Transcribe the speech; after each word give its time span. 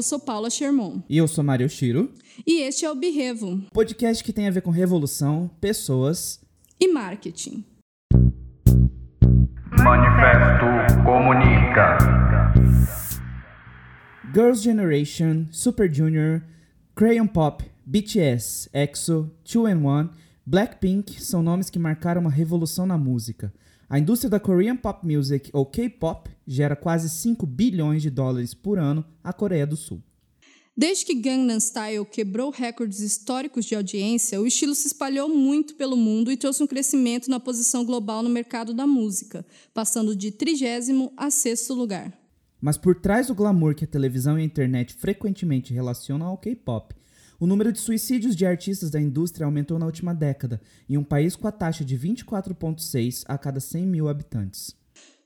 Eu 0.00 0.02
sou 0.02 0.18
Paula 0.18 0.48
Sherman. 0.48 1.04
E 1.10 1.18
eu 1.18 1.28
sou 1.28 1.44
Mario 1.44 1.68
Shiro. 1.68 2.10
E 2.46 2.62
este 2.62 2.86
é 2.86 2.90
o 2.90 2.94
Birrevo 2.94 3.66
podcast 3.70 4.24
que 4.24 4.32
tem 4.32 4.48
a 4.48 4.50
ver 4.50 4.62
com 4.62 4.70
revolução, 4.70 5.50
pessoas 5.60 6.40
e 6.80 6.88
marketing. 6.88 7.62
Manifesto 9.76 11.04
Comunica. 11.04 11.98
Girls' 14.32 14.62
Generation, 14.62 15.44
Super 15.50 15.92
Junior, 15.92 16.40
Crayon 16.94 17.26
Pop, 17.26 17.62
BTS, 17.84 18.70
EXO, 18.72 19.30
2NE1, 19.44 20.08
Blackpink 20.46 21.22
são 21.22 21.42
nomes 21.42 21.68
que 21.68 21.78
marcaram 21.78 22.22
uma 22.22 22.30
revolução 22.30 22.86
na 22.86 22.96
música. 22.96 23.52
A 23.90 23.98
indústria 23.98 24.30
da 24.30 24.38
Korean 24.38 24.76
Pop 24.76 25.04
Music, 25.04 25.50
ou 25.52 25.66
K-pop, 25.66 26.30
gera 26.46 26.76
quase 26.76 27.10
5 27.10 27.44
bilhões 27.44 28.00
de 28.00 28.08
dólares 28.08 28.54
por 28.54 28.78
ano 28.78 29.04
à 29.24 29.32
Coreia 29.32 29.66
do 29.66 29.76
Sul. 29.76 30.00
Desde 30.76 31.04
que 31.04 31.12
Gangnam 31.16 31.58
Style 31.58 32.06
quebrou 32.06 32.50
recordes 32.50 33.00
históricos 33.00 33.64
de 33.64 33.74
audiência, 33.74 34.40
o 34.40 34.46
estilo 34.46 34.76
se 34.76 34.86
espalhou 34.86 35.28
muito 35.28 35.74
pelo 35.74 35.96
mundo 35.96 36.30
e 36.30 36.36
trouxe 36.36 36.62
um 36.62 36.68
crescimento 36.68 37.28
na 37.28 37.40
posição 37.40 37.84
global 37.84 38.22
no 38.22 38.30
mercado 38.30 38.72
da 38.72 38.86
música, 38.86 39.44
passando 39.74 40.14
de 40.14 40.30
trigésimo 40.30 41.12
a 41.16 41.28
sexto 41.28 41.74
lugar. 41.74 42.16
Mas 42.60 42.78
por 42.78 42.94
trás 42.94 43.26
do 43.26 43.34
glamour 43.34 43.74
que 43.74 43.86
a 43.86 43.88
televisão 43.88 44.38
e 44.38 44.42
a 44.42 44.44
internet 44.44 44.94
frequentemente 44.94 45.74
relacionam 45.74 46.28
ao 46.28 46.38
K-pop, 46.38 46.94
o 47.40 47.46
número 47.46 47.72
de 47.72 47.80
suicídios 47.80 48.36
de 48.36 48.44
artistas 48.44 48.90
da 48.90 49.00
indústria 49.00 49.46
aumentou 49.46 49.78
na 49.78 49.86
última 49.86 50.14
década, 50.14 50.60
em 50.86 50.98
um 50.98 51.02
país 51.02 51.34
com 51.34 51.48
a 51.48 51.52
taxa 51.52 51.82
de 51.82 51.98
24,6 51.98 53.24
a 53.26 53.38
cada 53.38 53.58
100 53.58 53.86
mil 53.86 54.08
habitantes. 54.10 54.76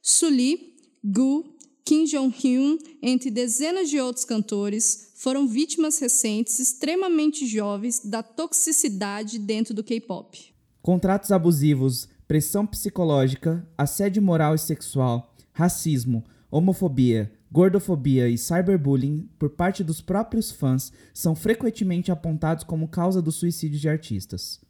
Sully, 0.01 0.77
Gu, 1.05 1.45
Kim 1.85 2.05
Jong-hyun, 2.05 2.79
entre 3.03 3.31
dezenas 3.31 3.91
de 3.91 4.01
outros 4.01 4.25
cantores, 4.25 5.13
foram 5.17 5.49
vítimas 5.49 5.99
recentes 5.99 6.61
extremamente 6.61 7.47
jovens 7.47 8.01
da 8.05 8.23
toxicidade 8.23 9.39
dentro 9.39 9.75
do 9.75 9.83
K-pop. 9.83 10.55
Contratos 10.81 11.33
abusivos, 11.33 12.09
pressão 12.29 12.65
psicológica, 12.65 13.69
assédio 13.77 14.23
moral 14.23 14.55
e 14.55 14.59
sexual, 14.59 15.35
racismo, 15.53 16.25
homofobia, 16.51 17.33
gordofobia 17.55 18.29
e 18.29 18.37
cyberbullying 18.37 19.29
por 19.39 19.51
parte 19.51 19.85
dos 19.85 20.01
próprios 20.01 20.51
fãs 20.51 20.93
são 21.15 21.37
frequentemente 21.37 22.11
apontados 22.11 22.65
como 22.65 22.89
causa 22.89 23.23
do 23.23 23.31
suicídio 23.31 23.79
de 23.79 23.89
artistas. 23.89 24.61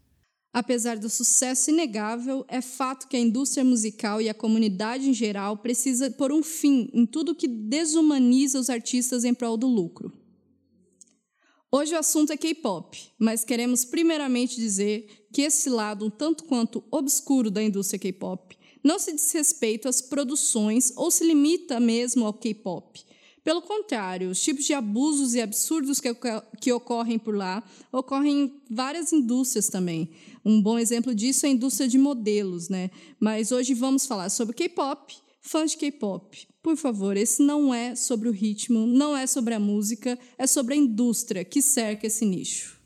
Apesar 0.53 0.99
do 0.99 1.09
sucesso 1.09 1.71
inegável, 1.71 2.45
é 2.47 2.61
fato 2.61 3.09
que 3.09 3.17
a 3.17 3.21
indústria 3.21 3.65
musical 3.65 4.21
e 4.21 4.29
a 4.29 4.35
comunidade 4.35 5.09
em 5.09 5.15
geral 5.15 5.57
precisa 5.57 6.11
pôr 6.11 6.31
um 6.31 6.43
fim 6.43 6.91
em 6.93 7.07
tudo 7.07 7.35
que 7.35 7.49
desumaniza 7.49 8.61
os 8.61 8.69
artistas 8.69 9.25
em 9.25 9.33
prol 9.33 9.57
do 9.57 9.67
lucro. 9.67 10.13
Hoje 11.73 11.95
o 11.95 11.99
assunto 11.99 12.35
é 12.35 12.37
K-pop, 12.37 12.99
mas 13.19 13.45
queremos 13.45 13.87
primeiramente 13.87 14.57
dizer 14.57 15.27
que 15.33 15.41
esse 15.41 15.71
lado 15.71 16.05
um 16.05 16.11
tanto 16.11 16.45
quanto 16.45 16.85
obscuro 16.91 17.51
da 17.51 17.63
indústria 17.63 17.99
K-pop 17.99 18.59
não 18.85 18.99
se 18.99 19.15
diz 19.15 19.33
respeito 19.33 19.89
às 19.89 20.03
produções 20.03 20.93
ou 20.95 21.11
se 21.11 21.25
limita 21.25 21.81
mesmo 21.81 22.27
ao 22.27 22.35
K-pop. 22.35 23.03
Pelo 23.43 23.61
contrário, 23.61 24.31
os 24.31 24.43
tipos 24.43 24.65
de 24.65 24.73
abusos 24.73 25.35
e 25.35 25.41
absurdos 25.41 26.01
que, 26.01 26.09
que 26.61 26.73
ocorrem 26.73 27.19
por 27.19 27.35
lá 27.35 27.63
ocorrem 27.93 28.45
em 28.45 28.63
várias 28.71 29.13
indústrias 29.13 29.69
também. 29.69 30.11
Um 30.43 30.63
bom 30.63 30.79
exemplo 30.79 31.15
disso 31.15 31.45
é 31.45 31.51
a 31.51 31.53
indústria 31.53 31.87
de 31.87 31.99
modelos, 31.99 32.69
né? 32.69 32.91
Mas 33.21 33.53
hoje 33.53 33.75
vamos 33.75 34.07
falar 34.07 34.31
sobre 34.31 34.55
K-pop, 34.55 35.15
fãs 35.43 35.73
de 35.73 35.77
K-pop. 35.77 36.47
Por 36.63 36.77
favor, 36.77 37.19
esse 37.19 37.43
não 37.43 37.75
é 37.75 37.95
sobre 37.95 38.31
o 38.31 38.33
ritmo, 38.33 38.87
não 38.87 39.15
é 39.15 39.27
sobre 39.27 39.53
a 39.53 39.61
música, 39.61 40.19
é 40.39 40.47
sobre 40.47 40.73
a 40.73 40.79
indústria 40.79 41.45
que 41.45 41.61
cerca 41.61 42.07
esse 42.07 42.25
nicho. 42.25 42.81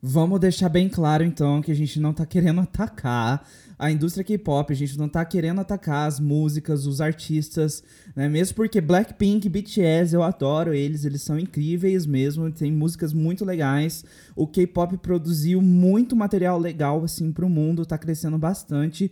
Vamos 0.00 0.38
deixar 0.38 0.68
bem 0.68 0.88
claro 0.88 1.24
então 1.24 1.60
que 1.60 1.72
a 1.72 1.74
gente 1.74 1.98
não 1.98 2.10
está 2.12 2.24
querendo 2.24 2.60
atacar 2.60 3.48
a 3.78 3.90
indústria 3.90 4.24
K-pop, 4.24 4.72
a 4.72 4.76
gente 4.76 4.96
não 4.98 5.08
tá 5.08 5.24
querendo 5.24 5.60
atacar 5.60 6.08
as 6.08 6.20
músicas, 6.20 6.86
os 6.86 7.00
artistas, 7.00 7.82
né? 8.14 8.28
Mesmo 8.28 8.54
porque 8.54 8.80
Blackpink, 8.80 9.48
BTS, 9.48 10.14
eu 10.14 10.22
adoro 10.22 10.72
eles, 10.72 11.04
eles 11.04 11.22
são 11.22 11.38
incríveis 11.38 12.06
mesmo, 12.06 12.50
tem 12.50 12.72
músicas 12.72 13.12
muito 13.12 13.44
legais. 13.44 14.04
O 14.36 14.46
K-pop 14.46 14.96
produziu 14.98 15.60
muito 15.60 16.14
material 16.14 16.58
legal 16.58 17.04
assim 17.04 17.32
pro 17.32 17.48
mundo, 17.48 17.86
tá 17.86 17.98
crescendo 17.98 18.38
bastante. 18.38 19.10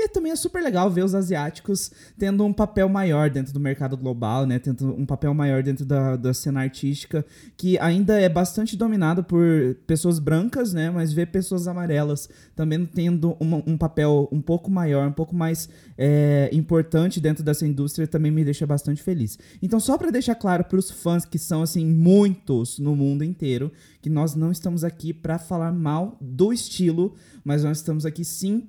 E 0.00 0.06
também 0.06 0.30
é 0.30 0.36
super 0.36 0.62
legal 0.62 0.88
ver 0.88 1.02
os 1.04 1.12
asiáticos 1.12 1.90
tendo 2.16 2.44
um 2.44 2.52
papel 2.52 2.88
maior 2.88 3.28
dentro 3.28 3.52
do 3.52 3.58
mercado 3.58 3.96
global, 3.96 4.46
né? 4.46 4.56
Tendo 4.60 4.94
um 4.94 5.04
papel 5.04 5.34
maior 5.34 5.60
dentro 5.60 5.84
da, 5.84 6.14
da 6.14 6.32
cena 6.32 6.60
artística, 6.60 7.26
que 7.56 7.76
ainda 7.80 8.20
é 8.20 8.28
bastante 8.28 8.76
dominado 8.76 9.24
por 9.24 9.42
pessoas 9.88 10.20
brancas, 10.20 10.72
né? 10.72 10.88
Mas 10.88 11.12
ver 11.12 11.26
pessoas 11.26 11.66
amarelas 11.66 12.28
também 12.54 12.86
tendo 12.86 13.36
uma, 13.40 13.60
um 13.66 13.76
papel 13.76 14.28
um 14.30 14.40
pouco 14.40 14.70
maior, 14.70 15.08
um 15.08 15.12
pouco 15.12 15.34
mais 15.34 15.68
é, 15.96 16.48
importante 16.52 17.20
dentro 17.20 17.42
dessa 17.42 17.66
indústria 17.66 18.06
também 18.06 18.30
me 18.30 18.44
deixa 18.44 18.64
bastante 18.64 19.02
feliz. 19.02 19.36
Então, 19.60 19.80
só 19.80 19.98
para 19.98 20.12
deixar 20.12 20.36
claro 20.36 20.62
para 20.62 20.78
os 20.78 20.92
fãs 20.92 21.24
que 21.24 21.40
são, 21.40 21.60
assim, 21.60 21.84
muitos 21.84 22.78
no 22.78 22.94
mundo 22.94 23.24
inteiro, 23.24 23.72
que 24.00 24.08
nós 24.08 24.36
não 24.36 24.52
estamos 24.52 24.84
aqui 24.84 25.12
para 25.12 25.40
falar 25.40 25.72
mal 25.72 26.16
do 26.20 26.52
estilo, 26.52 27.16
mas 27.44 27.64
nós 27.64 27.78
estamos 27.78 28.06
aqui 28.06 28.24
sim 28.24 28.68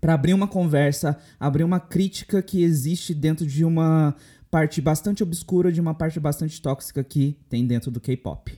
para 0.00 0.14
abrir 0.14 0.34
uma 0.34 0.48
conversa, 0.48 1.18
abrir 1.38 1.64
uma 1.64 1.80
crítica 1.80 2.42
que 2.42 2.62
existe 2.62 3.14
dentro 3.14 3.46
de 3.46 3.64
uma 3.64 4.14
parte 4.50 4.80
bastante 4.80 5.22
obscura, 5.22 5.72
de 5.72 5.80
uma 5.80 5.94
parte 5.94 6.20
bastante 6.20 6.60
tóxica 6.60 7.02
que 7.02 7.36
tem 7.48 7.66
dentro 7.66 7.90
do 7.90 8.00
K-pop. 8.00 8.56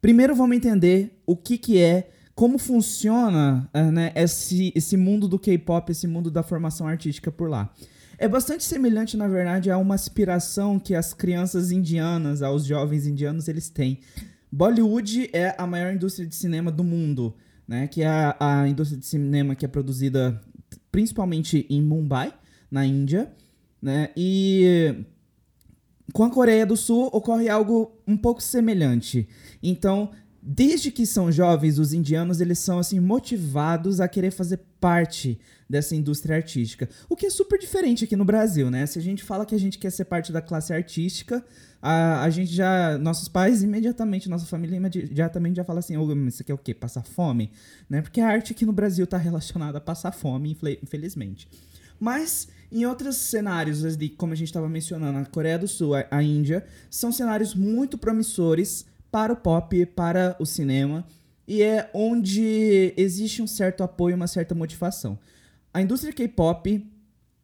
Primeiro 0.00 0.34
vamos 0.34 0.56
entender 0.56 1.22
o 1.24 1.36
que, 1.36 1.56
que 1.56 1.80
é, 1.80 2.10
como 2.34 2.58
funciona 2.58 3.70
uh, 3.72 3.92
né, 3.92 4.12
esse, 4.14 4.72
esse 4.74 4.96
mundo 4.96 5.28
do 5.28 5.38
K-pop, 5.38 5.90
esse 5.90 6.06
mundo 6.06 6.30
da 6.30 6.42
formação 6.42 6.86
artística 6.86 7.30
por 7.30 7.48
lá. 7.48 7.72
É 8.18 8.28
bastante 8.28 8.64
semelhante, 8.64 9.16
na 9.16 9.26
verdade, 9.26 9.70
a 9.70 9.78
uma 9.78 9.94
aspiração 9.94 10.78
que 10.78 10.94
as 10.94 11.12
crianças 11.12 11.70
indianas, 11.70 12.42
aos 12.42 12.64
jovens 12.64 13.06
indianos, 13.06 13.48
eles 13.48 13.68
têm. 13.68 14.00
Bollywood 14.50 15.30
é 15.32 15.54
a 15.58 15.66
maior 15.66 15.92
indústria 15.92 16.26
de 16.26 16.34
cinema 16.34 16.70
do 16.70 16.84
mundo 16.84 17.34
né? 17.66 17.86
Que 17.88 18.02
é 18.02 18.36
a, 18.38 18.68
indústria 18.68 18.98
de 18.98 19.06
cinema 19.06 19.54
que 19.54 19.64
é 19.64 19.68
produzida 19.68 20.40
principalmente 20.90 21.66
em 21.68 21.82
Mumbai, 21.82 22.32
na 22.70 22.84
Índia, 22.84 23.32
né? 23.80 24.10
E 24.16 25.04
com 26.12 26.24
a 26.24 26.30
Coreia 26.30 26.66
do 26.66 26.76
Sul 26.76 27.08
ocorre 27.12 27.48
algo 27.48 27.92
um 28.06 28.16
pouco 28.16 28.42
semelhante. 28.42 29.28
Então, 29.62 30.10
desde 30.40 30.90
que 30.90 31.06
são 31.06 31.32
jovens, 31.32 31.78
os 31.78 31.92
indianos 31.92 32.40
eles 32.40 32.58
são 32.58 32.78
assim 32.78 33.00
motivados 33.00 34.00
a 34.00 34.06
querer 34.06 34.30
fazer 34.30 34.60
parte 34.78 35.40
dessa 35.68 35.96
indústria 35.96 36.36
artística. 36.36 36.88
O 37.08 37.16
que 37.16 37.26
é 37.26 37.30
super 37.30 37.58
diferente 37.58 38.04
aqui 38.04 38.14
no 38.14 38.24
Brasil, 38.24 38.70
né? 38.70 38.84
Se 38.84 38.98
a 38.98 39.02
gente 39.02 39.24
fala 39.24 39.46
que 39.46 39.54
a 39.54 39.58
gente 39.58 39.78
quer 39.78 39.90
ser 39.90 40.04
parte 40.04 40.30
da 40.30 40.42
classe 40.42 40.72
artística, 40.72 41.44
a, 41.86 42.22
a 42.22 42.30
gente 42.30 42.50
já. 42.50 42.96
Nossos 42.96 43.28
pais 43.28 43.62
imediatamente, 43.62 44.26
nossa 44.26 44.46
família 44.46 44.74
imediatamente 44.74 45.56
já 45.56 45.64
fala 45.64 45.80
assim: 45.80 45.98
oh, 45.98 46.10
isso 46.26 46.40
aqui 46.40 46.50
é 46.50 46.54
o 46.54 46.58
quê? 46.58 46.72
Passar 46.72 47.04
fome? 47.04 47.50
Né? 47.90 48.00
Porque 48.00 48.22
a 48.22 48.26
arte 48.26 48.54
aqui 48.54 48.64
no 48.64 48.72
Brasil 48.72 49.04
está 49.04 49.18
relacionada 49.18 49.76
a 49.76 49.80
passar 49.82 50.10
fome, 50.12 50.56
infelizmente. 50.82 51.46
Mas 52.00 52.48
em 52.72 52.86
outros 52.86 53.16
cenários, 53.16 53.82
como 54.16 54.32
a 54.32 54.36
gente 54.36 54.48
estava 54.48 54.66
mencionando, 54.66 55.18
a 55.18 55.26
Coreia 55.26 55.58
do 55.58 55.68
Sul, 55.68 55.94
a, 55.94 56.06
a 56.10 56.22
Índia, 56.22 56.64
são 56.88 57.12
cenários 57.12 57.54
muito 57.54 57.98
promissores 57.98 58.86
para 59.10 59.34
o 59.34 59.36
pop, 59.36 59.84
para 59.84 60.34
o 60.40 60.46
cinema, 60.46 61.06
e 61.46 61.62
é 61.62 61.90
onde 61.92 62.94
existe 62.96 63.42
um 63.42 63.46
certo 63.46 63.82
apoio, 63.82 64.16
uma 64.16 64.26
certa 64.26 64.54
motivação. 64.54 65.18
A 65.72 65.82
indústria 65.82 66.14
K-pop 66.14 66.82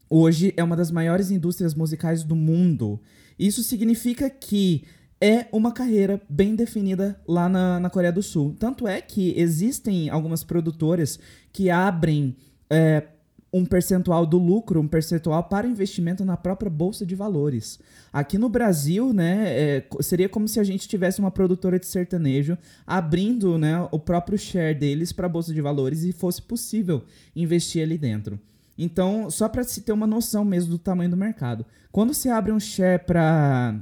hoje 0.09 0.55
é 0.57 0.65
uma 0.65 0.77
das 0.77 0.91
maiores 0.91 1.31
indústrias 1.31 1.75
musicais 1.75 2.25
do 2.25 2.35
mundo. 2.35 2.99
Isso 3.41 3.63
significa 3.63 4.29
que 4.29 4.85
é 5.19 5.47
uma 5.51 5.73
carreira 5.73 6.21
bem 6.29 6.55
definida 6.55 7.19
lá 7.27 7.49
na, 7.49 7.81
na 7.81 7.89
Coreia 7.89 8.13
do 8.13 8.23
Sul. 8.23 8.55
Tanto 8.59 8.87
é 8.87 9.01
que 9.01 9.33
existem 9.35 10.11
algumas 10.11 10.45
produtoras 10.45 11.19
que 11.51 11.71
abrem 11.71 12.37
é, 12.69 13.03
um 13.51 13.65
percentual 13.65 14.27
do 14.27 14.37
lucro, 14.37 14.79
um 14.79 14.87
percentual 14.87 15.45
para 15.45 15.67
investimento 15.67 16.23
na 16.23 16.37
própria 16.37 16.71
bolsa 16.71 17.07
de 17.07 17.15
valores. 17.15 17.79
Aqui 18.13 18.37
no 18.37 18.51
Brasil, 18.51 19.11
né, 19.11 19.45
é, 19.49 19.87
seria 20.01 20.29
como 20.29 20.47
se 20.47 20.61
a 20.61 20.65
gente 20.65 20.87
tivesse 20.87 21.19
uma 21.19 21.31
produtora 21.31 21.79
de 21.79 21.87
sertanejo 21.87 22.59
abrindo, 22.87 23.57
né, 23.57 23.89
o 23.91 23.99
próprio 23.99 24.39
share 24.39 24.79
deles 24.79 25.13
para 25.13 25.25
a 25.25 25.31
bolsa 25.31 25.55
de 25.55 25.63
valores 25.63 26.05
e 26.05 26.13
fosse 26.13 26.43
possível 26.43 27.03
investir 27.35 27.83
ali 27.83 27.97
dentro. 27.97 28.39
Então, 28.83 29.31
só 29.31 29.47
para 29.47 29.63
se 29.63 29.83
ter 29.83 29.93
uma 29.93 30.07
noção 30.07 30.43
mesmo 30.43 30.71
do 30.71 30.79
tamanho 30.79 31.11
do 31.11 31.17
mercado. 31.17 31.67
Quando 31.93 32.15
você 32.15 32.31
abre 32.31 32.51
um 32.51 32.59
share 32.59 33.05
para 33.05 33.79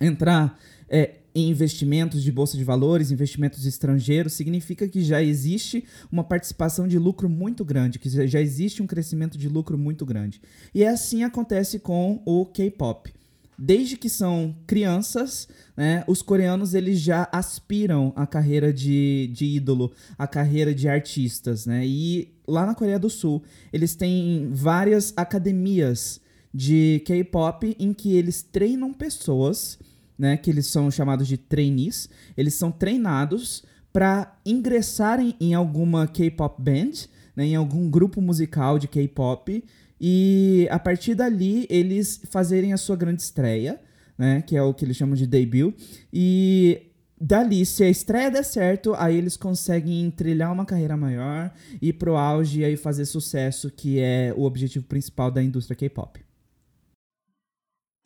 entrar 0.00 0.58
é, 0.88 1.16
em 1.34 1.50
investimentos 1.50 2.22
de 2.22 2.32
bolsa 2.32 2.56
de 2.56 2.64
valores, 2.64 3.10
investimentos 3.10 3.66
estrangeiros, 3.66 4.32
significa 4.32 4.88
que 4.88 5.02
já 5.02 5.22
existe 5.22 5.84
uma 6.10 6.24
participação 6.24 6.88
de 6.88 6.98
lucro 6.98 7.28
muito 7.28 7.66
grande, 7.66 7.98
que 7.98 8.08
já 8.26 8.40
existe 8.40 8.82
um 8.82 8.86
crescimento 8.86 9.36
de 9.36 9.46
lucro 9.46 9.76
muito 9.76 10.06
grande. 10.06 10.40
E 10.74 10.82
é 10.82 10.88
assim 10.88 11.22
acontece 11.22 11.78
com 11.78 12.22
o 12.24 12.46
K-pop. 12.46 13.12
Desde 13.62 13.94
que 13.98 14.08
são 14.08 14.56
crianças, 14.66 15.46
né, 15.76 16.02
os 16.06 16.22
coreanos 16.22 16.72
eles 16.72 16.98
já 16.98 17.28
aspiram 17.30 18.10
à 18.16 18.26
carreira 18.26 18.72
de, 18.72 19.30
de 19.34 19.44
ídolo, 19.44 19.92
à 20.18 20.26
carreira 20.26 20.74
de 20.74 20.88
artistas, 20.88 21.66
né? 21.66 21.86
E 21.86 22.32
lá 22.48 22.64
na 22.64 22.74
Coreia 22.74 22.98
do 22.98 23.10
Sul, 23.10 23.42
eles 23.70 23.94
têm 23.94 24.48
várias 24.50 25.12
academias 25.14 26.22
de 26.54 27.02
K-pop 27.04 27.76
em 27.78 27.92
que 27.92 28.16
eles 28.16 28.42
treinam 28.42 28.94
pessoas, 28.94 29.78
né, 30.18 30.38
que 30.38 30.50
eles 30.50 30.66
são 30.66 30.90
chamados 30.90 31.28
de 31.28 31.36
trainees, 31.36 32.08
eles 32.38 32.54
são 32.54 32.72
treinados 32.72 33.62
para 33.92 34.38
ingressarem 34.44 35.36
em 35.38 35.52
alguma 35.52 36.06
K-pop 36.06 36.62
band, 36.62 37.08
né, 37.36 37.44
em 37.44 37.56
algum 37.56 37.90
grupo 37.90 38.22
musical 38.22 38.78
de 38.78 38.88
K-pop 38.88 39.62
e 40.00 40.66
a 40.70 40.78
partir 40.78 41.14
dali 41.14 41.66
eles 41.68 42.20
fazerem 42.30 42.72
a 42.72 42.76
sua 42.76 42.96
grande 42.96 43.22
estreia, 43.22 43.80
né, 44.16 44.42
que 44.42 44.56
é 44.56 44.62
o 44.62 44.72
que 44.72 44.84
eles 44.84 44.96
chamam 44.96 45.14
de 45.14 45.26
debut, 45.26 45.74
e 46.12 46.90
dali, 47.20 47.66
se 47.66 47.84
a 47.84 47.90
estreia 47.90 48.30
der 48.30 48.44
certo, 48.44 48.94
aí 48.94 49.16
eles 49.16 49.36
conseguem 49.36 50.10
trilhar 50.10 50.50
uma 50.52 50.64
carreira 50.64 50.96
maior, 50.96 51.52
ir 51.80 51.92
pro 51.94 52.16
auge 52.16 52.60
e 52.60 52.64
aí 52.64 52.76
fazer 52.76 53.04
sucesso, 53.04 53.70
que 53.70 53.98
é 53.98 54.32
o 54.36 54.42
objetivo 54.42 54.86
principal 54.86 55.30
da 55.30 55.42
indústria 55.42 55.76
K-pop. 55.76 56.18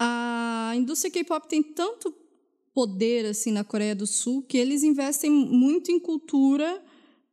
A 0.01 0.73
indústria 0.77 1.13
K-pop 1.13 1.49
tem 1.49 1.63
tanto 1.63 2.13
poder 2.75 3.27
assim 3.27 3.53
na 3.53 3.63
Coreia 3.63 3.95
do 3.95 4.07
Sul 4.07 4.43
que 4.43 4.59
eles 4.59 4.83
investem 4.83 5.31
muito 5.31 5.93
em 5.93 6.01
cultura, 6.01 6.83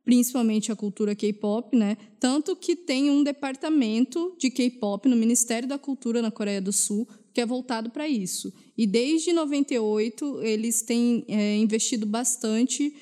principalmente 0.04 0.72
a 0.72 0.76
cultura 0.76 1.14
K-pop, 1.14 1.76
né? 1.76 1.96
Tanto 2.18 2.56
que 2.56 2.74
tem 2.74 3.10
um 3.10 3.22
departamento 3.22 4.34
de 4.38 4.50
K-pop 4.50 5.08
no 5.08 5.16
Ministério 5.16 5.68
da 5.68 5.78
Cultura 5.78 6.20
na 6.20 6.30
Coreia 6.30 6.60
do 6.60 6.72
Sul 6.72 7.08
que 7.32 7.40
é 7.40 7.46
voltado 7.46 7.90
para 7.90 8.06
isso. 8.06 8.52
E 8.76 8.86
desde 8.86 9.32
98 9.32 10.42
eles 10.42 10.82
têm 10.82 11.24
é, 11.28 11.56
investido 11.56 12.04
bastante 12.04 12.94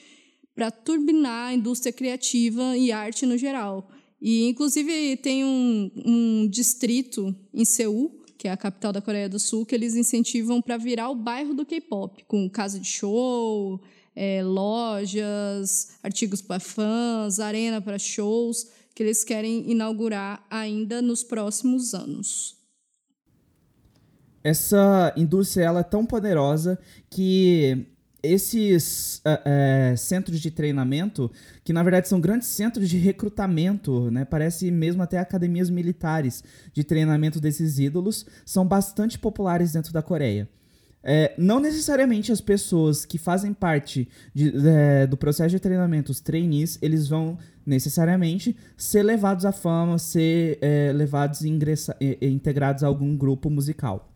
para 0.55 0.71
turbinar 0.71 1.49
a 1.49 1.55
indústria 1.55 1.93
criativa 1.93 2.77
e 2.77 2.93
arte 2.93 3.27
no 3.27 3.37
geral. 3.37 3.91
E 4.21 4.45
inclusive 4.47 5.17
tem 5.17 5.45
um, 5.45 5.91
um 6.05 6.49
distrito 6.49 7.35
em 7.53 7.65
Seul 7.65 8.21
que 8.41 8.49
é 8.49 8.51
a 8.51 8.57
capital 8.57 8.91
da 8.91 9.03
Coreia 9.03 9.29
do 9.29 9.39
Sul, 9.39 9.67
que 9.67 9.75
eles 9.75 9.95
incentivam 9.95 10.63
para 10.63 10.79
virar 10.79 11.11
o 11.11 11.15
bairro 11.15 11.53
do 11.53 11.67
K-pop, 11.67 12.25
com 12.25 12.49
casa 12.49 12.81
de 12.81 12.87
show, 12.87 13.79
é, 14.15 14.43
lojas, 14.43 15.91
artigos 16.03 16.43
para 16.43 16.61
fãs, 16.61 17.39
arena 17.39 17.81
para 17.81 17.99
shows, 17.99 18.69
que 18.95 19.03
eles 19.03 19.25
querem 19.25 19.71
inaugurar 19.71 20.45
ainda 20.51 21.01
nos 21.01 21.23
próximos 21.23 21.95
anos. 21.95 22.57
Essa 24.43 25.13
indústria 25.17 25.65
ela 25.65 25.81
é 25.81 25.85
tão 25.85 26.05
poderosa 26.07 26.79
que 27.11 27.87
esses 28.23 29.23
uh, 29.25 29.93
uh, 29.93 29.97
centros 29.97 30.41
de 30.41 30.51
treinamento, 30.51 31.31
que 31.65 31.73
na 31.73 31.83
verdade 31.83 32.09
são 32.09 32.21
grandes 32.21 32.49
centros 32.49 32.89
de 32.89 32.99
recrutamento, 32.99 34.11
né? 34.11 34.25
parece 34.25 34.71
mesmo 34.71 35.03
até 35.03 35.19
academias 35.19 35.71
militares 35.71 36.45
de 36.73 36.85
treinamento 36.85 37.41
desses 37.41 37.79
ídolos, 37.79 38.27
são 38.45 38.67
bastante 38.67 39.19
populares 39.19 39.73
dentro 39.73 39.93
da 39.93 40.03
Coreia. 40.03 40.49
É, 41.03 41.33
não 41.39 41.61
necessariamente 41.61 42.31
as 42.31 42.41
pessoas 42.41 43.07
que 43.07 43.17
fazem 43.17 43.55
parte 43.55 44.09
de, 44.35 44.53
é, 44.67 45.07
do 45.07 45.17
processo 45.17 45.51
de 45.51 45.61
treinamento, 45.61 46.13
os 46.13 46.21
trainees, 46.21 46.79
eles 46.83 47.09
vão 47.09 47.39
necessariamente 47.65 48.57
ser 48.77 49.03
levados 49.03 49.45
à 49.45 49.53
fama, 49.53 49.99
ser 49.99 50.59
é, 50.61 50.93
levados 50.93 51.41
e 51.43 51.49
integrados 52.21 52.85
a 52.85 52.87
algum 52.87 53.17
grupo 53.17 53.49
musical. 53.49 54.13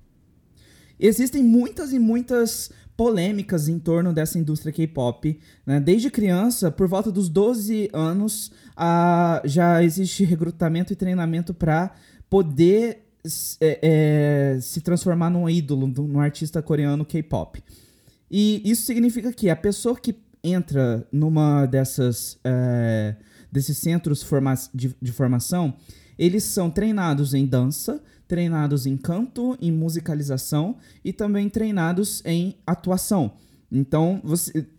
Existem 0.98 1.42
muitas 1.42 1.92
e 1.92 1.98
muitas 1.98 2.70
polêmicas 2.96 3.68
em 3.68 3.78
torno 3.78 4.12
dessa 4.12 4.38
indústria 4.38 4.72
K-pop. 4.72 5.38
Né? 5.66 5.80
Desde 5.80 6.10
criança, 6.10 6.70
por 6.70 6.86
volta 6.86 7.10
dos 7.10 7.28
12 7.28 7.90
anos, 7.92 8.52
a, 8.76 9.42
já 9.44 9.82
existe 9.82 10.24
recrutamento 10.24 10.92
e 10.92 10.96
treinamento 10.96 11.52
para 11.52 11.92
poder 12.30 13.03
é, 13.60 13.78
é, 13.82 14.60
se 14.60 14.80
transformar 14.80 15.30
num 15.30 15.48
ídolo, 15.48 15.86
num 15.86 16.20
artista 16.20 16.60
coreano 16.62 17.04
K-pop. 17.04 17.62
E 18.30 18.62
isso 18.64 18.82
significa 18.84 19.32
que 19.32 19.48
a 19.48 19.56
pessoa 19.56 19.96
que 19.96 20.14
entra 20.42 21.06
numa 21.10 21.64
dessas 21.66 22.38
é, 22.44 23.16
desses 23.50 23.78
centros 23.78 24.26
de, 24.74 24.94
de 25.00 25.12
formação, 25.12 25.74
eles 26.18 26.42
são 26.42 26.68
treinados 26.68 27.34
em 27.34 27.46
dança, 27.46 28.02
treinados 28.26 28.84
em 28.84 28.96
canto, 28.96 29.56
em 29.60 29.70
musicalização 29.70 30.76
e 31.04 31.12
também 31.12 31.48
treinados 31.48 32.20
em 32.24 32.56
atuação. 32.66 33.32
Então, 33.70 34.20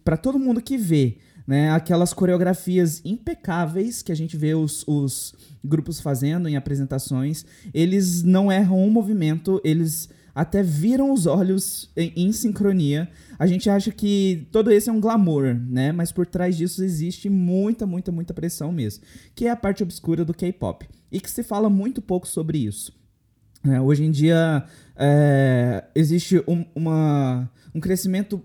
para 0.04 0.18
todo 0.18 0.38
mundo 0.38 0.62
que 0.62 0.78
vê 0.78 1.18
né, 1.48 1.72
aquelas 1.72 2.14
coreografias 2.14 3.02
impecáveis 3.06 4.02
que 4.02 4.12
a 4.12 4.16
gente 4.16 4.36
vê 4.36 4.56
os, 4.56 4.84
os 4.88 5.34
grupos 5.64 6.00
fazendo 6.00 6.48
em 6.48 6.56
apresentações, 6.56 7.46
eles 7.74 8.24
não 8.24 8.52
erram 8.52 8.84
um 8.84 8.90
movimento, 8.90 9.62
eles 9.64 10.10
até 10.34 10.62
viram 10.62 11.14
os 11.14 11.26
olhos 11.26 11.90
em, 11.96 12.12
em, 12.16 12.32
sincronia. 12.34 13.10
A 13.40 13.48
gente 13.48 13.70
acha 13.70 13.90
que 13.90 14.48
todo 14.52 14.70
esse 14.70 14.90
é 14.90 14.92
um 14.92 15.00
glamour, 15.00 15.56
né? 15.56 15.94
Mas 15.94 16.12
por 16.12 16.26
trás 16.26 16.58
disso 16.58 16.84
existe 16.84 17.30
muita, 17.30 17.86
muita, 17.86 18.12
muita 18.12 18.34
pressão 18.34 18.70
mesmo, 18.72 19.04
que 19.34 19.48
é 19.48 19.52
a 19.52 19.56
parte 19.56 19.82
obscura 19.82 20.26
do 20.26 20.34
K-pop 20.34 20.86
e 21.10 21.22
que 21.22 21.32
se 21.32 21.42
fala 21.42 21.70
muito 21.70 22.02
pouco 22.02 22.28
sobre 22.28 22.58
isso. 22.58 22.94
É, 23.64 23.80
hoje 23.80 24.04
em 24.04 24.12
dia 24.12 24.66
é, 24.96 25.86
existe 25.96 26.44
um, 26.48 26.66
uma, 26.76 27.50
um 27.74 27.80
crescimento 27.80 28.44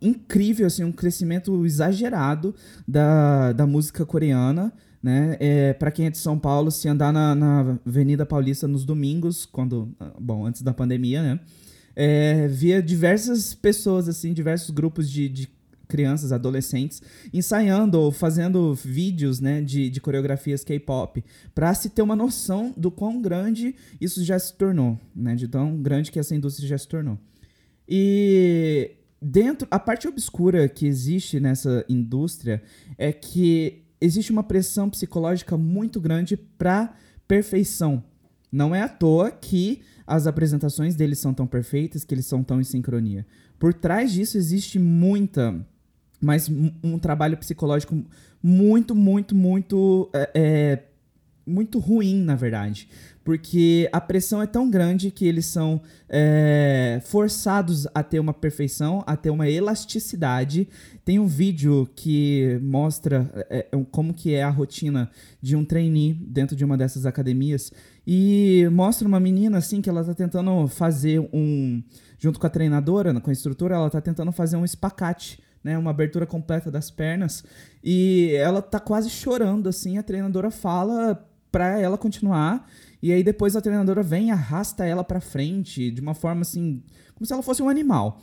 incrível, 0.00 0.66
assim, 0.66 0.84
um 0.84 0.92
crescimento 0.92 1.64
exagerado 1.64 2.54
da, 2.86 3.52
da 3.52 3.66
música 3.66 4.04
coreana. 4.04 4.72
Né? 5.02 5.36
É, 5.40 5.72
para 5.72 5.90
quem 5.90 6.06
é 6.06 6.10
de 6.10 6.18
São 6.18 6.38
Paulo, 6.38 6.70
se 6.70 6.86
andar 6.88 7.12
na, 7.12 7.34
na 7.34 7.78
Avenida 7.86 8.26
Paulista 8.26 8.68
nos 8.68 8.84
domingos, 8.84 9.46
quando, 9.46 9.94
bom, 10.20 10.44
antes 10.44 10.62
da 10.62 10.74
pandemia, 10.74 11.22
né? 11.22 11.40
É, 11.96 12.46
via 12.48 12.82
diversas 12.82 13.52
pessoas, 13.52 14.08
assim, 14.08 14.32
diversos 14.32 14.70
grupos 14.70 15.10
de, 15.10 15.28
de 15.28 15.48
crianças, 15.90 16.32
adolescentes, 16.32 17.02
ensaiando 17.34 18.00
ou 18.00 18.12
fazendo 18.12 18.72
vídeos 18.74 19.40
né, 19.40 19.60
de, 19.60 19.90
de 19.90 20.00
coreografias 20.00 20.62
K-pop, 20.62 21.22
para 21.54 21.74
se 21.74 21.90
ter 21.90 22.00
uma 22.00 22.14
noção 22.14 22.72
do 22.76 22.90
quão 22.90 23.20
grande 23.20 23.74
isso 24.00 24.24
já 24.24 24.38
se 24.38 24.54
tornou, 24.54 24.98
né, 25.14 25.34
de 25.34 25.48
tão 25.48 25.76
grande 25.82 26.12
que 26.12 26.18
essa 26.18 26.34
indústria 26.34 26.68
já 26.68 26.78
se 26.78 26.86
tornou. 26.86 27.18
E 27.88 28.92
dentro, 29.20 29.66
a 29.70 29.78
parte 29.78 30.08
obscura 30.08 30.68
que 30.68 30.86
existe 30.86 31.40
nessa 31.40 31.84
indústria 31.88 32.62
é 32.96 33.12
que 33.12 33.82
existe 34.00 34.32
uma 34.32 34.42
pressão 34.42 34.88
psicológica 34.88 35.56
muito 35.56 36.00
grande 36.00 36.36
para 36.36 36.94
perfeição. 37.28 38.02
Não 38.50 38.74
é 38.74 38.82
à 38.82 38.88
toa 38.88 39.30
que 39.30 39.82
as 40.06 40.26
apresentações 40.26 40.96
deles 40.96 41.18
são 41.18 41.32
tão 41.32 41.46
perfeitas, 41.46 42.02
que 42.02 42.14
eles 42.14 42.26
são 42.26 42.42
tão 42.42 42.60
em 42.60 42.64
sincronia. 42.64 43.26
Por 43.58 43.72
trás 43.72 44.12
disso 44.12 44.36
existe 44.36 44.78
muita 44.78 45.64
mas 46.20 46.50
um 46.84 46.98
trabalho 46.98 47.36
psicológico 47.38 47.96
muito, 48.42 48.94
muito, 48.94 49.34
muito. 49.34 50.10
É, 50.12 50.30
é, 50.34 50.84
muito 51.46 51.78
ruim, 51.78 52.22
na 52.22 52.36
verdade. 52.36 52.88
Porque 53.22 53.88
a 53.92 54.00
pressão 54.00 54.42
é 54.42 54.46
tão 54.46 54.70
grande 54.70 55.10
que 55.10 55.26
eles 55.26 55.46
são 55.46 55.80
é, 56.08 57.00
forçados 57.04 57.86
a 57.94 58.02
ter 58.02 58.18
uma 58.18 58.32
perfeição, 58.32 59.04
a 59.06 59.16
ter 59.16 59.30
uma 59.30 59.48
elasticidade. 59.48 60.68
Tem 61.04 61.18
um 61.18 61.26
vídeo 61.26 61.88
que 61.94 62.58
mostra 62.62 63.30
é, 63.50 63.66
é 63.70 63.84
como 63.90 64.14
que 64.14 64.34
é 64.34 64.42
a 64.42 64.50
rotina 64.50 65.10
de 65.40 65.54
um 65.54 65.64
trainee 65.64 66.14
dentro 66.14 66.56
de 66.56 66.64
uma 66.64 66.76
dessas 66.76 67.04
academias. 67.04 67.72
E 68.06 68.66
mostra 68.72 69.06
uma 69.06 69.20
menina, 69.20 69.58
assim, 69.58 69.80
que 69.80 69.88
ela 69.88 70.04
tá 70.04 70.14
tentando 70.14 70.66
fazer 70.68 71.20
um... 71.32 71.82
Junto 72.18 72.38
com 72.38 72.46
a 72.46 72.50
treinadora, 72.50 73.18
com 73.20 73.30
a 73.30 73.32
instrutora, 73.32 73.76
ela 73.76 73.88
tá 73.88 74.00
tentando 74.00 74.32
fazer 74.32 74.56
um 74.56 74.64
espacate 74.64 75.38
né, 75.62 75.76
uma 75.76 75.90
abertura 75.90 76.26
completa 76.26 76.70
das 76.70 76.90
pernas, 76.90 77.44
e 77.84 78.32
ela 78.34 78.62
tá 78.62 78.80
quase 78.80 79.10
chorando 79.10 79.68
assim, 79.68 79.98
a 79.98 80.02
treinadora 80.02 80.50
fala 80.50 81.26
para 81.52 81.78
ela 81.78 81.98
continuar, 81.98 82.66
e 83.02 83.12
aí 83.12 83.22
depois 83.22 83.56
a 83.56 83.60
treinadora 83.60 84.02
vem 84.02 84.28
e 84.28 84.30
arrasta 84.30 84.84
ela 84.84 85.02
para 85.02 85.20
frente 85.20 85.90
de 85.90 86.00
uma 86.00 86.14
forma 86.14 86.42
assim, 86.42 86.82
como 87.14 87.26
se 87.26 87.32
ela 87.32 87.42
fosse 87.42 87.62
um 87.62 87.68
animal. 87.68 88.20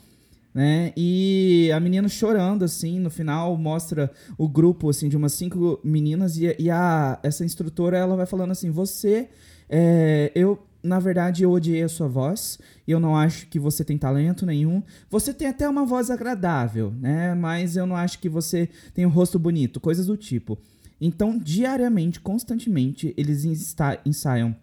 Né? 0.53 0.91
E 0.97 1.71
a 1.71 1.79
menina 1.79 2.09
chorando, 2.09 2.65
assim, 2.65 2.99
no 2.99 3.11
final 3.11 3.55
mostra 3.57 4.11
o 4.39 4.49
grupo, 4.49 4.89
assim, 4.89 5.07
de 5.07 5.15
umas 5.15 5.33
cinco 5.33 5.79
meninas 5.83 6.35
e, 6.37 6.55
e 6.57 6.69
a, 6.71 7.19
essa 7.21 7.45
instrutora, 7.45 7.95
ela 7.95 8.15
vai 8.15 8.25
falando 8.25 8.51
assim, 8.51 8.71
você, 8.71 9.29
é, 9.69 10.31
eu, 10.33 10.57
na 10.81 10.97
verdade, 10.99 11.43
eu 11.43 11.51
odiei 11.51 11.83
a 11.83 11.87
sua 11.87 12.07
voz 12.07 12.57
e 12.87 12.91
eu 12.91 12.99
não 12.99 13.15
acho 13.15 13.45
que 13.47 13.59
você 13.59 13.83
tem 13.83 13.99
talento 13.99 14.47
nenhum. 14.47 14.81
Você 15.11 15.31
tem 15.31 15.47
até 15.47 15.69
uma 15.69 15.85
voz 15.85 16.09
agradável, 16.09 16.91
né? 16.91 17.35
Mas 17.35 17.75
eu 17.75 17.85
não 17.85 17.95
acho 17.95 18.17
que 18.17 18.27
você 18.27 18.67
tem 18.95 19.05
um 19.05 19.09
rosto 19.09 19.37
bonito, 19.37 19.79
coisas 19.79 20.07
do 20.07 20.17
tipo. 20.17 20.57
Então, 20.99 21.37
diariamente, 21.37 22.19
constantemente, 22.19 23.13
eles 23.15 23.45
ensaiam 24.03 24.55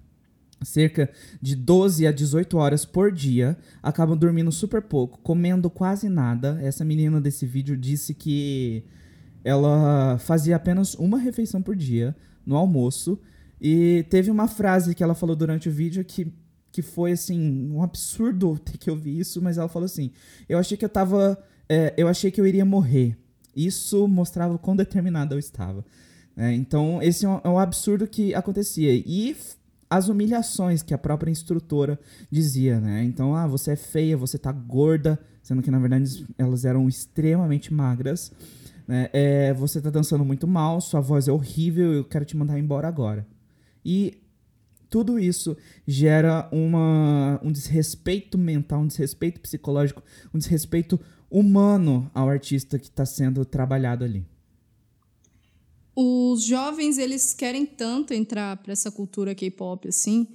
cerca 0.64 1.10
de 1.40 1.54
12 1.54 2.06
a 2.06 2.12
18 2.12 2.56
horas 2.56 2.84
por 2.84 3.12
dia, 3.12 3.56
acabam 3.82 4.16
dormindo 4.16 4.50
super 4.50 4.82
pouco, 4.82 5.18
comendo 5.22 5.68
quase 5.70 6.08
nada. 6.08 6.58
Essa 6.62 6.84
menina 6.84 7.20
desse 7.20 7.46
vídeo 7.46 7.76
disse 7.76 8.14
que 8.14 8.84
ela 9.44 10.18
fazia 10.18 10.56
apenas 10.56 10.94
uma 10.94 11.18
refeição 11.18 11.60
por 11.60 11.76
dia 11.76 12.16
no 12.46 12.56
almoço. 12.56 13.20
E 13.60 14.04
teve 14.10 14.30
uma 14.30 14.48
frase 14.48 14.94
que 14.94 15.02
ela 15.02 15.14
falou 15.14 15.36
durante 15.36 15.68
o 15.68 15.72
vídeo 15.72 16.04
que, 16.04 16.32
que 16.72 16.82
foi 16.82 17.12
assim, 17.12 17.70
um 17.70 17.82
absurdo 17.82 18.58
ter 18.64 18.78
que 18.78 18.90
ouvir 18.90 19.18
isso, 19.18 19.40
mas 19.42 19.58
ela 19.58 19.68
falou 19.68 19.86
assim: 19.86 20.10
Eu 20.48 20.58
achei 20.58 20.76
que 20.76 20.84
eu 20.84 20.88
tava. 20.88 21.38
É, 21.68 21.94
eu 21.96 22.08
achei 22.08 22.30
que 22.30 22.40
eu 22.40 22.46
iria 22.46 22.64
morrer. 22.64 23.16
Isso 23.54 24.08
mostrava 24.08 24.58
quão 24.58 24.74
determinada 24.74 25.34
eu 25.34 25.38
estava. 25.38 25.84
É, 26.36 26.52
então, 26.52 27.00
esse 27.00 27.24
é 27.24 27.28
um, 27.28 27.40
é 27.44 27.48
um 27.48 27.58
absurdo 27.58 28.06
que 28.06 28.34
acontecia. 28.34 28.92
E 28.92 29.36
as 29.88 30.08
humilhações 30.08 30.82
que 30.82 30.94
a 30.94 30.98
própria 30.98 31.30
instrutora 31.30 31.98
dizia, 32.30 32.80
né? 32.80 33.04
Então, 33.04 33.34
ah, 33.34 33.46
você 33.46 33.72
é 33.72 33.76
feia, 33.76 34.16
você 34.16 34.38
tá 34.38 34.50
gorda, 34.52 35.18
sendo 35.42 35.62
que 35.62 35.70
na 35.70 35.78
verdade 35.78 36.26
elas 36.38 36.64
eram 36.64 36.88
extremamente 36.88 37.72
magras. 37.72 38.32
Né? 38.86 39.08
É, 39.12 39.54
você 39.54 39.80
tá 39.80 39.90
dançando 39.90 40.24
muito 40.24 40.46
mal, 40.46 40.80
sua 40.80 41.00
voz 41.00 41.28
é 41.28 41.32
horrível, 41.32 41.92
eu 41.92 42.04
quero 42.04 42.24
te 42.24 42.36
mandar 42.36 42.58
embora 42.58 42.88
agora. 42.88 43.26
E 43.84 44.20
tudo 44.88 45.18
isso 45.18 45.56
gera 45.86 46.48
uma, 46.52 47.40
um 47.42 47.50
desrespeito 47.50 48.38
mental, 48.38 48.80
um 48.80 48.86
desrespeito 48.86 49.40
psicológico, 49.40 50.02
um 50.32 50.38
desrespeito 50.38 51.00
humano 51.30 52.10
ao 52.14 52.28
artista 52.28 52.78
que 52.78 52.86
está 52.86 53.04
sendo 53.04 53.44
trabalhado 53.44 54.04
ali. 54.04 54.24
Os 55.96 56.42
jovens, 56.42 56.98
eles 56.98 57.32
querem 57.32 57.64
tanto 57.64 58.12
entrar 58.12 58.56
para 58.56 58.72
essa 58.72 58.90
cultura 58.90 59.34
K-pop, 59.34 59.88
assim, 59.88 60.26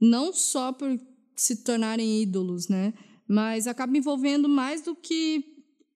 não 0.00 0.32
só 0.32 0.72
por 0.72 0.98
se 1.34 1.56
tornarem 1.56 2.22
ídolos, 2.22 2.68
né? 2.68 2.92
Mas 3.26 3.66
acaba 3.66 3.96
envolvendo 3.96 4.48
mais 4.48 4.82
do 4.82 4.94
que 4.94 5.44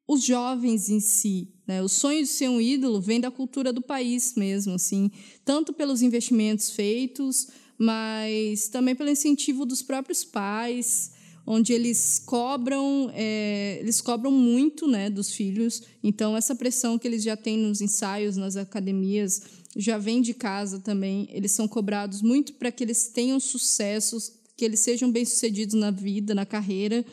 os 0.09 0.25
jovens 0.25 0.89
em 0.89 1.00
si. 1.00 1.55
Né? 1.67 1.81
O 1.83 1.89
sonho 1.89 2.23
de 2.23 2.29
ser 2.29 2.49
um 2.49 2.61
ídolo 2.61 3.00
vem 3.00 3.21
da 3.21 3.31
cultura 3.31 3.73
do 3.73 3.81
país 3.81 4.35
mesmo, 4.35 4.75
assim, 4.75 5.11
tanto 5.45 5.73
pelos 5.73 6.03
investimentos 6.03 6.71
feitos, 6.71 7.49
mas 7.79 8.69
também 8.69 8.95
pelo 8.95 9.11
incentivo 9.11 9.65
dos 9.65 9.83
próprios 9.83 10.25
pais, 10.25 11.12
onde 11.47 11.73
eles 11.73 12.18
cobram, 12.18 13.11
é, 13.12 13.78
eles 13.80 14.00
cobram 14.00 14.30
muito, 14.30 14.87
né, 14.87 15.11
dos 15.11 15.32
filhos. 15.32 15.82
Então 16.02 16.37
essa 16.37 16.54
pressão 16.54 16.99
que 16.99 17.06
eles 17.06 17.23
já 17.23 17.37
têm 17.37 17.56
nos 17.56 17.80
ensaios, 17.80 18.37
nas 18.37 18.56
academias, 18.56 19.42
já 19.76 19.99
vem 19.99 20.20
de 20.20 20.35
casa 20.35 20.80
também. 20.80 21.28
Eles 21.30 21.52
são 21.52 21.66
cobrados 21.66 22.23
muito 22.23 22.54
para 22.54 22.73
que 22.73 22.85
eles 22.85 23.09
tenham 23.09 23.38
sucessos, 23.38 24.32
que 24.56 24.64
eles 24.64 24.80
sejam 24.80 25.11
bem 25.11 25.25
sucedidos 25.25 25.75
na 25.75 25.90
vida, 25.90 26.35
na 26.35 26.44
carreira, 26.44 27.04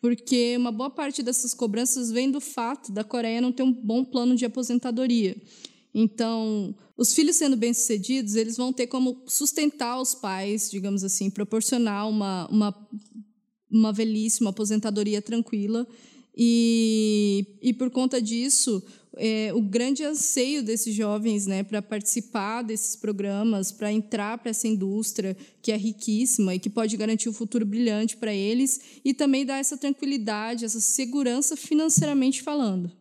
porque 0.00 0.56
uma 0.56 0.72
boa 0.72 0.90
parte 0.90 1.22
dessas 1.22 1.54
cobranças 1.54 2.10
vem 2.10 2.30
do 2.30 2.40
fato 2.40 2.92
da 2.92 3.04
Coreia 3.04 3.40
não 3.40 3.52
ter 3.52 3.62
um 3.62 3.72
bom 3.72 4.04
plano 4.04 4.34
de 4.34 4.44
aposentadoria. 4.44 5.36
Então, 5.98 6.76
os 6.96 7.14
filhos 7.14 7.36
sendo 7.36 7.56
bem-sucedidos, 7.56 8.34
eles 8.34 8.56
vão 8.56 8.72
ter 8.72 8.86
como 8.86 9.22
sustentar 9.26 10.00
os 10.00 10.14
pais, 10.14 10.70
digamos 10.70 11.02
assim, 11.02 11.30
proporcionar 11.30 12.08
uma, 12.08 12.46
uma, 12.48 12.88
uma 13.76 13.92
velhice, 13.92 14.40
uma 14.40 14.50
aposentadoria 14.50 15.20
tranquila. 15.20 15.86
E, 16.36 17.46
e 17.62 17.72
por 17.72 17.90
conta 17.90 18.20
disso, 18.20 18.82
é, 19.16 19.50
o 19.54 19.62
grande 19.62 20.04
anseio 20.04 20.62
desses 20.62 20.94
jovens 20.94 21.46
né, 21.46 21.62
para 21.62 21.80
participar 21.80 22.62
desses 22.62 22.94
programas, 22.94 23.72
para 23.72 23.90
entrar 23.90 24.36
para 24.38 24.50
essa 24.50 24.68
indústria 24.68 25.34
que 25.62 25.72
é 25.72 25.76
riquíssima 25.76 26.54
e 26.54 26.58
que 26.58 26.68
pode 26.68 26.96
garantir 26.96 27.28
um 27.28 27.32
futuro 27.32 27.64
brilhante 27.64 28.16
para 28.16 28.32
eles 28.32 29.00
e 29.02 29.14
também 29.14 29.46
dar 29.46 29.58
essa 29.58 29.78
tranquilidade, 29.78 30.66
essa 30.66 30.80
segurança 30.80 31.56
financeiramente 31.56 32.42
falando. 32.42 32.92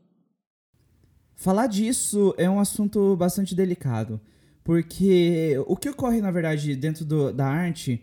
Falar 1.36 1.68
disso 1.68 2.34
é 2.38 2.50
um 2.50 2.62
assunto 2.62 3.16
bastante 3.18 3.54
delicado, 3.54 4.22
porque 4.64 5.62
o 5.68 5.76
que 5.76 5.90
ocorre, 5.90 6.22
na 6.22 6.32
verdade, 6.32 6.74
dentro 6.78 7.04
do, 7.04 7.34
da 7.34 7.46
arte, 7.46 8.02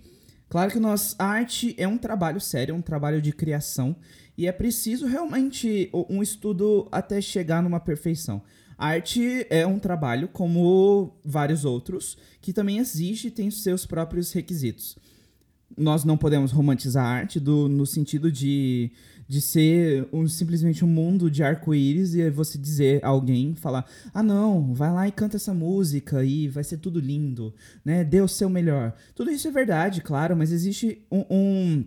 claro 0.53 0.71
que 0.71 0.79
nós, 0.79 1.17
a 1.19 1.25
arte 1.25 1.75
é 1.79 1.89
um 1.89 1.97
trabalho 1.97 2.39
sério, 2.39 2.75
é 2.75 2.77
um 2.77 2.83
trabalho 2.83 3.23
de 3.23 3.33
criação, 3.33 3.97
e 4.37 4.47
é 4.47 4.53
preciso 4.53 5.07
realmente 5.07 5.91
um 6.11 6.23
estudo 6.23 6.87
até 6.93 7.23
chegar 7.23 7.63
numa 7.63 7.81
perfeição. 7.81 8.43
A 8.77 8.89
arte 8.89 9.47
é 9.49 9.67
um 9.67 9.79
trabalho, 9.79 10.29
como 10.29 11.17
vários 11.25 11.65
outros, 11.65 12.19
que 12.43 12.53
também 12.53 12.77
exige 12.77 13.29
e 13.29 13.31
tem 13.31 13.51
seus 13.51 13.87
próprios 13.87 14.31
requisitos. 14.31 14.99
Nós 15.75 16.05
não 16.05 16.19
podemos 16.19 16.53
romantizar 16.53 17.07
a 17.07 17.09
arte 17.09 17.41
do, 17.41 17.67
no 17.67 17.87
sentido 17.87 18.31
de 18.31 18.93
de 19.33 19.41
ser 19.41 20.07
um, 20.13 20.29
simplesmente 20.29 20.85
um 20.85 20.89
mundo 20.89 21.31
de 21.31 21.43
arco-íris 21.43 22.15
e 22.15 22.29
você 22.29 22.59
dizer 22.59 23.03
a 23.03 23.09
alguém, 23.09 23.55
falar, 23.55 23.87
ah 24.13 24.23
não, 24.23 24.75
vai 24.75 24.93
lá 24.93 25.09
e 25.09 25.11
canta 25.11 25.39
essa 25.39 25.55
música 25.55 26.23
e 26.23 26.49
vai 26.49 26.63
ser 26.63 26.77
tudo 26.77 27.01
lindo, 27.01 27.55
né? 27.83 28.05
Dê 28.05 28.21
o 28.21 28.29
seu 28.29 28.51
melhor. 28.51 28.93
Tudo 29.15 29.31
isso 29.31 29.49
é 29.49 29.51
verdade, 29.51 30.03
claro, 30.03 30.37
mas 30.37 30.53
existe 30.53 31.07
um, 31.11 31.25
um 31.31 31.85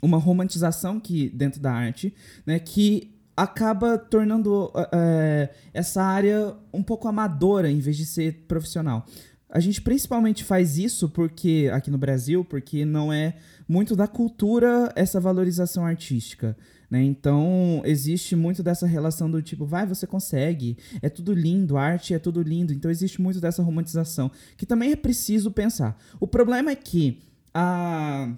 uma 0.00 0.16
romantização 0.16 1.00
que 1.00 1.28
dentro 1.30 1.60
da 1.60 1.72
arte, 1.72 2.14
né? 2.46 2.60
Que 2.60 3.18
acaba 3.36 3.98
tornando 3.98 4.66
uh, 4.66 5.48
essa 5.74 6.04
área 6.04 6.54
um 6.72 6.84
pouco 6.84 7.08
amadora 7.08 7.68
em 7.68 7.80
vez 7.80 7.96
de 7.96 8.06
ser 8.06 8.44
profissional. 8.46 9.04
A 9.50 9.58
gente 9.58 9.82
principalmente 9.82 10.44
faz 10.44 10.78
isso 10.78 11.08
porque 11.08 11.68
aqui 11.72 11.90
no 11.90 11.98
Brasil, 11.98 12.44
porque 12.44 12.84
não 12.84 13.12
é 13.12 13.34
muito 13.68 13.96
da 13.96 14.06
cultura 14.06 14.92
essa 14.94 15.18
valorização 15.18 15.84
artística. 15.84 16.56
Né? 16.90 17.02
Então, 17.02 17.82
existe 17.84 18.36
muito 18.36 18.62
dessa 18.62 18.86
relação 18.86 19.30
do 19.30 19.42
tipo, 19.42 19.66
vai, 19.66 19.86
você 19.86 20.06
consegue, 20.06 20.76
é 21.02 21.08
tudo 21.08 21.32
lindo, 21.32 21.76
arte 21.76 22.14
é 22.14 22.18
tudo 22.18 22.40
lindo. 22.42 22.72
Então, 22.72 22.90
existe 22.90 23.20
muito 23.20 23.40
dessa 23.40 23.62
romantização, 23.62 24.30
que 24.56 24.64
também 24.64 24.92
é 24.92 24.96
preciso 24.96 25.50
pensar. 25.50 26.00
O 26.20 26.26
problema 26.26 26.70
é 26.70 26.76
que 26.76 27.20
a. 27.52 28.32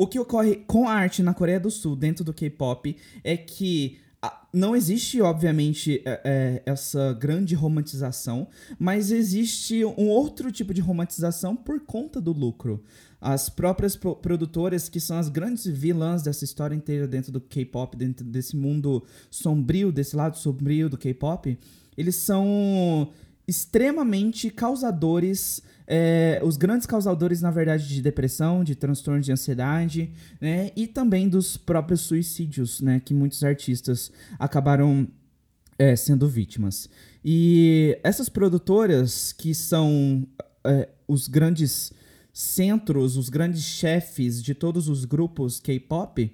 O 0.00 0.06
que 0.06 0.20
ocorre 0.20 0.56
com 0.66 0.88
a 0.88 0.92
arte 0.92 1.24
na 1.24 1.34
Coreia 1.34 1.58
do 1.58 1.72
Sul, 1.72 1.96
dentro 1.96 2.24
do 2.24 2.32
K-pop, 2.32 2.96
é 3.24 3.36
que 3.36 3.98
não 4.52 4.74
existe, 4.74 5.20
obviamente, 5.20 6.02
é, 6.04 6.20
é, 6.24 6.62
essa 6.64 7.12
grande 7.12 7.54
romantização, 7.54 8.48
mas 8.78 9.10
existe 9.10 9.84
um 9.84 10.08
outro 10.08 10.50
tipo 10.50 10.72
de 10.72 10.80
romantização 10.80 11.54
por 11.54 11.80
conta 11.80 12.20
do 12.20 12.32
lucro. 12.32 12.82
As 13.20 13.48
próprias 13.48 13.96
pro 13.96 14.16
produtoras, 14.16 14.88
que 14.88 15.00
são 15.00 15.18
as 15.18 15.28
grandes 15.28 15.66
vilãs 15.66 16.22
dessa 16.22 16.44
história 16.44 16.74
inteira 16.74 17.06
dentro 17.06 17.30
do 17.30 17.40
K-pop, 17.40 17.96
dentro 17.96 18.24
desse 18.24 18.56
mundo 18.56 19.04
sombrio, 19.30 19.92
desse 19.92 20.16
lado 20.16 20.38
sombrio 20.38 20.88
do 20.88 20.96
K-pop, 20.96 21.58
eles 21.96 22.16
são 22.16 23.10
extremamente 23.46 24.50
causadores, 24.50 25.62
é, 25.90 26.38
os 26.44 26.58
grandes 26.58 26.86
causadores, 26.86 27.40
na 27.40 27.50
verdade, 27.50 27.88
de 27.88 28.02
depressão, 28.02 28.62
de 28.62 28.74
transtorno 28.74 29.22
de 29.22 29.32
ansiedade, 29.32 30.12
né, 30.38 30.70
e 30.76 30.86
também 30.86 31.30
dos 31.30 31.56
próprios 31.56 32.02
suicídios, 32.02 32.82
né, 32.82 33.00
que 33.02 33.14
muitos 33.14 33.42
artistas 33.42 34.12
acabaram 34.38 35.08
é, 35.78 35.96
sendo 35.96 36.28
vítimas. 36.28 36.90
E 37.24 37.98
essas 38.04 38.28
produtoras, 38.28 39.32
que 39.32 39.54
são 39.54 40.26
é, 40.62 40.90
os 41.08 41.26
grandes 41.26 41.90
centros, 42.34 43.16
os 43.16 43.30
grandes 43.30 43.62
chefes 43.62 44.42
de 44.42 44.54
todos 44.54 44.90
os 44.90 45.06
grupos 45.06 45.58
K-pop, 45.58 46.30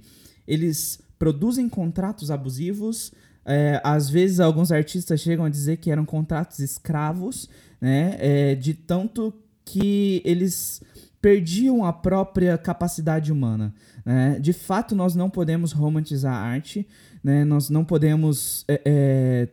eles 0.49 0.99
produzem 1.17 1.69
contratos 1.69 2.29
abusivos. 2.29 3.13
É, 3.47 3.81
às 3.85 4.11
vezes, 4.11 4.41
alguns 4.41 4.73
artistas 4.73 5.21
chegam 5.21 5.45
a 5.45 5.49
dizer 5.49 5.77
que 5.77 5.91
eram 5.91 6.05
contratos 6.05 6.59
escravos, 6.59 7.49
né? 7.81 8.17
É, 8.19 8.55
de 8.55 8.75
tanto 8.75 9.33
que 9.65 10.23
eles 10.25 10.83
perdiam 11.25 11.87
a 11.87 11.93
própria 11.93 12.59
capacidade 12.59 13.33
humana. 13.33 13.75
Né? 14.05 14.39
De 14.39 14.53
fato, 14.53 14.95
nós 14.95 15.15
não 15.15 15.31
podemos 15.31 15.73
romantizar 15.73 16.35
a 16.35 16.39
arte, 16.39 16.87
né? 17.23 17.45
nós 17.47 17.71
não 17.71 17.83
podemos 17.83 18.63
é, 18.69 18.83
é, 18.85 19.49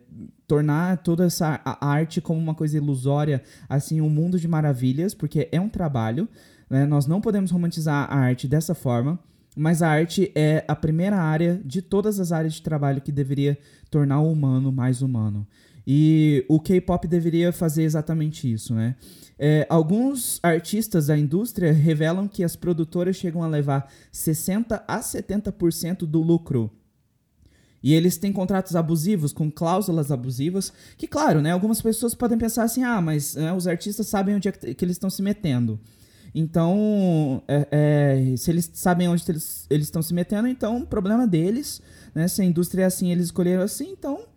tornar 0.46 0.98
toda 0.98 1.24
essa 1.24 1.62
arte 1.80 2.20
como 2.20 2.42
uma 2.42 2.54
coisa 2.54 2.76
ilusória, 2.76 3.42
assim, 3.70 4.02
um 4.02 4.10
mundo 4.10 4.38
de 4.38 4.50
maravilhas, 4.50 5.14
porque 5.14 5.48
é 5.50 5.62
um 5.62 5.70
trabalho. 5.70 6.28
Né? 6.70 6.86
Nós 6.86 7.08
não 7.08 7.22
podemos 7.22 7.52
romantizar 7.52 8.12
a 8.12 8.18
arte 8.18 8.50
dessa 8.50 8.76
forma, 8.76 9.18
mas 9.56 9.82
a 9.82 9.90
arte 9.90 10.30
é 10.36 10.66
a 10.68 10.76
primeira 10.76 11.18
área 11.18 11.62
de 11.64 11.82
todas 11.82 12.20
as 12.20 12.34
áreas 12.34 12.56
de 12.56 12.62
trabalho 12.62 13.00
que 13.00 13.14
deveria 13.14 13.58
tornar 13.90 14.20
o 14.20 14.30
humano 14.30 14.74
mais 14.74 15.02
humano. 15.02 15.48
E 15.86 16.46
o 16.48 16.60
K-pop 16.60 17.08
deveria 17.08 17.52
fazer 17.52 17.84
exatamente 17.84 18.52
isso, 18.52 18.74
né? 18.74 18.96
É, 19.44 19.66
alguns 19.70 20.40
artistas 20.44 21.08
da 21.08 21.18
indústria 21.18 21.74
revelam 21.74 22.28
que 22.28 22.44
as 22.44 22.56
produtoras 22.56 23.16
chegam 23.16 23.42
a 23.42 23.48
levar 23.48 23.92
60 24.12 24.84
a 24.88 25.00
70% 25.00 26.06
do 26.06 26.22
lucro. 26.22 26.72
E 27.82 27.94
eles 27.94 28.18
têm 28.18 28.32
contratos 28.32 28.76
abusivos, 28.76 29.34
com 29.34 29.50
cláusulas 29.50 30.12
abusivas, 30.12 30.72
que, 30.96 31.08
claro, 31.08 31.42
né, 31.42 31.52
algumas 31.52 31.82
pessoas 31.82 32.14
podem 32.14 32.38
pensar 32.38 32.64
assim, 32.64 32.84
ah, 32.84 33.02
mas 33.02 33.34
né, 33.34 33.52
os 33.52 33.66
artistas 33.66 34.06
sabem 34.06 34.36
onde 34.36 34.48
é 34.48 34.52
que 34.52 34.86
eles 34.86 34.96
estão 34.96 35.10
se 35.10 35.24
metendo. 35.24 35.80
Então, 36.34 37.44
é, 37.48 37.68
é, 37.72 38.38
se 38.38 38.52
eles 38.52 38.70
sabem 38.74 39.08
onde 39.08 39.24
eles 39.28 39.68
estão 39.88 40.04
se 40.04 40.14
metendo, 40.14 40.48
então, 40.48 40.86
problema 40.86 41.28
deles. 41.28 41.82
Né? 42.14 42.28
Se 42.28 42.42
a 42.42 42.46
indústria 42.46 42.84
é 42.84 42.86
assim, 42.86 43.12
eles 43.12 43.26
escolheram 43.26 43.64
assim, 43.64 43.92
então 43.92 44.31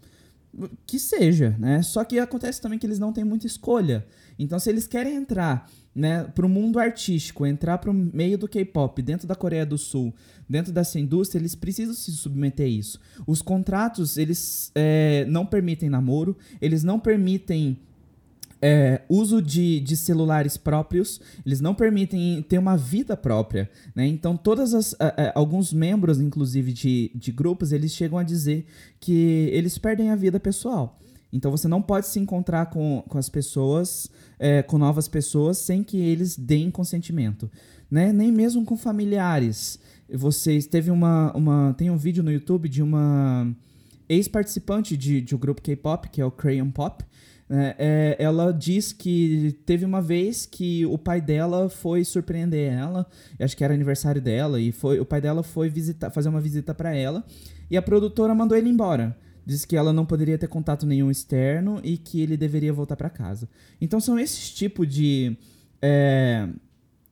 que 0.87 0.99
seja, 0.99 1.57
né? 1.59 1.83
Só 1.83 2.05
que 2.05 2.19
acontece 2.19 2.61
também 2.61 2.79
que 2.79 2.87
eles 2.87 2.99
não 2.99 3.13
têm 3.13 3.25
muita 3.25 3.47
escolha. 3.47 4.07
Então, 4.39 4.59
se 4.59 4.71
eles 4.71 4.87
querem 4.87 5.15
entrar 5.15 5.71
né, 5.95 6.25
para 6.25 6.45
o 6.45 6.49
mundo 6.49 6.79
artístico, 6.79 7.47
entrar 7.47 7.79
para 7.79 7.91
o 7.91 7.95
meio 7.95 8.37
do 8.37 8.49
K-pop, 8.49 9.01
dentro 9.01 9.27
da 9.27 9.35
Coreia 9.35 9.65
do 9.65 9.79
Sul, 9.79 10.13
dentro 10.49 10.73
dessa 10.73 10.99
indústria, 10.99 11.41
eles 11.41 11.55
precisam 11.55 11.95
se 11.95 12.11
submeter 12.13 12.67
a 12.67 12.69
isso. 12.69 13.01
Os 13.27 13.41
contratos, 13.41 14.17
eles 14.17 14.73
é, 14.75 15.25
não 15.29 15.47
permitem 15.47 15.89
namoro, 15.89 16.37
eles 16.61 16.83
não 16.83 16.99
permitem 16.99 17.79
é, 18.67 19.03
uso 19.11 19.43
de, 19.43 19.79
de 19.81 19.95
celulares 19.95 20.57
próprios, 20.57 21.21
eles 21.45 21.61
não 21.61 21.75
permitem 21.75 22.41
ter 22.49 22.57
uma 22.57 22.79
vida 22.79 23.15
própria, 23.15 23.71
né? 23.95 24.07
Então, 24.07 24.39
todas 24.39 24.73
as, 24.73 24.97
alguns 25.35 25.71
membros, 25.71 26.19
inclusive, 26.19 26.73
de, 26.73 27.11
de 27.15 27.31
grupos, 27.31 27.73
eles 27.73 27.93
chegam 27.93 28.17
a 28.17 28.23
dizer 28.23 28.65
que 28.99 29.51
eles 29.53 29.77
perdem 29.77 30.09
a 30.09 30.17
vida 30.17 30.41
pessoal. 30.41 30.99
Então, 31.31 31.51
você 31.51 31.69
não 31.69 31.83
pode 31.83 32.07
se 32.07 32.19
encontrar 32.19 32.71
com, 32.71 33.05
com 33.07 33.19
as 33.19 33.29
pessoas, 33.29 34.09
é, 34.39 34.63
com 34.63 34.79
novas 34.79 35.09
pessoas, 35.09 35.59
sem 35.59 35.85
que 35.85 35.99
eles 35.99 36.35
deem 36.35 36.71
consentimento, 36.71 37.51
né? 37.91 38.15
Nem 38.15 38.33
mesmo 38.33 38.65
com 38.65 38.79
familiares. 38.79 39.79
Vocês 40.11 40.67
teve 40.67 40.91
uma, 40.91 41.37
uma 41.37 41.75
tem 41.77 41.91
um 41.91 41.99
vídeo 41.99 42.23
no 42.23 42.33
YouTube 42.33 42.71
de 42.71 42.83
uma 42.83 43.47
ex-participante 44.09 44.97
de, 44.97 45.21
de 45.21 45.35
um 45.35 45.39
grupo 45.39 45.61
K-pop, 45.61 46.09
que 46.09 46.23
é 46.23 46.25
o 46.25 46.31
Crayon 46.31 46.71
Pop, 46.71 47.05
é, 47.49 48.17
é, 48.19 48.25
ela 48.25 48.53
diz 48.53 48.93
que 48.93 49.57
teve 49.67 49.85
uma 49.85 50.01
vez 50.01 50.47
que 50.47 50.87
o 50.87 50.97
pai 50.97 51.21
dela 51.21 51.69
foi 51.69 52.05
surpreender 52.05 52.73
ela, 52.73 53.07
acho 53.39 53.57
que 53.57 53.63
era 53.63 53.75
aniversário 53.75 54.21
dela, 54.21 54.61
e 54.61 54.73
foi 54.73 54.99
o 54.99 55.05
pai 55.05 55.21
dela 55.21 55.43
foi 55.43 55.69
visitar, 55.69 56.11
fazer 56.11 56.29
uma 56.29 56.41
visita 56.41 56.75
para 56.75 56.95
ela, 56.95 57.25
e 57.71 57.77
a 57.77 57.83
produtora 57.83 58.35
mandou 58.35 58.57
ele 58.57 58.69
embora. 58.69 59.17
Disse 59.47 59.67
que 59.67 59.77
ela 59.77 59.93
não 59.93 60.07
poderia 60.07 60.39
ter 60.39 60.49
contato 60.49 60.87
nenhum 60.87 61.11
externo 61.11 61.79
e 61.85 61.99
que 61.99 62.21
ele 62.21 62.35
deveria 62.35 62.73
voltar 62.73 62.97
para 62.97 63.11
casa. 63.11 63.47
Então 63.79 64.01
são 64.01 64.19
esses 64.19 64.51
tipos 64.51 64.89
de. 64.89 65.37
É, 65.83 66.49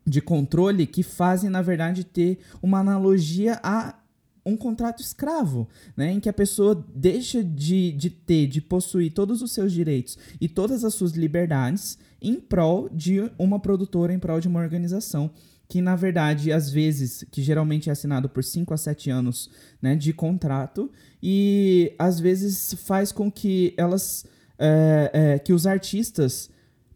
de 0.05 0.21
controle 0.21 0.87
que 0.87 1.03
fazem, 1.03 1.49
na 1.49 1.63
verdade, 1.63 2.03
ter 2.03 2.41
uma 2.61 2.81
analogia 2.81 3.61
a 3.63 3.95
um 4.45 4.57
contrato 4.57 5.01
escravo, 5.01 5.69
né, 5.97 6.13
em 6.13 6.21
que 6.21 6.29
a 6.29 6.33
pessoa 6.33 6.85
deixa 6.95 7.43
de, 7.45 7.93
de 7.93 8.11
ter, 8.11 8.47
de 8.47 8.61
possuir 8.61 9.13
todos 9.13 9.41
os 9.43 9.53
seus 9.53 9.73
direitos 9.73 10.19
e 10.41 10.49
todas 10.49 10.85
as 10.85 10.95
suas 10.95 11.13
liberdades 11.13 11.97
em 12.21 12.41
prol 12.41 12.89
de 12.89 13.31
uma 13.39 13.61
produtora, 13.61 14.13
em 14.13 14.19
prol 14.19 14.41
de 14.41 14.49
uma 14.49 14.61
organização 14.61 15.31
que 15.73 15.81
na 15.81 15.97
verdade, 15.97 16.53
às 16.53 16.69
vezes, 16.69 17.25
que 17.31 17.43
geralmente 17.43 17.89
é 17.89 17.93
assinado 17.93 18.29
por 18.29 18.45
5 18.45 18.75
a 18.75 18.77
7 18.77 19.09
anos 19.09 19.51
né, 19.81 19.97
de 19.97 20.13
contrato, 20.13 20.91
e 21.23 21.95
às 21.99 22.21
vezes 22.21 22.75
faz 22.75 23.11
com 23.11 23.33
que 23.33 23.73
elas. 23.79 24.27
É, 24.59 25.11
é, 25.15 25.39
que 25.39 25.51
os 25.51 25.67
artistas 25.67 26.51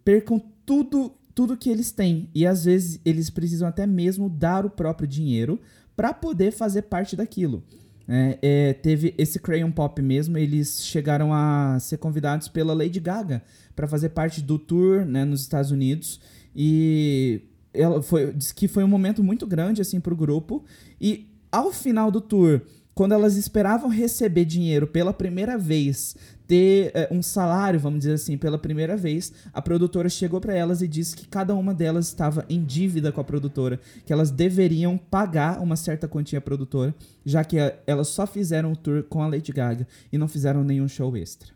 percam 0.05 0.38
tudo, 0.67 1.11
tudo 1.35 1.57
que 1.57 1.71
eles 1.71 1.91
têm. 1.91 2.29
E 2.35 2.47
às 2.47 2.67
vezes 2.67 3.00
eles 3.03 3.31
precisam 3.31 3.67
até 3.67 3.87
mesmo 3.87 4.29
dar 4.29 4.67
o 4.67 4.71
próprio 4.71 5.09
dinheiro 5.09 5.59
para 5.97 6.12
poder 6.12 6.53
fazer 6.53 6.83
parte 6.83 7.17
daquilo. 7.17 7.62
É, 8.09 8.38
é, 8.41 8.73
teve 8.73 9.15
esse 9.19 9.41
Crayon 9.41 9.73
Pop 9.73 10.00
mesmo, 10.00 10.38
eles 10.38 10.85
chegaram 10.85 11.33
a 11.35 11.76
ser 11.81 11.97
convidados 11.97 12.47
pela 12.47 12.73
Lady 12.73 13.00
Gaga 13.00 13.43
para 13.75 13.88
fazer 13.88 14.11
parte 14.11 14.41
do 14.41 14.59
tour 14.59 15.05
né, 15.05 15.25
nos 15.25 15.41
Estados 15.41 15.73
Unidos 15.73 16.21
e 16.55 17.41
ela 17.75 18.00
foi 18.00 18.32
disse 18.32 18.54
que 18.54 18.69
foi 18.69 18.85
um 18.85 18.89
momento 18.89 19.25
muito 19.25 19.45
grande 19.45 19.82
assim 19.82 20.00
para 20.00 20.15
o 20.15 20.17
grupo 20.17 20.65
e 21.00 21.28
ao 21.50 21.73
final 21.73 22.11
do 22.11 22.21
tour 22.21 22.63
quando 22.95 23.13
elas 23.13 23.37
esperavam 23.37 23.91
receber 23.91 24.45
dinheiro 24.45 24.87
pela 24.87 25.13
primeira 25.13 25.59
vez 25.59 26.17
ter 26.47 26.93
é, 26.95 27.09
um 27.11 27.23
salário, 27.23 27.78
vamos 27.80 28.00
dizer 28.00 28.15
assim, 28.15 28.39
pela 28.39 28.59
primeira 28.59 28.97
vez, 28.97 29.32
a 29.52 29.61
produtora 29.61 30.09
chegou 30.09 30.41
para 30.41 30.54
elas 30.54 30.80
e 30.82 30.89
disse 30.89 31.17
que 31.17 31.26
cada 31.26 31.54
uma 31.54 31.75
delas 31.75 32.06
estava 32.06 32.45
em 32.49 32.65
dívida 32.65 33.11
com 33.11 33.21
a 33.21 33.25
produtora, 33.25 33.80
que 34.04 34.13
elas 34.13 34.30
deveriam 34.30 34.97
pagar 34.97 35.61
uma 35.61 35.76
certa 35.76 36.06
quantia 36.06 36.39
à 36.39 36.43
produtora, 36.43 36.95
já 37.25 37.45
que 37.45 37.59
a, 37.59 37.76
elas 37.87 38.09
só 38.09 38.26
fizeram 38.26 38.73
o 38.73 38.76
tour 38.76 39.02
com 39.04 39.23
a 39.23 39.26
Lady 39.26 39.52
Gaga 39.52 39.87
e 40.13 40.19
não 40.19 40.28
fizeram 40.28 40.63
nenhum 40.63 40.89
show 40.89 41.17
extra. 41.17 41.54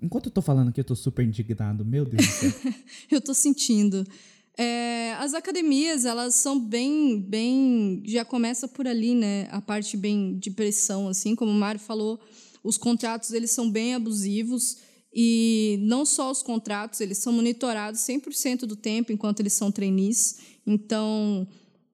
Enquanto 0.00 0.26
eu 0.26 0.32
tô 0.32 0.42
falando 0.42 0.68
aqui, 0.68 0.80
eu 0.80 0.84
tô 0.84 0.94
super 0.94 1.24
indignado, 1.24 1.84
meu 1.84 2.04
Deus 2.04 2.26
do 2.26 2.32
céu. 2.32 2.52
eu 3.10 3.20
tô 3.20 3.32
sentindo. 3.32 4.06
É, 4.58 5.14
as 5.14 5.34
academias, 5.34 6.04
elas 6.04 6.34
são 6.34 6.58
bem, 6.58 7.20
bem, 7.20 8.02
já 8.06 8.24
começa 8.24 8.66
por 8.66 8.86
ali, 8.86 9.14
né? 9.14 9.48
A 9.50 9.60
parte 9.60 9.96
bem 9.96 10.38
de 10.38 10.50
pressão, 10.50 11.08
assim, 11.08 11.34
como 11.34 11.50
o 11.50 11.54
Mário 11.54 11.80
falou, 11.80 12.18
os 12.66 12.76
contratos 12.76 13.32
eles 13.32 13.52
são 13.52 13.70
bem 13.70 13.94
abusivos 13.94 14.78
e 15.14 15.78
não 15.80 16.04
só 16.04 16.30
os 16.30 16.42
contratos, 16.42 17.00
eles 17.00 17.18
são 17.18 17.32
monitorados 17.32 18.00
100% 18.00 18.66
do 18.66 18.76
tempo 18.76 19.12
enquanto 19.12 19.40
eles 19.40 19.52
são 19.52 19.70
trainees. 19.70 20.38
Então, 20.66 21.48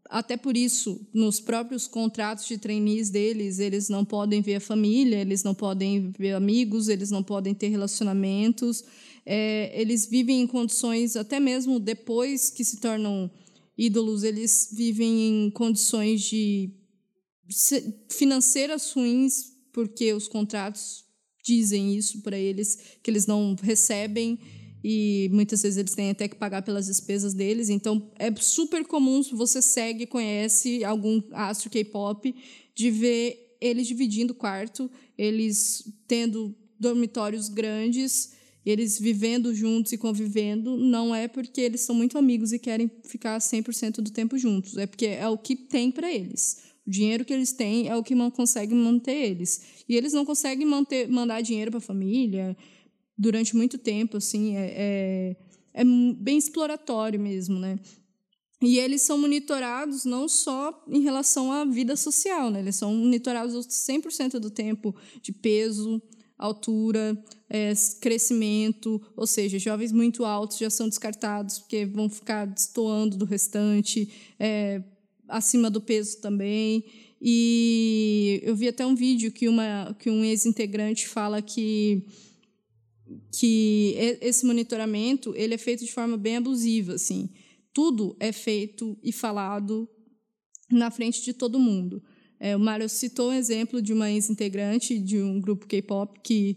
até 0.06 0.36
por 0.36 0.56
isso, 0.56 1.06
nos 1.12 1.38
próprios 1.38 1.86
contratos 1.86 2.46
de 2.48 2.58
trainees 2.58 3.10
deles, 3.10 3.58
eles 3.58 3.88
não 3.88 4.04
podem 4.04 4.40
ver 4.40 4.56
a 4.56 4.60
família, 4.60 5.20
eles 5.20 5.44
não 5.44 5.54
podem 5.54 6.10
ver 6.18 6.32
amigos, 6.32 6.88
eles 6.88 7.10
não 7.10 7.22
podem 7.22 7.54
ter 7.54 7.68
relacionamentos. 7.68 8.82
É, 9.24 9.78
eles 9.80 10.06
vivem 10.06 10.40
em 10.40 10.46
condições, 10.46 11.14
até 11.14 11.38
mesmo 11.38 11.78
depois 11.78 12.50
que 12.50 12.64
se 12.64 12.78
tornam 12.78 13.30
ídolos, 13.78 14.24
eles 14.24 14.68
vivem 14.72 15.46
em 15.46 15.50
condições 15.50 16.22
de 16.22 16.70
financeiras 18.08 18.90
ruins 18.92 19.51
porque 19.72 20.12
os 20.12 20.28
contratos 20.28 21.04
dizem 21.44 21.96
isso 21.96 22.22
para 22.22 22.38
eles, 22.38 22.78
que 23.02 23.10
eles 23.10 23.26
não 23.26 23.56
recebem 23.60 24.38
e 24.84 25.28
muitas 25.32 25.62
vezes 25.62 25.78
eles 25.78 25.94
têm 25.94 26.10
até 26.10 26.26
que 26.28 26.36
pagar 26.36 26.62
pelas 26.62 26.86
despesas 26.86 27.34
deles. 27.34 27.68
Então 27.68 28.10
é 28.18 28.34
super 28.36 28.84
comum 28.84 29.22
se 29.22 29.34
você 29.34 29.62
segue, 29.62 30.06
conhece 30.06 30.84
algum 30.84 31.22
astro 31.32 31.70
K-pop, 31.70 32.34
de 32.74 32.90
ver 32.90 33.56
eles 33.60 33.86
dividindo 33.86 34.34
quarto, 34.34 34.90
eles 35.16 35.84
tendo 36.08 36.54
dormitórios 36.78 37.48
grandes, 37.48 38.32
eles 38.66 38.98
vivendo 38.98 39.54
juntos 39.54 39.92
e 39.92 39.98
convivendo, 39.98 40.76
não 40.76 41.14
é 41.14 41.28
porque 41.28 41.60
eles 41.60 41.82
são 41.82 41.94
muito 41.94 42.18
amigos 42.18 42.52
e 42.52 42.58
querem 42.58 42.90
ficar 43.04 43.38
100% 43.38 44.00
do 44.00 44.10
tempo 44.10 44.36
juntos, 44.36 44.76
é 44.76 44.86
porque 44.86 45.06
é 45.06 45.28
o 45.28 45.38
que 45.38 45.54
tem 45.54 45.90
para 45.90 46.12
eles. 46.12 46.71
O 46.86 46.90
dinheiro 46.90 47.24
que 47.24 47.32
eles 47.32 47.52
têm 47.52 47.88
é 47.88 47.96
o 47.96 48.02
que 48.02 48.14
consegue 48.30 48.74
manter 48.74 49.14
eles. 49.14 49.84
E 49.88 49.96
eles 49.96 50.12
não 50.12 50.24
conseguem 50.24 50.66
manter, 50.66 51.08
mandar 51.08 51.40
dinheiro 51.40 51.70
para 51.70 51.78
a 51.78 51.82
família 51.82 52.56
durante 53.16 53.54
muito 53.54 53.78
tempo, 53.78 54.16
assim, 54.16 54.56
é, 54.56 54.74
é, 54.76 55.36
é 55.74 55.84
bem 55.84 56.36
exploratório 56.36 57.20
mesmo, 57.20 57.58
né? 57.58 57.78
E 58.60 58.78
eles 58.78 59.02
são 59.02 59.18
monitorados 59.18 60.04
não 60.04 60.28
só 60.28 60.84
em 60.88 61.00
relação 61.00 61.50
à 61.50 61.64
vida 61.64 61.96
social, 61.96 62.50
né? 62.50 62.60
Eles 62.60 62.76
são 62.76 62.94
monitorados 62.94 63.66
100% 63.66 64.38
do 64.38 64.50
tempo 64.50 64.94
de 65.20 65.32
peso, 65.32 66.00
altura, 66.38 67.16
é, 67.48 67.72
crescimento, 68.00 69.00
ou 69.16 69.26
seja, 69.26 69.58
jovens 69.58 69.92
muito 69.92 70.24
altos 70.24 70.58
já 70.58 70.70
são 70.70 70.88
descartados 70.88 71.58
porque 71.58 71.86
vão 71.86 72.08
ficar 72.08 72.46
destoando 72.46 73.16
do 73.16 73.24
restante, 73.24 74.08
é, 74.38 74.82
acima 75.28 75.70
do 75.70 75.80
peso 75.80 76.20
também. 76.20 76.84
E 77.20 78.40
eu 78.42 78.56
vi 78.56 78.68
até 78.68 78.84
um 78.84 78.94
vídeo 78.94 79.30
que, 79.30 79.48
uma, 79.48 79.96
que 79.98 80.10
um 80.10 80.24
ex-integrante 80.24 81.06
fala 81.06 81.40
que, 81.40 82.04
que 83.38 83.94
esse 84.20 84.44
monitoramento 84.44 85.32
ele 85.36 85.54
é 85.54 85.58
feito 85.58 85.84
de 85.84 85.92
forma 85.92 86.16
bem 86.16 86.36
abusiva. 86.36 86.94
Assim. 86.94 87.30
Tudo 87.72 88.16
é 88.18 88.32
feito 88.32 88.98
e 89.02 89.12
falado 89.12 89.88
na 90.70 90.90
frente 90.90 91.22
de 91.22 91.32
todo 91.32 91.60
mundo. 91.60 92.02
É, 92.40 92.56
o 92.56 92.60
Mário 92.60 92.88
citou 92.88 93.30
um 93.30 93.34
exemplo 93.34 93.80
de 93.80 93.92
uma 93.92 94.10
ex-integrante 94.10 94.98
de 94.98 95.18
um 95.18 95.40
grupo 95.40 95.64
K-pop 95.64 96.18
que, 96.24 96.56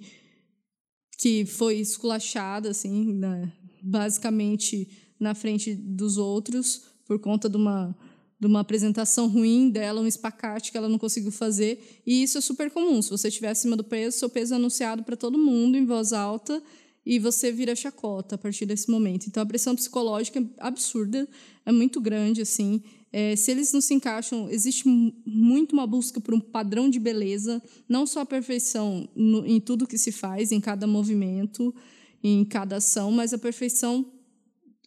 que 1.19 1.45
foi 1.45 1.75
esculachada, 1.75 2.71
assim, 2.71 3.13
né, 3.13 3.53
basicamente 3.83 4.89
na 5.19 5.35
frente 5.35 5.75
dos 5.75 6.17
outros, 6.17 6.81
por 7.05 7.19
conta 7.19 7.47
de 7.47 7.55
uma 7.55 7.95
de 8.39 8.47
uma 8.47 8.59
apresentação 8.59 9.27
ruim 9.27 9.69
dela, 9.69 10.01
um 10.01 10.07
espacate 10.07 10.71
que 10.71 10.77
ela 10.77 10.89
não 10.89 10.97
conseguiu 10.97 11.31
fazer. 11.31 12.01
E 12.05 12.23
isso 12.23 12.37
é 12.37 12.41
super 12.41 12.69
comum. 12.69 13.01
Se 13.01 13.09
você 13.09 13.29
estiver 13.29 13.49
acima 13.49 13.75
do 13.75 13.83
peso, 13.83 14.17
seu 14.17 14.29
peso 14.29 14.53
é 14.53 14.57
anunciado 14.57 15.03
para 15.03 15.15
todo 15.15 15.37
mundo 15.37 15.77
em 15.77 15.85
voz 15.85 16.11
alta 16.11 16.61
e 17.05 17.19
você 17.19 17.51
vira 17.51 17.75
chacota 17.75 18.35
a 18.35 18.37
partir 18.37 18.65
desse 18.65 18.89
momento. 18.89 19.27
Então 19.27 19.43
a 19.43 19.45
pressão 19.45 19.75
psicológica 19.75 20.39
é 20.39 20.43
absurda, 20.57 21.27
é 21.65 21.71
muito 21.71 22.01
grande 22.01 22.41
assim. 22.41 22.81
É, 23.11 23.35
se 23.35 23.51
eles 23.51 23.71
não 23.71 23.79
se 23.79 23.93
encaixam, 23.93 24.49
existe 24.49 24.85
muito 25.25 25.73
uma 25.73 25.87
busca 25.87 26.19
por 26.19 26.33
um 26.33 26.39
padrão 26.39 26.89
de 26.89 26.99
beleza, 26.99 27.61
não 27.87 28.05
só 28.05 28.21
a 28.21 28.25
perfeição 28.25 29.07
no, 29.15 29.45
em 29.45 29.61
tudo 29.61 29.87
que 29.87 29.97
se 29.97 30.11
faz, 30.11 30.51
em 30.51 30.59
cada 30.59 30.85
movimento, 30.85 31.73
em 32.21 32.43
cada 32.43 32.77
ação, 32.77 33.11
mas 33.11 33.33
a 33.33 33.37
perfeição 33.37 34.05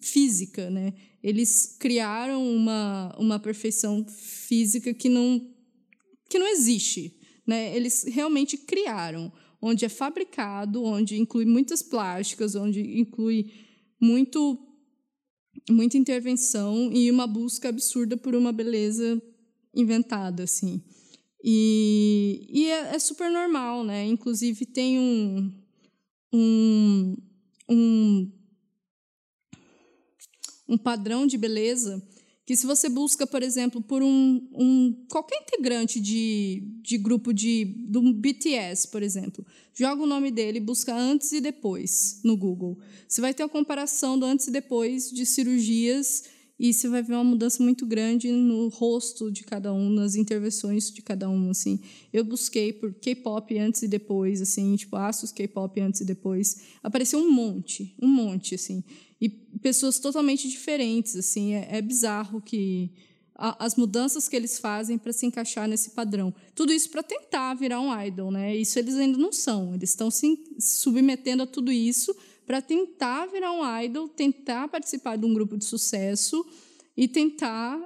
física, 0.00 0.70
né? 0.70 0.94
Eles 1.22 1.76
criaram 1.78 2.46
uma, 2.48 3.14
uma 3.18 3.38
perfeição 3.38 4.06
física 4.08 4.94
que 4.94 5.08
não, 5.08 5.46
que 6.28 6.38
não 6.38 6.46
existe, 6.46 7.16
né? 7.46 7.74
Eles 7.76 8.04
realmente 8.04 8.56
criaram, 8.56 9.32
onde 9.60 9.84
é 9.84 9.88
fabricado, 9.88 10.82
onde 10.82 11.18
inclui 11.18 11.44
muitas 11.44 11.82
plásticas, 11.82 12.54
onde 12.54 12.80
inclui 12.98 13.52
muito 14.00 14.64
muita 15.70 15.98
intervenção 15.98 16.90
e 16.92 17.10
uma 17.10 17.26
busca 17.26 17.68
absurda 17.68 18.16
por 18.16 18.34
uma 18.34 18.52
beleza 18.52 19.20
inventada, 19.74 20.44
assim. 20.44 20.82
E, 21.42 22.46
e 22.50 22.66
é, 22.66 22.94
é 22.94 22.98
super 22.98 23.30
normal, 23.30 23.84
né? 23.84 24.06
Inclusive 24.06 24.66
tem 24.66 24.98
um, 24.98 25.52
um, 26.32 27.16
um, 27.68 28.32
um 30.68 30.76
padrão 30.76 31.26
de 31.26 31.38
beleza 31.38 32.02
que 32.48 32.56
se 32.56 32.66
você 32.66 32.88
busca, 32.88 33.26
por 33.26 33.42
exemplo, 33.42 33.82
por 33.82 34.02
um, 34.02 34.40
um 34.54 35.04
qualquer 35.10 35.36
integrante 35.42 36.00
de, 36.00 36.62
de 36.80 36.96
grupo 36.96 37.30
de 37.30 37.66
do 37.90 38.00
BTS, 38.14 38.88
por 38.88 39.02
exemplo, 39.02 39.44
joga 39.74 40.02
o 40.02 40.06
nome 40.06 40.30
dele, 40.30 40.58
busca 40.58 40.96
antes 40.96 41.30
e 41.32 41.42
depois 41.42 42.22
no 42.24 42.38
Google. 42.38 42.78
Você 43.06 43.20
vai 43.20 43.34
ter 43.34 43.42
a 43.42 43.48
comparação 43.50 44.18
do 44.18 44.24
antes 44.24 44.46
e 44.46 44.50
depois 44.50 45.10
de 45.10 45.26
cirurgias 45.26 46.24
e 46.58 46.72
você 46.72 46.88
vai 46.88 47.02
ver 47.02 47.14
uma 47.14 47.22
mudança 47.22 47.62
muito 47.62 47.86
grande 47.86 48.32
no 48.32 48.68
rosto 48.68 49.30
de 49.30 49.44
cada 49.44 49.72
um, 49.72 49.90
nas 49.90 50.16
intervenções 50.16 50.90
de 50.90 51.00
cada 51.00 51.30
um, 51.30 51.50
assim. 51.50 51.78
Eu 52.12 52.24
busquei 52.24 52.72
por 52.72 52.92
K-pop 52.94 53.56
antes 53.58 53.82
e 53.82 53.88
depois, 53.88 54.42
assim, 54.42 54.74
tipo, 54.74 54.96
Asus 54.96 55.30
K-pop 55.30 55.80
antes 55.80 56.00
e 56.00 56.04
depois. 56.04 56.62
Apareceu 56.82 57.20
um 57.20 57.30
monte, 57.30 57.94
um 58.02 58.08
monte, 58.08 58.56
assim. 58.56 58.82
E 59.20 59.28
pessoas 59.28 59.98
totalmente 59.98 60.48
diferentes, 60.48 61.16
assim. 61.16 61.54
É, 61.54 61.76
é 61.78 61.82
bizarro 61.82 62.40
que 62.40 62.90
a, 63.34 63.64
as 63.64 63.76
mudanças 63.76 64.28
que 64.28 64.34
eles 64.34 64.58
fazem 64.58 64.98
para 64.98 65.12
se 65.12 65.24
encaixar 65.24 65.68
nesse 65.68 65.90
padrão. 65.90 66.34
Tudo 66.54 66.72
isso 66.72 66.90
para 66.90 67.02
tentar 67.02 67.54
virar 67.54 67.80
um 67.80 68.02
idol, 68.02 68.30
né? 68.30 68.56
Isso 68.56 68.78
eles 68.78 68.96
ainda 68.96 69.16
não 69.16 69.32
são. 69.32 69.74
Eles 69.74 69.90
estão 69.90 70.10
se 70.10 70.36
submetendo 70.58 71.44
a 71.44 71.46
tudo 71.46 71.70
isso 71.70 72.14
para 72.44 72.60
tentar 72.60 73.26
virar 73.26 73.52
um 73.52 73.80
idol, 73.82 74.08
tentar 74.08 74.68
participar 74.68 75.16
de 75.16 75.24
um 75.24 75.34
grupo 75.34 75.56
de 75.56 75.64
sucesso 75.64 76.44
e 76.96 77.06
tentar 77.06 77.78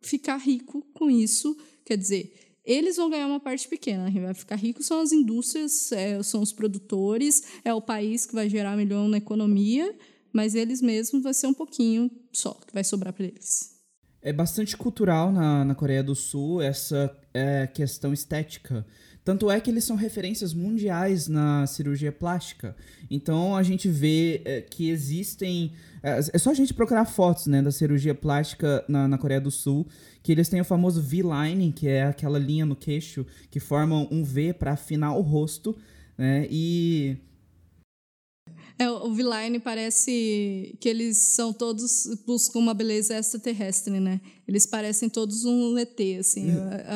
ficar 0.00 0.36
rico 0.36 0.82
com 0.94 1.10
isso. 1.10 1.56
Quer 1.84 1.96
dizer, 1.96 2.32
eles 2.64 2.96
vão 2.96 3.10
ganhar 3.10 3.26
uma 3.26 3.40
parte 3.40 3.68
pequena. 3.68 4.10
Quem 4.10 4.22
vai 4.22 4.34
ficar 4.34 4.56
rico 4.56 4.82
são 4.82 5.00
as 5.00 5.12
indústrias, 5.12 5.90
é, 5.92 6.22
são 6.22 6.40
os 6.40 6.52
produtores, 6.52 7.42
é 7.64 7.74
o 7.74 7.82
país 7.82 8.24
que 8.24 8.34
vai 8.34 8.48
gerar 8.48 8.76
milhão 8.76 9.08
na 9.08 9.18
economia, 9.18 9.94
mas 10.32 10.54
eles 10.54 10.80
mesmos 10.80 11.22
vai 11.22 11.34
ser 11.34 11.46
um 11.46 11.54
pouquinho 11.54 12.10
só 12.32 12.52
que 12.66 12.72
vai 12.72 12.84
sobrar 12.84 13.12
para 13.12 13.26
eles. 13.26 13.72
É 14.20 14.32
bastante 14.32 14.76
cultural 14.76 15.32
na, 15.32 15.64
na 15.64 15.74
Coreia 15.74 16.02
do 16.02 16.14
Sul 16.14 16.62
essa 16.62 17.14
é, 17.34 17.66
questão 17.66 18.12
estética. 18.12 18.86
Tanto 19.24 19.50
é 19.50 19.60
que 19.60 19.70
eles 19.70 19.84
são 19.84 19.94
referências 19.94 20.52
mundiais 20.52 21.28
na 21.28 21.66
cirurgia 21.66 22.10
plástica. 22.10 22.76
Então 23.08 23.56
a 23.56 23.62
gente 23.62 23.88
vê 23.88 24.42
é, 24.44 24.60
que 24.60 24.90
existem. 24.90 25.72
É, 26.02 26.18
é, 26.32 26.38
só 26.38 26.50
a 26.50 26.54
gente 26.54 26.74
procurar 26.74 27.04
fotos 27.04 27.46
né, 27.46 27.62
da 27.62 27.70
cirurgia 27.70 28.14
plástica 28.14 28.84
na, 28.88 29.06
na 29.06 29.18
Coreia 29.18 29.40
do 29.40 29.50
Sul, 29.50 29.86
que 30.22 30.32
eles 30.32 30.48
têm 30.48 30.60
o 30.60 30.64
famoso 30.64 31.00
V-line, 31.00 31.72
que 31.72 31.86
é 31.86 32.04
aquela 32.04 32.38
linha 32.38 32.66
no 32.66 32.74
queixo 32.74 33.24
que 33.48 33.60
formam 33.60 34.08
um 34.10 34.24
V 34.24 34.52
para 34.54 34.72
afinar 34.72 35.14
o 35.16 35.20
rosto. 35.20 35.76
Né, 36.18 36.46
e 36.50 37.16
é, 38.78 38.90
o 38.90 39.12
V-Line 39.12 39.58
parece 39.58 40.76
que 40.80 40.88
eles 40.88 41.18
são 41.18 41.52
todos 41.52 42.06
buscam 42.26 42.58
uma 42.58 42.74
beleza 42.74 43.16
extraterrestre, 43.16 44.00
né? 44.00 44.20
Eles 44.46 44.66
parecem 44.66 45.08
todos 45.08 45.44
um 45.44 45.78
ET, 45.78 45.98
assim. 46.18 46.50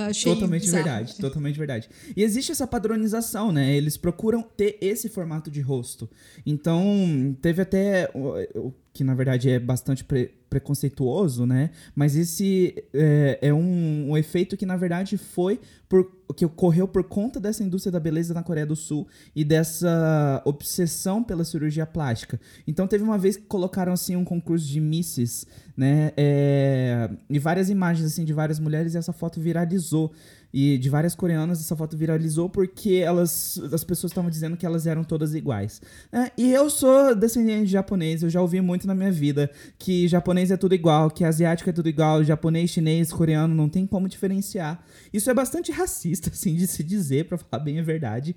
Achei 0.09 0.33
totalmente 0.33 0.63
bizarro. 0.63 0.85
verdade, 0.85 1.17
totalmente 1.17 1.59
verdade. 1.59 1.89
E 2.17 2.23
existe 2.23 2.53
essa 2.53 2.67
padronização, 2.67 3.53
né? 3.53 3.77
Eles 3.77 3.97
procuram 3.97 4.43
ter 4.43 4.77
esse 4.81 5.09
formato 5.09 5.51
de 5.51 5.61
rosto. 5.61 6.09
Então, 6.45 7.37
teve 7.41 7.63
até 7.63 8.11
o 8.15 8.73
que 8.97 9.05
na 9.05 9.15
verdade 9.15 9.51
é 9.51 9.59
bastante 9.59 10.03
pre 10.03 10.31
preconceituoso, 10.49 11.45
né? 11.45 11.71
Mas 11.95 12.15
esse 12.15 12.83
é, 12.95 13.39
é 13.43 13.53
um, 13.53 14.11
um, 14.11 14.17
efeito 14.17 14.57
que 14.57 14.65
na 14.65 14.77
verdade 14.77 15.19
foi 15.19 15.61
por 15.89 16.11
que 16.37 16.47
ocorreu 16.47 16.87
por 16.87 17.03
conta 17.05 17.41
dessa 17.41 17.65
indústria 17.65 17.91
da 17.91 17.99
beleza 17.99 18.33
na 18.33 18.45
Coreia 18.45 18.65
do 18.65 18.77
Sul 18.77 19.09
e 19.35 19.45
dessa 19.45 20.41
obsessão 20.45 21.23
pela 21.23 21.45
cirurgia 21.45 21.85
plástica. 21.85 22.41
Então 22.67 22.87
teve 22.87 23.03
uma 23.03 23.19
vez 23.19 23.37
que 23.37 23.43
colocaram 23.43 23.93
assim 23.93 24.15
um 24.15 24.25
concurso 24.25 24.67
de 24.67 24.81
misses, 24.81 25.47
né? 25.77 26.13
É, 26.17 27.11
e 27.29 27.39
várias 27.39 27.69
imagens 27.69 28.07
assim 28.07 28.25
de 28.25 28.33
várias 28.33 28.59
mulheres 28.59 28.95
e 28.95 28.99
essa 28.99 29.13
foto 29.13 29.41
viralizou 29.41 30.13
e 30.53 30.79
de 30.79 30.89
várias 30.89 31.15
coreanas 31.15 31.61
essa 31.61 31.77
foto 31.77 31.97
viralizou 31.97 32.49
porque 32.49 32.95
elas 32.95 33.61
as 33.71 33.85
pessoas 33.85 34.11
estavam 34.11 34.31
dizendo 34.31 34.57
que 34.57 34.65
elas 34.65 34.87
eram 34.87 35.05
todas 35.05 35.35
iguais. 35.35 35.83
É, 36.11 36.33
e 36.37 36.51
eu 36.51 36.71
sou 36.71 37.15
descendente 37.15 37.67
de 37.67 37.73
japonês, 37.73 38.23
eu 38.23 38.31
já 38.31 38.41
ouvi 38.41 38.61
muito 38.61 38.87
na 38.87 38.95
minha 38.95 39.13
vida 39.13 39.51
que 39.79 40.09
japonês 40.09 40.51
é 40.51 40.57
tudo 40.57 40.75
igual, 40.75 41.11
que 41.11 41.25
asiático 41.25 41.69
é 41.69 41.73
tudo 41.73 41.89
igual, 41.89 42.25
japonês, 42.25 42.71
chinês, 42.71 43.13
coreano 43.13 43.55
não 43.55 43.69
tem 43.69 43.87
como 43.87 44.09
diferenciar. 44.09 44.83
Isso 45.13 45.31
é 45.31 45.35
bastante 45.35 45.71
racista 45.73 46.31
assim 46.31 46.55
de 46.55 46.67
se 46.67 46.83
dizer, 46.83 47.27
para 47.27 47.37
falar 47.37 47.63
bem 47.63 47.79
a 47.79 47.83
verdade. 47.83 48.35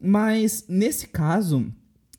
Mas 0.00 0.64
nesse 0.68 1.08
caso, 1.08 1.66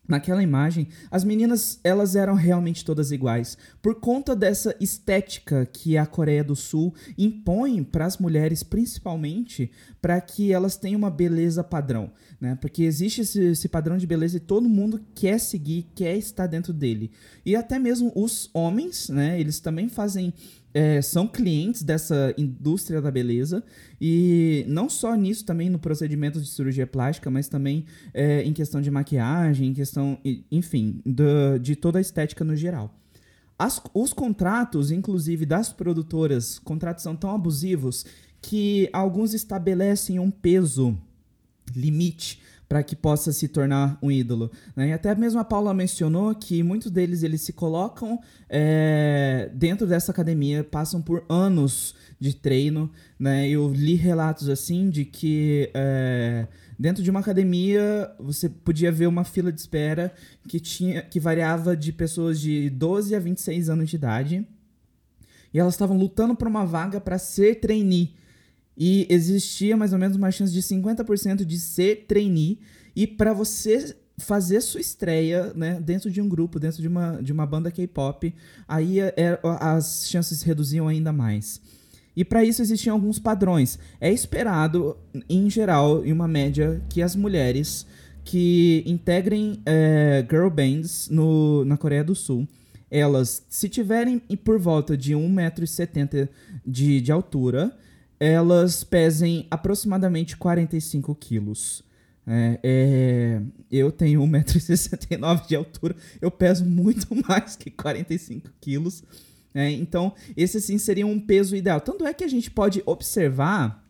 Naquela 0.10 0.41
imagem, 0.41 0.88
as 1.12 1.24
meninas 1.24 1.80
elas 1.84 2.15
eram 2.15 2.34
realmente 2.34 2.84
todas 2.84 3.12
iguais, 3.12 3.56
por 3.80 3.93
conta 4.00 4.36
dessa 4.36 4.76
estética 4.80 5.67
que 5.72 6.00
a 6.00 6.06
Coreia 6.08 6.43
do 6.43 6.56
Sul 6.56 6.95
impõe 7.15 7.84
para 7.84 8.06
as 8.08 8.17
mulheres, 8.17 8.63
principalmente, 8.63 9.69
para 10.02 10.19
que 10.19 10.52
elas 10.52 10.76
tenham 10.76 10.98
uma 10.98 11.12
beleza 11.12 11.63
padrão, 11.63 12.10
né? 12.41 12.58
Porque 12.60 12.82
existe 12.82 13.22
esse, 13.22 13.39
esse, 13.52 13.69
padrão 13.69 14.00
de 14.00 14.08
beleza 14.08 14.38
e 14.38 14.39
todo 14.39 14.67
mundo 14.67 15.00
quer 15.13 15.39
seguir, 15.39 15.86
quer 15.93 16.17
estar 16.17 16.48
dentro 16.48 16.74
dele. 16.74 17.12
E 17.45 17.56
até 17.56 17.78
mesmo 17.78 18.12
os 18.15 18.50
homens, 18.52 19.10
né? 19.10 19.39
Eles 19.39 19.60
também 19.60 19.89
fazem 19.89 20.34
é, 20.74 21.02
são 21.02 21.28
clientes 21.28 21.82
dessa 21.84 22.34
indústria 22.38 23.02
da 23.02 23.10
beleza 23.10 23.64
e 24.00 24.64
não 24.68 24.90
só 24.90 25.16
nisso 25.16 25.46
também 25.46 25.70
no 25.70 25.80
procedimento 25.80 26.40
de 26.40 26.48
cirurgia 26.48 26.86
plástica, 26.86 27.30
mas 27.30 27.48
também 27.48 27.86
é, 28.14 28.44
em 28.44 28.54
questão 28.54 28.82
de 28.82 28.92
maquiagem, 28.92 29.70
em 29.70 29.74
questão, 29.74 30.18
enfim, 30.52 31.02
do, 31.06 31.58
de 31.60 31.76
toda 31.76 31.98
a 31.98 32.02
estética 32.02 32.44
no 32.44 32.56
geral. 32.56 32.94
As, 33.58 33.82
os 33.94 34.14
contratos, 34.14 34.90
inclusive 34.92 35.46
das 35.46 35.74
produtoras, 35.74 36.60
contratos 36.60 37.04
são 37.04 37.16
tão 37.16 37.32
abusivos 37.32 38.06
que 38.42 38.90
alguns 38.94 39.34
estabelecem 39.34 40.18
um 40.18 40.32
peso 40.32 40.98
limite 41.76 42.40
para 42.70 42.84
que 42.84 42.96
possa 42.96 43.34
se 43.34 43.48
tornar 43.48 43.98
um 44.00 44.12
ídolo. 44.12 44.52
Né? 44.76 44.90
E 44.90 44.94
até 44.94 45.16
mesmo 45.16 45.40
a 45.40 45.44
Paula 45.44 45.74
mencionou 45.74 46.36
que 46.36 46.62
muitos 46.62 46.92
deles 46.92 47.24
eles 47.24 47.42
se 47.42 47.52
colocam 47.52 48.20
é, 48.48 49.50
dentro 49.56 49.88
dessa 49.88 50.12
academia, 50.12 50.64
passam 50.64 51.02
por 51.02 51.26
anos 51.28 51.96
de 52.20 52.36
treino. 52.36 52.92
Né? 53.20 53.50
Eu 53.50 53.74
li 53.74 53.96
relatos 53.96 54.48
assim 54.50 54.88
de 54.92 55.04
que 55.04 55.72
é, 55.74 56.48
dentro 56.78 57.02
de 57.02 57.10
uma 57.10 57.22
academia 57.22 58.14
você 58.20 58.48
podia 58.48 58.92
ver 58.92 59.08
uma 59.08 59.24
fila 59.24 59.52
de 59.52 59.60
espera 59.60 60.14
que, 60.48 60.60
tinha, 60.60 61.02
que 61.02 61.20
variava 61.20 61.76
de 61.76 61.92
pessoas 61.92 62.40
de 62.40 62.70
12 62.70 63.16
a 63.16 63.20
26 63.20 63.70
anos 63.72 63.90
de 63.90 63.96
idade. 63.96 64.48
E 65.52 65.58
elas 65.58 65.74
estavam 65.74 65.98
lutando 65.98 66.36
por 66.36 66.48
uma 66.48 66.68
vaga 66.68 67.02
para 67.02 67.18
ser 67.18 67.56
trainee. 67.56 68.14
E 68.80 69.06
existia 69.10 69.76
mais 69.76 69.92
ou 69.92 70.00
menos 70.00 70.15
uma 70.15 70.32
chance 70.32 70.54
de 70.54 70.62
50% 70.62 71.44
de 71.44 71.60
ser 71.60 72.06
trainee. 72.08 72.58
E 72.96 73.06
para 73.06 73.34
você 73.34 73.94
fazer 74.18 74.62
sua 74.62 74.80
estreia, 74.80 75.52
né, 75.54 75.80
dentro 75.82 76.10
de 76.10 76.22
um 76.22 76.30
grupo, 76.30 76.60
dentro 76.60 76.82
de 76.82 76.88
uma, 76.88 77.22
de 77.22 77.34
uma 77.34 77.46
banda 77.46 77.72
K-pop, 77.72 78.34
aí 78.68 79.00
é, 79.00 79.13
é 79.18 79.39
as 79.44 80.08
chances 80.10 80.42
reduziam 80.42 80.88
ainda 80.88 81.12
mais. 81.12 81.62
E 82.15 82.26
para 82.26 82.44
isso 82.44 82.62
existiam 82.62 82.96
alguns 82.96 83.20
padrões. 83.20 83.80
É 84.00 84.12
esperado, 84.12 84.98
em 85.30 85.50
geral, 85.50 86.06
em 86.06 86.12
uma 86.12 86.28
média, 86.28 86.82
que 86.89 87.02
as 87.02 87.15
mulheres 87.15 87.86
que 88.24 88.84
integrem 88.86 89.62
é, 89.65 90.26
girl 90.30 90.50
bands 90.50 91.10
no, 91.10 91.65
na 91.65 91.78
Coreia 91.78 92.04
do 92.04 92.13
Sul, 92.13 92.48
elas, 92.92 93.46
se 93.50 93.70
tiverem 93.70 94.20
por 94.44 94.60
volta 94.60 94.98
de 94.98 95.13
1,70m 95.13 96.28
de, 96.65 97.02
de 97.02 97.12
altura, 97.12 97.76
elas 98.20 98.84
pesem 98.84 99.48
aproximadamente 99.50 100.36
45 100.38 101.16
quilos. 101.16 101.84
É, 102.28 102.60
é, 102.62 103.42
eu 103.72 103.92
tenho 103.92 104.22
1,69m 104.22 105.48
de 105.48 105.56
altura, 105.56 105.96
eu 106.22 106.30
peso 106.30 106.64
muito 106.66 107.08
mais 107.28 107.56
que 107.56 107.72
45 107.72 108.50
quilos. 108.60 109.04
É, 109.54 109.72
então, 109.72 110.14
esse 110.38 110.62
sim 110.62 110.78
seria 110.78 111.08
um 111.08 111.20
peso 111.20 111.56
ideal. 111.56 111.82
Tanto 111.82 112.06
é 112.06 112.14
que 112.14 112.24
a 112.24 112.28
gente 112.28 112.52
pode 112.52 112.84
observar 112.86 113.84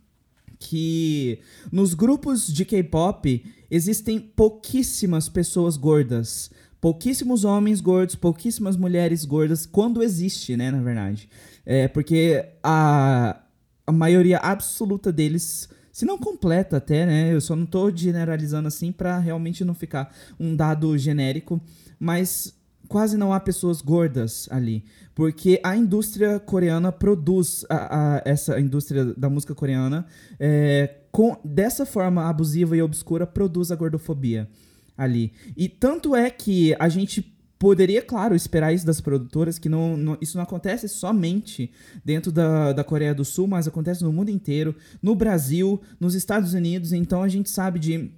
que 0.57 1.39
nos 1.71 1.93
grupos 1.93 2.47
de 2.47 2.63
K-pop 2.65 3.43
existem 3.69 4.19
pouquíssimas 4.19 5.27
pessoas 5.27 5.75
gordas 5.75 6.49
pouquíssimos 6.81 7.43
homens 7.43 7.81
gordos, 7.81 8.15
pouquíssimas 8.15 8.77
mulheres 8.77 9.25
gordas, 9.25 9.65
quando 9.65 10.01
existe, 10.01 10.55
né, 10.55 10.71
na 10.71 10.81
verdade. 10.81 11.29
É, 11.65 11.87
porque 11.87 12.45
a, 12.63 13.41
a 13.89 13.91
maioria 13.91 14.37
absoluta 14.37 15.11
deles, 15.11 15.67
se 15.91 16.05
não 16.05 16.17
completa 16.17 16.77
até, 16.77 17.07
né, 17.07 17.33
eu 17.33 17.41
só 17.41 17.55
não 17.55 17.65
tô 17.65 17.89
generalizando 17.89 18.67
assim 18.67 18.91
para 18.91 19.17
realmente 19.17 19.65
não 19.65 19.73
ficar 19.73 20.13
um 20.39 20.55
dado 20.55 20.95
genérico, 20.95 21.59
mas 21.99 22.55
quase 22.87 23.17
não 23.17 23.33
há 23.33 23.39
pessoas 23.39 23.81
gordas 23.81 24.47
ali, 24.51 24.85
porque 25.15 25.59
a 25.63 25.75
indústria 25.75 26.39
coreana 26.39 26.91
produz 26.91 27.65
a, 27.67 28.17
a, 28.17 28.21
essa 28.25 28.59
indústria 28.59 29.05
da 29.05 29.27
música 29.27 29.55
coreana 29.55 30.05
é, 30.39 30.97
com, 31.11 31.35
dessa 31.43 31.83
forma 31.83 32.29
abusiva 32.29 32.77
e 32.77 32.81
obscura 32.83 33.25
produz 33.25 33.71
a 33.71 33.75
gordofobia 33.75 34.47
ali. 34.95 35.33
E 35.57 35.67
tanto 35.67 36.15
é 36.15 36.29
que 36.29 36.75
a 36.77 36.89
gente 36.89 37.38
poderia, 37.59 38.01
claro, 38.01 38.33
esperar 38.33 38.73
isso 38.73 38.85
das 38.85 39.01
produtoras, 39.01 39.59
que 39.59 39.67
não, 39.67 39.97
não, 39.97 40.17
isso 40.21 40.37
não 40.37 40.43
acontece 40.43 40.87
somente 40.87 41.69
dentro 42.03 42.31
da, 42.31 42.71
da 42.71 42.83
Coreia 42.85 43.13
do 43.13 43.25
Sul, 43.25 43.47
mas 43.47 43.67
acontece 43.67 44.01
no 44.01 44.13
mundo 44.13 44.31
inteiro, 44.31 44.73
no 45.01 45.13
Brasil, 45.13 45.81
nos 45.99 46.15
Estados 46.15 46.53
Unidos, 46.53 46.93
então 46.93 47.21
a 47.21 47.27
gente 47.27 47.49
sabe 47.49 47.77
de 47.77 48.11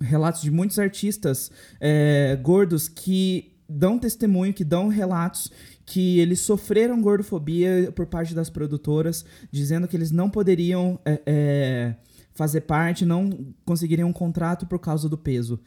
relatos 0.00 0.42
de 0.42 0.50
muitos 0.50 0.78
artistas 0.78 1.50
é, 1.80 2.38
gordos 2.42 2.88
que 2.88 3.54
dão 3.66 3.98
testemunho, 3.98 4.52
que 4.52 4.64
dão 4.64 4.88
relatos 4.88 5.50
que 5.86 6.18
eles 6.18 6.40
sofreram 6.40 7.00
gordofobia 7.00 7.90
por 7.96 8.06
parte 8.06 8.34
das 8.34 8.50
produtoras, 8.50 9.24
dizendo 9.50 9.88
que 9.88 9.96
eles 9.96 10.10
não 10.10 10.28
poderiam 10.28 11.00
é, 11.06 11.22
é, 11.24 11.94
fazer 12.34 12.62
parte, 12.62 13.06
não 13.06 13.54
conseguiriam 13.64 14.10
um 14.10 14.12
contrato 14.12 14.66
por 14.66 14.78
causa 14.78 15.08
do 15.08 15.16
peso. 15.16 15.58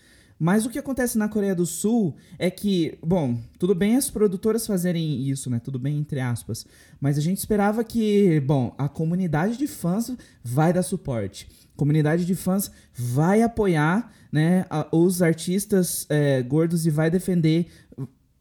Mas 0.43 0.65
o 0.65 0.71
que 0.71 0.79
acontece 0.79 1.19
na 1.19 1.29
Coreia 1.29 1.53
do 1.53 1.67
Sul 1.67 2.15
é 2.39 2.49
que, 2.49 2.97
bom, 3.05 3.37
tudo 3.59 3.75
bem 3.75 3.95
as 3.95 4.09
produtoras 4.09 4.65
fazerem 4.65 5.29
isso, 5.29 5.51
né? 5.51 5.59
Tudo 5.59 5.77
bem 5.77 5.99
entre 5.99 6.19
aspas. 6.19 6.65
Mas 6.99 7.15
a 7.15 7.21
gente 7.21 7.37
esperava 7.37 7.83
que, 7.83 8.39
bom, 8.39 8.73
a 8.75 8.89
comunidade 8.89 9.55
de 9.55 9.67
fãs 9.67 10.11
vai 10.43 10.73
dar 10.73 10.81
suporte. 10.81 11.47
A 11.75 11.77
comunidade 11.77 12.25
de 12.25 12.33
fãs 12.33 12.71
vai 12.91 13.43
apoiar, 13.43 14.11
né, 14.31 14.65
os 14.91 15.21
artistas 15.21 16.07
é, 16.09 16.41
gordos 16.41 16.87
e 16.87 16.89
vai 16.89 17.11
defender 17.11 17.67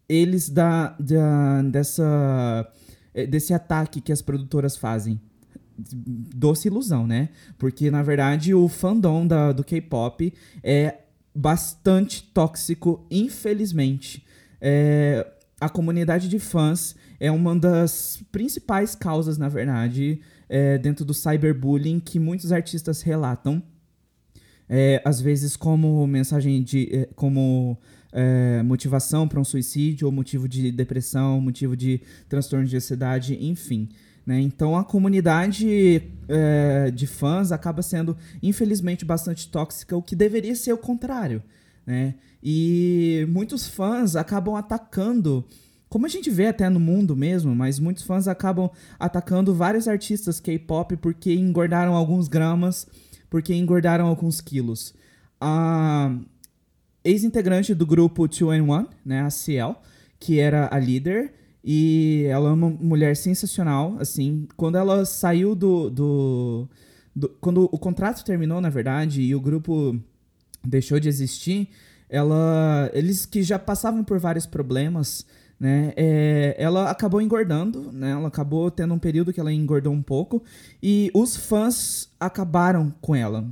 eles 0.09 0.49
da, 0.49 0.97
da 0.99 1.61
dessa 1.65 2.73
é, 3.13 3.27
desse 3.27 3.53
ataque 3.53 4.01
que 4.01 4.11
as 4.11 4.23
produtoras 4.23 4.75
fazem 4.75 5.21
doce 5.77 6.69
ilusão, 6.69 7.07
né? 7.07 7.29
Porque, 7.59 7.91
na 7.91 8.03
verdade, 8.03 8.55
o 8.55 8.69
fandom 8.69 9.27
da, 9.27 9.53
do 9.53 9.63
K-pop 9.63 10.33
é 10.63 11.01
bastante 11.35 12.23
tóxico, 12.23 13.07
infelizmente. 13.11 14.25
É, 14.61 15.27
a 15.61 15.69
comunidade 15.69 16.29
de 16.29 16.39
fãs 16.39 16.97
é 17.19 17.31
uma 17.31 17.55
das 17.55 18.23
principais 18.33 18.95
causas, 18.95 19.39
na 19.39 19.49
verdade, 19.49 20.21
é, 20.49 20.79
dentro 20.79 21.05
do 21.05 21.15
cyberbullying 21.15 22.01
que 22.01 22.19
muitos 22.19 22.51
artistas 22.53 23.03
relatam. 23.03 23.63
É, 24.69 25.03
às 25.05 25.21
vezes 25.21 25.57
como 25.57 26.07
mensagem 26.07 26.63
de. 26.63 26.89
É, 26.93 27.09
como 27.15 27.77
é, 28.13 28.63
motivação 28.63 29.29
para 29.29 29.41
um 29.41 29.45
suicídio, 29.45 30.07
ou 30.07 30.13
motivo 30.13 30.49
de 30.49 30.73
depressão, 30.73 31.41
motivo 31.41 31.77
de 31.77 32.01
transtorno 32.29 32.67
de 32.67 32.77
ansiedade, 32.77 33.39
enfim. 33.41 33.89
Né? 34.27 34.41
Então 34.41 34.77
a 34.77 34.85
comunidade 34.85 36.03
é, 36.29 36.91
de 36.91 37.07
fãs 37.07 37.53
acaba 37.53 37.83
sendo, 37.83 38.17
infelizmente, 38.43 39.05
bastante 39.05 39.49
tóxica, 39.49 39.97
o 39.97 40.03
que 40.03 40.15
deveria 40.15 40.55
ser 40.55 40.73
o 40.73 40.79
contrário. 40.79 41.43
Né? 41.87 42.15
E 42.43 43.27
muitos 43.29 43.67
fãs 43.67 44.17
acabam 44.17 44.55
atacando, 44.55 45.45
como 45.89 46.07
a 46.07 46.09
gente 46.09 46.31
vê 46.31 46.47
até 46.47 46.69
no 46.69 46.81
mundo 46.81 47.17
mesmo, 47.17 47.55
mas 47.55 47.79
muitos 47.79 48.05
fãs 48.05 48.29
acabam 48.29 48.71
atacando 48.99 49.55
vários 49.55 49.89
artistas 49.89 50.41
K-pop 50.41 50.97
porque 50.97 51.35
engordaram 51.35 51.95
alguns 51.95 52.29
gramas, 52.29 52.87
porque 53.29 53.55
engordaram 53.55 54.07
alguns 54.07 54.41
quilos. 54.41 54.95
A 55.41 56.15
ex-integrante 57.03 57.75
do 57.75 57.87
grupo 57.87 58.29
2 58.29 58.63
né, 59.05 59.23
a 59.23 59.31
Ciel, 59.31 59.81
que 60.19 60.39
era 60.39 60.69
a 60.71 60.79
líder, 60.79 61.33
e 61.65 62.25
ela 62.29 62.49
é 62.51 62.53
uma 62.53 62.71
mulher 62.71 63.17
sensacional, 63.17 63.97
assim. 64.01 64.49
Quando 64.57 64.77
ela 64.77 65.05
saiu 65.05 65.55
do, 65.55 65.91
do, 65.91 66.69
do, 67.15 67.29
Quando 67.41 67.65
o 67.65 67.79
contrato 67.79 68.25
terminou, 68.25 68.61
na 68.61 68.71
verdade, 68.71 69.21
e 69.21 69.35
o 69.35 69.41
grupo 69.41 69.99
deixou 70.65 70.99
de 70.99 71.09
existir, 71.09 71.69
ela. 72.09 72.91
Eles 72.95 73.27
que 73.27 73.43
já 73.43 73.59
passavam 73.59 74.03
por 74.03 74.19
vários 74.19 74.47
problemas, 74.47 75.27
né? 75.59 75.93
É, 75.97 76.57
ela 76.59 76.91
acabou 76.91 77.21
engordando, 77.21 77.93
né? 77.93 78.13
Ela 78.13 78.29
acabou 78.29 78.71
tendo 78.71 78.95
um 78.95 78.99
período 78.99 79.33
que 79.33 79.41
ela 79.41 79.53
engordou 79.53 79.93
um 79.93 80.03
pouco. 80.03 80.43
E 80.83 81.11
os 81.15 81.37
fãs 81.37 82.11
acabaram 82.19 82.95
com 83.01 83.15
ela 83.15 83.47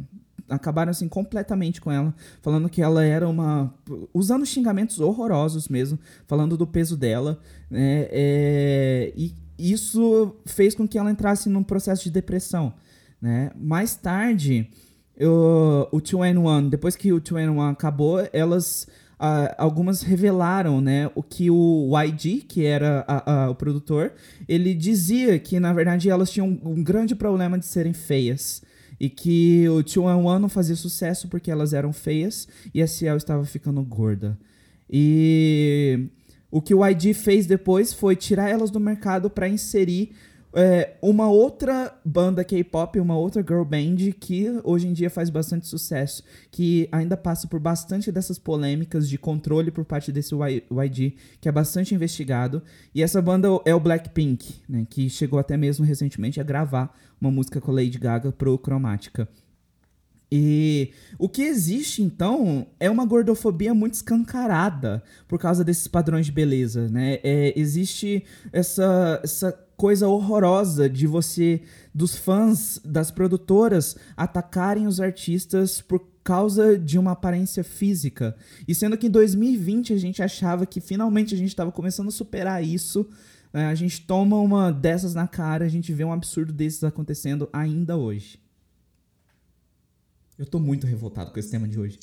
acabaram 0.48 0.90
assim 0.90 1.08
completamente 1.08 1.80
com 1.80 1.90
ela, 1.90 2.14
falando 2.40 2.68
que 2.68 2.82
ela 2.82 3.04
era 3.04 3.28
uma. 3.28 3.72
usando 4.12 4.46
xingamentos 4.46 4.98
horrorosos 4.98 5.68
mesmo, 5.68 5.98
falando 6.26 6.56
do 6.56 6.66
peso 6.66 6.96
dela, 6.96 7.38
né? 7.70 8.08
É, 8.10 9.12
e 9.16 9.34
isso 9.58 10.36
fez 10.46 10.74
com 10.74 10.86
que 10.86 10.98
ela 10.98 11.10
entrasse 11.10 11.48
num 11.48 11.62
processo 11.62 12.04
de 12.04 12.10
depressão, 12.10 12.72
né? 13.20 13.50
Mais 13.56 13.96
tarde, 13.96 14.70
eu, 15.16 15.88
o 15.90 16.00
2N1, 16.00 16.68
depois 16.68 16.96
que 16.96 17.12
o 17.12 17.20
2N1 17.20 17.70
acabou, 17.70 18.26
elas. 18.32 18.86
Uh, 19.20 19.50
algumas 19.58 20.02
revelaram 20.02 20.80
né, 20.80 21.10
o 21.12 21.24
que 21.24 21.50
o 21.50 21.90
YG, 22.04 22.42
que 22.42 22.64
era 22.64 23.04
a, 23.08 23.46
a, 23.46 23.50
o 23.50 23.54
produtor, 23.56 24.12
ele 24.48 24.72
dizia 24.72 25.40
que, 25.40 25.58
na 25.58 25.72
verdade, 25.72 26.08
elas 26.08 26.30
tinham 26.30 26.46
um, 26.46 26.74
um 26.74 26.84
grande 26.84 27.16
problema 27.16 27.58
de 27.58 27.66
serem 27.66 27.92
feias 27.92 28.62
e 29.00 29.08
que 29.08 29.68
o 29.68 29.82
211 29.82 30.40
não 30.40 30.48
fazia 30.48 30.76
sucesso 30.76 31.28
porque 31.28 31.50
elas 31.50 31.72
eram 31.72 31.92
feias 31.92 32.48
e 32.74 32.82
a 32.82 32.86
Ciel 32.86 33.16
estava 33.16 33.44
ficando 33.44 33.82
gorda. 33.82 34.38
E 34.90 36.08
o 36.50 36.60
que 36.62 36.74
o 36.74 36.86
ID 36.86 37.14
fez 37.14 37.46
depois 37.46 37.92
foi 37.92 38.16
tirar 38.16 38.48
elas 38.48 38.70
do 38.70 38.80
mercado 38.80 39.28
para 39.28 39.48
inserir 39.48 40.12
é, 40.54 40.96
uma 41.02 41.28
outra 41.28 41.94
banda 42.04 42.42
K-pop, 42.44 42.98
uma 42.98 43.16
outra 43.16 43.42
girl 43.42 43.64
band 43.64 44.12
que 44.18 44.46
hoje 44.64 44.88
em 44.88 44.92
dia 44.92 45.10
faz 45.10 45.30
bastante 45.30 45.66
sucesso, 45.66 46.22
que 46.50 46.88
ainda 46.90 47.16
passa 47.16 47.46
por 47.46 47.60
bastante 47.60 48.10
dessas 48.10 48.38
polêmicas 48.38 49.08
de 49.08 49.18
controle 49.18 49.70
por 49.70 49.84
parte 49.84 50.10
desse 50.10 50.34
YG, 50.34 51.16
que 51.40 51.48
é 51.48 51.52
bastante 51.52 51.94
investigado. 51.94 52.62
E 52.94 53.02
essa 53.02 53.20
banda 53.20 53.48
é 53.64 53.74
o 53.74 53.80
Blackpink, 53.80 54.62
né, 54.68 54.86
que 54.88 55.10
chegou 55.10 55.38
até 55.38 55.56
mesmo 55.56 55.84
recentemente 55.84 56.40
a 56.40 56.44
gravar 56.44 56.96
uma 57.20 57.30
música 57.30 57.60
com 57.60 57.70
a 57.70 57.74
Lady 57.74 57.98
Gaga 57.98 58.32
pro 58.32 58.58
Chromatica. 58.58 59.28
E 60.30 60.92
o 61.18 61.26
que 61.28 61.42
existe, 61.42 62.02
então, 62.02 62.66
é 62.78 62.90
uma 62.90 63.06
gordofobia 63.06 63.72
muito 63.72 63.94
escancarada 63.94 65.02
por 65.26 65.38
causa 65.38 65.64
desses 65.64 65.88
padrões 65.88 66.26
de 66.26 66.32
beleza, 66.32 66.86
né? 66.88 67.18
É, 67.22 67.58
existe 67.58 68.24
essa, 68.52 69.20
essa 69.24 69.67
coisa 69.78 70.08
horrorosa 70.08 70.90
de 70.90 71.06
você, 71.06 71.62
dos 71.94 72.16
fãs, 72.16 72.80
das 72.84 73.12
produtoras, 73.12 73.96
atacarem 74.16 74.88
os 74.88 75.00
artistas 75.00 75.80
por 75.80 76.04
causa 76.24 76.76
de 76.76 76.98
uma 76.98 77.12
aparência 77.12 77.62
física. 77.62 78.36
E 78.66 78.74
sendo 78.74 78.98
que 78.98 79.06
em 79.06 79.10
2020 79.10 79.92
a 79.92 79.96
gente 79.96 80.20
achava 80.20 80.66
que 80.66 80.80
finalmente 80.80 81.32
a 81.32 81.38
gente 81.38 81.50
estava 81.50 81.70
começando 81.70 82.08
a 82.08 82.10
superar 82.10 82.62
isso, 82.62 83.08
né? 83.52 83.66
a 83.66 83.74
gente 83.76 84.00
toma 84.00 84.36
uma 84.40 84.72
dessas 84.72 85.14
na 85.14 85.28
cara, 85.28 85.64
a 85.64 85.68
gente 85.68 85.92
vê 85.92 86.04
um 86.04 86.12
absurdo 86.12 86.52
desses 86.52 86.82
acontecendo 86.82 87.48
ainda 87.52 87.96
hoje. 87.96 88.40
Eu 90.36 90.44
tô 90.44 90.58
muito 90.58 90.88
revoltado 90.88 91.30
com 91.30 91.38
esse 91.38 91.52
tema 91.52 91.68
de 91.68 91.78
hoje. 91.78 92.00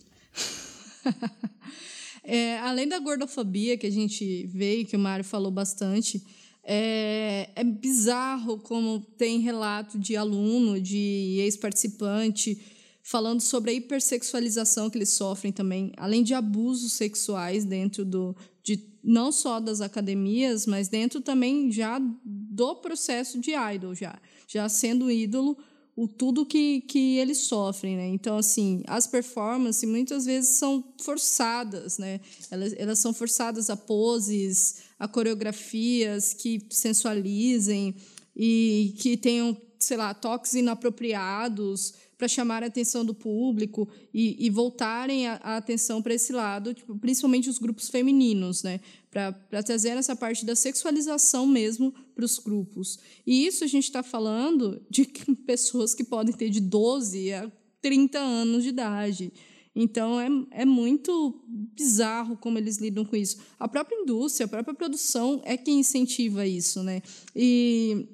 é, 2.24 2.58
além 2.60 2.88
da 2.88 3.00
gordofobia 3.00 3.78
que 3.78 3.86
a 3.86 3.92
gente 3.92 4.46
vê 4.48 4.80
e 4.80 4.86
que 4.86 4.96
o 4.96 5.00
Mário 5.00 5.26
falou 5.26 5.52
bastante, 5.52 6.24
é, 6.66 7.50
é 7.56 7.64
bizarro 7.64 8.58
como 8.58 9.00
tem 9.18 9.40
relato 9.40 10.00
de 10.00 10.16
aluno, 10.18 10.82
de 10.82 11.38
ex-participante, 11.40 12.60
falando 13.04 13.40
sobre 13.40 13.70
a 13.70 13.74
hipersexualização 13.76 14.90
que 14.90 14.98
eles 14.98 15.10
sofrem 15.10 15.54
também, 15.54 15.92
além 15.96 16.24
de 16.24 16.34
abusos 16.34 16.94
sexuais 16.94 17.64
dentro 17.64 18.04
do, 18.04 18.36
de 18.64 18.84
não 19.04 19.32
só 19.32 19.60
das 19.60 19.80
academias, 19.80 20.66
mas 20.66 20.88
dentro 20.88 21.22
também 21.22 21.72
já 21.72 22.02
do 22.26 22.76
processo 22.78 23.40
de 23.40 23.52
idol, 23.52 23.94
já, 23.94 24.20
já 24.48 24.68
sendo 24.68 25.12
ídolo 25.12 25.56
o 25.96 26.08
tudo 26.08 26.46
que, 26.46 26.82
que 26.82 27.18
eles 27.18 27.40
sofrem, 27.40 27.96
né? 27.96 28.08
Então, 28.08 28.38
assim, 28.38 28.84
as 28.86 29.08
performances 29.08 29.88
muitas 29.90 30.26
vezes 30.26 30.58
são 30.58 30.84
forçadas, 31.02 31.98
né? 31.98 32.20
Elas, 32.52 32.74
elas 32.78 33.00
são 33.00 33.14
forçadas 33.14 33.70
a 33.70 33.78
poses, 33.78 34.84
a 35.00 35.08
coreografias 35.08 36.34
que 36.34 36.66
sensualizem 36.70 37.96
e 38.36 38.94
que 38.98 39.16
tenham, 39.16 39.56
sei 39.80 39.96
lá, 39.96 40.14
toques 40.14 40.54
inapropriados 40.54 41.94
para 42.18 42.28
chamar 42.28 42.64
a 42.64 42.68
atenção 42.68 43.06
do 43.06 43.14
público 43.14 43.88
e, 44.14 44.46
e 44.46 44.50
voltarem 44.50 45.28
a, 45.28 45.40
a 45.42 45.58
atenção 45.58 46.02
para 46.02 46.14
esse 46.14 46.34
lado, 46.34 46.74
tipo, 46.74 46.98
principalmente 46.98 47.50
os 47.50 47.58
grupos 47.58 47.90
femininos, 47.90 48.64
né? 48.64 48.82
Para 49.16 49.64
trazer 49.64 49.92
essa 49.92 50.14
parte 50.14 50.46
da 50.46 50.58
sexualização 50.58 51.48
mesmo 51.48 51.94
para 52.14 52.26
os 52.26 52.38
grupos. 52.38 53.00
E 53.26 53.48
isso 53.48 53.64
a 53.64 53.68
gente 53.68 53.86
está 53.86 54.04
falando 54.04 54.86
de 54.90 55.06
pessoas 55.48 55.94
que 55.94 56.04
podem 56.04 56.36
ter 56.36 56.50
de 56.50 56.60
12 56.60 57.32
a 57.32 57.50
30 57.82 58.20
anos 58.20 58.64
de 58.64 58.70
idade. 58.70 59.32
Então 59.74 60.20
é, 60.20 60.28
é 60.52 60.66
muito 60.66 61.42
bizarro 61.48 62.36
como 62.36 62.58
eles 62.58 62.78
lidam 62.78 63.06
com 63.06 63.16
isso. 63.16 63.38
A 63.58 63.70
própria 63.70 63.96
indústria, 63.96 64.48
a 64.48 64.50
própria 64.50 64.74
produção 64.74 65.42
é 65.46 65.56
quem 65.56 65.80
incentiva 65.80 66.46
isso, 66.46 66.84
né? 66.84 67.02
E 67.34 68.10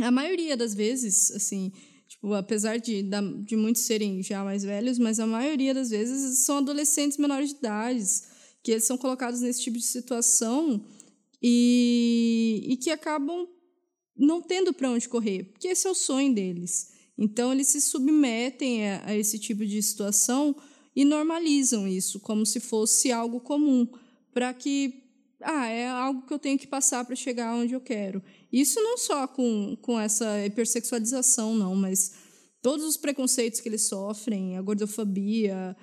a 0.00 0.10
maioria 0.10 0.56
das 0.56 0.74
vezes, 0.74 1.30
assim, 1.30 1.70
tipo, 2.08 2.34
apesar 2.34 2.78
de, 2.78 3.04
de 3.44 3.54
muitos 3.54 3.82
serem 3.82 4.24
já 4.24 4.42
mais 4.42 4.64
velhos, 4.64 4.98
mas 4.98 5.20
a 5.20 5.26
maioria 5.26 5.72
das 5.72 5.90
vezes 5.90 6.40
são 6.40 6.58
adolescentes 6.58 7.16
menores 7.16 7.50
de 7.50 7.58
idade, 7.58 8.04
que 8.66 8.72
eles 8.72 8.82
são 8.82 8.98
colocados 8.98 9.42
nesse 9.42 9.62
tipo 9.62 9.78
de 9.78 9.84
situação 9.84 10.84
e, 11.40 12.64
e 12.66 12.76
que 12.76 12.90
acabam 12.90 13.46
não 14.16 14.42
tendo 14.42 14.72
para 14.72 14.90
onde 14.90 15.08
correr, 15.08 15.44
porque 15.52 15.68
esse 15.68 15.86
é 15.86 15.90
o 15.90 15.94
sonho 15.94 16.34
deles. 16.34 16.90
Então, 17.16 17.52
eles 17.52 17.68
se 17.68 17.80
submetem 17.80 18.84
a, 18.88 19.06
a 19.06 19.16
esse 19.16 19.38
tipo 19.38 19.64
de 19.64 19.80
situação 19.80 20.56
e 20.96 21.04
normalizam 21.04 21.86
isso 21.86 22.18
como 22.18 22.44
se 22.44 22.58
fosse 22.58 23.12
algo 23.12 23.38
comum, 23.38 23.86
para 24.34 24.52
que 24.52 25.00
ah, 25.40 25.68
é 25.68 25.86
algo 25.86 26.26
que 26.26 26.34
eu 26.34 26.38
tenho 26.38 26.58
que 26.58 26.66
passar 26.66 27.04
para 27.04 27.14
chegar 27.14 27.54
onde 27.54 27.72
eu 27.72 27.80
quero. 27.80 28.20
Isso 28.52 28.82
não 28.82 28.98
só 28.98 29.28
com, 29.28 29.78
com 29.80 30.00
essa 30.00 30.44
hipersexualização, 30.44 31.54
não, 31.54 31.76
mas 31.76 32.14
todos 32.60 32.84
os 32.84 32.96
preconceitos 32.96 33.60
que 33.60 33.68
eles 33.68 33.82
sofrem, 33.82 34.56
a 34.56 34.62
gordofobia, 34.62 35.76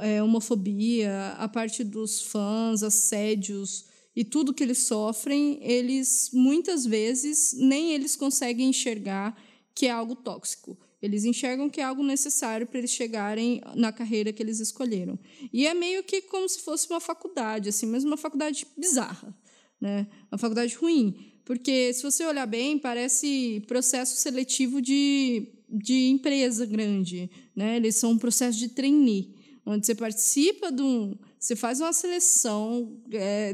é, 0.00 0.22
homofobia, 0.22 1.34
a 1.38 1.48
parte 1.48 1.84
dos 1.84 2.22
fãs, 2.22 2.82
assédios 2.82 3.86
e 4.14 4.24
tudo 4.24 4.54
que 4.54 4.62
eles 4.62 4.78
sofrem, 4.78 5.58
eles 5.62 6.30
muitas 6.32 6.86
vezes 6.86 7.54
nem 7.58 7.92
eles 7.92 8.16
conseguem 8.16 8.70
enxergar 8.70 9.36
que 9.74 9.86
é 9.86 9.90
algo 9.90 10.16
tóxico. 10.16 10.78
Eles 11.02 11.24
enxergam 11.24 11.68
que 11.68 11.80
é 11.80 11.84
algo 11.84 12.02
necessário 12.02 12.66
para 12.66 12.78
eles 12.78 12.90
chegarem 12.90 13.60
na 13.74 13.92
carreira 13.92 14.32
que 14.32 14.42
eles 14.42 14.58
escolheram. 14.58 15.18
E 15.52 15.66
é 15.66 15.74
meio 15.74 16.02
que 16.02 16.22
como 16.22 16.48
se 16.48 16.60
fosse 16.60 16.88
uma 16.88 17.00
faculdade, 17.00 17.68
assim, 17.68 17.86
mas 17.86 18.02
uma 18.02 18.16
faculdade 18.16 18.66
bizarra, 18.76 19.36
né? 19.78 20.08
Uma 20.32 20.38
faculdade 20.38 20.74
ruim, 20.74 21.14
porque 21.44 21.92
se 21.92 22.02
você 22.02 22.24
olhar 22.24 22.46
bem, 22.46 22.78
parece 22.78 23.62
processo 23.68 24.16
seletivo 24.16 24.80
de, 24.80 25.46
de 25.68 26.08
empresa 26.08 26.64
grande, 26.64 27.30
né? 27.54 27.76
Eles 27.76 27.96
são 27.96 28.12
um 28.12 28.18
processo 28.18 28.58
de 28.58 28.70
trainee, 28.70 29.35
onde 29.66 29.84
você 29.84 29.94
participa 29.96 30.70
de 30.70 30.80
um, 30.80 31.18
você 31.38 31.56
faz 31.56 31.80
uma 31.80 31.92
seleção, 31.92 32.96
é, 33.12 33.52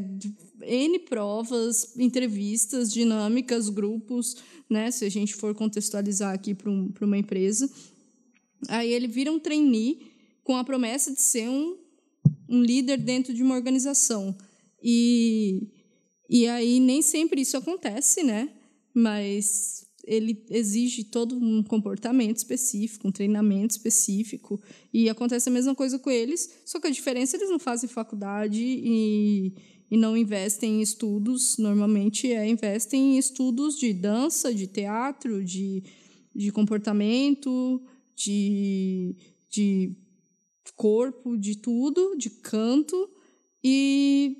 N 0.61 0.99
provas, 1.01 1.97
entrevistas, 1.97 2.93
dinâmicas, 2.93 3.71
grupos, 3.71 4.37
né? 4.69 4.91
Se 4.91 5.07
a 5.07 5.09
gente 5.09 5.35
for 5.35 5.55
contextualizar 5.55 6.35
aqui 6.35 6.55
para 6.55 6.71
um, 6.71 6.93
uma 7.01 7.19
empresa. 7.19 7.69
Aí 8.69 8.93
ele 8.93 9.09
vira 9.09 9.33
um 9.33 9.41
trainee 9.41 10.13
com 10.45 10.57
a 10.57 10.63
promessa 10.63 11.13
de 11.13 11.21
ser 11.21 11.49
um, 11.49 11.79
um 12.49 12.63
líder 12.63 12.99
dentro 12.99 13.33
de 13.33 13.43
uma 13.43 13.55
organização. 13.55 14.37
E, 14.83 15.69
e 16.29 16.47
aí 16.47 16.79
nem 16.79 17.01
sempre 17.01 17.41
isso 17.41 17.57
acontece, 17.57 18.23
né? 18.23 18.51
Mas 18.95 19.87
ele 20.05 20.45
exige 20.51 21.05
todo 21.05 21.37
um 21.37 21.63
comportamento 21.63 22.37
específico, 22.39 23.09
um 23.09 23.13
treinamento 23.13 23.73
específico, 23.73 24.61
e 24.93 25.09
acontece 25.09 25.49
a 25.49 25.53
mesma 25.53 25.75
coisa 25.75 25.99
com 25.99 26.11
eles, 26.11 26.51
só 26.65 26.81
que 26.81 26.89
a 26.89 26.91
diferença 26.91 27.37
é 27.37 27.39
que 27.39 27.45
eles 27.45 27.53
não 27.53 27.59
fazem 27.59 27.89
faculdade 27.89 28.61
e, 28.61 29.55
e 29.91 29.97
não 29.97 30.17
investem 30.17 30.79
em 30.79 30.83
estudos, 30.83 31.57
normalmente 31.59 32.33
é 32.33 32.49
investem 32.49 33.15
em 33.15 33.19
estudos 33.19 33.79
de 33.79 33.93
dança, 33.93 34.53
de 34.53 34.67
teatro, 34.67 35.45
de, 35.45 35.85
de 36.35 36.51
comportamento, 36.51 37.81
de, 38.17 39.17
de 39.49 39.97
corpo, 40.77 41.37
de 41.37 41.57
tudo, 41.57 42.17
de 42.17 42.31
canto, 42.31 43.09
e 43.63 44.37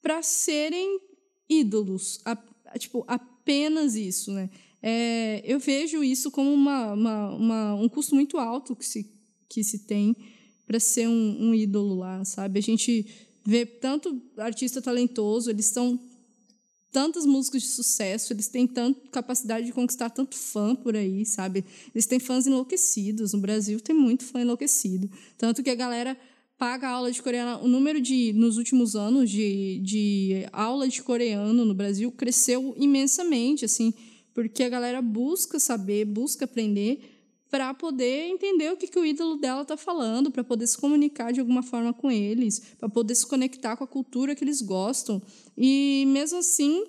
para 0.00 0.22
serem 0.22 1.00
ídolos, 1.48 2.20
a, 2.24 2.36
tipo, 2.78 3.04
apenas 3.08 3.94
isso, 3.94 4.32
né? 4.32 4.48
É, 4.82 5.40
eu 5.44 5.60
vejo 5.60 6.02
isso 6.02 6.30
como 6.30 6.52
uma, 6.52 6.92
uma, 6.92 7.30
uma, 7.34 7.74
um 7.74 7.88
custo 7.88 8.16
muito 8.16 8.36
alto 8.36 8.74
que 8.74 8.84
se, 8.84 9.08
que 9.48 9.62
se 9.62 9.80
tem 9.80 10.16
para 10.66 10.80
ser 10.80 11.06
um, 11.08 11.36
um, 11.40 11.54
ídolo 11.54 11.94
lá, 11.94 12.24
sabe? 12.24 12.58
A 12.58 12.62
gente 12.62 13.06
vê 13.46 13.64
tanto 13.64 14.20
artista 14.36 14.82
talentoso, 14.82 15.50
eles 15.50 15.66
são 15.66 16.00
tantas 16.90 17.24
músicas 17.24 17.62
de 17.62 17.68
sucesso, 17.68 18.32
eles 18.32 18.48
têm 18.48 18.66
tanto 18.66 19.08
capacidade 19.10 19.66
de 19.66 19.72
conquistar 19.72 20.10
tanto 20.10 20.36
fã 20.36 20.74
por 20.74 20.96
aí, 20.96 21.24
sabe? 21.24 21.64
Eles 21.94 22.06
têm 22.06 22.18
fãs 22.18 22.46
enlouquecidos. 22.46 23.32
No 23.32 23.40
Brasil 23.40 23.80
tem 23.80 23.94
muito 23.94 24.24
fã 24.24 24.40
enlouquecido. 24.40 25.10
Tanto 25.38 25.62
que 25.62 25.70
a 25.70 25.74
galera 25.74 26.18
paga 26.58 26.88
aula 26.88 27.10
de 27.10 27.22
coreano. 27.22 27.64
O 27.64 27.68
número 27.68 28.00
de, 28.00 28.32
nos 28.34 28.58
últimos 28.58 28.94
anos, 28.94 29.30
de, 29.30 29.80
de 29.82 30.46
aula 30.52 30.86
de 30.86 31.02
coreano 31.02 31.64
no 31.64 31.74
Brasil 31.74 32.12
cresceu 32.12 32.74
imensamente, 32.76 33.64
assim 33.64 33.94
porque 34.34 34.62
a 34.62 34.68
galera 34.68 35.02
busca 35.02 35.58
saber, 35.58 36.04
busca 36.04 36.44
aprender 36.44 37.00
para 37.52 37.74
poder 37.74 38.28
entender 38.28 38.72
o 38.72 38.78
que, 38.78 38.86
que 38.86 38.98
o 38.98 39.04
ídolo 39.04 39.36
dela 39.36 39.60
está 39.60 39.76
falando, 39.76 40.30
para 40.30 40.42
poder 40.42 40.66
se 40.66 40.78
comunicar 40.78 41.34
de 41.34 41.40
alguma 41.40 41.62
forma 41.62 41.92
com 41.92 42.10
eles, 42.10 42.62
para 42.78 42.88
poder 42.88 43.14
se 43.14 43.26
conectar 43.26 43.76
com 43.76 43.84
a 43.84 43.86
cultura 43.86 44.34
que 44.34 44.42
eles 44.42 44.62
gostam. 44.62 45.20
E 45.54 46.04
mesmo 46.06 46.38
assim, 46.38 46.82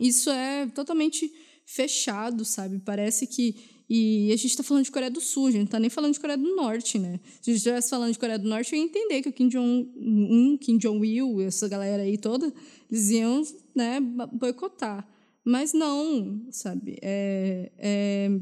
isso 0.00 0.30
é 0.30 0.66
totalmente 0.66 1.32
fechado, 1.64 2.44
sabe? 2.44 2.80
Parece 2.84 3.24
que. 3.26 3.54
E 3.88 4.32
a 4.32 4.36
gente 4.36 4.46
está 4.46 4.64
falando 4.64 4.84
de 4.84 4.90
Coreia 4.90 5.10
do 5.10 5.20
Sul, 5.20 5.46
a 5.46 5.50
gente 5.50 5.58
não 5.58 5.66
está 5.66 5.78
nem 5.78 5.90
falando 5.90 6.14
de 6.14 6.20
Coreia 6.20 6.38
do 6.38 6.56
Norte, 6.56 6.98
né? 6.98 7.20
Se 7.40 7.50
a 7.50 7.52
gente 7.52 7.58
estivesse 7.58 7.90
falando 7.90 8.12
de 8.12 8.18
Coreia 8.18 8.38
do 8.38 8.48
Norte, 8.48 8.72
eu 8.72 8.78
ia 8.80 8.84
entender 8.84 9.22
que 9.22 9.28
o 9.28 9.32
Kim 9.32 9.48
Jong-un, 9.48 10.56
Kim 10.58 10.78
Jong-il, 10.78 11.40
essa 11.42 11.68
galera 11.68 12.02
aí 12.02 12.18
toda, 12.18 12.52
eles 12.90 13.10
iam 13.10 13.42
né, 13.74 14.00
boicotar. 14.32 15.06
Mas 15.44 15.72
não, 15.72 16.46
sabe? 16.50 16.98
É, 17.02 17.72
é... 17.78 18.40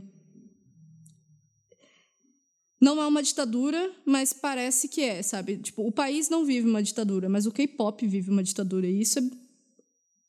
Não 2.81 3.01
é 3.01 3.07
uma 3.07 3.23
ditadura, 3.23 3.93
mas 4.07 4.33
parece 4.33 4.89
que 4.89 5.03
é, 5.03 5.23
sabe? 5.23 5.59
Tipo, 5.59 5.87
o 5.87 5.93
país 5.93 6.31
não 6.31 6.47
vive 6.47 6.67
uma 6.67 6.83
ditadura, 6.83 7.29
mas 7.29 7.45
o 7.45 7.53
K-pop 7.53 8.07
vive 8.07 8.31
uma 8.31 8.43
ditadura. 8.43 8.87
E 8.87 9.01
isso 9.01 9.19
é 9.19 9.23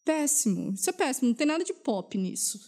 péssimo. 0.03 0.71
Isso 0.73 0.89
é 0.89 0.93
péssimo. 0.93 1.29
Não 1.29 1.35
tem 1.35 1.47
nada 1.47 1.63
de 1.63 1.73
pop 1.73 2.17
nisso. 2.17 2.59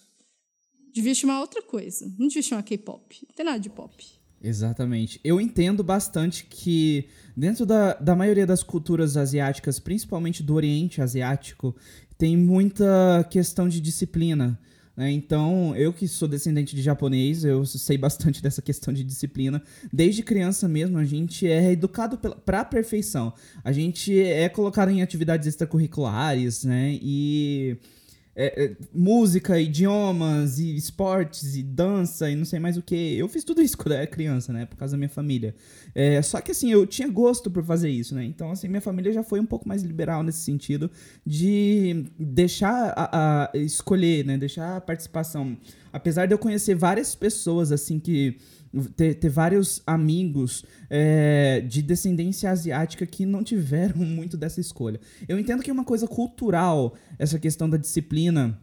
Devia 0.93 1.13
chamar 1.13 1.41
outra 1.41 1.61
coisa. 1.61 2.05
Não 2.17 2.27
devia 2.27 2.43
chamar 2.43 2.63
K-pop. 2.63 3.25
Não 3.27 3.35
tem 3.35 3.45
nada 3.45 3.59
de 3.59 3.69
pop. 3.69 4.05
Exatamente. 4.41 5.19
Eu 5.23 5.39
entendo 5.39 5.83
bastante 5.83 6.45
que 6.45 7.07
dentro 7.35 7.65
da, 7.65 7.93
da 7.93 8.15
maioria 8.15 8.45
das 8.45 8.61
culturas 8.61 9.15
asiáticas, 9.15 9.79
principalmente 9.79 10.43
do 10.43 10.53
Oriente 10.53 11.01
Asiático, 11.01 11.73
tem 12.23 12.37
muita 12.37 13.27
questão 13.29 13.67
de 13.67 13.81
disciplina. 13.81 14.57
Né? 14.95 15.11
Então, 15.11 15.75
eu 15.75 15.91
que 15.91 16.07
sou 16.07 16.25
descendente 16.25 16.73
de 16.73 16.81
japonês, 16.81 17.43
eu 17.43 17.65
sei 17.65 17.97
bastante 17.97 18.39
dessa 18.41 18.61
questão 18.61 18.93
de 18.93 19.03
disciplina. 19.03 19.61
Desde 19.91 20.23
criança 20.23 20.65
mesmo, 20.65 20.97
a 20.97 21.03
gente 21.03 21.45
é 21.45 21.73
educado 21.73 22.17
para 22.17 22.61
a 22.61 22.63
perfeição. 22.63 23.33
A 23.61 23.73
gente 23.73 24.17
é 24.17 24.47
colocado 24.47 24.89
em 24.89 25.01
atividades 25.01 25.47
extracurriculares, 25.47 26.63
né? 26.63 26.97
E 27.01 27.75
é, 28.35 28.65
é, 28.65 28.75
música, 28.93 29.59
idiomas, 29.59 30.57
e 30.57 30.75
esportes, 30.75 31.55
e 31.55 31.61
dança, 31.61 32.29
e 32.29 32.35
não 32.35 32.45
sei 32.45 32.59
mais 32.59 32.77
o 32.77 32.81
que. 32.81 32.95
Eu 33.17 33.27
fiz 33.27 33.43
tudo 33.43 33.61
isso 33.61 33.77
quando 33.77 33.91
eu 33.91 33.97
era 33.97 34.07
criança, 34.07 34.51
né? 34.51 34.65
Por 34.65 34.75
causa 34.75 34.93
da 34.93 34.97
minha 34.97 35.09
família. 35.09 35.53
É, 35.93 36.21
só 36.21 36.41
que 36.41 36.51
assim, 36.51 36.71
eu 36.71 36.87
tinha 36.87 37.07
gosto 37.07 37.51
por 37.51 37.63
fazer 37.63 37.89
isso, 37.89 38.15
né? 38.15 38.23
Então, 38.25 38.51
assim, 38.51 38.67
minha 38.67 38.81
família 38.81 39.13
já 39.13 39.23
foi 39.23 39.39
um 39.39 39.45
pouco 39.45 39.67
mais 39.67 39.83
liberal 39.83 40.23
nesse 40.23 40.39
sentido 40.39 40.89
de 41.25 42.05
deixar 42.17 42.93
a, 42.95 43.51
a 43.53 43.57
escolher, 43.57 44.25
né? 44.25 44.37
Deixar 44.37 44.77
a 44.77 44.81
participação. 44.81 45.55
Apesar 45.91 46.25
de 46.25 46.33
eu 46.33 46.39
conhecer 46.39 46.73
várias 46.73 47.13
pessoas, 47.13 47.71
assim, 47.71 47.99
que 47.99 48.37
ter, 48.95 49.15
ter 49.15 49.29
vários 49.29 49.81
amigos 49.85 50.65
é, 50.89 51.61
de 51.61 51.81
descendência 51.81 52.49
asiática 52.49 53.05
que 53.05 53.25
não 53.25 53.43
tiveram 53.43 53.97
muito 54.03 54.35
dessa 54.35 54.59
escolha. 54.59 54.99
Eu 55.27 55.39
entendo 55.39 55.61
que 55.61 55.69
é 55.69 55.73
uma 55.73 55.85
coisa 55.85 56.07
cultural 56.07 56.95
essa 57.19 57.37
questão 57.37 57.69
da 57.69 57.77
disciplina. 57.77 58.59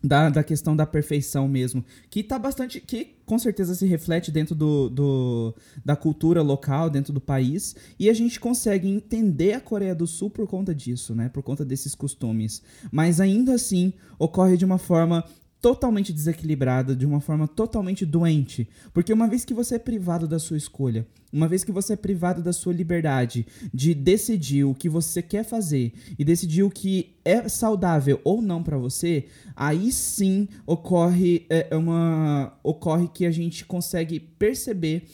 Da, 0.00 0.30
da 0.30 0.44
questão 0.44 0.76
da 0.76 0.86
perfeição 0.86 1.48
mesmo, 1.48 1.84
que 2.08 2.22
tá 2.22 2.38
bastante, 2.38 2.80
que 2.80 3.16
com 3.26 3.36
certeza 3.36 3.74
se 3.74 3.84
reflete 3.84 4.30
dentro 4.30 4.54
do, 4.54 4.88
do, 4.88 5.54
da 5.84 5.96
cultura 5.96 6.40
local, 6.40 6.88
dentro 6.88 7.12
do 7.12 7.20
país, 7.20 7.74
e 7.98 8.08
a 8.08 8.14
gente 8.14 8.38
consegue 8.38 8.86
entender 8.88 9.54
a 9.54 9.60
Coreia 9.60 9.96
do 9.96 10.06
Sul 10.06 10.30
por 10.30 10.46
conta 10.46 10.72
disso, 10.72 11.16
né, 11.16 11.28
por 11.28 11.42
conta 11.42 11.64
desses 11.64 11.96
costumes. 11.96 12.62
Mas 12.92 13.20
ainda 13.20 13.54
assim, 13.54 13.92
ocorre 14.20 14.56
de 14.56 14.64
uma 14.64 14.78
forma 14.78 15.24
totalmente 15.60 16.12
desequilibrada, 16.12 16.94
de 16.94 17.04
uma 17.04 17.20
forma 17.20 17.48
totalmente 17.48 18.06
doente. 18.06 18.68
Porque 18.92 19.12
uma 19.12 19.26
vez 19.26 19.44
que 19.44 19.54
você 19.54 19.74
é 19.74 19.78
privado 19.78 20.28
da 20.28 20.38
sua 20.38 20.56
escolha, 20.56 21.06
uma 21.32 21.48
vez 21.48 21.64
que 21.64 21.72
você 21.72 21.92
é 21.94 21.96
privado 21.96 22.42
da 22.42 22.52
sua 22.52 22.72
liberdade 22.72 23.46
de 23.72 23.94
decidir 23.94 24.64
o 24.64 24.74
que 24.74 24.88
você 24.88 25.20
quer 25.20 25.44
fazer 25.44 25.92
e 26.18 26.24
decidir 26.24 26.62
o 26.62 26.70
que 26.70 27.16
é 27.24 27.48
saudável 27.48 28.20
ou 28.24 28.40
não 28.40 28.62
para 28.62 28.78
você, 28.78 29.26
aí 29.54 29.90
sim 29.92 30.48
ocorre 30.66 31.46
é, 31.50 31.68
é, 31.70 31.76
uma 31.76 32.56
ocorre 32.62 33.08
que 33.08 33.26
a 33.26 33.30
gente 33.30 33.64
consegue 33.64 34.20
perceber 34.20 35.04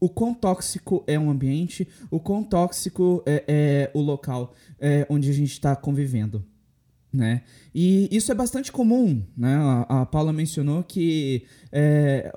o 0.00 0.08
quão 0.08 0.34
tóxico 0.34 1.04
é 1.06 1.16
um 1.16 1.30
ambiente, 1.30 1.86
o 2.10 2.18
quão 2.18 2.42
tóxico 2.42 3.22
é, 3.24 3.44
é 3.46 3.90
o 3.94 4.00
local 4.00 4.52
é, 4.80 5.06
onde 5.08 5.30
a 5.30 5.32
gente 5.32 5.52
está 5.52 5.76
convivendo 5.76 6.44
né? 7.12 7.42
E 7.74 8.08
isso 8.10 8.32
é 8.32 8.34
bastante 8.34 8.72
comum, 8.72 9.22
né? 9.36 9.56
A, 9.56 10.02
a 10.02 10.06
Paula 10.06 10.32
mencionou 10.32 10.82
que 10.82 11.44
é, 11.70 12.32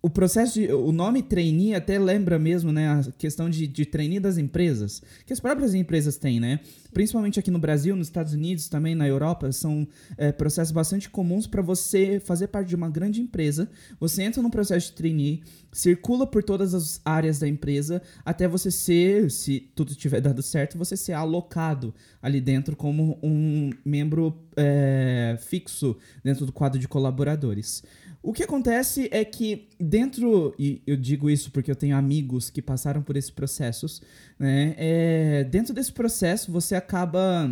o 0.00 0.08
processo 0.08 0.54
de, 0.54 0.72
o 0.72 0.92
nome 0.92 1.22
trainee 1.22 1.74
até 1.74 1.98
lembra 1.98 2.38
mesmo, 2.38 2.70
né, 2.70 2.88
a 2.88 3.02
questão 3.18 3.50
de, 3.50 3.66
de 3.66 3.84
trainee 3.84 4.20
das 4.20 4.38
empresas, 4.38 5.02
que 5.26 5.32
as 5.32 5.40
próprias 5.40 5.74
empresas 5.74 6.16
têm, 6.16 6.38
né? 6.38 6.60
Principalmente 6.92 7.38
aqui 7.38 7.50
no 7.50 7.58
Brasil, 7.58 7.94
nos 7.96 8.06
Estados 8.06 8.32
Unidos, 8.32 8.68
também 8.68 8.94
na 8.94 9.06
Europa, 9.06 9.50
são 9.52 9.86
é, 10.16 10.32
processos 10.32 10.72
bastante 10.72 11.10
comuns 11.10 11.46
para 11.46 11.60
você 11.60 12.20
fazer 12.20 12.48
parte 12.48 12.68
de 12.68 12.76
uma 12.76 12.88
grande 12.88 13.20
empresa. 13.20 13.68
Você 14.00 14.22
entra 14.22 14.40
no 14.40 14.50
processo 14.50 14.86
de 14.86 14.92
trainee, 14.92 15.42
circula 15.72 16.26
por 16.26 16.42
todas 16.42 16.74
as 16.74 17.00
áreas 17.04 17.38
da 17.40 17.48
empresa, 17.48 18.00
até 18.24 18.48
você 18.48 18.70
ser, 18.70 19.30
se 19.30 19.60
tudo 19.74 19.94
tiver 19.94 20.20
dado 20.20 20.42
certo, 20.42 20.78
você 20.78 20.96
ser 20.96 21.12
alocado 21.12 21.92
ali 22.22 22.40
dentro 22.40 22.74
como 22.74 23.18
um 23.22 23.70
membro 23.84 24.34
é, 24.56 25.36
fixo 25.40 25.96
dentro 26.24 26.46
do 26.46 26.52
quadro 26.52 26.78
de 26.78 26.88
colaboradores. 26.88 27.82
O 28.22 28.32
que 28.32 28.42
acontece 28.42 29.08
é 29.12 29.24
que 29.24 29.68
dentro, 29.78 30.54
e 30.58 30.82
eu 30.86 30.96
digo 30.96 31.30
isso 31.30 31.50
porque 31.52 31.70
eu 31.70 31.76
tenho 31.76 31.96
amigos 31.96 32.50
que 32.50 32.60
passaram 32.60 33.00
por 33.00 33.16
esses 33.16 33.30
processos, 33.30 34.02
né? 34.38 34.74
É, 34.76 35.44
dentro 35.44 35.72
desse 35.72 35.92
processo 35.92 36.50
você 36.50 36.74
acaba 36.74 37.50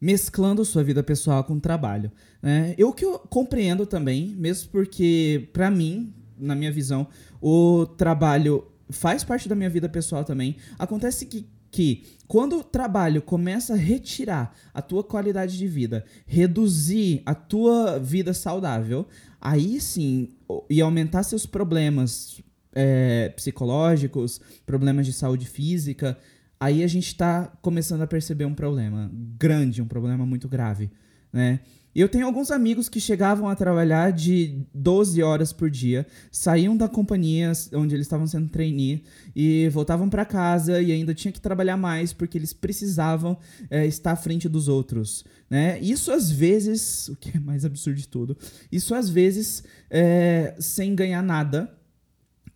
mesclando 0.00 0.64
sua 0.64 0.82
vida 0.82 1.02
pessoal 1.02 1.44
com 1.44 1.54
o 1.54 1.60
trabalho. 1.60 2.10
Né? 2.40 2.74
Eu 2.76 2.92
que 2.92 3.04
eu 3.04 3.18
compreendo 3.18 3.86
também, 3.86 4.34
mesmo 4.36 4.70
porque, 4.70 5.48
para 5.52 5.70
mim, 5.70 6.12
na 6.36 6.56
minha 6.56 6.72
visão, 6.72 7.06
o 7.40 7.86
trabalho 7.86 8.66
faz 8.90 9.22
parte 9.22 9.48
da 9.48 9.54
minha 9.54 9.70
vida 9.70 9.88
pessoal 9.88 10.24
também. 10.24 10.56
Acontece 10.78 11.26
que 11.26 11.46
que 11.72 12.04
quando 12.28 12.58
o 12.58 12.62
trabalho 12.62 13.22
começa 13.22 13.72
a 13.72 13.76
retirar 13.76 14.54
a 14.74 14.82
tua 14.82 15.02
qualidade 15.02 15.56
de 15.56 15.66
vida, 15.66 16.04
reduzir 16.26 17.22
a 17.24 17.34
tua 17.34 17.98
vida 17.98 18.34
saudável, 18.34 19.08
aí 19.42 19.80
sim, 19.80 20.30
e 20.70 20.80
aumentar 20.80 21.24
seus 21.24 21.44
problemas 21.44 22.40
é, 22.72 23.28
psicológicos, 23.30 24.40
problemas 24.64 25.04
de 25.04 25.12
saúde 25.12 25.46
física, 25.46 26.16
aí 26.60 26.84
a 26.84 26.86
gente 26.86 27.08
está 27.08 27.46
começando 27.60 28.02
a 28.02 28.06
perceber 28.06 28.44
um 28.44 28.54
problema 28.54 29.10
grande, 29.12 29.82
um 29.82 29.88
problema 29.88 30.24
muito 30.24 30.48
grave, 30.48 30.90
né? 31.32 31.60
Eu 31.94 32.08
tenho 32.08 32.24
alguns 32.24 32.50
amigos 32.50 32.88
que 32.88 32.98
chegavam 32.98 33.50
a 33.50 33.54
trabalhar 33.54 34.12
de 34.12 34.64
12 34.72 35.22
horas 35.22 35.52
por 35.52 35.70
dia, 35.70 36.06
saíam 36.30 36.74
da 36.74 36.88
companhia 36.88 37.52
onde 37.74 37.94
eles 37.94 38.06
estavam 38.06 38.26
sendo 38.26 38.48
trainee 38.48 39.04
e 39.36 39.68
voltavam 39.68 40.08
para 40.08 40.24
casa 40.24 40.80
e 40.80 40.90
ainda 40.90 41.12
tinha 41.12 41.30
que 41.30 41.40
trabalhar 41.40 41.76
mais 41.76 42.14
porque 42.14 42.38
eles 42.38 42.54
precisavam 42.54 43.36
é, 43.68 43.84
estar 43.84 44.12
à 44.12 44.16
frente 44.16 44.48
dos 44.48 44.68
outros. 44.68 45.22
Né? 45.50 45.78
Isso 45.80 46.10
às 46.10 46.30
vezes, 46.30 47.08
o 47.12 47.16
que 47.16 47.36
é 47.36 47.40
mais 47.40 47.62
absurdo 47.62 47.98
de 47.98 48.08
tudo, 48.08 48.38
isso 48.70 48.94
às 48.94 49.10
vezes 49.10 49.62
é, 49.90 50.54
sem 50.58 50.94
ganhar 50.94 51.22
nada 51.22 51.70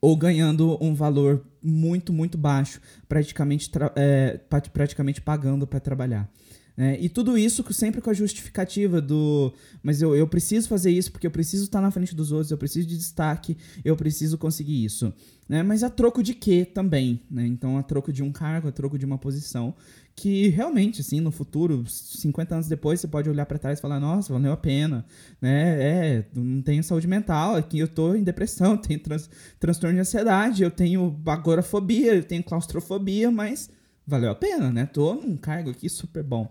ou 0.01 0.17
ganhando 0.17 0.79
um 0.83 0.95
valor 0.95 1.45
muito, 1.63 2.11
muito 2.11 2.39
baixo, 2.39 2.81
praticamente, 3.07 3.71
é, 3.97 4.41
praticamente 4.73 5.21
pagando 5.21 5.67
para 5.67 5.81
trabalhar. 5.81 6.31
É, 6.79 7.01
e 7.01 7.09
tudo 7.09 7.39
isso 7.39 7.65
sempre 7.73 8.03
com 8.03 8.11
a 8.11 8.15
justificativa 8.15 9.01
do. 9.01 9.53
Mas 9.83 10.03
eu, 10.03 10.15
eu 10.15 10.29
preciso 10.29 10.69
fazer 10.69 10.91
isso 10.91 11.11
porque 11.11 11.27
eu 11.27 11.31
preciso 11.31 11.65
estar 11.65 11.81
na 11.81 11.91
frente 11.91 12.15
dos 12.15 12.33
outros, 12.33 12.51
eu 12.51 12.59
preciso 12.59 12.87
de 12.87 12.97
destaque, 12.99 13.57
eu 13.85 13.97
preciso 13.97 14.37
conseguir 14.37 14.85
isso. 14.85 15.13
Né? 15.49 15.63
Mas 15.63 15.83
a 15.83 15.89
troco 15.89 16.23
de 16.23 16.35
quê 16.35 16.65
também? 16.65 17.23
Né? 17.31 17.47
Então, 17.47 17.79
a 17.79 17.83
troco 17.83 18.13
de 18.13 18.23
um 18.23 18.31
cargo, 18.31 18.69
a 18.69 18.73
troco 18.73 18.99
de 18.99 19.07
uma 19.07 19.17
posição 19.17 19.75
que 20.17 20.49
realmente, 20.49 21.03
assim, 21.03 21.21
no 21.21 21.31
futuro, 21.31 21.85
50 21.87 22.55
anos 22.55 22.69
depois, 22.69 23.01
você 23.01 23.07
pode 23.07 23.29
olhar 23.29 23.45
para 23.45 23.59
trás 23.59 23.79
e 23.79 23.83
falar: 23.83 24.01
nossa, 24.01 24.33
valeu 24.33 24.53
a 24.53 24.57
pena. 24.57 25.05
Né? 25.41 25.83
É, 25.83 26.25
não 26.35 26.63
tenho 26.63 26.83
saúde 26.83 27.07
mental, 27.07 27.55
aqui 27.55 27.79
eu 27.79 27.87
tô 27.87 28.15
em 28.15 28.23
depressão, 28.23 28.77
tenho 28.79 28.99
trans, 28.99 29.31
transtorno 29.61 29.95
de 29.95 30.01
ansiedade, 30.01 30.63
eu 30.63 30.71
tenho 30.71 31.21
agorafobia, 31.27 32.15
eu 32.15 32.25
tenho 32.25 32.43
claustrofobia, 32.43 33.31
mas 33.31 33.71
valeu 34.07 34.31
a 34.31 34.35
pena, 34.35 34.71
né? 34.71 34.87
Tô 34.87 35.15
num 35.15 35.37
cargo 35.37 35.71
aqui 35.71 35.89
super 35.89 36.23
bom. 36.23 36.51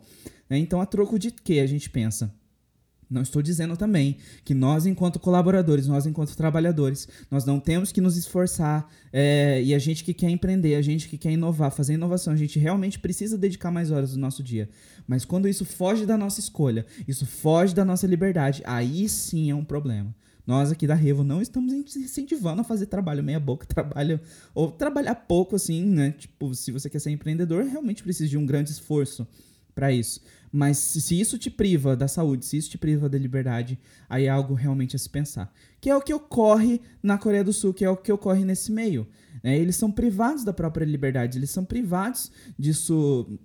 Né? 0.50 0.58
Então, 0.58 0.82
a 0.82 0.86
troco 0.86 1.18
de 1.18 1.32
que 1.32 1.60
a 1.60 1.68
gente 1.68 1.90
pensa? 1.90 2.34
Não 3.10 3.22
estou 3.22 3.42
dizendo 3.42 3.78
também 3.78 4.18
que 4.44 4.54
nós, 4.54 4.86
enquanto 4.86 5.20
colaboradores, 5.20 5.86
nós, 5.88 6.08
enquanto 6.08 6.36
trabalhadores, 6.36 7.08
nós 7.30 7.46
não 7.46 7.60
temos 7.60 7.92
que 7.92 8.02
nos 8.02 8.18
esforçar 8.18 8.92
é, 9.14 9.62
e 9.62 9.76
a 9.76 9.80
gente 9.80 10.04
que 10.04 10.14
quer 10.14 10.30
empreender, 10.30 10.76
a 10.76 10.82
gente 10.82 11.08
que 11.08 11.18
quer 11.18 11.32
inovar, 11.32 11.72
fazer 11.72 11.94
inovação, 11.94 12.34
a 12.34 12.36
gente 12.36 12.58
realmente 12.58 12.98
precisa 12.98 13.38
dedicar 13.38 13.70
mais 13.70 13.92
horas 13.92 14.14
do 14.14 14.20
nosso 14.20 14.42
dia. 14.42 14.68
Mas 15.08 15.24
quando 15.24 15.48
isso 15.48 15.64
foge 15.64 16.06
da 16.06 16.18
nossa 16.18 16.40
escolha, 16.40 16.86
isso 17.08 17.28
foge 17.28 17.76
da 17.76 17.86
nossa 17.86 18.08
liberdade, 18.08 18.64
aí 18.66 19.08
sim 19.08 19.52
é 19.52 19.56
um 19.56 19.64
problema. 19.64 20.14
Nós 20.46 20.72
aqui 20.72 20.86
da 20.86 20.94
Revo 20.94 21.24
não 21.24 21.42
estamos 21.42 21.74
incentivando 21.96 22.62
a 22.62 22.64
fazer 22.64 22.86
trabalho 22.86 23.24
meia 23.24 23.40
boca, 23.40 23.66
trabalho 23.68 24.20
ou 24.54 24.72
trabalhar 24.72 25.16
pouco 25.16 25.56
assim, 25.56 25.84
né? 25.86 26.12
Tipo, 26.12 26.54
se 26.54 26.72
você 26.72 26.90
quer 26.90 27.00
ser 27.00 27.12
empreendedor, 27.12 27.64
realmente 27.64 28.04
precisa 28.04 28.30
de 28.30 28.38
um 28.38 28.46
grande 28.46 28.72
esforço 28.72 29.28
para 29.74 29.92
isso. 29.92 30.22
Mas 30.52 30.78
se 30.78 31.20
isso 31.20 31.38
te 31.38 31.50
priva 31.50 31.98
da 31.98 32.08
saúde, 32.08 32.46
se 32.46 32.56
isso 32.56 32.70
te 32.70 32.78
priva 32.78 33.10
da 33.10 33.18
liberdade, 33.18 33.78
aí 34.08 34.26
é 34.26 34.30
algo 34.30 34.54
realmente 34.54 34.96
a 34.96 35.00
se 35.00 35.10
pensar. 35.10 35.54
Que 35.82 35.90
é 35.90 35.96
o 35.96 36.02
que 36.02 36.14
ocorre 36.14 36.80
na 37.04 37.18
Coreia 37.18 37.44
do 37.44 37.52
Sul, 37.52 37.74
que 37.74 37.84
é 37.84 37.90
o 37.90 37.98
que 37.98 38.12
ocorre 38.12 38.46
nesse 38.46 38.72
meio. 38.72 39.06
Né? 39.44 39.58
Eles 39.58 39.76
são 39.76 39.92
privados 39.92 40.46
da 40.46 40.54
própria 40.54 40.86
liberdade, 40.86 41.38
eles 41.38 41.50
são 41.50 41.66
privados 41.66 42.32
disso 42.58 43.38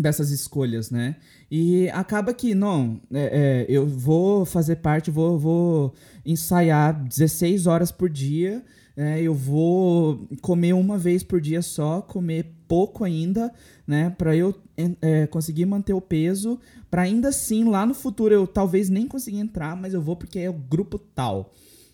dessas 0.00 0.30
escolhas, 0.30 0.90
né? 0.90 1.16
E 1.50 1.88
acaba 1.90 2.32
que, 2.32 2.54
não, 2.54 3.00
é, 3.12 3.66
é, 3.66 3.66
eu 3.68 3.86
vou 3.86 4.44
fazer 4.44 4.76
parte, 4.76 5.10
vou, 5.10 5.38
vou 5.38 5.94
ensaiar 6.24 6.94
16 7.04 7.66
horas 7.66 7.90
por 7.92 8.08
dia, 8.08 8.64
é, 8.96 9.20
eu 9.20 9.34
vou 9.34 10.28
comer 10.40 10.72
uma 10.72 10.98
vez 10.98 11.22
por 11.22 11.40
dia 11.40 11.62
só, 11.62 12.00
comer 12.00 12.46
pouco 12.66 13.04
ainda, 13.04 13.52
né? 13.86 14.10
Para 14.10 14.36
eu 14.36 14.54
é, 15.02 15.26
conseguir 15.26 15.66
manter 15.66 15.92
o 15.92 16.00
peso, 16.00 16.58
para 16.90 17.02
ainda 17.02 17.28
assim, 17.28 17.64
lá 17.64 17.84
no 17.84 17.94
futuro, 17.94 18.34
eu 18.34 18.46
talvez 18.46 18.88
nem 18.88 19.06
conseguir 19.06 19.38
entrar, 19.38 19.76
mas 19.76 19.94
eu 19.94 20.00
vou 20.00 20.16
porque 20.16 20.38
é 20.38 20.50
o 20.50 20.54
grupo 20.54 20.98
tal. 20.98 21.52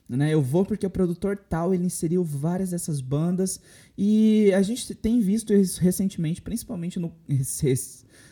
Né? 0.08 0.32
Eu 0.32 0.40
vou 0.40 0.64
porque 0.64 0.86
o 0.86 0.90
produtor 0.90 1.36
tal 1.36 1.74
ele 1.74 1.84
inseriu 1.84 2.22
várias 2.22 2.70
dessas 2.70 3.00
bandas 3.00 3.60
e 3.98 4.52
a 4.54 4.62
gente 4.62 4.94
tem 4.94 5.20
visto 5.20 5.52
isso 5.52 5.80
recentemente, 5.80 6.40
principalmente 6.40 6.98
no, 6.98 7.12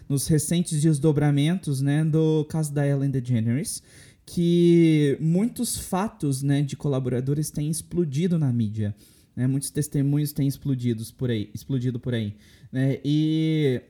nos 0.09 0.27
recentes 0.29 0.81
desdobramentos 0.81 1.81
né, 1.81 2.05
do 2.05 2.45
caso 2.45 2.73
da 2.73 2.87
Ellen 2.87 3.11
DeGeneres, 3.11 3.83
que 4.25 5.19
muitos 5.21 5.77
fatos 5.77 6.43
né, 6.43 6.63
de 6.63 6.77
colaboradores 6.77 7.51
têm 7.51 7.69
explodido 7.69 8.39
na 8.39 8.53
mídia. 8.53 8.95
Né? 9.35 9.47
Muitos 9.47 9.71
testemunhos 9.71 10.33
têm 10.33 10.47
explodidos 10.47 11.11
por 11.11 11.31
aí, 11.31 11.51
explodido 11.53 11.99
por 11.99 12.15
aí. 12.15 12.37
Né? 12.71 13.01
E 13.05 13.83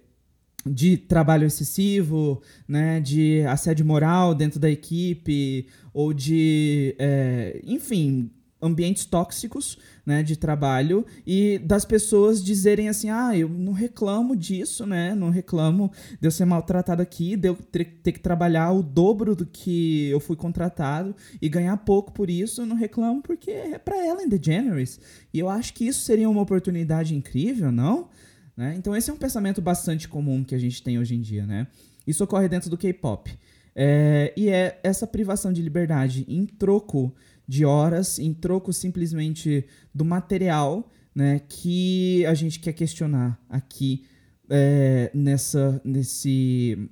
de 0.66 0.96
trabalho 0.96 1.46
excessivo, 1.46 2.42
né, 2.66 3.00
de 3.00 3.42
assédio 3.42 3.84
moral 3.84 4.34
dentro 4.34 4.58
da 4.58 4.70
equipe, 4.70 5.66
ou 5.92 6.12
de, 6.12 6.94
é, 6.98 7.60
enfim, 7.64 8.30
ambientes 8.64 9.04
tóxicos 9.04 9.78
né, 10.06 10.22
de 10.22 10.36
trabalho 10.36 11.04
e 11.26 11.58
das 11.58 11.84
pessoas 11.84 12.42
dizerem 12.42 12.88
assim, 12.88 13.10
ah, 13.10 13.36
eu 13.36 13.48
não 13.48 13.72
reclamo 13.72 14.34
disso, 14.34 14.86
né? 14.86 15.14
Não 15.14 15.28
reclamo 15.28 15.92
de 16.18 16.26
eu 16.26 16.30
ser 16.30 16.46
maltratado 16.46 17.02
aqui, 17.02 17.36
de 17.36 17.48
eu 17.48 17.54
ter, 17.54 17.84
que 17.84 18.18
trabalhar 18.18 18.72
o 18.72 18.82
dobro 18.82 19.36
do 19.36 19.44
que 19.44 20.08
eu 20.08 20.18
fui 20.18 20.34
contratado 20.34 21.14
e 21.40 21.48
ganhar 21.48 21.76
pouco 21.78 22.12
por 22.12 22.30
isso, 22.30 22.62
eu 22.62 22.66
não 22.66 22.76
reclamo 22.76 23.22
porque 23.22 23.50
é 23.50 23.78
para 23.78 24.04
ela 24.04 24.22
em 24.22 24.28
DeGeneres. 24.28 24.98
E 25.32 25.38
eu 25.38 25.48
acho 25.48 25.74
que 25.74 25.86
isso 25.86 26.00
seria 26.00 26.28
uma 26.28 26.42
oportunidade 26.42 27.14
incrível, 27.14 27.70
não? 27.70 28.08
Né? 28.56 28.74
Então 28.76 28.94
esse 28.94 29.10
é 29.10 29.12
um 29.12 29.16
pensamento 29.16 29.60
bastante 29.60 30.08
comum 30.08 30.44
que 30.44 30.54
a 30.54 30.58
gente 30.58 30.82
tem 30.82 30.98
hoje 30.98 31.14
em 31.14 31.20
dia, 31.20 31.46
né? 31.46 31.66
Isso 32.06 32.22
ocorre 32.22 32.48
dentro 32.48 32.70
do 32.70 32.78
K-pop. 32.78 33.36
É, 33.74 34.32
e 34.36 34.48
é 34.48 34.78
essa 34.84 35.06
privação 35.06 35.52
de 35.52 35.60
liberdade 35.60 36.24
em 36.28 36.46
troco 36.46 37.12
de 37.46 37.64
horas, 37.64 38.18
em 38.18 38.32
troco 38.32 38.72
simplesmente 38.72 39.66
do 39.92 40.04
material 40.04 40.90
né, 41.14 41.40
que 41.48 42.24
a 42.26 42.34
gente 42.34 42.60
quer 42.60 42.72
questionar 42.72 43.40
aqui 43.48 44.04
é, 44.48 45.10
nessa, 45.14 45.80
nesse 45.84 46.88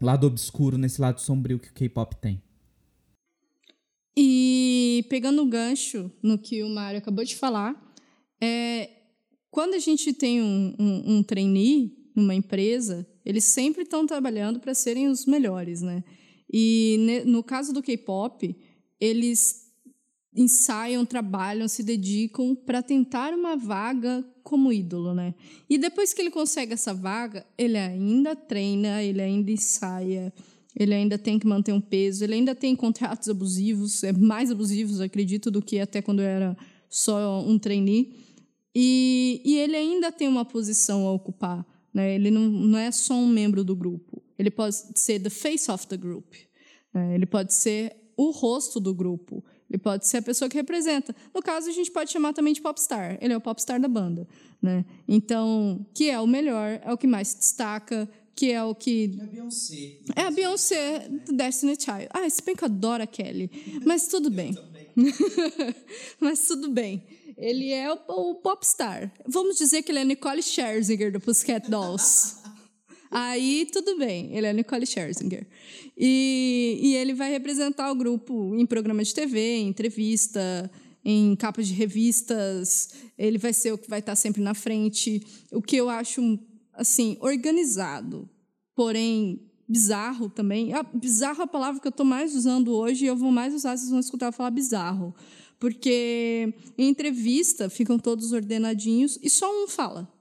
lado 0.00 0.26
obscuro, 0.26 0.78
nesse 0.78 1.00
lado 1.00 1.20
sombrio 1.20 1.58
que 1.58 1.68
o 1.68 1.72
K-pop 1.72 2.16
tem. 2.16 2.42
E 4.16 5.04
pegando 5.08 5.42
o 5.42 5.46
gancho 5.46 6.10
no 6.22 6.38
que 6.38 6.62
o 6.62 6.68
Mário 6.68 6.98
acabou 6.98 7.24
de 7.24 7.36
falar, 7.36 7.74
é, 8.40 8.90
quando 9.50 9.74
a 9.74 9.78
gente 9.78 10.12
tem 10.12 10.42
um, 10.42 10.74
um, 10.78 11.16
um 11.16 11.22
trainee 11.22 11.96
numa 12.14 12.34
empresa, 12.34 13.06
eles 13.24 13.44
sempre 13.44 13.82
estão 13.82 14.06
trabalhando 14.06 14.60
para 14.60 14.74
serem 14.74 15.08
os 15.08 15.26
melhores, 15.26 15.80
né? 15.80 16.04
E 16.52 17.22
no 17.26 17.42
caso 17.42 17.72
do 17.72 17.82
K-pop, 17.82 18.56
eles 19.00 19.70
ensaiam, 20.34 21.04
trabalham, 21.04 21.66
se 21.68 21.82
dedicam 21.82 22.54
para 22.54 22.82
tentar 22.82 23.32
uma 23.34 23.56
vaga 23.56 24.24
como 24.42 24.72
ídolo, 24.72 25.14
né? 25.14 25.34
E 25.68 25.76
depois 25.78 26.12
que 26.12 26.20
ele 26.20 26.30
consegue 26.30 26.72
essa 26.72 26.94
vaga, 26.94 27.44
ele 27.58 27.76
ainda 27.76 28.34
treina, 28.36 29.02
ele 29.02 29.20
ainda 29.20 29.50
ensaia, 29.50 30.32
ele 30.76 30.94
ainda 30.94 31.18
tem 31.18 31.38
que 31.38 31.46
manter 31.46 31.72
um 31.72 31.80
peso, 31.80 32.22
ele 32.22 32.34
ainda 32.34 32.54
tem 32.54 32.76
contratos 32.76 33.28
abusivos, 33.28 34.04
é 34.04 34.12
mais 34.12 34.50
abusivos, 34.50 35.00
acredito, 35.00 35.50
do 35.50 35.60
que 35.60 35.78
até 35.80 36.00
quando 36.00 36.20
era 36.20 36.56
só 36.88 37.40
um 37.40 37.58
trainee. 37.58 38.14
E, 38.74 39.42
e 39.44 39.58
ele 39.58 39.76
ainda 39.76 40.12
tem 40.12 40.28
uma 40.28 40.44
posição 40.44 41.06
a 41.06 41.12
ocupar, 41.12 41.66
né? 41.92 42.14
Ele 42.14 42.30
não, 42.30 42.48
não 42.48 42.78
é 42.78 42.90
só 42.92 43.14
um 43.14 43.26
membro 43.26 43.64
do 43.64 43.74
grupo. 43.74 44.22
Ele 44.38 44.50
pode 44.50 44.76
ser 44.94 45.20
the 45.20 45.30
face 45.30 45.70
of 45.70 45.86
the 45.86 45.96
group. 45.96 46.34
Né? 46.94 47.14
Ele 47.14 47.26
pode 47.26 47.52
ser 47.52 47.94
o 48.16 48.30
rosto 48.30 48.78
do 48.78 48.94
grupo. 48.94 49.44
Ele 49.68 49.78
pode 49.78 50.06
ser 50.06 50.18
a 50.18 50.22
pessoa 50.22 50.48
que 50.48 50.56
representa. 50.56 51.14
No 51.34 51.42
caso, 51.42 51.68
a 51.68 51.72
gente 51.72 51.90
pode 51.90 52.10
chamar 52.10 52.32
também 52.32 52.52
de 52.52 52.60
popstar. 52.60 53.18
Ele 53.20 53.32
é 53.32 53.36
o 53.36 53.40
popstar 53.40 53.80
da 53.80 53.88
banda. 53.88 54.26
Né? 54.60 54.84
Então, 55.06 55.86
que 55.94 56.10
é 56.10 56.20
o 56.20 56.26
melhor, 56.26 56.80
é 56.84 56.92
o 56.92 56.98
que 56.98 57.06
mais 57.06 57.28
se 57.28 57.38
destaca, 57.38 58.08
que 58.34 58.50
é 58.50 58.62
o 58.64 58.74
que. 58.74 59.18
É 59.18 59.22
a 59.22 59.26
Beyoncé. 59.26 59.98
É 60.16 60.20
a 60.22 60.30
Beyoncé 60.30 61.08
do 61.26 61.32
Destiny 61.34 61.76
Child. 61.78 62.08
Ah, 62.10 62.28
se 62.28 62.42
bem 62.42 62.56
que 62.56 62.64
eu 62.64 62.66
adoro 62.66 63.02
a 63.02 63.06
Kelly. 63.06 63.50
Mas 63.84 64.08
tudo 64.08 64.30
bem. 64.30 64.54
Mas 66.20 66.46
tudo 66.46 66.70
bem. 66.70 67.02
Ele 67.36 67.72
é 67.72 67.92
o, 67.92 67.98
o 68.08 68.34
popstar. 68.36 69.12
Vamos 69.26 69.56
dizer 69.56 69.82
que 69.82 69.90
ele 69.90 70.00
é 70.00 70.04
Nicole 70.04 70.42
Scherzinger 70.42 71.12
do 71.12 71.20
Pussycat 71.20 71.70
Dolls. 71.70 72.36
Aí 73.10 73.66
tudo 73.72 73.98
bem, 73.98 74.36
ele 74.36 74.46
é 74.46 74.52
Nicole 74.52 74.86
Scherzinger. 74.86 75.46
E, 75.96 76.78
e 76.82 76.94
ele 76.96 77.12
vai 77.12 77.30
representar 77.30 77.90
o 77.90 77.94
grupo 77.94 78.54
em 78.56 78.64
programa 78.64 79.02
de 79.02 79.12
TV, 79.12 79.56
em 79.56 79.68
entrevista, 79.68 80.70
em 81.04 81.34
capas 81.34 81.66
de 81.66 81.74
revistas. 81.74 82.90
Ele 83.18 83.38
vai 83.38 83.52
ser 83.52 83.72
o 83.72 83.78
que 83.78 83.90
vai 83.90 83.98
estar 83.98 84.14
sempre 84.14 84.40
na 84.40 84.54
frente. 84.54 85.20
O 85.50 85.60
que 85.60 85.76
eu 85.76 85.88
acho, 85.88 86.38
assim, 86.74 87.16
organizado, 87.20 88.28
porém 88.76 89.49
bizarro 89.70 90.28
também. 90.28 90.74
Ah, 90.74 90.82
bizarro 90.82 91.42
é 91.42 91.44
a 91.44 91.46
palavra 91.46 91.80
que 91.80 91.86
eu 91.86 91.90
estou 91.90 92.04
mais 92.04 92.34
usando 92.34 92.74
hoje 92.74 93.04
e 93.04 93.08
eu 93.08 93.16
vou 93.16 93.30
mais 93.30 93.54
usar, 93.54 93.76
vocês 93.76 93.88
vão 93.88 94.00
escutar 94.00 94.26
eu 94.26 94.32
falar 94.32 94.50
bizarro. 94.50 95.14
Porque 95.60 96.52
em 96.76 96.88
entrevista 96.88 97.70
ficam 97.70 97.98
todos 97.98 98.32
ordenadinhos 98.32 99.16
e 99.22 99.30
só 99.30 99.48
um 99.62 99.68
fala. 99.68 100.12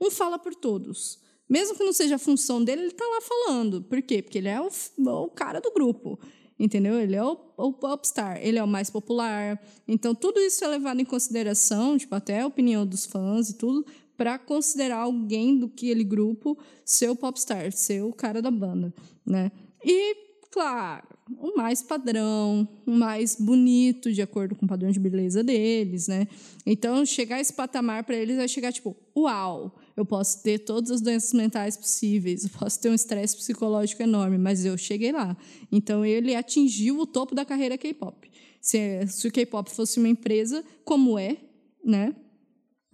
Um 0.00 0.10
fala 0.10 0.36
por 0.36 0.54
todos. 0.54 1.20
Mesmo 1.48 1.76
que 1.76 1.84
não 1.84 1.92
seja 1.92 2.16
a 2.16 2.18
função 2.18 2.64
dele, 2.64 2.82
ele 2.82 2.90
está 2.90 3.04
lá 3.04 3.20
falando. 3.20 3.82
Por 3.82 4.02
quê? 4.02 4.20
Porque 4.20 4.38
ele 4.38 4.48
é 4.48 4.60
o, 4.60 4.68
o 4.98 5.28
cara 5.28 5.60
do 5.60 5.70
grupo. 5.70 6.18
Entendeu? 6.58 6.98
Ele 6.98 7.14
é 7.14 7.22
o, 7.22 7.38
o 7.56 7.72
popstar, 7.72 8.38
ele 8.42 8.58
é 8.58 8.62
o 8.62 8.68
mais 8.68 8.88
popular. 8.88 9.60
Então, 9.86 10.14
tudo 10.14 10.40
isso 10.40 10.64
é 10.64 10.68
levado 10.68 11.00
em 11.00 11.04
consideração, 11.04 11.98
tipo, 11.98 12.14
até 12.14 12.40
a 12.40 12.46
opinião 12.46 12.86
dos 12.86 13.04
fãs 13.04 13.50
e 13.50 13.58
tudo, 13.58 13.84
para 14.16 14.38
considerar 14.38 14.98
alguém 14.98 15.58
do 15.58 15.66
aquele 15.66 16.04
grupo 16.04 16.58
ser 16.84 17.10
o 17.10 17.16
popstar, 17.16 17.72
ser 17.72 18.02
o 18.02 18.12
cara 18.12 18.40
da 18.40 18.50
banda, 18.50 18.92
né? 19.24 19.50
E, 19.84 20.16
claro, 20.50 21.06
o 21.38 21.56
mais 21.56 21.82
padrão, 21.82 22.68
o 22.86 22.90
mais 22.90 23.36
bonito, 23.36 24.12
de 24.12 24.22
acordo 24.22 24.54
com 24.54 24.64
o 24.64 24.68
padrão 24.68 24.90
de 24.90 25.00
beleza 25.00 25.42
deles, 25.42 26.08
né? 26.08 26.26
Então, 26.66 27.04
chegar 27.04 27.36
a 27.36 27.40
esse 27.40 27.52
patamar 27.52 28.04
para 28.04 28.16
eles 28.16 28.38
é 28.38 28.46
chegar 28.46 28.72
tipo, 28.72 28.96
uau, 29.16 29.74
eu 29.96 30.04
posso 30.04 30.42
ter 30.42 30.58
todas 30.60 30.90
as 30.90 31.00
doenças 31.00 31.32
mentais 31.32 31.76
possíveis, 31.76 32.44
eu 32.44 32.50
posso 32.50 32.80
ter 32.80 32.90
um 32.90 32.94
estresse 32.94 33.36
psicológico 33.36 34.02
enorme, 34.02 34.38
mas 34.38 34.64
eu 34.64 34.76
cheguei 34.76 35.12
lá. 35.12 35.36
Então, 35.70 36.04
ele 36.04 36.34
atingiu 36.34 36.98
o 36.98 37.06
topo 37.06 37.34
da 37.34 37.44
carreira 37.44 37.78
K-pop. 37.78 38.30
Se, 38.60 39.06
se 39.08 39.26
o 39.26 39.32
K-pop 39.32 39.70
fosse 39.70 39.98
uma 39.98 40.08
empresa, 40.08 40.64
como 40.84 41.18
é, 41.18 41.36
né? 41.84 42.14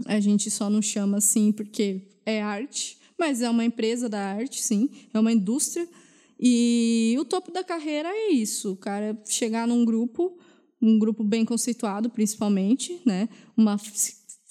A 0.07 0.21
gente 0.21 0.51
só 0.51 0.71
não 0.71 0.81
chama 0.81 1.19
assim 1.19 1.53
porque 1.53 2.03
é 2.25 2.41
arte, 2.43 2.99
mas 3.19 3.43
é 3.43 3.51
uma 3.51 3.65
empresa 3.65 4.09
da 4.09 4.21
arte, 4.21 4.63
sim, 4.63 4.89
é 5.13 5.19
uma 5.19 5.33
indústria. 5.33 5.89
E 6.41 7.17
o 7.19 7.25
topo 7.25 7.51
da 7.51 7.65
carreira 7.65 8.09
é 8.09 8.31
isso, 8.31 8.73
o 8.73 8.77
cara 8.77 9.21
chegar 9.27 9.67
num 9.67 9.85
grupo, 9.85 10.39
um 10.81 10.99
grupo 10.99 11.25
bem 11.25 11.45
conceituado, 11.45 12.09
principalmente, 12.11 13.01
né? 13.05 13.29
Uma 13.57 13.77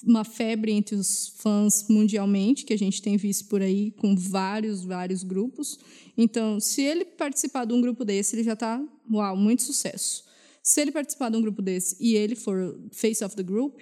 uma 0.05 0.23
febre 0.23 0.71
entre 0.71 0.95
os 0.95 1.33
fãs 1.37 1.87
mundialmente, 1.89 2.65
que 2.65 2.73
a 2.73 2.77
gente 2.77 3.01
tem 3.01 3.17
visto 3.17 3.47
por 3.47 3.61
aí 3.61 3.91
com 3.91 4.15
vários, 4.15 4.83
vários 4.83 5.23
grupos. 5.23 5.79
Então, 6.15 6.59
se 6.59 6.81
ele 6.81 7.05
participar 7.05 7.65
de 7.65 7.73
um 7.73 7.81
grupo 7.81 8.05
desse, 8.05 8.35
ele 8.35 8.43
já 8.43 8.53
está, 8.53 8.83
uau, 9.11 9.35
muito 9.35 9.63
sucesso. 9.63 10.23
Se 10.61 10.81
ele 10.81 10.91
participar 10.91 11.29
de 11.29 11.37
um 11.37 11.41
grupo 11.41 11.61
desse 11.61 11.95
e 11.99 12.15
ele 12.15 12.35
for 12.35 12.79
face 12.91 13.23
of 13.23 13.35
the 13.35 13.43
group, 13.43 13.81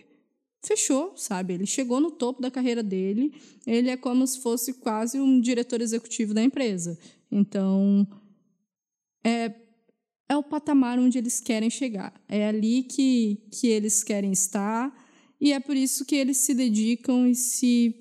fechou, 0.67 1.13
sabe? 1.15 1.53
Ele 1.53 1.65
chegou 1.65 1.99
no 1.99 2.11
topo 2.11 2.41
da 2.41 2.51
carreira 2.51 2.83
dele, 2.83 3.33
ele 3.65 3.89
é 3.89 3.97
como 3.97 4.25
se 4.25 4.39
fosse 4.39 4.73
quase 4.73 5.19
um 5.19 5.39
diretor 5.39 5.81
executivo 5.81 6.33
da 6.33 6.43
empresa. 6.43 6.97
Então, 7.31 8.07
é, 9.23 9.53
é 10.29 10.37
o 10.37 10.43
patamar 10.43 10.99
onde 10.99 11.17
eles 11.17 11.39
querem 11.39 11.69
chegar. 11.69 12.13
É 12.27 12.47
ali 12.47 12.83
que, 12.83 13.39
que 13.51 13.67
eles 13.67 14.03
querem 14.03 14.31
estar 14.31 14.93
e 15.39 15.51
é 15.51 15.59
por 15.59 15.75
isso 15.75 16.05
que 16.05 16.15
eles 16.15 16.37
se 16.37 16.53
dedicam 16.53 17.27
e 17.27 17.35
se 17.35 17.95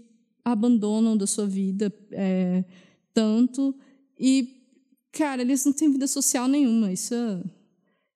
abandonam 0.45 1.17
da 1.17 1.27
sua 1.27 1.47
vida 1.47 1.93
é, 2.11 2.65
tanto. 3.13 3.75
E, 4.19 4.63
cara, 5.13 5.43
eles 5.43 5.65
não 5.65 5.73
têm 5.73 5.91
vida 5.91 6.07
social 6.07 6.47
nenhuma. 6.47 6.93
Isso 6.93 7.15
é, 7.15 7.43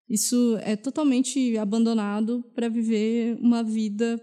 isso 0.09 0.57
é 0.63 0.77
totalmente 0.77 1.57
abandonado 1.59 2.45
para 2.55 2.69
viver 2.69 3.37
uma 3.41 3.63
vida 3.63 4.21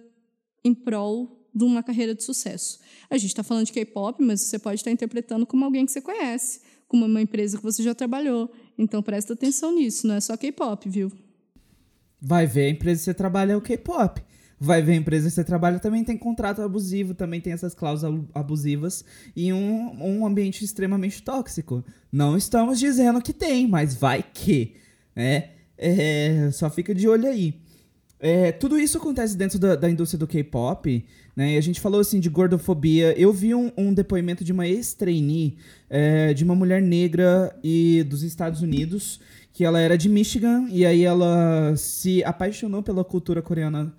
em 0.65 0.73
prol 0.73 1.47
de 1.53 1.63
uma 1.63 1.81
carreira 1.81 2.13
de 2.13 2.23
sucesso. 2.23 2.79
A 3.09 3.17
gente 3.17 3.29
está 3.29 3.43
falando 3.43 3.67
de 3.67 3.71
K-pop, 3.71 4.21
mas 4.21 4.41
você 4.41 4.59
pode 4.59 4.81
estar 4.81 4.91
interpretando 4.91 5.45
como 5.45 5.63
alguém 5.63 5.85
que 5.85 5.91
você 5.91 6.01
conhece, 6.01 6.59
como 6.87 7.05
uma 7.05 7.21
empresa 7.21 7.57
que 7.57 7.63
você 7.63 7.81
já 7.81 7.95
trabalhou. 7.95 8.51
Então 8.77 9.01
presta 9.01 9.33
atenção 9.33 9.73
nisso, 9.73 10.05
não 10.05 10.15
é 10.15 10.19
só 10.19 10.35
K-pop, 10.35 10.89
viu? 10.89 11.11
Vai 12.21 12.45
ver 12.47 12.65
a 12.65 12.69
empresa 12.69 12.99
que 12.99 13.05
você 13.05 13.13
trabalha 13.13 13.53
é 13.53 13.55
o 13.55 13.61
K-pop 13.61 14.21
vai 14.59 14.81
ver 14.81 14.93
a 14.93 14.95
empresa 14.95 15.27
que 15.27 15.35
você 15.35 15.43
trabalha 15.43 15.79
também 15.79 16.03
tem 16.03 16.17
contrato 16.17 16.61
abusivo, 16.61 17.13
também 17.13 17.41
tem 17.41 17.53
essas 17.53 17.73
cláusulas 17.73 18.25
abusivas 18.33 19.03
e 19.35 19.51
um, 19.51 19.91
um 20.01 20.25
ambiente 20.25 20.63
extremamente 20.63 21.21
tóxico. 21.21 21.83
Não 22.11 22.37
estamos 22.37 22.79
dizendo 22.79 23.21
que 23.21 23.33
tem, 23.33 23.67
mas 23.67 23.95
vai 23.95 24.23
que, 24.23 24.75
né? 25.15 25.49
É, 25.77 26.49
só 26.53 26.69
fica 26.69 26.95
de 26.95 27.07
olho 27.07 27.27
aí. 27.27 27.59
É, 28.27 28.51
tudo 28.51 28.79
isso 28.79 28.97
acontece 28.97 29.37
dentro 29.37 29.59
da, 29.59 29.75
da 29.75 29.87
indústria 29.87 30.17
do 30.17 30.25
K-pop, 30.25 31.05
né? 31.35 31.53
E 31.53 31.57
a 31.57 31.61
gente 31.61 31.79
falou 31.79 31.99
assim 31.99 32.19
de 32.19 32.27
gordofobia. 32.27 33.13
Eu 33.15 33.31
vi 33.31 33.53
um, 33.53 33.71
um 33.77 33.93
depoimento 33.93 34.43
de 34.43 34.51
uma 34.51 34.67
ex-trainee 34.67 35.57
é, 35.87 36.33
de 36.33 36.43
uma 36.43 36.55
mulher 36.55 36.81
negra 36.81 37.55
e 37.63 38.03
dos 38.09 38.23
Estados 38.23 38.63
Unidos, 38.63 39.19
que 39.53 39.63
ela 39.63 39.79
era 39.79 39.95
de 39.95 40.09
Michigan, 40.09 40.67
e 40.71 40.83
aí 40.87 41.03
ela 41.03 41.75
se 41.77 42.23
apaixonou 42.23 42.81
pela 42.81 43.03
cultura 43.03 43.43
coreana 43.43 43.93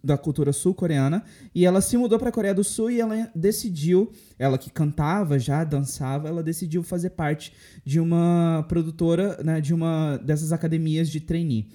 da 0.00 0.16
cultura 0.16 0.52
sul-coreana 0.52 1.24
e 1.52 1.66
ela 1.66 1.80
se 1.80 1.96
mudou 1.96 2.16
para 2.16 2.28
a 2.28 2.32
Coreia 2.32 2.54
do 2.54 2.62
Sul 2.62 2.88
e 2.88 3.00
ela 3.00 3.28
decidiu, 3.34 4.12
ela 4.38 4.56
que 4.56 4.70
cantava 4.70 5.40
já, 5.40 5.64
dançava, 5.64 6.28
ela 6.28 6.40
decidiu 6.40 6.84
fazer 6.84 7.10
parte 7.10 7.52
de 7.84 7.98
uma 7.98 8.64
produtora, 8.68 9.42
né, 9.42 9.60
de 9.60 9.74
uma 9.74 10.18
dessas 10.18 10.52
academias 10.52 11.08
de 11.08 11.18
trainee, 11.18 11.66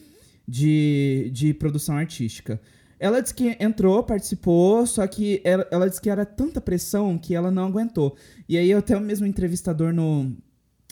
de, 0.48 1.30
de 1.34 1.54
produção 1.54 1.98
artística. 1.98 2.60
Ela 3.00 3.22
disse 3.22 3.34
que 3.34 3.56
entrou, 3.60 4.02
participou, 4.04 4.88
só 4.88 5.06
que 5.06 5.42
ela, 5.44 5.68
ela 5.70 5.88
disse 5.88 6.02
que 6.02 6.10
era 6.10 6.26
tanta 6.26 6.60
pressão 6.60 7.18
que 7.18 7.36
ela 7.36 7.52
não 7.52 7.68
aguentou. 7.68 8.16
E 8.50 8.58
aí 8.58 8.74
até 8.74 8.98
o 8.98 9.02
mesmo 9.02 9.26
entrevistador 9.26 9.94
no 9.94 10.36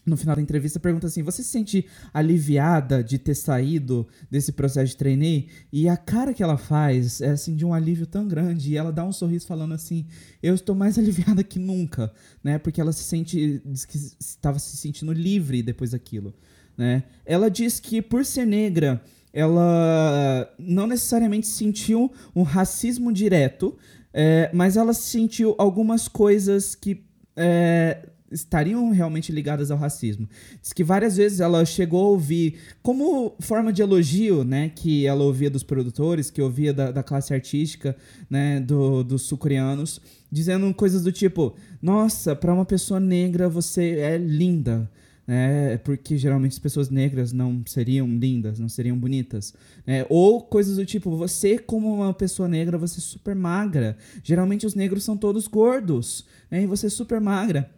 no 0.06 0.16
final 0.16 0.36
da 0.36 0.41
entrevista, 0.41 0.80
pergunta 0.80 1.08
assim: 1.08 1.24
Você 1.24 1.41
se 1.41 1.49
sente 1.49 1.86
aliviada 2.14 3.03
de 3.03 3.18
ter 3.18 3.34
saído 3.34 4.08
desse 4.30 4.51
processo 4.51 4.91
de 4.91 4.97
trainee? 4.97 5.49
E 5.74 5.89
a 5.89 5.97
cara 5.97 6.34
que 6.34 6.43
ela 6.43 6.58
faz 6.58 7.22
é 7.22 7.32
assim 7.32 7.56
de 7.56 7.66
um 7.66 7.74
alívio 7.74 8.06
tão 8.06 8.28
grande. 8.28 8.72
E 8.72 8.78
ela 8.78 8.91
dá 8.91 9.03
um 9.03 9.12
sorriso 9.12 9.47
falando 9.47 9.74
assim: 9.74 10.06
Eu 10.43 10.53
estou 10.53 10.76
mais 10.76 10.97
aliviada 10.99 11.43
que 11.43 11.58
nunca, 11.58 12.14
né? 12.43 12.60
Porque 12.60 12.80
ela 12.80 12.93
se 12.93 13.03
sente. 13.03 13.62
Diz 13.66 13.86
que 13.86 13.97
estava 13.97 14.60
se 14.60 14.78
sentindo 14.78 15.12
livre 15.12 15.64
depois 15.64 15.91
daquilo, 15.91 16.36
né? 16.78 17.03
Ela 17.26 17.49
diz 17.49 17.80
que 17.80 18.01
por 18.01 18.24
ser 18.24 18.45
negra. 18.45 19.01
Ela 19.36 20.49
não 20.57 20.88
necessariamente 20.88 21.45
sentiu 21.45 22.09
um 22.33 22.41
racismo 22.41 23.11
direto, 23.11 23.77
é, 24.13 24.49
mas 24.53 24.77
ela 24.77 24.93
sentiu 24.93 25.53
algumas 25.57 26.07
coisas 26.07 26.73
que 26.73 27.03
é, 27.36 28.07
estariam 28.31 28.89
realmente 28.91 29.33
ligadas 29.33 29.71
ao 29.71 29.77
racismo. 29.77 30.29
Diz 30.61 30.71
que 30.71 30.86
várias 30.86 31.17
vezes 31.17 31.41
ela 31.41 31.65
chegou 31.65 32.05
a 32.05 32.09
ouvir, 32.11 32.59
como 32.81 33.36
forma 33.41 33.73
de 33.73 33.81
elogio, 33.81 34.45
né, 34.45 34.71
que 34.73 35.05
ela 35.05 35.25
ouvia 35.25 35.49
dos 35.49 35.63
produtores, 35.63 36.31
que 36.31 36.41
ouvia 36.41 36.73
da, 36.73 36.91
da 36.91 37.03
classe 37.03 37.33
artística, 37.33 37.93
né, 38.29 38.61
do, 38.61 39.03
dos 39.03 39.23
sul-coreanos, 39.23 39.99
dizendo 40.31 40.73
coisas 40.73 41.03
do 41.03 41.11
tipo: 41.11 41.55
Nossa, 41.81 42.33
para 42.33 42.53
uma 42.53 42.63
pessoa 42.65 43.01
negra 43.01 43.49
você 43.49 43.99
é 43.99 44.17
linda 44.17 44.89
né? 45.28 45.78
Porque 45.78 46.17
geralmente 46.17 46.53
as 46.53 46.59
pessoas 46.59 46.89
negras 46.89 47.32
não 47.32 47.63
seriam 47.65 48.07
lindas, 48.07 48.59
não 48.59 48.69
seriam 48.69 48.97
bonitas. 48.97 49.53
Né? 49.86 50.05
Ou 50.09 50.41
coisas 50.41 50.78
do 50.78 50.86
tipo, 50.86 51.15
você, 51.15 51.57
como 51.57 51.93
uma 51.93 52.13
pessoa 52.13 52.47
negra, 52.47 52.78
você 52.78 52.99
é 52.99 53.01
super 53.01 53.36
magra. 53.36 53.97
Geralmente 54.23 54.65
os 54.65 54.76
negros 54.76 55.03
são 55.03 55.17
todos 55.17 55.47
gordos, 55.47 56.26
né? 56.49 56.63
E 56.63 56.67
você 56.67 56.88
é 56.88 56.89
super 56.89 57.19
magra. 57.19 57.69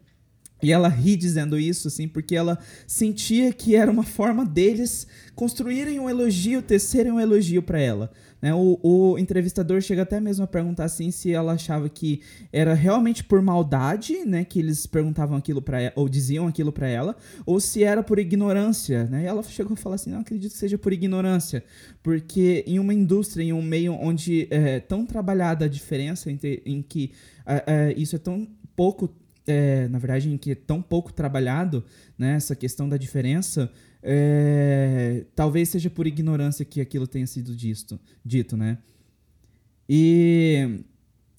E 0.61 0.71
ela 0.71 0.87
ri 0.87 1.15
dizendo 1.15 1.59
isso, 1.59 1.87
assim, 1.87 2.07
porque 2.07 2.35
ela 2.35 2.57
sentia 2.87 3.53
que 3.53 3.75
era 3.75 3.91
uma 3.91 4.03
forma 4.03 4.43
deles 4.43 5.05
construírem 5.35 5.99
um 5.99 6.09
elogio, 6.09 6.63
tecerem 6.63 7.11
um 7.11 7.19
elogio 7.19 7.61
para 7.61 7.79
ela. 7.79 8.11
Né? 8.41 8.53
O, 8.53 8.79
o, 8.83 9.17
entrevistador 9.17 9.81
chega 9.81 10.03
até 10.03 10.19
mesmo 10.19 10.43
a 10.43 10.47
perguntar 10.47 10.85
assim 10.85 11.09
se 11.09 11.31
ela 11.31 11.53
achava 11.53 11.89
que 11.89 12.21
era 12.51 12.73
realmente 12.73 13.23
por 13.23 13.41
maldade, 13.41 14.25
né, 14.25 14.43
que 14.43 14.59
eles 14.59 14.85
perguntavam 14.85 15.38
aquilo 15.38 15.61
para 15.61 15.91
ou 15.95 16.07
diziam 16.07 16.47
aquilo 16.47 16.71
para 16.71 16.88
ela, 16.88 17.15
ou 17.45 17.59
se 17.59 17.83
era 17.83 18.03
por 18.03 18.19
ignorância, 18.19 19.05
né? 19.05 19.23
E 19.23 19.25
ela 19.25 19.41
chegou 19.43 19.73
a 19.73 19.77
falar 19.77 19.95
assim, 19.95 20.11
não 20.11 20.19
acredito 20.19 20.51
que 20.51 20.57
seja 20.57 20.77
por 20.77 20.93
ignorância, 20.93 21.63
porque 22.03 22.63
em 22.67 22.77
uma 22.79 22.93
indústria, 22.93 23.43
em 23.43 23.53
um 23.53 23.61
meio 23.61 23.93
onde 23.93 24.47
é 24.51 24.79
tão 24.79 25.05
trabalhada 25.05 25.65
a 25.65 25.67
diferença 25.67 26.31
entre, 26.31 26.61
em 26.65 26.81
que 26.81 27.11
é, 27.45 27.63
é, 27.67 27.93
isso 27.97 28.15
é 28.15 28.19
tão 28.19 28.47
pouco 28.75 29.09
é, 29.47 29.88
na 29.88 29.97
verdade, 29.97 30.29
em 30.29 30.38
que 30.38 30.51
é 30.51 30.55
tão 30.55 30.81
pouco 30.81 31.13
trabalhado, 31.13 31.83
né, 32.17 32.35
essa 32.35 32.53
questão 32.53 32.88
da 32.89 32.97
diferença, 32.97 33.71
é, 34.01 35.25
talvez 35.35 35.69
seja 35.69 35.89
por 35.89 36.07
ignorância 36.07 36.63
que 36.63 36.79
aquilo 36.81 37.07
tenha 37.07 37.27
sido 37.27 37.55
dito, 37.55 37.99
dito, 38.23 38.55
né? 38.55 38.77
E 39.89 40.81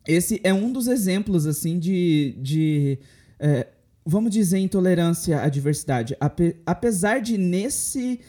esse 0.07 0.41
é 0.43 0.53
um 0.55 0.73
dos 0.73 0.87
exemplos, 0.87 1.47
assim, 1.47 1.79
de, 1.79 2.35
de 2.41 2.99
é, 3.39 3.67
vamos 4.05 4.31
dizer, 4.31 4.59
intolerância 4.59 5.43
à 5.43 5.49
diversidade. 5.51 6.17
Ape, 6.19 6.57
apesar 6.65 7.21
de, 7.21 7.37
nesse 7.37 8.21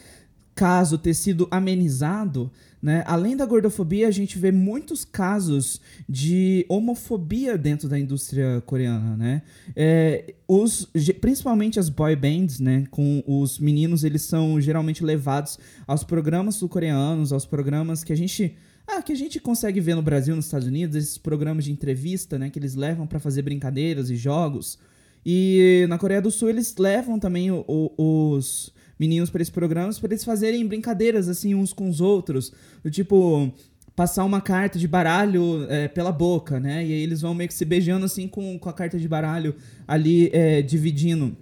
caso, 0.54 0.98
ter 0.98 1.14
sido 1.14 1.48
amenizado, 1.50 2.52
né? 2.82 3.04
Além 3.06 3.36
da 3.36 3.44
gordofobia, 3.44 4.08
a 4.08 4.10
gente 4.10 4.38
vê 4.38 4.50
muitos 4.50 5.04
casos 5.04 5.80
de 6.08 6.64
homofobia 6.68 7.58
dentro 7.58 7.88
da 7.88 7.98
indústria 7.98 8.62
coreana, 8.64 9.16
né? 9.16 9.42
É, 9.76 10.34
os, 10.48 10.88
principalmente 11.20 11.78
as 11.78 11.88
boy 11.88 12.16
bands, 12.16 12.58
né? 12.58 12.86
Com 12.90 13.22
os 13.26 13.58
meninos, 13.58 14.02
eles 14.02 14.22
são 14.22 14.60
geralmente 14.60 15.04
levados 15.04 15.58
aos 15.86 16.02
programas 16.02 16.54
sul-coreanos, 16.56 17.32
aos 17.32 17.44
programas 17.44 18.02
que 18.02 18.12
a 18.12 18.16
gente 18.16 18.56
ah, 18.86 19.02
que 19.02 19.12
a 19.12 19.16
gente 19.16 19.38
consegue 19.38 19.80
ver 19.80 19.94
no 19.94 20.02
Brasil, 20.02 20.34
nos 20.34 20.46
Estados 20.46 20.66
Unidos, 20.66 20.96
esses 20.96 21.16
programas 21.16 21.64
de 21.64 21.70
entrevista, 21.70 22.36
né, 22.38 22.50
que 22.50 22.58
eles 22.58 22.74
levam 22.74 23.06
para 23.06 23.20
fazer 23.20 23.42
brincadeiras 23.42 24.10
e 24.10 24.16
jogos. 24.16 24.78
E 25.24 25.86
na 25.88 25.96
Coreia 25.98 26.20
do 26.20 26.30
Sul 26.30 26.48
eles 26.48 26.74
levam 26.76 27.18
também 27.18 27.50
o, 27.50 27.64
o, 27.68 28.32
os 28.32 28.72
meninos 29.00 29.30
para 29.30 29.40
esses 29.40 29.50
programas 29.52 29.98
para 29.98 30.10
eles 30.12 30.22
fazerem 30.22 30.66
brincadeiras 30.66 31.26
assim 31.26 31.54
uns 31.54 31.72
com 31.72 31.88
os 31.88 32.02
outros, 32.02 32.52
do 32.84 32.90
tipo 32.90 33.50
passar 33.96 34.24
uma 34.26 34.42
carta 34.42 34.78
de 34.78 34.86
baralho 34.86 35.66
é, 35.68 35.88
pela 35.88 36.12
boca, 36.12 36.60
né? 36.60 36.84
E 36.86 36.92
aí 36.92 37.02
eles 37.02 37.22
vão 37.22 37.34
meio 37.34 37.48
que 37.48 37.54
se 37.54 37.64
beijando 37.64 38.04
assim 38.04 38.28
com, 38.28 38.58
com 38.58 38.68
a 38.68 38.72
carta 38.72 38.98
de 38.98 39.08
baralho 39.08 39.54
ali 39.88 40.30
é, 40.34 40.60
dividindo, 40.60 41.34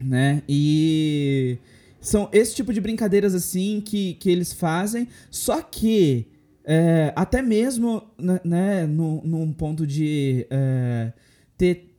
né? 0.00 0.42
E 0.48 1.58
são 2.00 2.28
esse 2.32 2.54
tipo 2.54 2.72
de 2.72 2.80
brincadeiras 2.80 3.34
assim 3.34 3.80
que, 3.80 4.14
que 4.14 4.30
eles 4.30 4.52
fazem, 4.52 5.08
só 5.30 5.60
que 5.60 6.26
é, 6.64 7.12
até 7.16 7.42
mesmo 7.42 8.04
né, 8.16 8.40
né 8.44 8.86
no, 8.86 9.20
num 9.24 9.52
ponto 9.52 9.84
de 9.84 10.46
é, 10.50 11.12
ter 11.58 11.96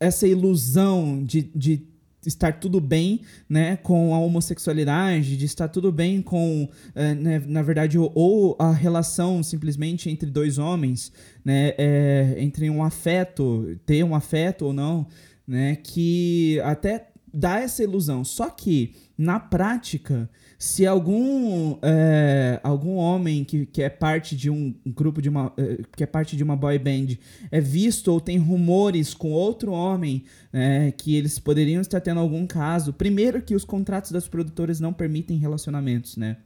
essa 0.00 0.26
ilusão 0.26 1.22
de, 1.22 1.42
de 1.54 1.93
estar 2.26 2.60
tudo 2.60 2.80
bem 2.80 3.20
né, 3.48 3.76
com 3.76 4.14
a 4.14 4.18
homossexualidade, 4.18 5.36
de 5.36 5.44
estar 5.44 5.68
tudo 5.68 5.92
bem 5.92 6.22
com, 6.22 6.68
é, 6.94 7.14
né, 7.14 7.42
na 7.46 7.62
verdade, 7.62 7.98
ou, 7.98 8.10
ou, 8.14 8.56
a 8.58 8.72
relação 8.72 9.42
simplesmente 9.42 10.10
entre 10.10 10.30
dois 10.30 10.58
homens, 10.58 11.12
né, 11.44 11.74
é, 11.78 12.36
entre 12.38 12.68
um 12.70 12.82
afeto, 12.82 13.78
ter 13.84 14.04
um 14.04 14.14
afeto 14.14 14.66
ou 14.66 14.72
não, 14.72 15.06
né, 15.46 15.76
que 15.76 16.60
até 16.64 17.08
dá 17.32 17.60
essa 17.60 17.82
ilusão. 17.82 18.24
Só 18.24 18.48
que, 18.48 18.94
na 19.18 19.40
prática, 19.40 20.30
se 20.64 20.86
algum, 20.86 21.76
é, 21.82 22.58
algum 22.62 22.94
homem 22.94 23.44
que, 23.44 23.66
que 23.66 23.82
é 23.82 23.90
parte 23.90 24.34
de 24.34 24.48
um 24.48 24.74
grupo 24.86 25.20
de 25.20 25.28
uma 25.28 25.52
é, 25.58 25.80
que 25.94 26.02
é 26.02 26.06
parte 26.06 26.38
de 26.38 26.42
uma 26.42 26.56
boy 26.56 26.78
band 26.78 27.18
é 27.50 27.60
visto 27.60 28.08
ou 28.08 28.18
tem 28.18 28.38
rumores 28.38 29.12
com 29.12 29.30
outro 29.30 29.72
homem 29.72 30.24
é, 30.50 30.90
que 30.90 31.14
eles 31.16 31.38
poderiam 31.38 31.82
estar 31.82 32.00
tendo 32.00 32.18
algum 32.18 32.46
caso 32.46 32.94
primeiro 32.94 33.42
que 33.42 33.54
os 33.54 33.62
contratos 33.62 34.10
das 34.10 34.26
produtoras 34.26 34.80
não 34.80 34.90
permitem 34.90 35.36
relacionamentos 35.36 36.16
né 36.16 36.38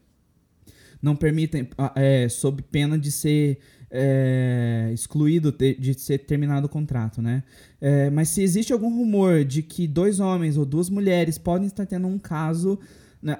não 1.00 1.14
permitem 1.14 1.68
é, 1.94 2.28
sob 2.28 2.60
pena 2.62 2.98
de 2.98 3.12
ser 3.12 3.60
é, 3.88 4.90
excluído 4.92 5.52
de 5.52 5.94
ser 5.94 6.18
terminado 6.18 6.66
o 6.66 6.68
contrato, 6.68 7.22
né? 7.22 7.42
É, 7.80 8.10
mas 8.10 8.28
se 8.28 8.42
existe 8.42 8.70
algum 8.70 8.90
rumor 8.90 9.44
de 9.44 9.62
que 9.62 9.86
dois 9.86 10.20
homens 10.20 10.58
ou 10.58 10.66
duas 10.66 10.90
mulheres 10.90 11.38
podem 11.38 11.68
estar 11.68 11.86
tendo 11.86 12.06
um 12.06 12.18
caso 12.18 12.78
né? 12.78 12.84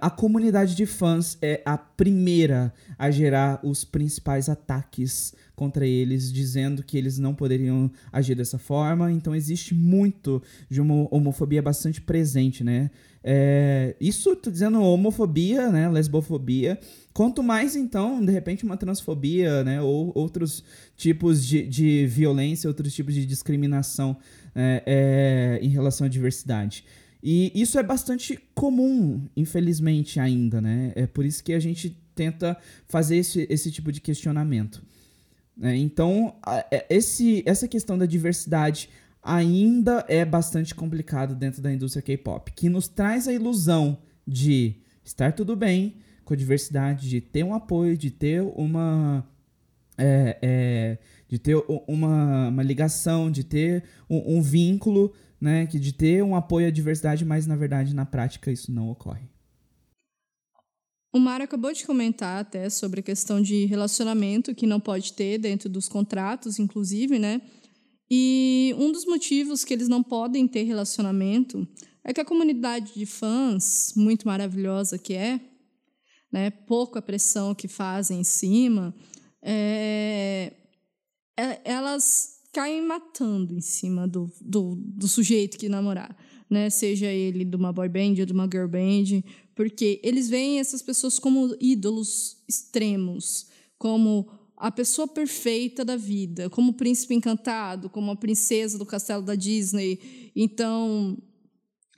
A 0.01 0.11
comunidade 0.11 0.75
de 0.75 0.87
fãs 0.87 1.39
é 1.41 1.63
a 1.65 1.79
primeira 1.79 2.73
a 2.99 3.11
gerar 3.11 3.61
os 3.63 3.85
principais 3.85 4.49
ataques 4.49 5.33
contra 5.55 5.87
eles, 5.87 6.33
dizendo 6.33 6.83
que 6.83 6.99
eles 6.99 7.19
não 7.19 7.35
poderiam 7.35 7.91
agir 8.13 8.35
dessa 8.35 8.59
forma. 8.59 9.13
Então 9.13 9.35
existe 9.35 9.75
muito 9.75 10.43
de 10.69 10.81
uma 10.81 11.07
homofobia 11.15 11.63
bastante 11.63 12.01
presente, 12.01 12.65
né? 12.65 12.91
É, 13.23 13.95
isso 14.01 14.35
tô 14.37 14.51
dizendo 14.51 14.83
homofobia, 14.83 15.71
né? 15.71 15.89
Lesbofobia. 15.89 16.79
Quanto 17.13 17.43
mais, 17.43 17.77
então, 17.77 18.25
de 18.25 18.33
repente, 18.33 18.65
uma 18.65 18.77
transfobia, 18.77 19.63
né? 19.65 19.83
Ou 19.83 20.13
outros 20.15 20.65
tipos 20.97 21.45
de, 21.45 21.67
de 21.67 22.07
violência, 22.07 22.69
outros 22.69 22.95
tipos 22.95 23.15
de 23.15 23.27
discriminação 23.27 24.17
é, 24.55 24.83
é, 24.87 25.65
em 25.65 25.69
relação 25.69 26.07
à 26.07 26.09
diversidade. 26.09 26.85
E 27.23 27.51
isso 27.55 27.79
é 27.79 27.83
bastante 27.83 28.39
comum, 28.55 29.29
infelizmente, 29.37 30.21
ainda, 30.21 30.61
né? 30.61 30.93
É 30.95 31.07
por 31.07 31.25
isso 31.25 31.43
que 31.43 31.53
a 31.53 31.61
gente 31.61 31.97
tenta 32.15 32.57
fazer 32.87 33.17
esse, 33.17 33.47
esse 33.51 33.71
tipo 33.71 33.91
de 33.91 34.01
questionamento. 34.01 34.83
É, 35.61 35.75
então, 35.77 36.37
é, 36.71 36.87
esse, 36.89 37.43
essa 37.45 37.67
questão 37.67 37.99
da 37.99 38.07
diversidade 38.07 38.89
ainda 39.23 40.05
é 40.09 40.25
bastante 40.25 40.75
complicado 40.75 41.35
dentro 41.35 41.61
da 41.61 41.73
indústria 41.73 42.03
K-pop, 42.03 42.53
que 42.53 42.69
nos 42.69 42.89
traz 42.89 43.27
a 43.27 43.33
ilusão 43.33 43.99
de 44.27 44.77
estar 45.05 45.33
tudo 45.33 45.57
bem 45.57 45.97
com 46.25 46.35
a 46.35 46.37
diversidade, 46.37 47.09
de 47.09 47.21
ter 47.21 47.43
um 47.43 47.55
apoio, 47.55 47.97
de 47.97 48.11
ter 48.11 48.43
uma. 48.43 49.27
É, 49.97 50.39
é, 50.41 50.99
de 51.29 51.39
ter 51.39 51.57
uma, 51.87 52.49
uma 52.49 52.63
ligação, 52.63 53.31
de 53.31 53.43
ter 53.43 53.85
um, 54.09 54.37
um 54.39 54.41
vínculo 54.41 55.13
né, 55.41 55.67
que 55.67 55.79
de 55.79 55.93
ter 55.93 56.23
um 56.23 56.35
apoio 56.35 56.69
à 56.69 56.71
diversidade, 56.71 57.25
mas 57.25 57.47
na 57.47 57.57
verdade 57.57 57.95
na 57.95 58.05
prática 58.05 58.51
isso 58.51 58.73
não 58.73 58.89
ocorre. 58.91 59.29
O 61.13 61.19
Mário 61.19 61.45
acabou 61.45 61.73
de 61.73 61.87
comentar 61.87 62.41
até 62.41 62.69
sobre 62.69 63.01
a 63.01 63.03
questão 63.03 63.41
de 63.41 63.65
relacionamento 63.65 64.55
que 64.55 64.67
não 64.67 64.79
pode 64.79 65.15
ter 65.15 65.39
dentro 65.39 65.69
dos 65.69 65.89
contratos, 65.89 66.59
inclusive, 66.59 67.19
né? 67.19 67.41
E 68.11 68.75
um 68.79 68.93
dos 68.93 69.07
motivos 69.07 69.65
que 69.65 69.73
eles 69.73 69.89
não 69.89 70.03
podem 70.03 70.47
ter 70.47 70.65
relacionamento 70.65 71.67
é 72.05 72.13
que 72.13 72.21
a 72.21 72.25
comunidade 72.25 72.95
de 72.95 73.07
fãs, 73.07 73.93
muito 73.97 74.27
maravilhosa 74.27 74.99
que 74.99 75.15
é, 75.15 75.41
né, 76.31 76.51
pouca 76.51 77.03
pressão 77.03 77.55
que 77.55 77.69
fazem 77.69 78.21
em 78.21 78.25
cima, 78.25 78.95
é, 79.43 80.53
é, 81.39 81.61
elas 81.65 82.38
caem 82.59 82.83
matando 82.83 83.55
em 83.55 83.61
cima 83.61 84.09
do, 84.09 84.29
do, 84.41 84.75
do 84.75 85.07
sujeito 85.07 85.57
que 85.57 85.69
namorar, 85.69 86.17
né? 86.51 86.69
Seja 86.69 87.07
ele 87.07 87.45
de 87.45 87.55
uma 87.55 87.73
boy 87.73 87.89
band 87.89 88.17
ou 88.19 88.27
de 88.27 88.33
uma 88.33 88.49
girl 88.53 88.67
band, 88.67 89.23
porque 89.55 90.01
eles 90.03 90.29
veem 90.29 90.59
essas 90.59 90.83
pessoas 90.83 91.21
como 91.21 91.55
ídolos 91.61 92.43
extremos, 92.49 93.47
como 93.79 94.29
a 94.57 94.73
pessoa 94.73 95.07
perfeita 95.07 95.85
da 95.85 95.95
vida, 95.95 96.51
como 96.51 96.73
o 96.73 96.75
príncipe 96.75 97.15
encantado, 97.15 97.89
como 97.89 98.11
a 98.11 98.17
princesa 98.17 98.77
do 98.77 98.85
castelo 98.85 99.23
da 99.23 99.37
Disney. 99.37 100.33
Então, 100.35 101.17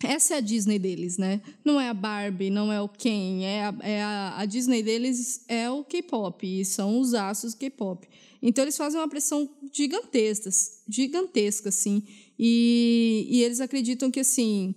essa 0.05 0.35
é 0.35 0.37
a 0.37 0.43
Disney 0.43 0.79
deles, 0.79 1.17
né? 1.17 1.41
Não 1.65 1.81
é 1.81 1.89
a 1.89 1.95
Barbie, 1.95 2.51
não 2.51 2.71
é 2.71 2.83
o 2.83 2.89
Ken, 2.89 3.45
é 3.45 3.65
a, 3.65 3.75
é 3.81 4.03
a, 4.03 4.35
a 4.41 4.45
Disney 4.45 4.83
deles 4.83 5.43
é 5.49 5.71
o 5.71 5.83
K-pop, 5.85 6.47
e 6.47 6.67
são 6.67 7.01
os 7.01 7.15
astros 7.15 7.55
K-pop. 7.55 8.07
Então 8.43 8.65
eles 8.65 8.77
fazem 8.77 9.01
uma 9.01 9.09
pressão 9.09 9.49
gigantesca, 9.73 10.51
gigantesca 10.89 11.69
assim, 11.69 12.03
E, 12.39 13.27
e 13.29 13.43
eles 13.43 13.61
acreditam 13.61 14.11
que, 14.11 14.21
assim, 14.21 14.75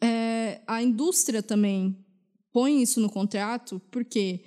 é, 0.00 0.62
a 0.66 0.82
indústria 0.82 1.42
também 1.42 2.02
põe 2.50 2.82
isso 2.82 2.98
no 2.98 3.10
contrato, 3.10 3.80
porque 3.90 4.42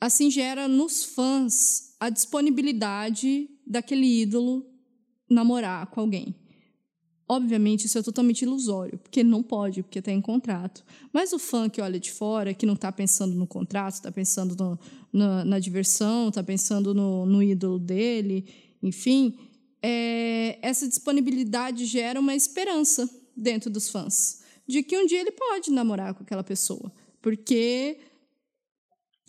assim 0.00 0.30
gera 0.30 0.66
nos 0.66 1.04
fãs 1.04 1.94
a 2.00 2.08
disponibilidade 2.10 3.48
daquele 3.66 4.22
ídolo 4.22 4.66
namorar 5.28 5.86
com 5.90 6.00
alguém. 6.00 6.34
Obviamente, 7.26 7.86
isso 7.86 7.98
é 7.98 8.02
totalmente 8.02 8.42
ilusório, 8.42 8.98
porque 8.98 9.24
não 9.24 9.42
pode, 9.42 9.82
porque 9.82 9.98
está 9.98 10.12
em 10.12 10.20
contrato. 10.20 10.84
Mas 11.12 11.32
o 11.32 11.38
fã 11.38 11.70
que 11.70 11.80
olha 11.80 11.98
de 11.98 12.12
fora, 12.12 12.52
que 12.52 12.66
não 12.66 12.74
está 12.74 12.92
pensando 12.92 13.34
no 13.34 13.46
contrato, 13.46 13.94
está 13.94 14.12
pensando 14.12 14.54
no, 14.54 14.78
na, 15.12 15.44
na, 15.44 15.58
diversão, 15.58 16.28
está 16.28 16.42
pensando 16.42 16.92
no, 16.92 17.24
no, 17.24 17.42
ídolo 17.42 17.78
dele, 17.78 18.44
enfim, 18.82 19.38
é, 19.82 20.58
essa 20.60 20.86
disponibilidade 20.86 21.86
gera 21.86 22.20
uma 22.20 22.34
esperança 22.34 23.08
dentro 23.34 23.70
dos 23.70 23.88
fãs 23.88 24.44
de 24.66 24.82
que 24.82 24.96
um 24.96 25.06
dia 25.06 25.20
ele 25.20 25.32
pode 25.32 25.70
namorar 25.70 26.14
com 26.14 26.22
aquela 26.22 26.44
pessoa, 26.44 26.92
porque 27.20 27.98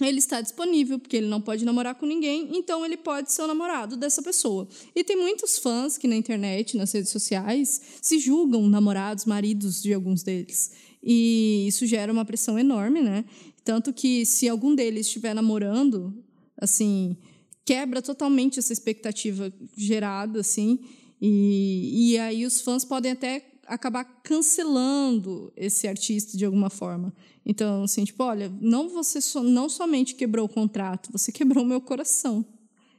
ele 0.01 0.19
está 0.19 0.41
disponível, 0.41 0.99
porque 0.99 1.15
ele 1.15 1.27
não 1.27 1.39
pode 1.39 1.63
namorar 1.63 1.95
com 1.95 2.05
ninguém, 2.05 2.49
então 2.57 2.85
ele 2.85 2.97
pode 2.97 3.31
ser 3.31 3.43
o 3.43 3.47
namorado 3.47 3.95
dessa 3.95 4.21
pessoa. 4.21 4.67
E 4.93 5.03
tem 5.03 5.15
muitos 5.15 5.57
fãs 5.57 5.97
que 5.97 6.07
na 6.07 6.15
internet, 6.15 6.75
nas 6.75 6.91
redes 6.91 7.11
sociais, 7.11 7.81
se 8.01 8.19
julgam 8.19 8.67
namorados, 8.67 9.25
maridos 9.25 9.81
de 9.81 9.93
alguns 9.93 10.21
deles. 10.21 10.71
E 11.01 11.65
isso 11.67 11.85
gera 11.85 12.11
uma 12.11 12.25
pressão 12.25 12.59
enorme, 12.59 13.01
né? 13.01 13.23
Tanto 13.63 13.93
que 13.93 14.25
se 14.25 14.49
algum 14.49 14.75
deles 14.75 15.07
estiver 15.07 15.33
namorando, 15.33 16.13
assim, 16.57 17.15
quebra 17.63 18.01
totalmente 18.01 18.59
essa 18.59 18.73
expectativa 18.73 19.53
gerada, 19.77 20.41
assim, 20.41 20.79
e, 21.21 22.11
e 22.11 22.17
aí 22.17 22.45
os 22.45 22.61
fãs 22.61 22.83
podem 22.83 23.11
até 23.11 23.39
acabar 23.65 24.03
cancelando 24.23 25.51
esse 25.55 25.87
artista 25.87 26.37
de 26.37 26.45
alguma 26.45 26.69
forma. 26.69 27.13
Então, 27.45 27.83
assim, 27.83 28.03
tipo, 28.05 28.23
olha, 28.23 28.51
não 28.61 28.89
você 28.89 29.19
so, 29.19 29.43
não 29.43 29.69
somente 29.69 30.15
quebrou 30.15 30.45
o 30.45 30.49
contrato, 30.49 31.11
você 31.11 31.31
quebrou 31.31 31.63
o 31.63 31.67
meu 31.67 31.81
coração. 31.81 32.45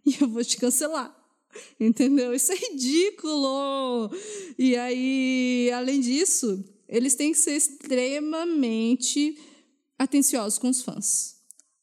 E 0.07 0.17
eu 0.21 0.29
vou 0.29 0.45
te 0.45 0.57
cancelar. 0.57 1.13
Entendeu? 1.81 2.33
Isso 2.33 2.53
é 2.53 2.55
ridículo. 2.55 4.09
E 4.57 4.77
aí, 4.77 5.69
além 5.75 6.01
disso, 6.01 6.65
eles 6.89 7.17
têm 7.17 7.33
que 7.33 7.39
ser 7.39 7.57
extremamente 7.57 9.37
atenciosos 9.99 10.59
com 10.59 10.69
os 10.69 10.83
fãs. 10.83 11.37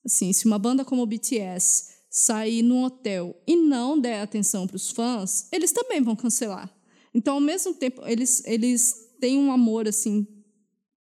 Assim, 0.05 0.31
se 0.31 0.45
uma 0.45 0.57
banda 0.57 0.85
como 0.85 1.01
o 1.01 1.05
BTS 1.05 1.91
sair 2.09 2.61
num 2.61 2.83
hotel 2.83 3.35
e 3.47 3.55
não 3.55 3.99
der 3.99 4.21
atenção 4.21 4.67
para 4.67 4.75
os 4.75 4.91
fãs, 4.91 5.47
eles 5.51 5.71
também 5.71 6.01
vão 6.01 6.15
cancelar. 6.15 6.73
Então, 7.13 7.35
ao 7.35 7.41
mesmo 7.41 7.73
tempo, 7.73 8.01
eles, 8.05 8.43
eles 8.45 8.95
têm 9.19 9.37
um 9.37 9.51
amor 9.51 9.87
assim 9.87 10.27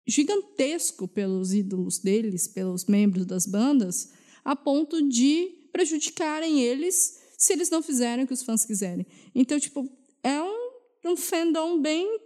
gigantesco 0.06 1.06
pelos 1.06 1.54
ídolos 1.54 1.98
deles, 1.98 2.48
pelos 2.48 2.84
membros 2.86 3.24
das 3.24 3.46
bandas, 3.46 4.11
a 4.44 4.56
ponto 4.56 5.08
de 5.08 5.68
prejudicarem 5.72 6.61
eles 6.61 7.20
se 7.38 7.52
eles 7.52 7.70
não 7.70 7.82
fizerem 7.82 8.24
o 8.24 8.26
que 8.26 8.34
os 8.34 8.42
fãs 8.42 8.64
quiserem. 8.64 9.06
Então, 9.34 9.58
tipo, 9.58 9.88
é 10.22 10.42
um, 10.42 10.70
um 11.06 11.16
fandom 11.16 11.80
bem, 11.80 12.20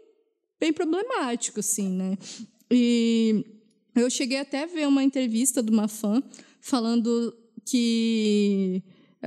bem 0.58 0.72
problemático, 0.72 1.60
assim, 1.60 1.88
né? 1.90 2.18
E 2.70 3.44
eu 3.94 4.10
cheguei 4.10 4.38
até 4.38 4.64
a 4.64 4.66
ver 4.66 4.88
uma 4.88 5.04
entrevista 5.04 5.62
de 5.62 5.70
uma 5.70 5.86
fã 5.86 6.22
falando 6.60 7.36
que 7.64 8.82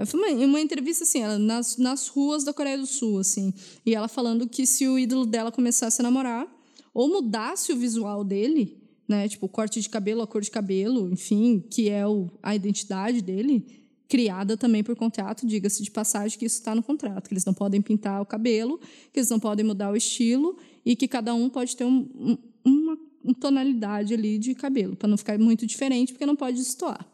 foi 0.06 0.20
uma, 0.20 0.46
uma 0.46 0.62
entrevista 0.62 1.04
assim, 1.04 1.22
ela, 1.22 1.40
nas, 1.40 1.78
nas 1.78 2.08
ruas 2.08 2.44
da 2.44 2.54
Coreia 2.54 2.78
do 2.78 2.86
Sul, 2.86 3.20
assim, 3.20 3.54
e 3.86 3.96
ela 3.96 4.08
falando 4.08 4.48
que 4.48 4.66
se 4.66 4.88
o 4.88 5.00
ídolo 5.00 5.26
dela 5.26 5.52
começasse 5.52 6.02
a 6.02 6.04
namorar, 6.04 6.48
ou 6.94 7.08
mudasse 7.08 7.72
o 7.72 7.78
visual 7.78 8.24
dele, 8.24 8.82
né? 9.08 9.28
Tipo, 9.28 9.46
o 9.46 9.50
corte 9.50 9.80
de 9.80 9.88
cabelo, 9.88 10.22
a 10.22 10.28
cor 10.28 10.42
de 10.42 10.52
cabelo, 10.52 11.10
enfim, 11.12 11.64
que 11.70 11.90
é 11.90 12.06
o, 12.06 12.30
a 12.44 12.56
identidade 12.56 13.22
dele, 13.22 13.66
criada 14.08 14.58
também 14.58 14.84
por 14.84 14.96
contrato, 14.96 15.46
diga-se 15.46 15.84
de 15.84 15.92
passagem 15.92 16.38
que 16.38 16.46
isso 16.46 16.58
está 16.58 16.74
no 16.74 16.82
contrato, 16.82 17.28
que 17.28 17.34
eles 17.34 17.46
não 17.46 17.54
podem 17.54 17.82
pintar 17.82 18.22
o 18.22 18.26
cabelo, 18.26 18.80
que 19.12 19.20
eles 19.20 19.30
não 19.30 19.40
podem 19.40 19.66
mudar 19.66 19.92
o 19.92 19.96
estilo 19.96 20.58
e 20.86 20.96
que 20.96 21.08
cada 21.08 21.34
um 21.34 21.50
pode 21.50 21.76
ter 21.76 21.86
um, 21.86 22.10
um, 22.16 22.38
uma, 22.64 22.98
uma 23.24 23.34
tonalidade 23.36 24.14
ali 24.14 24.38
de 24.38 24.56
cabelo, 24.56 24.96
para 24.96 25.08
não 25.08 25.18
ficar 25.18 25.38
muito 25.38 25.66
diferente, 25.66 26.14
porque 26.14 26.26
não 26.26 26.36
pode 26.36 26.58
destoar. 26.58 27.06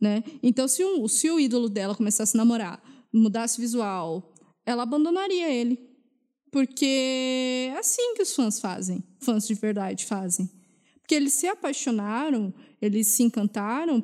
Né? 0.00 0.22
Então, 0.42 0.68
se, 0.68 0.84
um, 0.84 1.08
se 1.08 1.30
o 1.30 1.40
ídolo 1.40 1.68
dela 1.68 1.94
começasse 1.94 2.36
a 2.36 2.38
namorar, 2.38 2.82
mudasse 3.12 3.60
visual, 3.60 4.34
ela 4.64 4.82
abandonaria 4.82 5.50
ele. 5.50 5.78
Porque 6.50 7.70
é 7.70 7.78
assim 7.78 8.14
que 8.14 8.22
os 8.22 8.34
fãs 8.34 8.60
fazem, 8.60 9.02
fãs 9.20 9.46
de 9.46 9.54
verdade 9.54 10.04
fazem. 10.06 10.50
Porque 11.00 11.14
eles 11.14 11.34
se 11.34 11.46
apaixonaram, 11.46 12.52
eles 12.80 13.08
se 13.08 13.22
encantaram 13.22 14.02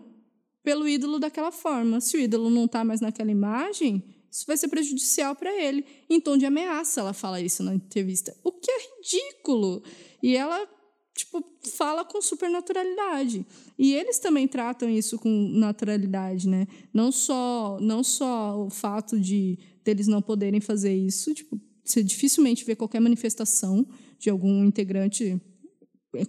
pelo 0.63 0.89
ídolo 0.89 1.19
daquela 1.19 1.51
forma. 1.51 2.01
Se 2.01 2.17
o 2.17 2.21
ídolo 2.21 2.49
não 2.51 2.67
está 2.67 2.85
mais 2.85 3.01
naquela 3.01 3.31
imagem, 3.31 4.03
isso 4.31 4.45
vai 4.47 4.57
ser 4.57 4.69
prejudicial 4.69 5.35
para 5.35 5.53
ele. 5.53 5.85
Em 6.09 6.21
tom 6.21 6.37
de 6.37 6.47
ameaça, 6.47 7.01
ela 7.01 7.13
fala 7.13 7.41
isso 7.41 7.63
na 7.63 7.75
entrevista. 7.75 8.35
O 8.43 8.53
que 8.53 8.71
é 8.71 8.79
ridículo. 8.79 9.83
E 10.23 10.37
ela 10.37 10.67
tipo 11.15 11.45
fala 11.77 12.05
com 12.05 12.21
supernaturalidade. 12.21 13.47
E 13.79 13.95
eles 13.95 14.19
também 14.19 14.49
tratam 14.49 14.89
isso 14.89 15.19
com 15.19 15.49
naturalidade, 15.55 16.49
né? 16.49 16.67
Não 16.93 17.13
só 17.13 17.79
não 17.81 18.03
só 18.03 18.65
o 18.65 18.71
fato 18.71 19.19
de 19.21 19.59
deles 19.85 20.07
não 20.07 20.23
poderem 20.23 20.61
fazer 20.61 20.95
isso, 20.95 21.35
tipo, 21.35 21.61
você 21.85 22.03
dificilmente 22.03 22.65
vê 22.65 22.77
qualquer 22.77 23.01
manifestação 23.01 23.87
de 24.19 24.31
algum 24.31 24.65
integrante 24.65 25.41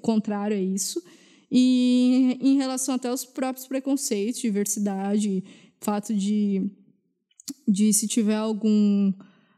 contrário 0.01 0.57
a 0.57 0.59
isso. 0.59 1.01
E 1.51 2.37
em 2.41 2.57
relação 2.57 2.95
até 2.95 3.09
aos 3.09 3.23
próprios 3.23 3.67
preconceitos, 3.67 4.41
diversidade, 4.41 5.43
fato 5.79 6.13
de, 6.13 6.71
de 7.67 7.93
se 7.93 8.07
tiver 8.07 8.37
algum, 8.37 9.13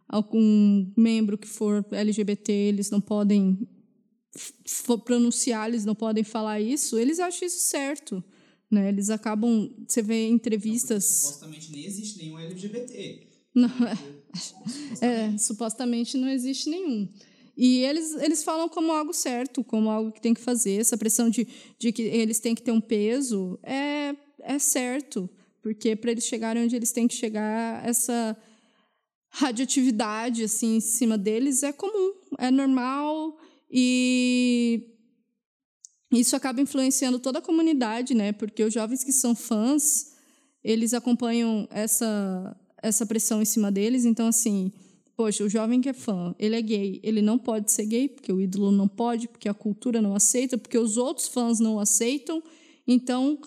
algum 0.09 0.91
membro 0.97 1.37
que 1.37 1.47
for 1.47 1.85
LGBT, 1.91 2.51
eles 2.51 2.89
não 2.89 2.99
podem 2.99 3.65
for 4.65 4.99
pronunciar, 4.99 5.67
eles 5.67 5.85
não 5.85 5.95
podem 5.95 6.23
falar 6.23 6.59
isso, 6.59 6.97
eles 6.97 7.19
acham 7.19 7.47
isso 7.47 7.59
certo. 7.59 8.23
Né? 8.69 8.89
Eles 8.89 9.09
acabam. 9.09 9.69
Você 9.87 10.01
vê 10.01 10.27
entrevistas. 10.27 11.21
Não, 11.23 11.29
supostamente 11.29 11.71
nem 11.71 11.85
existe 11.85 12.17
nenhum 12.17 12.39
LGBT. 12.39 13.27
Não, 13.53 13.69
é, 13.69 13.95
é, 15.33 15.37
supostamente 15.37 16.17
não 16.17 16.27
existe 16.27 16.69
nenhum. 16.69 17.07
E 17.57 17.79
eles, 17.83 18.13
eles 18.15 18.43
falam 18.43 18.67
como 18.67 18.91
algo 18.91 19.13
certo, 19.13 19.63
como 19.63 19.89
algo 19.89 20.11
que 20.11 20.21
tem 20.21 20.33
que 20.33 20.41
fazer. 20.41 20.81
Essa 20.81 20.97
pressão 20.97 21.29
de, 21.29 21.47
de 21.79 21.91
que 21.91 22.01
eles 22.01 22.39
têm 22.39 22.53
que 22.53 22.61
ter 22.61 22.71
um 22.71 22.81
peso 22.81 23.57
é, 23.63 24.13
é 24.39 24.59
certo, 24.59 25.29
porque 25.61 25.95
para 25.95 26.11
eles 26.11 26.25
chegarem 26.25 26.63
onde 26.63 26.75
eles 26.75 26.91
têm 26.91 27.07
que 27.07 27.15
chegar, 27.15 27.87
essa 27.87 28.35
radioatividade 29.29 30.43
assim, 30.43 30.77
em 30.77 30.81
cima 30.81 31.17
deles 31.17 31.63
é 31.63 31.71
comum, 31.71 32.13
é 32.37 32.51
normal 32.51 33.37
e 33.69 34.91
isso 36.11 36.35
acaba 36.35 36.61
influenciando 36.61 37.19
toda 37.19 37.39
a 37.39 37.41
comunidade, 37.41 38.13
né? 38.13 38.31
Porque 38.31 38.63
os 38.63 38.73
jovens 38.73 39.03
que 39.03 39.11
são 39.11 39.35
fãs, 39.35 40.13
eles 40.63 40.93
acompanham 40.93 41.67
essa 41.71 42.55
essa 42.81 43.05
pressão 43.05 43.41
em 43.41 43.45
cima 43.45 43.71
deles. 43.71 44.05
Então, 44.05 44.27
assim, 44.27 44.71
poxa, 45.15 45.43
o 45.43 45.49
jovem 45.49 45.81
que 45.81 45.89
é 45.89 45.93
fã, 45.93 46.35
ele 46.37 46.55
é 46.55 46.61
gay, 46.61 46.99
ele 47.03 47.21
não 47.21 47.37
pode 47.37 47.71
ser 47.71 47.85
gay, 47.85 48.07
porque 48.07 48.31
o 48.31 48.39
ídolo 48.39 48.71
não 48.71 48.87
pode, 48.87 49.27
porque 49.27 49.49
a 49.49 49.53
cultura 49.53 50.01
não 50.01 50.15
aceita, 50.15 50.57
porque 50.57 50.77
os 50.77 50.95
outros 50.97 51.27
fãs 51.27 51.59
não 51.59 51.79
aceitam. 51.79 52.43
Então, 52.87 53.39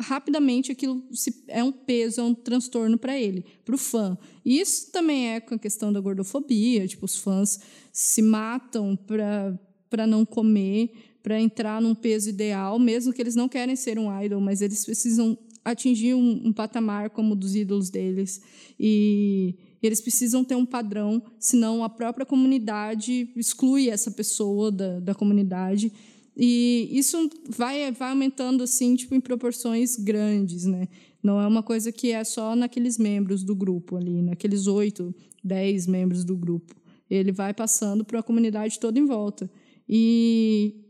rapidamente 0.00 0.72
aquilo 0.72 1.02
é 1.48 1.62
um 1.62 1.72
peso, 1.72 2.20
é 2.20 2.24
um 2.24 2.34
transtorno 2.34 2.96
para 2.96 3.18
ele, 3.18 3.44
para 3.64 3.74
o 3.74 3.78
fã. 3.78 4.16
E 4.44 4.58
isso 4.58 4.90
também 4.90 5.28
é 5.28 5.40
com 5.40 5.54
a 5.54 5.58
questão 5.58 5.92
da 5.92 6.00
gordofobia, 6.00 6.86
tipo, 6.86 7.04
os 7.04 7.16
fãs 7.16 7.60
se 7.92 8.22
matam 8.22 8.96
para 8.96 10.06
não 10.06 10.24
comer, 10.24 10.90
para 11.22 11.40
entrar 11.40 11.80
num 11.80 11.94
peso 11.94 12.30
ideal, 12.30 12.78
mesmo 12.78 13.12
que 13.12 13.20
eles 13.20 13.36
não 13.36 13.48
querem 13.48 13.76
ser 13.76 13.98
um 13.98 14.08
idol, 14.22 14.40
mas 14.40 14.62
eles 14.62 14.84
precisam 14.84 15.38
atingir 15.64 16.14
um, 16.14 16.48
um 16.48 16.52
patamar 16.52 17.10
como 17.10 17.34
o 17.34 17.36
dos 17.36 17.54
ídolos 17.54 17.90
deles. 17.90 18.40
E 18.80 19.54
eles 19.82 20.00
precisam 20.00 20.42
ter 20.42 20.56
um 20.56 20.66
padrão, 20.66 21.22
senão 21.38 21.84
a 21.84 21.88
própria 21.88 22.26
comunidade 22.26 23.30
exclui 23.36 23.88
essa 23.88 24.10
pessoa 24.10 24.72
da, 24.72 24.98
da 24.98 25.14
comunidade. 25.14 25.92
E 26.36 26.88
isso 26.90 27.30
vai, 27.48 27.92
vai 27.92 28.10
aumentando 28.10 28.64
assim, 28.64 28.96
tipo, 28.96 29.14
em 29.14 29.20
proporções 29.20 29.96
grandes, 29.96 30.64
né? 30.64 30.88
Não 31.22 31.40
é 31.40 31.46
uma 31.46 31.62
coisa 31.62 31.92
que 31.92 32.10
é 32.10 32.24
só 32.24 32.56
naqueles 32.56 32.98
membros 32.98 33.44
do 33.44 33.54
grupo 33.54 33.96
ali, 33.96 34.22
naqueles 34.22 34.66
oito, 34.66 35.14
dez 35.44 35.86
membros 35.86 36.24
do 36.24 36.36
grupo. 36.36 36.81
Ele 37.14 37.32
vai 37.32 37.52
passando 37.52 38.04
para 38.04 38.20
a 38.20 38.22
comunidade 38.22 38.78
toda 38.78 38.98
em 38.98 39.06
volta. 39.06 39.50
E 39.88 40.84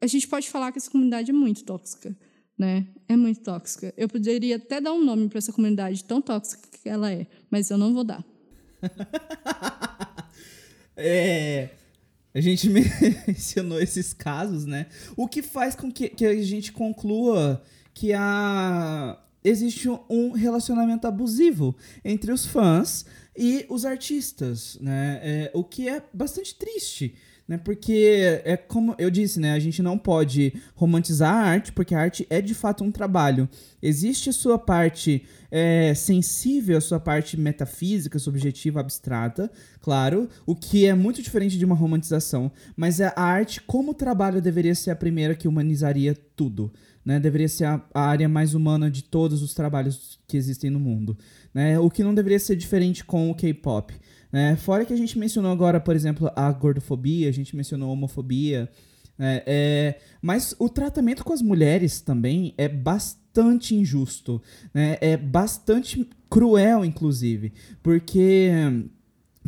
a 0.00 0.06
gente 0.06 0.26
pode 0.26 0.48
falar 0.48 0.72
que 0.72 0.78
essa 0.78 0.90
comunidade 0.90 1.30
é 1.30 1.34
muito 1.34 1.64
tóxica 1.64 2.16
né? 2.60 2.86
É 3.08 3.16
muito 3.16 3.40
tóxica. 3.40 3.94
Eu 3.96 4.06
poderia 4.06 4.56
até 4.56 4.82
dar 4.82 4.92
um 4.92 5.02
nome 5.02 5.30
para 5.30 5.38
essa 5.38 5.50
comunidade 5.50 6.04
tão 6.04 6.20
tóxica 6.20 6.68
que 6.70 6.86
ela 6.86 7.10
é, 7.10 7.26
mas 7.50 7.70
eu 7.70 7.78
não 7.78 7.94
vou 7.94 8.04
dar. 8.04 8.22
É, 11.02 11.70
a 12.34 12.42
gente 12.42 12.68
mencionou 13.26 13.80
esses 13.80 14.12
casos, 14.12 14.66
né? 14.66 14.84
O 15.16 15.26
que 15.26 15.40
faz 15.40 15.74
com 15.74 15.90
que, 15.90 16.10
que 16.10 16.26
a 16.26 16.42
gente 16.42 16.72
conclua 16.72 17.62
que 17.94 18.12
a, 18.12 19.18
existe 19.42 19.88
um 20.10 20.32
relacionamento 20.32 21.06
abusivo 21.06 21.74
entre 22.04 22.30
os 22.30 22.44
fãs 22.44 23.06
e 23.40 23.64
os 23.70 23.86
artistas, 23.86 24.76
né? 24.82 25.18
É, 25.22 25.50
o 25.54 25.64
que 25.64 25.88
é 25.88 26.02
bastante 26.12 26.54
triste 26.54 27.14
né? 27.50 27.58
Porque 27.58 28.40
é 28.44 28.56
como 28.56 28.94
eu 28.96 29.10
disse, 29.10 29.40
né? 29.40 29.54
A 29.54 29.58
gente 29.58 29.82
não 29.82 29.98
pode 29.98 30.54
romantizar 30.72 31.34
a 31.34 31.48
arte, 31.48 31.72
porque 31.72 31.96
a 31.96 32.00
arte 32.00 32.24
é 32.30 32.40
de 32.40 32.54
fato 32.54 32.84
um 32.84 32.92
trabalho. 32.92 33.48
Existe 33.82 34.30
a 34.30 34.32
sua 34.32 34.56
parte 34.56 35.24
é, 35.50 35.92
sensível, 35.92 36.78
a 36.78 36.80
sua 36.80 37.00
parte 37.00 37.36
metafísica, 37.36 38.20
subjetiva, 38.20 38.78
abstrata, 38.78 39.50
claro, 39.80 40.28
o 40.46 40.54
que 40.54 40.86
é 40.86 40.94
muito 40.94 41.20
diferente 41.20 41.58
de 41.58 41.64
uma 41.64 41.74
romantização. 41.74 42.52
Mas 42.76 43.00
a 43.00 43.12
arte, 43.16 43.60
como 43.62 43.94
trabalho, 43.94 44.40
deveria 44.40 44.74
ser 44.76 44.92
a 44.92 44.96
primeira 44.96 45.34
que 45.34 45.48
humanizaria 45.48 46.16
tudo. 46.36 46.72
Né, 47.02 47.18
deveria 47.18 47.48
ser 47.48 47.64
a, 47.64 47.82
a 47.94 48.02
área 48.02 48.28
mais 48.28 48.54
humana 48.54 48.90
de 48.90 49.02
todos 49.02 49.42
os 49.42 49.54
trabalhos 49.54 50.20
que 50.28 50.36
existem 50.36 50.68
no 50.68 50.78
mundo. 50.78 51.16
Né? 51.52 51.78
O 51.78 51.90
que 51.90 52.04
não 52.04 52.14
deveria 52.14 52.38
ser 52.38 52.56
diferente 52.56 53.04
com 53.04 53.30
o 53.30 53.34
K-pop. 53.34 53.94
Né? 54.32 54.56
Fora 54.56 54.84
que 54.84 54.92
a 54.92 54.96
gente 54.96 55.18
mencionou 55.18 55.50
agora, 55.50 55.80
por 55.80 55.94
exemplo, 55.94 56.30
a 56.36 56.50
gordofobia, 56.52 57.28
a 57.28 57.32
gente 57.32 57.56
mencionou 57.56 57.88
a 57.88 57.92
homofobia. 57.92 58.70
Né? 59.18 59.42
É, 59.46 59.98
mas 60.22 60.54
o 60.58 60.68
tratamento 60.68 61.24
com 61.24 61.32
as 61.32 61.42
mulheres 61.42 62.00
também 62.00 62.54
é 62.56 62.68
bastante 62.68 63.74
injusto. 63.74 64.40
Né? 64.72 64.96
É 65.00 65.16
bastante 65.16 66.08
cruel, 66.28 66.84
inclusive. 66.84 67.52
Porque 67.82 68.50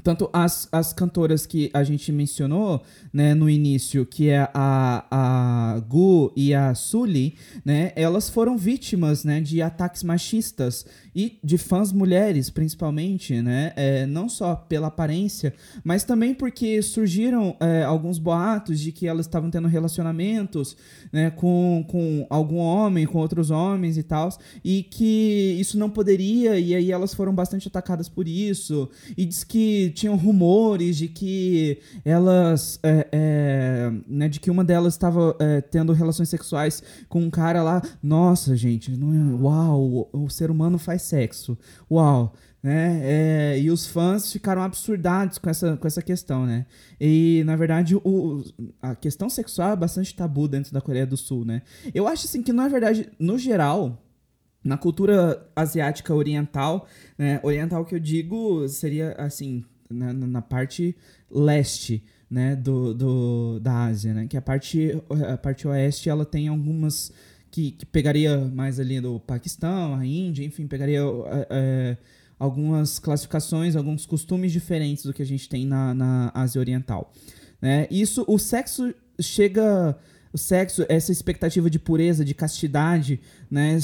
tanto 0.03 0.28
as, 0.32 0.68
as 0.72 0.93
cantoras 0.93 1.45
que 1.45 1.70
a 1.74 1.84
gente 1.84 2.11
mencionou 2.11 2.82
né, 3.12 3.34
no 3.34 3.49
início, 3.49 4.07
que 4.07 4.28
é 4.28 4.49
a, 4.55 5.05
a 5.11 5.80
Gu 5.80 6.32
e 6.34 6.55
a 6.55 6.74
Sully, 6.74 7.36
né, 7.64 7.93
elas 7.95 8.30
foram 8.30 8.57
vítimas 8.57 9.22
né, 9.22 9.40
de 9.40 9.61
ataques 9.61 10.03
machistas 10.03 10.86
e 11.14 11.38
de 11.45 11.59
fãs 11.59 11.93
mulheres, 11.93 12.49
principalmente, 12.49 13.43
né, 13.43 13.72
é, 13.76 14.07
não 14.07 14.28
só 14.28 14.55
pela 14.55 14.86
aparência, 14.86 15.53
mas 15.84 16.05
também 16.05 16.34
porque 16.34 16.80
surgiram 16.80 17.57
é, 17.61 17.82
alguns 17.82 18.18
boatos 18.18 18.80
de 18.80 18.93
que 18.93 19.07
elas 19.07 19.26
estavam 19.26 19.51
tendo 19.51 19.68
relacionamentos 19.68 20.76
né, 21.12 21.30
com, 21.30 21.84
com 21.88 22.26
algum 22.30 22.57
homem, 22.57 23.07
com 23.07 23.18
outros 23.18 23.51
homens 23.51 23.99
e 23.99 24.03
tal, 24.03 24.30
e 24.64 24.82
que 24.82 25.57
isso 25.61 25.78
não 25.78 25.90
poderia, 25.90 26.59
e 26.59 26.74
aí 26.74 26.90
elas 26.90 27.14
foram 27.14 27.34
bastante 27.34 27.68
atacadas 27.68 28.09
por 28.09 28.26
isso, 28.26 28.88
e 29.16 29.26
diz 29.26 29.45
que 29.45 29.82
tinham 29.91 30.16
rumores 30.16 30.97
de 30.97 31.09
que 31.09 31.78
elas. 32.05 32.78
É, 32.83 33.09
é, 33.12 33.93
né, 34.07 34.28
de 34.28 34.41
que 34.41 34.51
uma 34.51 34.64
delas 34.64 34.95
estava 34.95 35.37
é, 35.39 35.61
tendo 35.61 35.93
relações 35.93 36.28
sexuais 36.28 36.83
com 37.09 37.20
um 37.20 37.30
cara 37.30 37.62
lá. 37.62 37.83
Nossa, 38.03 38.57
gente, 38.57 38.91
não 38.97 39.12
é, 39.12 39.43
uau, 39.43 40.09
o, 40.12 40.24
o 40.24 40.30
ser 40.30 40.51
humano 40.51 40.78
faz 40.78 41.03
sexo. 41.03 41.57
Uau. 41.91 42.35
Né? 42.62 43.01
É, 43.03 43.59
e 43.59 43.72
os 43.72 43.89
fãs 43.89 44.30
ficaram 44.30 44.62
absurdados 44.62 45.37
com 45.37 45.51
essa, 45.51 45.76
com 45.76 45.87
essa 45.87 46.01
questão, 46.01 46.47
né? 46.47 46.64
E, 47.01 47.43
na 47.45 47.57
verdade, 47.57 47.97
o, 47.97 48.45
a 48.80 48.95
questão 48.95 49.28
sexual 49.28 49.72
é 49.72 49.76
bastante 49.76 50.14
tabu 50.14 50.47
dentro 50.47 50.72
da 50.72 50.80
Coreia 50.80 51.05
do 51.05 51.16
Sul, 51.16 51.45
né? 51.45 51.62
Eu 51.93 52.07
acho, 52.07 52.26
assim, 52.26 52.41
que, 52.41 52.53
na 52.53 52.68
verdade, 52.68 53.11
no 53.18 53.37
geral, 53.37 54.01
na 54.62 54.76
cultura 54.76 55.45
asiática 55.57 56.14
oriental, 56.14 56.87
né? 57.18 57.41
Oriental 57.43 57.85
que 57.85 57.97
eu 57.97 57.99
digo 57.99 58.68
seria, 58.68 59.12
assim, 59.18 59.64
na, 59.93 60.12
na 60.12 60.43
parte 60.43 60.97
leste, 61.30 62.03
né, 62.30 62.57
do, 62.57 62.95
do, 62.95 63.61
da 63.61 63.84
Ásia, 63.84 64.14
né? 64.14 64.26
Que 64.26 64.36
a 64.36 64.43
parte, 64.43 64.90
a 65.30 65.36
parte 65.36 65.68
oeste, 65.68 66.09
ela 66.09 66.24
tem 66.24 66.49
algumas 66.49 67.12
que, 67.51 67.72
que 67.72 67.84
pegaria 67.84 68.38
mais 68.38 68.80
ali 68.80 69.01
do 69.01 69.20
Paquistão, 69.20 69.95
a 69.95 70.07
Índia, 70.07 70.45
enfim, 70.45 70.66
pegaria 70.66 71.01
é, 71.01 71.47
é, 71.51 71.97
algumas 72.38 72.99
classificações, 72.99 73.76
alguns 73.76 74.07
costumes 74.07 74.51
diferentes 74.51 75.05
do 75.05 75.12
que 75.12 75.22
a 75.22 75.26
gente 75.26 75.49
tem 75.49 75.66
na, 75.66 75.93
na 75.93 76.32
Ásia 76.34 76.59
Oriental. 76.59 77.12
Né? 77.61 77.86
Isso, 77.90 78.24
o 78.26 78.38
sexo 78.38 78.95
chega 79.20 79.97
o 80.32 80.38
sexo, 80.38 80.86
essa 80.88 81.12
expectativa 81.12 81.68
de 81.68 81.78
pureza, 81.78 82.24
de 82.24 82.32
castidade, 82.32 83.20
né, 83.51 83.78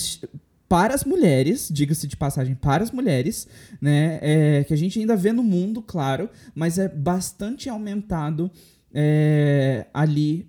para 0.68 0.94
as 0.94 1.04
mulheres, 1.04 1.68
diga-se 1.72 2.06
de 2.06 2.16
passagem, 2.16 2.54
para 2.54 2.82
as 2.82 2.90
mulheres, 2.90 3.48
né? 3.80 4.18
É, 4.20 4.64
que 4.64 4.74
a 4.74 4.76
gente 4.76 4.98
ainda 4.98 5.16
vê 5.16 5.32
no 5.32 5.42
mundo, 5.42 5.80
claro, 5.80 6.28
mas 6.54 6.78
é 6.78 6.88
bastante 6.88 7.68
aumentado 7.68 8.50
é, 8.92 9.86
ali 9.94 10.46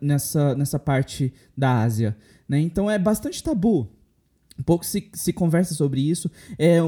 nessa, 0.00 0.54
nessa 0.54 0.78
parte 0.78 1.32
da 1.56 1.80
Ásia. 1.80 2.16
Né? 2.48 2.60
Então 2.60 2.90
é 2.90 2.98
bastante 2.98 3.42
tabu. 3.42 3.88
Pouco 4.66 4.84
se, 4.84 5.10
se 5.14 5.32
conversa 5.32 5.74
sobre 5.74 6.00
isso. 6.00 6.30
É, 6.58 6.78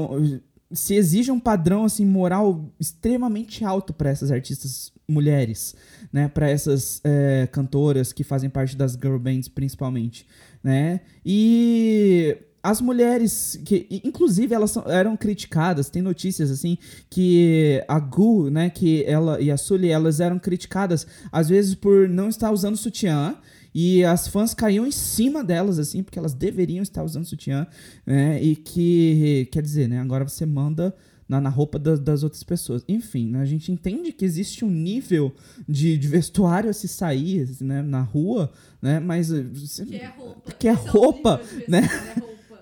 se 0.71 0.95
exige 0.95 1.31
um 1.31 1.39
padrão 1.39 1.83
assim 1.83 2.05
moral 2.05 2.71
extremamente 2.79 3.63
alto 3.63 3.93
para 3.93 4.09
essas 4.09 4.31
artistas 4.31 4.91
mulheres, 5.07 5.75
né? 6.13 6.29
Para 6.29 6.49
essas 6.49 7.01
é, 7.03 7.47
cantoras 7.51 8.13
que 8.13 8.23
fazem 8.23 8.49
parte 8.49 8.77
das 8.77 8.93
girl 8.93 9.17
bands 9.17 9.49
principalmente, 9.49 10.25
né? 10.63 11.01
E 11.25 12.37
as 12.63 12.79
mulheres 12.79 13.59
que 13.65 13.87
inclusive 14.03 14.53
elas 14.53 14.71
são, 14.71 14.83
eram 14.87 15.17
criticadas 15.17 15.89
tem 15.89 16.01
notícias 16.01 16.51
assim 16.51 16.77
que 17.09 17.83
a 17.87 17.99
Gu 17.99 18.49
né 18.49 18.69
que 18.69 19.03
ela 19.05 19.39
e 19.41 19.49
a 19.49 19.57
Sully 19.57 19.89
elas 19.89 20.19
eram 20.19 20.37
criticadas 20.37 21.07
às 21.31 21.49
vezes 21.49 21.75
por 21.75 22.07
não 22.07 22.29
estar 22.29 22.51
usando 22.51 22.77
sutiã 22.77 23.35
e 23.73 24.03
as 24.03 24.27
fãs 24.27 24.53
caíam 24.53 24.85
em 24.85 24.91
cima 24.91 25.43
delas 25.43 25.79
assim 25.79 26.03
porque 26.03 26.19
elas 26.19 26.33
deveriam 26.33 26.83
estar 26.83 27.03
usando 27.03 27.25
sutiã 27.25 27.65
né 28.05 28.41
e 28.41 28.55
que 28.55 29.47
quer 29.51 29.61
dizer 29.61 29.87
né 29.87 29.99
agora 29.99 30.27
você 30.27 30.45
manda 30.45 30.95
na, 31.31 31.39
na 31.39 31.49
roupa 31.49 31.79
das, 31.79 31.97
das 31.97 32.23
outras 32.23 32.43
pessoas. 32.43 32.83
Enfim, 32.89 33.27
né, 33.27 33.39
a 33.39 33.45
gente 33.45 33.71
entende 33.71 34.11
que 34.11 34.25
existe 34.25 34.65
um 34.65 34.69
nível 34.69 35.33
de, 35.65 35.97
de 35.97 36.07
vestuário 36.09 36.69
a 36.69 36.73
se 36.73 36.89
sair 36.89 37.49
né, 37.61 37.81
na 37.81 38.01
rua, 38.01 38.51
né? 38.81 38.99
Mas. 38.99 39.29
Que 39.29 39.95
é 39.95 40.07
roupa. 40.07 40.51
Que 40.51 40.67
é 40.67 40.73
roupa, 40.73 41.41
né? 41.69 41.87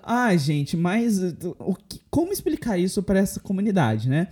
Ah, 0.02 0.36
gente, 0.36 0.76
mas 0.76 1.18
o 1.58 1.74
que, 1.74 2.00
como 2.10 2.32
explicar 2.32 2.78
isso 2.78 3.02
para 3.02 3.18
essa 3.18 3.40
comunidade, 3.40 4.08
né? 4.08 4.28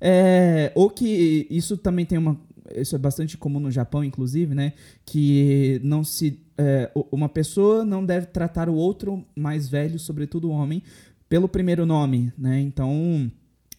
É, 0.00 0.72
ou 0.74 0.90
que 0.90 1.46
isso 1.50 1.76
também 1.76 2.04
tem 2.04 2.18
uma. 2.18 2.38
Isso 2.74 2.94
é 2.94 2.98
bastante 2.98 3.36
comum 3.36 3.60
no 3.60 3.70
Japão, 3.70 4.02
inclusive, 4.02 4.54
né? 4.54 4.72
Que 5.04 5.80
não 5.82 6.04
se. 6.04 6.40
É, 6.56 6.90
uma 7.10 7.28
pessoa 7.28 7.84
não 7.84 8.04
deve 8.04 8.26
tratar 8.26 8.68
o 8.68 8.74
outro 8.74 9.24
mais 9.34 9.68
velho, 9.68 9.98
sobretudo 9.98 10.48
o 10.48 10.52
homem, 10.52 10.82
pelo 11.28 11.48
primeiro 11.48 11.86
nome, 11.86 12.32
né? 12.36 12.60
Então. 12.60 13.30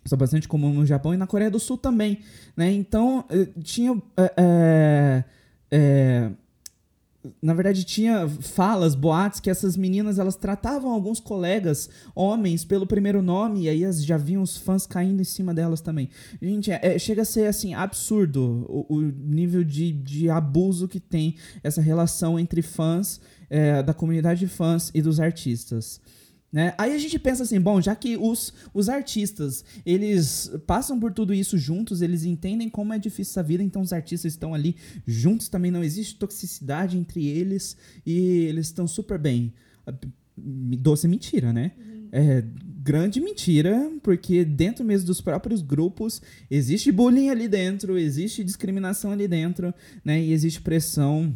Isso 0.04 0.14
é 0.14 0.18
bastante 0.18 0.48
comum 0.48 0.72
no 0.72 0.86
Japão 0.86 1.16
e 1.16 1.18
na 1.18 1.26
Coreia 1.26 1.50
do 1.50 1.60
Sul 1.60 1.80
também, 1.80 2.20
né? 2.56 2.72
Então, 2.72 3.26
eh, 3.28 3.48
tinha. 3.64 4.00
É, 5.72 6.30
na 7.42 7.54
verdade 7.54 7.84
tinha 7.84 8.28
falas, 8.28 8.96
boatos 8.96 9.40
que 9.40 9.50
essas 9.50 9.78
meninas 9.78 10.20
elas 10.20 10.36
tratavam 10.36 10.92
alguns 10.92 11.20
colegas 11.20 11.90
homens 12.16 12.64
pelo 12.66 12.88
primeiro 12.88 13.22
nome 13.22 13.64
e 13.64 13.70
aí 13.70 13.92
já 13.94 14.18
viam 14.18 14.42
os 14.42 14.58
fãs 14.58 14.86
caindo 14.86 15.22
em 15.22 15.26
cima 15.26 15.54
delas 15.54 15.82
também. 15.82 16.10
Gente, 16.42 16.72
é, 16.72 16.80
é, 16.82 17.00
chega 17.00 17.22
a 17.22 17.26
ser 17.26 17.48
assim 17.48 17.74
absurdo 17.74 18.66
o, 18.68 18.96
o 18.96 19.02
nível 19.02 19.64
de, 19.64 19.92
de 19.92 20.30
abuso 20.30 20.88
que 20.88 21.00
tem 21.00 21.36
essa 21.64 21.82
relação 21.82 22.40
entre 22.40 22.62
fãs 22.62 23.22
é, 23.50 23.84
da 23.84 23.94
comunidade 23.94 24.40
de 24.40 24.48
fãs 24.48 24.92
e 24.94 25.02
dos 25.02 25.20
artistas. 25.20 26.02
Né? 26.56 26.74
Aí 26.78 26.94
a 26.94 26.98
gente 26.98 27.20
pensa 27.20 27.44
assim, 27.44 27.60
bom, 27.60 27.82
já 27.82 27.94
que 27.94 28.16
os, 28.16 28.54
os 28.74 28.88
artistas, 28.88 29.66
eles 29.86 30.50
passam 30.66 30.98
por 30.98 31.12
tudo 31.12 31.34
isso 31.34 31.58
juntos, 31.58 32.02
eles 32.02 32.24
entendem 32.24 32.70
como 32.70 32.94
é 32.94 32.98
difícil 32.98 33.32
essa 33.32 33.44
vida, 33.44 33.62
então 33.62 33.82
os 33.82 33.92
artistas 33.92 34.32
estão 34.32 34.54
ali 34.54 34.78
juntos 35.06 35.50
também, 35.50 35.70
não 35.70 35.84
existe 35.84 36.16
toxicidade 36.16 36.98
entre 36.98 37.28
eles 37.28 37.76
e 38.06 38.46
eles 38.46 38.68
estão 38.68 38.88
super 38.88 39.20
bem. 39.20 39.54
Doce 40.38 41.10
mentira, 41.10 41.52
né? 41.52 41.74
Uhum. 41.78 42.08
É 42.14 42.46
grande 42.82 43.20
mentira, 43.20 43.92
porque 44.02 44.46
dentro 44.46 44.86
mesmo 44.86 45.08
dos 45.08 45.20
próprios 45.20 45.62
grupos 45.62 46.22
existe 46.50 46.90
bullying 46.90 47.32
ali 47.32 47.50
dentro, 47.50 47.98
existe 47.98 48.46
discriminação 48.46 49.12
ali 49.12 49.28
dentro, 49.28 49.74
né? 50.06 50.24
E 50.24 50.32
existe 50.32 50.62
pressão 50.62 51.36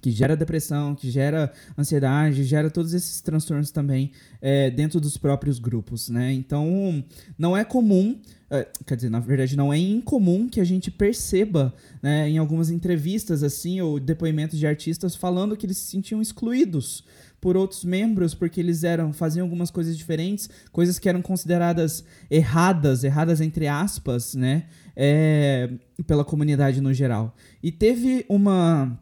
que 0.00 0.10
gera 0.10 0.36
depressão, 0.36 0.94
que 0.94 1.10
gera 1.10 1.52
ansiedade, 1.76 2.44
gera 2.44 2.70
todos 2.70 2.94
esses 2.94 3.20
transtornos 3.20 3.70
também 3.70 4.12
é, 4.40 4.70
dentro 4.70 5.00
dos 5.00 5.16
próprios 5.16 5.58
grupos, 5.58 6.08
né? 6.08 6.32
Então, 6.32 7.04
não 7.38 7.56
é 7.56 7.64
comum, 7.64 8.18
é, 8.50 8.68
quer 8.86 8.96
dizer, 8.96 9.10
na 9.10 9.20
verdade, 9.20 9.56
não 9.56 9.72
é 9.72 9.78
incomum 9.78 10.48
que 10.48 10.60
a 10.60 10.64
gente 10.64 10.90
perceba, 10.90 11.74
né, 12.02 12.28
em 12.28 12.38
algumas 12.38 12.70
entrevistas, 12.70 13.42
assim, 13.42 13.80
ou 13.80 13.98
depoimentos 13.98 14.58
de 14.58 14.66
artistas 14.66 15.16
falando 15.16 15.56
que 15.56 15.66
eles 15.66 15.78
se 15.78 15.90
sentiam 15.90 16.20
excluídos 16.20 17.04
por 17.40 17.58
outros 17.58 17.84
membros 17.84 18.34
porque 18.34 18.58
eles 18.58 18.84
eram 18.84 19.12
faziam 19.12 19.44
algumas 19.44 19.70
coisas 19.70 19.98
diferentes, 19.98 20.48
coisas 20.72 20.98
que 20.98 21.08
eram 21.08 21.20
consideradas 21.20 22.02
erradas, 22.30 23.04
erradas 23.04 23.38
entre 23.40 23.66
aspas, 23.66 24.34
né, 24.34 24.64
é, 24.96 25.70
pela 26.06 26.24
comunidade 26.24 26.80
no 26.80 26.94
geral. 26.94 27.36
E 27.62 27.70
teve 27.70 28.24
uma 28.30 28.98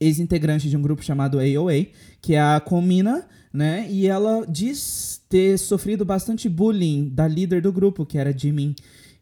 ex-integrante 0.00 0.68
de 0.68 0.76
um 0.76 0.82
grupo 0.82 1.04
chamado 1.04 1.38
AOA, 1.38 1.86
que 2.20 2.34
é 2.34 2.40
a 2.40 2.58
Comina, 2.58 3.28
né? 3.52 3.86
E 3.90 4.06
ela 4.06 4.46
diz 4.48 5.20
ter 5.28 5.58
sofrido 5.58 6.04
bastante 6.04 6.48
bullying 6.48 7.08
da 7.08 7.28
líder 7.28 7.60
do 7.60 7.72
grupo, 7.72 8.06
que 8.06 8.16
era 8.16 8.36
Jimin. 8.36 8.74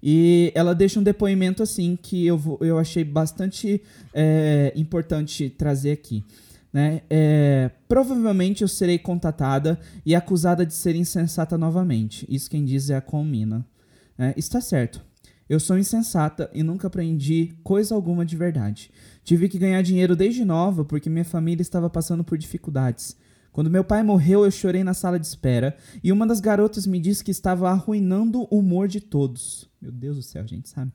E 0.03 0.53
ela 0.55 0.74
deixa 0.74 1.01
um 1.01 1.03
depoimento 1.03 1.62
assim 1.62 1.99
que 2.01 2.24
eu, 2.24 2.59
eu 2.61 2.79
achei 2.79 3.03
bastante 3.03 3.83
é, 4.14 4.72
importante 4.76 5.51
trazer 5.51 5.91
aqui. 5.91 6.24
Né? 6.72 7.03
É, 7.11 7.70
provavelmente 7.89 8.62
eu 8.62 8.68
serei 8.68 8.99
contatada 8.99 9.79
e 10.05 10.14
acusada 10.14 10.64
de 10.64 10.74
ser 10.74 10.95
insensata 10.95 11.59
novamente. 11.59 12.26
Isso 12.29 12.49
quem 12.49 12.64
diz 12.64 12.91
é 12.91 12.97
a 12.97 13.01
Comina. 13.01 13.66
É, 14.16 14.35
está 14.37 14.61
certo. 14.61 15.03
Eu 15.49 15.59
sou 15.59 15.79
insensata 15.79 16.51
e 16.53 16.62
nunca 16.62 16.89
aprendi 16.89 17.55
coisa 17.64 17.95
alguma 17.95 18.24
de 18.24 18.37
verdade. 18.37 18.91
Tive 19.29 19.47
que 19.47 19.59
ganhar 19.59 19.83
dinheiro 19.83 20.16
desde 20.16 20.43
nova 20.43 20.87
porque 20.87 21.11
minha 21.11 21.22
família 21.22 21.61
estava 21.61 21.91
passando 21.91 22.24
por 22.24 22.39
dificuldades. 22.39 23.14
Quando 23.53 23.68
meu 23.68 23.85
pai 23.85 24.03
morreu, 24.03 24.43
eu 24.43 24.51
chorei 24.51 24.83
na 24.83 24.95
sala 24.95 25.20
de 25.20 25.26
espera 25.26 25.76
e 26.03 26.11
uma 26.11 26.26
das 26.26 26.41
garotas 26.41 26.87
me 26.87 26.99
disse 26.99 27.22
que 27.22 27.31
estava 27.31 27.68
arruinando 27.68 28.49
o 28.51 28.59
humor 28.59 28.89
de 28.89 29.03
todos. 29.03 29.68
Meu 29.83 29.93
Deus 29.93 30.16
do 30.16 30.22
céu, 30.22 30.49
gente, 30.49 30.70
sabe? 30.70 30.91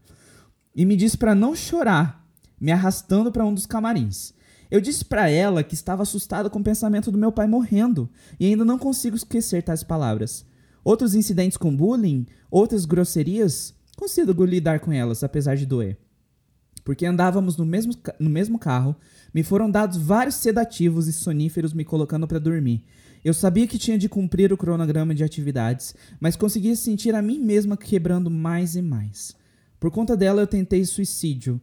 E 0.76 0.84
me 0.84 0.96
disse 0.96 1.16
para 1.16 1.36
não 1.36 1.56
chorar, 1.56 2.28
me 2.60 2.72
arrastando 2.72 3.32
para 3.32 3.46
um 3.46 3.54
dos 3.54 3.68
camarins. 3.68 4.34
Eu 4.72 4.82
disse 4.82 5.06
para 5.06 5.30
ela 5.30 5.64
que 5.64 5.76
estava 5.76 6.02
assustada 6.02 6.50
com 6.50 6.58
o 6.58 6.64
pensamento 6.64 7.12
do 7.12 7.20
meu 7.20 7.32
pai 7.32 7.46
morrendo 7.46 8.10
e 8.40 8.48
ainda 8.48 8.66
não 8.66 8.80
consigo 8.80 9.16
esquecer 9.16 9.62
tais 9.62 9.84
palavras. 9.84 10.44
Outros 10.84 11.14
incidentes 11.14 11.56
com 11.56 11.76
bullying, 11.76 12.26
outras 12.50 12.84
grosserias, 12.86 13.76
Consigo 13.96 14.44
lidar 14.44 14.80
com 14.80 14.92
elas, 14.92 15.24
apesar 15.24 15.56
de 15.56 15.66
doer. 15.66 15.98
Porque 16.84 17.06
andávamos 17.06 17.56
no 17.58 17.66
mesmo, 17.66 17.94
no 18.20 18.30
mesmo 18.30 18.60
carro, 18.60 18.96
me 19.34 19.44
foram 19.44 19.70
dados 19.70 19.98
vários 19.98 20.36
sedativos 20.36 21.08
e 21.08 21.14
soníferos 21.14 21.74
me 21.74 21.86
colocando 21.86 22.28
para 22.28 22.40
dormir. 22.40 22.84
Eu 23.24 23.34
sabia 23.34 23.66
que 23.66 23.78
tinha 23.78 23.98
de 23.98 24.10
cumprir 24.10 24.52
o 24.52 24.58
cronograma 24.58 25.16
de 25.16 25.24
atividades, 25.24 25.96
mas 26.20 26.36
conseguia 26.36 26.76
sentir 26.76 27.16
a 27.16 27.22
mim 27.22 27.40
mesma 27.40 27.78
quebrando 27.78 28.30
mais 28.30 28.76
e 28.76 28.82
mais. 28.82 29.36
Por 29.80 29.92
conta 29.92 30.18
dela, 30.18 30.42
eu 30.42 30.48
tentei 30.48 30.84
suicídio. 30.84 31.62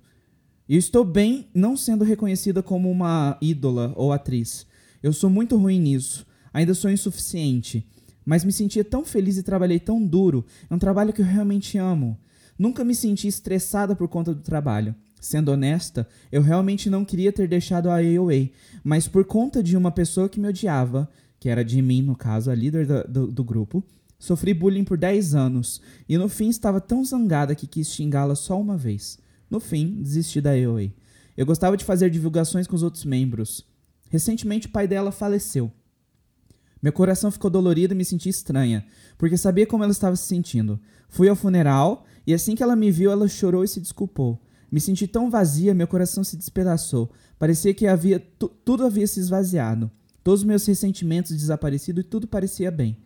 E 0.69 0.77
estou 0.77 1.05
bem 1.05 1.49
não 1.55 1.77
sendo 1.77 2.05
reconhecida 2.05 2.63
como 2.63 2.91
uma 2.91 3.37
ídola 3.43 3.93
ou 3.97 4.13
atriz. 4.13 4.67
Eu 5.03 5.13
sou 5.13 5.29
muito 5.29 5.57
ruim 5.57 5.81
nisso. 5.81 6.27
Ainda 6.53 6.75
sou 6.75 6.91
insuficiente 6.91 7.87
mas 8.25 8.45
me 8.45 8.53
sentia 8.53 8.85
tão 8.85 9.05
feliz 9.05 9.37
e 9.39 9.43
trabalhei 9.43 9.81
tão 9.81 10.01
duro. 10.05 10.45
É 10.69 10.75
um 10.75 10.79
trabalho 10.79 11.13
que 11.13 11.21
eu 11.21 11.27
realmente 11.27 11.79
amo. 11.79 12.19
Nunca 12.59 12.85
me 12.85 12.95
senti 12.95 13.27
estressada 13.27 13.97
por 13.97 14.09
conta 14.09 14.35
do 14.35 14.41
trabalho. 14.41 14.95
Sendo 15.21 15.53
honesta, 15.53 16.09
eu 16.33 16.41
realmente 16.41 16.89
não 16.89 17.05
queria 17.05 17.31
ter 17.31 17.47
deixado 17.47 17.91
a 17.91 17.97
AOA, 17.97 18.49
mas 18.83 19.07
por 19.07 19.25
conta 19.25 19.63
de 19.63 19.77
uma 19.77 19.91
pessoa 19.91 20.29
que 20.29 20.41
me 20.41 20.49
odiava, 20.49 21.09
que 21.39 21.49
era 21.49 21.63
de 21.63 21.81
mim, 21.83 22.01
no 22.01 22.17
caso, 22.17 22.51
a 22.51 22.55
líder 22.55 22.87
do, 22.87 23.05
do, 23.05 23.27
do 23.33 23.45
grupo, 23.45 23.85
sofri 24.19 24.55
bullying 24.55 24.85
por 24.85 24.97
10 24.97 25.35
anos 25.35 25.81
e 26.09 26.17
no 26.17 26.29
fim 26.29 26.49
estava 26.49 26.81
tão 26.81 27.05
zangada 27.05 27.55
que 27.55 27.67
quis 27.67 27.91
xingá-la 27.91 28.35
só 28.35 28.59
uma 28.59 28.77
vez. 28.77 29.19
No 29.51 29.61
fim, 29.61 30.01
desisti 30.03 30.41
da 30.41 30.51
AOA. 30.53 30.93
Eu 31.37 31.45
gostava 31.45 31.77
de 31.77 31.85
fazer 31.85 32.11
divulgações 32.11 32.67
com 32.67 32.77
os 32.77 32.83
outros 32.83 33.05
membros. 33.05 33.67
Recentemente, 34.09 34.67
o 34.67 34.71
pai 34.71 34.89
dela 34.89 35.13
faleceu. 35.13 35.71
Meu 36.83 36.93
coração 36.93 37.31
ficou 37.31 37.51
dolorido 37.51 37.93
e 37.93 37.97
me 37.97 38.05
senti 38.05 38.29
estranha, 38.29 38.87
porque 39.19 39.37
sabia 39.37 39.67
como 39.67 39.83
ela 39.83 39.93
estava 39.93 40.17
se 40.17 40.27
sentindo. 40.27 40.81
Fui 41.09 41.29
ao 41.29 41.37
funeral 41.37 42.05
e 42.27 42.33
assim 42.33 42.55
que 42.55 42.63
ela 42.63 42.75
me 42.75 42.91
viu, 42.91 43.11
ela 43.11 43.29
chorou 43.29 43.65
e 43.65 43.69
se 43.69 43.81
desculpou. 43.81 44.41
Me 44.71 44.81
senti 44.81 45.07
tão 45.07 45.31
vazia, 45.31 45.75
meu 45.75 45.89
coração 45.89 46.23
se 46.23 46.37
despedaçou. 46.37 47.11
Parecia 47.39 47.75
que 47.75 47.87
havia 47.87 48.21
tudo 48.65 48.85
havia 48.85 49.07
se 49.07 49.19
esvaziado. 49.19 49.91
Todos 50.23 50.41
os 50.41 50.47
meus 50.47 50.65
ressentimentos 50.67 51.37
desaparecido 51.37 52.01
e 52.01 52.05
tudo 52.05 52.27
parecia 52.27 52.71
bem. 52.71 52.97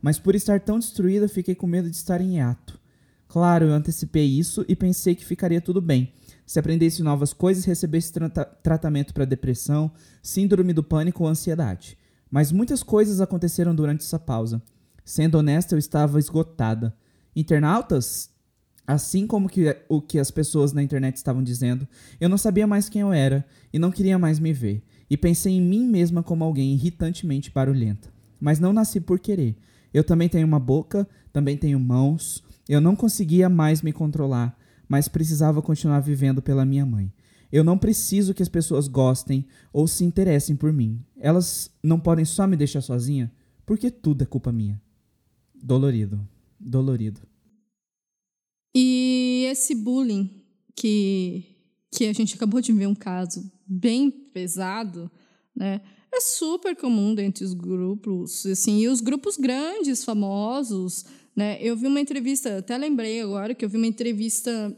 Mas 0.00 0.18
por 0.18 0.34
estar 0.34 0.58
tão 0.60 0.78
destruída, 0.78 1.28
fiquei 1.28 1.54
com 1.54 1.66
medo 1.66 1.88
de 1.88 1.96
estar 1.96 2.20
em 2.20 2.36
hiato. 2.36 2.80
Claro, 3.28 3.66
eu 3.66 3.72
antecipei 3.72 4.26
isso 4.26 4.64
e 4.68 4.74
pensei 4.74 5.14
que 5.14 5.24
ficaria 5.24 5.60
tudo 5.60 5.80
bem. 5.80 6.12
Se 6.44 6.58
aprendesse 6.58 7.02
novas 7.02 7.32
coisas, 7.32 7.64
recebesse 7.64 8.12
tra 8.12 8.28
tratamento 8.28 9.14
para 9.14 9.24
depressão, 9.24 9.90
síndrome 10.22 10.72
do 10.72 10.82
pânico 10.82 11.22
ou 11.22 11.28
ansiedade. 11.30 11.96
Mas 12.30 12.50
muitas 12.50 12.82
coisas 12.82 13.20
aconteceram 13.20 13.74
durante 13.74 14.00
essa 14.00 14.18
pausa. 14.18 14.60
Sendo 15.04 15.38
honesta, 15.38 15.74
eu 15.74 15.78
estava 15.78 16.18
esgotada. 16.18 16.94
Internautas, 17.34 18.28
assim 18.92 19.26
como 19.26 19.48
que, 19.48 19.76
o 19.88 20.00
que 20.00 20.18
as 20.18 20.30
pessoas 20.30 20.72
na 20.72 20.82
internet 20.82 21.16
estavam 21.16 21.42
dizendo, 21.42 21.86
eu 22.20 22.28
não 22.28 22.38
sabia 22.38 22.66
mais 22.66 22.88
quem 22.88 23.02
eu 23.02 23.12
era 23.12 23.44
e 23.72 23.78
não 23.78 23.90
queria 23.90 24.18
mais 24.18 24.38
me 24.38 24.52
ver. 24.52 24.82
E 25.08 25.16
pensei 25.16 25.54
em 25.54 25.60
mim 25.60 25.86
mesma 25.86 26.22
como 26.22 26.44
alguém 26.44 26.72
irritantemente 26.72 27.50
barulhenta. 27.50 28.12
Mas 28.40 28.58
não 28.58 28.72
nasci 28.72 29.00
por 29.00 29.18
querer. 29.18 29.56
Eu 29.92 30.02
também 30.02 30.28
tenho 30.28 30.46
uma 30.46 30.58
boca, 30.58 31.06
também 31.32 31.56
tenho 31.56 31.78
mãos. 31.78 32.42
Eu 32.68 32.80
não 32.80 32.96
conseguia 32.96 33.48
mais 33.48 33.82
me 33.82 33.92
controlar, 33.92 34.56
mas 34.88 35.08
precisava 35.08 35.60
continuar 35.60 36.00
vivendo 36.00 36.40
pela 36.40 36.64
minha 36.64 36.86
mãe. 36.86 37.12
Eu 37.50 37.62
não 37.62 37.76
preciso 37.76 38.32
que 38.32 38.42
as 38.42 38.48
pessoas 38.48 38.88
gostem 38.88 39.46
ou 39.72 39.86
se 39.86 40.04
interessem 40.04 40.56
por 40.56 40.72
mim. 40.72 41.04
Elas 41.18 41.70
não 41.82 42.00
podem 42.00 42.24
só 42.24 42.46
me 42.46 42.56
deixar 42.56 42.80
sozinha, 42.80 43.30
porque 43.66 43.90
tudo 43.90 44.22
é 44.22 44.26
culpa 44.26 44.50
minha. 44.50 44.80
Dolorido, 45.62 46.26
dolorido. 46.58 47.20
E 48.74 49.46
esse 49.50 49.74
bullying 49.74 50.42
que 50.74 51.52
que 51.94 52.06
a 52.06 52.12
gente 52.12 52.34
acabou 52.34 52.60
de 52.62 52.72
ver 52.72 52.86
um 52.86 52.94
caso 52.94 53.44
bem 53.66 54.10
pesado, 54.10 55.10
né? 55.54 55.82
É 56.10 56.20
super 56.20 56.74
comum 56.74 57.14
dentro 57.14 57.44
dos 57.44 57.52
grupos, 57.52 58.46
assim, 58.46 58.80
e 58.80 58.88
os 58.88 59.00
grupos 59.00 59.36
grandes, 59.36 60.04
famosos, 60.04 61.04
né? 61.36 61.58
Eu 61.60 61.76
vi 61.76 61.86
uma 61.86 62.00
entrevista, 62.00 62.58
até 62.58 62.78
lembrei 62.78 63.20
agora 63.20 63.54
que 63.54 63.62
eu 63.64 63.68
vi 63.68 63.76
uma 63.76 63.86
entrevista 63.86 64.74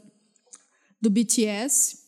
do 1.01 1.09
BTS 1.09 1.99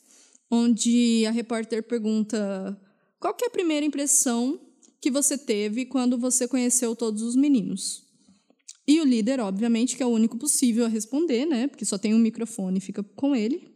onde 0.51 1.25
a 1.27 1.31
repórter 1.31 1.83
pergunta 1.83 2.81
qual 3.19 3.37
é 3.43 3.47
a 3.47 3.51
primeira 3.51 3.87
impressão 3.87 4.61
que 5.01 5.11
você 5.11 5.37
teve 5.37 5.87
quando 5.87 6.19
você 6.19 6.49
conheceu 6.49 6.95
todos 6.97 7.23
os 7.23 7.37
meninos. 7.37 8.06
E 8.89 9.01
o 9.01 9.05
líder, 9.05 9.41
obviamente, 9.41 9.97
que 9.97 10.03
é 10.03 10.07
o 10.07 10.11
único 10.11 10.39
possível 10.39 10.85
a 10.85 10.89
responder, 10.89 11.45
né? 11.45 11.67
Porque 11.67 11.85
só 11.85 11.99
tem 11.99 12.15
um 12.15 12.19
microfone 12.19 12.79
e 12.79 12.81
fica 12.81 13.03
com 13.03 13.35
ele. 13.35 13.69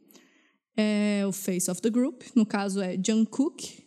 É 0.77 1.25
o 1.27 1.33
face 1.33 1.71
of 1.71 1.83
the 1.83 1.91
group, 1.91 2.23
no 2.35 2.47
caso 2.47 2.81
é 2.81 2.97
Jungkook. 2.97 3.85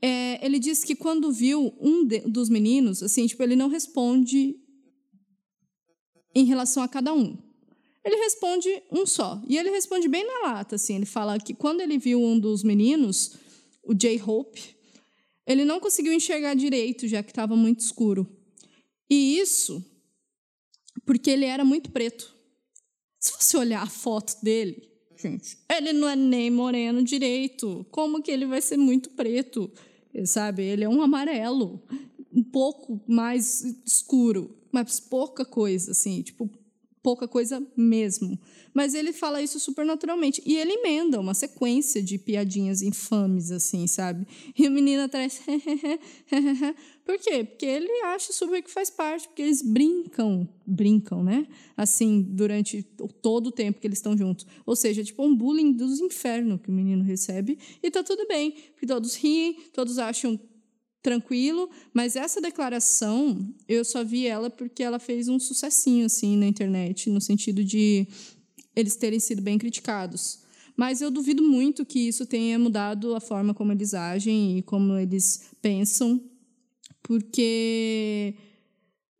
É, 0.00 0.44
ele 0.44 0.58
disse 0.58 0.86
que 0.86 0.96
quando 0.96 1.30
viu 1.30 1.74
um 1.80 2.06
de, 2.06 2.20
dos 2.20 2.48
meninos, 2.48 3.02
assim, 3.02 3.26
tipo, 3.26 3.42
ele 3.42 3.54
não 3.54 3.68
responde 3.68 4.56
em 6.34 6.44
relação 6.44 6.82
a 6.82 6.88
cada 6.88 7.12
um. 7.12 7.38
Ele 8.04 8.16
responde 8.16 8.68
um 8.90 9.06
só. 9.06 9.42
E 9.48 9.56
ele 9.56 9.70
responde 9.70 10.08
bem 10.08 10.26
na 10.26 10.48
lata, 10.48 10.76
assim. 10.76 10.96
Ele 10.96 11.06
fala 11.06 11.38
que 11.38 11.54
quando 11.54 11.80
ele 11.80 11.98
viu 11.98 12.20
um 12.20 12.38
dos 12.38 12.62
meninos, 12.62 13.36
o 13.82 13.94
J-Hope, 13.94 14.74
ele 15.46 15.64
não 15.64 15.80
conseguiu 15.80 16.12
enxergar 16.12 16.54
direito, 16.54 17.06
já 17.06 17.22
que 17.22 17.30
estava 17.30 17.54
muito 17.56 17.80
escuro. 17.80 18.26
E 19.08 19.38
isso 19.38 19.84
porque 21.04 21.30
ele 21.30 21.44
era 21.44 21.64
muito 21.64 21.90
preto. 21.90 22.34
Se 23.18 23.32
você 23.38 23.56
olhar 23.56 23.82
a 23.82 23.86
foto 23.86 24.36
dele, 24.42 24.82
gente, 25.16 25.56
ele 25.70 25.92
não 25.92 26.08
é 26.08 26.16
nem 26.16 26.50
moreno 26.50 27.02
direito. 27.02 27.86
Como 27.90 28.22
que 28.22 28.30
ele 28.30 28.46
vai 28.46 28.60
ser 28.60 28.76
muito 28.76 29.10
preto? 29.10 29.70
Sabe? 30.26 30.62
Ele 30.62 30.84
é 30.84 30.88
um 30.88 31.02
amarelo, 31.02 31.82
um 32.32 32.42
pouco 32.42 33.02
mais 33.08 33.64
escuro, 33.86 34.56
mas 34.70 35.00
pouca 35.00 35.44
coisa, 35.44 35.92
assim, 35.92 36.22
tipo, 36.22 36.50
pouca 37.04 37.28
coisa 37.28 37.64
mesmo. 37.76 38.40
Mas 38.72 38.94
ele 38.94 39.12
fala 39.12 39.42
isso 39.42 39.60
super 39.60 39.84
naturalmente. 39.84 40.42
E 40.44 40.56
ele 40.56 40.72
emenda 40.72 41.20
uma 41.20 41.34
sequência 41.34 42.02
de 42.02 42.18
piadinhas 42.18 42.80
infames, 42.80 43.52
assim, 43.52 43.86
sabe? 43.86 44.26
E 44.58 44.66
o 44.66 44.70
menino 44.70 45.02
atrás. 45.02 45.40
Por 47.04 47.18
quê? 47.18 47.44
Porque 47.44 47.66
ele 47.66 47.90
acha 48.04 48.32
super 48.32 48.62
que 48.62 48.70
faz 48.70 48.88
parte, 48.88 49.28
porque 49.28 49.42
eles 49.42 49.60
brincam, 49.60 50.48
brincam, 50.66 51.22
né? 51.22 51.46
Assim, 51.76 52.22
durante 52.22 52.82
todo 53.20 53.48
o 53.48 53.52
tempo 53.52 53.78
que 53.78 53.86
eles 53.86 53.98
estão 53.98 54.16
juntos. 54.16 54.46
Ou 54.64 54.74
seja, 54.74 55.04
tipo 55.04 55.22
um 55.22 55.36
bullying 55.36 55.72
dos 55.72 56.00
infernos 56.00 56.60
que 56.62 56.70
o 56.70 56.72
menino 56.72 57.04
recebe. 57.04 57.58
E 57.82 57.90
tá 57.90 58.02
tudo 58.02 58.26
bem, 58.26 58.52
porque 58.72 58.86
todos 58.86 59.14
riem, 59.16 59.54
todos 59.72 59.98
acham 59.98 60.40
tranquilo, 61.02 61.68
mas 61.92 62.16
essa 62.16 62.40
declaração 62.40 63.46
eu 63.68 63.84
só 63.84 64.02
vi 64.02 64.26
ela 64.26 64.48
porque 64.48 64.82
ela 64.82 64.98
fez 64.98 65.28
um 65.28 65.38
sucessinho 65.38 66.06
assim 66.06 66.34
na 66.34 66.46
internet, 66.46 67.10
no 67.10 67.20
sentido 67.20 67.62
de 67.62 68.08
eles 68.74 68.96
terem 68.96 69.20
sido 69.20 69.42
bem 69.42 69.58
criticados. 69.58 70.38
Mas 70.74 71.02
eu 71.02 71.10
duvido 71.10 71.42
muito 71.42 71.84
que 71.84 72.08
isso 72.08 72.24
tenha 72.24 72.58
mudado 72.58 73.14
a 73.14 73.20
forma 73.20 73.52
como 73.52 73.70
eles 73.70 73.92
agem 73.92 74.58
e 74.58 74.62
como 74.62 74.96
eles 74.96 75.50
pensam, 75.60 76.20
porque 77.04 78.34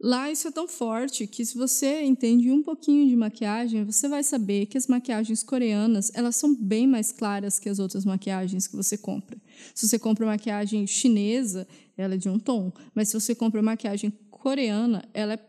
Lá 0.06 0.30
isso 0.30 0.46
é 0.48 0.50
tão 0.50 0.68
forte 0.68 1.26
que 1.26 1.46
se 1.46 1.56
você 1.56 2.02
entende 2.02 2.50
um 2.50 2.62
pouquinho 2.62 3.08
de 3.08 3.16
maquiagem, 3.16 3.84
você 3.84 4.06
vai 4.06 4.22
saber 4.22 4.66
que 4.66 4.76
as 4.76 4.86
maquiagens 4.86 5.42
coreanas, 5.42 6.10
elas 6.12 6.36
são 6.36 6.54
bem 6.54 6.86
mais 6.86 7.10
claras 7.10 7.58
que 7.58 7.70
as 7.70 7.78
outras 7.78 8.04
maquiagens 8.04 8.66
que 8.66 8.76
você 8.76 8.98
compra. 8.98 9.40
Se 9.74 9.88
você 9.88 9.98
compra 9.98 10.26
maquiagem 10.26 10.86
chinesa, 10.86 11.66
ela 11.96 12.16
é 12.16 12.18
de 12.18 12.28
um 12.28 12.38
tom, 12.38 12.70
mas 12.94 13.08
se 13.08 13.18
você 13.18 13.34
compra 13.34 13.62
maquiagem 13.62 14.12
coreana, 14.30 15.08
ela 15.14 15.34
é 15.34 15.40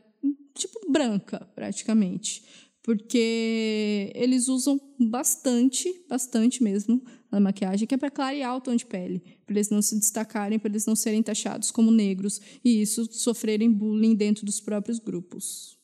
tipo 0.54 0.90
branca, 0.90 1.46
praticamente 1.54 2.42
porque 2.86 4.12
eles 4.14 4.48
usam 4.48 4.80
bastante, 5.00 5.92
bastante 6.08 6.62
mesmo, 6.62 7.04
a 7.36 7.40
maquiagem, 7.40 7.88
que 7.88 7.96
é 7.96 7.98
para 7.98 8.10
clarear 8.10 8.56
o 8.56 8.62
tom 8.62 8.76
de 8.76 8.86
pele, 8.86 9.22
para 9.46 9.56
eles 9.56 9.70
não 9.70 9.82
se 9.82 9.98
destacarem, 9.98 10.58
para 10.58 10.70
eles 10.70 10.86
não 10.86 10.96
serem 10.96 11.22
taxados 11.22 11.72
como 11.72 11.92
negros 11.92 12.40
e 12.64 12.82
isso 12.82 13.08
sofrerem 13.12 13.72
bullying 13.72 14.16
dentro 14.16 14.46
dos 14.46 14.60
próprios 14.60 15.00
grupos. 15.00 15.76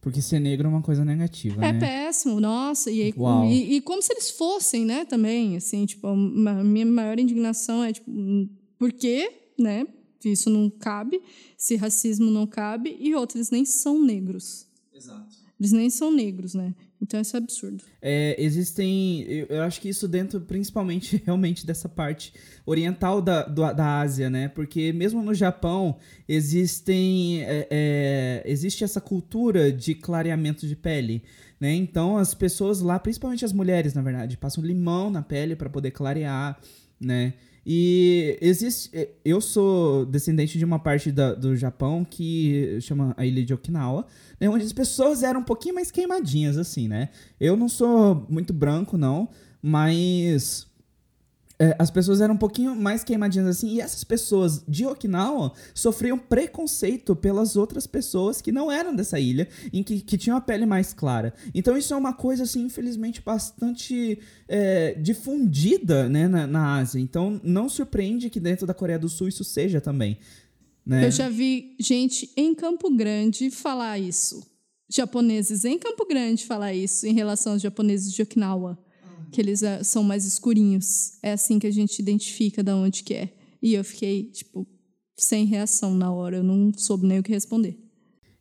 Porque 0.00 0.22
ser 0.22 0.38
negro 0.38 0.68
é 0.68 0.70
uma 0.70 0.82
coisa 0.82 1.04
negativa, 1.04 1.64
é 1.64 1.72
né? 1.72 1.80
péssimo, 1.80 2.40
nossa. 2.40 2.90
E, 2.90 3.12
e, 3.50 3.76
e, 3.76 3.80
como 3.80 4.00
se 4.00 4.12
eles 4.12 4.30
fossem, 4.30 4.84
né, 4.84 5.04
também, 5.04 5.56
assim, 5.56 5.84
tipo, 5.86 6.06
a 6.06 6.14
minha 6.14 6.86
maior 6.86 7.18
indignação 7.18 7.82
é, 7.82 7.92
tipo, 7.92 8.10
por 8.78 8.92
quê, 8.92 9.50
né, 9.58 9.86
isso 10.24 10.48
não 10.50 10.70
cabe, 10.70 11.20
se 11.56 11.74
racismo 11.74 12.30
não 12.30 12.46
cabe, 12.46 12.96
e 13.00 13.14
outros 13.14 13.50
nem 13.50 13.64
são 13.64 14.00
negros. 14.00 14.66
Exato. 14.94 15.36
Eles 15.58 15.72
nem 15.72 15.90
são 15.90 16.12
negros, 16.12 16.54
né? 16.54 16.74
Então 17.00 17.20
isso 17.20 17.36
é 17.36 17.38
absurdo. 17.38 17.82
É, 18.02 18.34
existem. 18.38 19.22
Eu, 19.48 19.62
acho 19.62 19.80
que 19.80 19.88
isso 19.88 20.08
dentro, 20.08 20.40
principalmente, 20.40 21.22
realmente, 21.24 21.64
dessa 21.64 21.88
parte 21.88 22.32
oriental 22.66 23.22
da, 23.22 23.44
do, 23.44 23.72
da 23.72 24.00
Ásia, 24.00 24.28
né? 24.28 24.48
Porque 24.48 24.92
mesmo 24.92 25.22
no 25.22 25.32
Japão 25.32 25.96
existem. 26.28 27.42
É, 27.42 27.68
é, 27.70 28.42
existe 28.46 28.82
essa 28.82 29.00
cultura 29.00 29.72
de 29.72 29.94
clareamento 29.94 30.66
de 30.66 30.74
pele. 30.74 31.22
Né? 31.60 31.74
Então 31.74 32.16
as 32.16 32.34
pessoas 32.34 32.80
lá, 32.80 32.98
principalmente 32.98 33.44
as 33.44 33.52
mulheres, 33.52 33.92
na 33.92 34.02
verdade, 34.02 34.36
passam 34.36 34.62
limão 34.62 35.10
na 35.10 35.22
pele 35.22 35.56
para 35.56 35.68
poder 35.68 35.90
clarear, 35.90 36.58
né? 37.00 37.34
E 37.70 38.38
existe. 38.40 38.90
Eu 39.22 39.42
sou 39.42 40.06
descendente 40.06 40.56
de 40.56 40.64
uma 40.64 40.78
parte 40.78 41.12
da, 41.12 41.34
do 41.34 41.54
Japão 41.54 42.02
que 42.02 42.78
chama 42.80 43.14
a 43.14 43.26
ilha 43.26 43.44
de 43.44 43.52
Okinawa 43.52 44.06
né, 44.40 44.48
onde 44.48 44.64
as 44.64 44.72
pessoas 44.72 45.22
eram 45.22 45.40
um 45.40 45.44
pouquinho 45.44 45.74
mais 45.74 45.90
queimadinhas, 45.90 46.56
assim, 46.56 46.88
né? 46.88 47.10
Eu 47.40 47.56
não 47.56 47.68
sou 47.68 48.26
muito 48.28 48.52
branco, 48.52 48.96
não, 48.96 49.28
mas 49.60 50.66
é, 51.60 51.74
as 51.78 51.90
pessoas 51.90 52.20
eram 52.20 52.34
um 52.34 52.38
pouquinho 52.38 52.76
mais 52.76 53.02
queimadinhas 53.02 53.48
assim, 53.48 53.74
e 53.74 53.80
essas 53.80 54.04
pessoas 54.04 54.62
de 54.68 54.86
Okinawa 54.86 55.52
sofriam 55.74 56.16
preconceito 56.16 57.16
pelas 57.16 57.56
outras 57.56 57.86
pessoas 57.86 58.40
que 58.40 58.52
não 58.52 58.70
eram 58.70 58.94
dessa 58.94 59.18
ilha, 59.18 59.48
em 59.72 59.82
que, 59.82 60.00
que 60.00 60.16
tinham 60.16 60.36
a 60.36 60.40
pele 60.40 60.64
mais 60.64 60.92
clara. 60.92 61.34
Então 61.52 61.76
isso 61.76 61.92
é 61.92 61.96
uma 61.96 62.12
coisa, 62.12 62.44
assim, 62.44 62.64
infelizmente, 62.64 63.20
bastante 63.20 64.20
é, 64.46 64.94
difundida 64.94 66.08
né, 66.08 66.28
na, 66.28 66.46
na 66.46 66.76
Ásia. 66.76 67.00
Então 67.00 67.40
não 67.42 67.68
surpreende 67.68 68.30
que 68.30 68.38
dentro 68.38 68.66
da 68.66 68.72
Coreia 68.72 68.98
do 68.98 69.08
Sul 69.08 69.26
isso 69.26 69.42
seja 69.42 69.80
também. 69.80 70.18
Né? 70.86 71.06
Eu 71.06 71.10
já 71.10 71.28
vi 71.28 71.76
gente 71.80 72.30
em 72.36 72.54
Campo 72.54 72.88
Grande 72.94 73.50
falar 73.50 73.98
isso. 73.98 74.46
Japoneses 74.88 75.64
em 75.64 75.78
Campo 75.78 76.06
Grande 76.06 76.46
falar 76.46 76.72
isso 76.72 77.04
em 77.04 77.12
relação 77.12 77.52
aos 77.54 77.62
japoneses 77.62 78.12
de 78.12 78.22
Okinawa. 78.22 78.78
Que 79.30 79.40
eles 79.40 79.62
uh, 79.62 79.82
são 79.82 80.02
mais 80.02 80.24
escurinhos. 80.24 81.18
É 81.22 81.32
assim 81.32 81.58
que 81.58 81.66
a 81.66 81.70
gente 81.70 81.98
identifica 81.98 82.62
de 82.62 82.72
onde 82.72 83.02
que 83.02 83.14
é. 83.14 83.32
E 83.62 83.74
eu 83.74 83.84
fiquei, 83.84 84.24
tipo, 84.24 84.66
sem 85.16 85.44
reação 85.44 85.94
na 85.94 86.12
hora. 86.12 86.38
Eu 86.38 86.44
não 86.44 86.72
soube 86.76 87.06
nem 87.06 87.18
o 87.18 87.22
que 87.22 87.32
responder. 87.32 87.78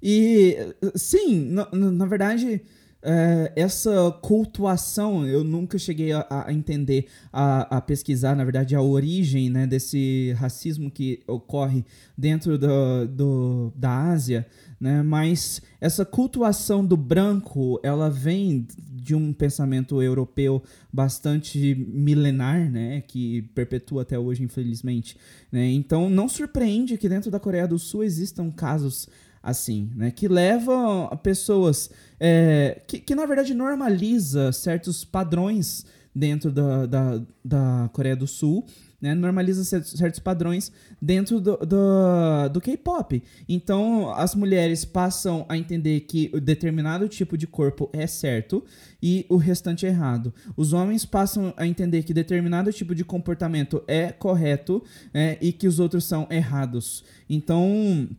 E, 0.01 0.55
sim, 0.95 1.39
na, 1.49 1.69
na 1.71 2.05
verdade, 2.05 2.61
é, 3.01 3.53
essa 3.55 4.11
cultuação, 4.21 5.25
eu 5.25 5.43
nunca 5.43 5.77
cheguei 5.77 6.11
a, 6.11 6.25
a 6.29 6.53
entender, 6.53 7.07
a, 7.31 7.77
a, 7.77 7.81
pesquisar, 7.81 8.35
na 8.35 8.43
verdade, 8.43 8.75
a 8.75 8.81
origem 8.81 9.49
né, 9.49 9.65
desse 9.65 10.33
racismo 10.33 10.91
que 10.91 11.23
ocorre 11.27 11.85
dentro 12.17 12.57
do, 12.57 13.07
do, 13.07 13.73
da 13.75 14.11
Ásia, 14.11 14.45
né, 14.79 15.01
mas 15.01 15.61
essa 15.81 16.05
cultuação 16.05 16.85
do 16.85 16.95
branco, 16.95 17.79
ela 17.83 18.09
vem 18.09 18.67
de 18.77 19.15
um 19.15 19.33
pensamento 19.33 20.01
europeu 20.01 20.61
bastante 20.91 21.73
milenar, 21.75 22.69
né, 22.69 23.01
que 23.01 23.43
perpetua 23.55 24.03
até 24.03 24.19
hoje, 24.19 24.43
infelizmente. 24.43 25.17
Né? 25.51 25.69
Então, 25.71 26.09
não 26.09 26.29
surpreende 26.29 26.97
que 26.97 27.09
dentro 27.09 27.31
da 27.31 27.39
Coreia 27.39 27.67
do 27.67 27.79
Sul 27.79 28.03
existam 28.03 28.51
casos 28.51 29.07
assim, 29.41 29.89
né? 29.95 30.11
Que 30.11 30.27
leva 30.27 31.15
pessoas. 31.23 31.89
É, 32.19 32.81
que, 32.85 32.99
que 32.99 33.15
na 33.15 33.25
verdade 33.25 33.53
normaliza 33.53 34.51
certos 34.51 35.05
padrões 35.05 35.85
dentro 36.13 36.51
da, 36.51 36.85
da, 36.85 37.21
da 37.45 37.89
Coreia 37.93 38.15
do 38.15 38.27
Sul. 38.27 38.65
Né, 38.99 39.13
normaliza 39.13 39.63
certos 39.63 40.19
padrões 40.19 40.71
dentro 40.99 41.39
do, 41.39 41.55
do, 41.57 42.49
do 42.51 42.59
K-pop. 42.59 43.21
Então, 43.47 44.11
as 44.11 44.33
mulheres 44.33 44.83
passam 44.83 45.45
a 45.47 45.55
entender 45.55 45.99
que 45.99 46.29
determinado 46.39 47.07
tipo 47.07 47.37
de 47.37 47.45
corpo 47.45 47.91
é 47.93 48.07
certo 48.07 48.65
e 49.01 49.23
o 49.29 49.37
restante 49.37 49.85
é 49.85 49.89
errado. 49.89 50.33
Os 50.55 50.73
homens 50.73 51.05
passam 51.05 51.53
a 51.57 51.67
entender 51.67 52.01
que 52.01 52.11
determinado 52.11 52.73
tipo 52.73 52.95
de 52.95 53.05
comportamento 53.05 53.83
é 53.87 54.11
correto 54.11 54.83
é, 55.13 55.37
e 55.39 55.51
que 55.51 55.67
os 55.67 55.79
outros 55.79 56.03
são 56.03 56.27
errados. 56.31 57.03
Então 57.29 58.09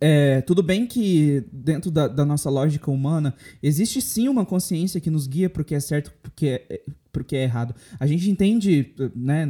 é, 0.00 0.40
tudo 0.42 0.62
bem 0.62 0.86
que 0.86 1.44
dentro 1.52 1.90
da, 1.90 2.06
da, 2.06 2.24
nossa 2.24 2.50
lógica 2.50 2.90
humana 2.90 3.34
existe 3.62 4.02
sim 4.02 4.28
uma 4.28 4.44
consciência 4.44 5.00
que 5.00 5.08
nos 5.08 5.26
guia 5.26 5.48
para 5.48 5.62
o 5.62 5.64
que 5.64 5.74
é 5.74 5.80
certo 5.80 6.12
porque 6.22 6.62
é, 6.68 6.82
pro 7.14 7.24
que 7.24 7.36
é 7.36 7.44
errado. 7.44 7.74
A 7.98 8.06
gente 8.06 8.28
entende, 8.28 8.92
né, 9.14 9.46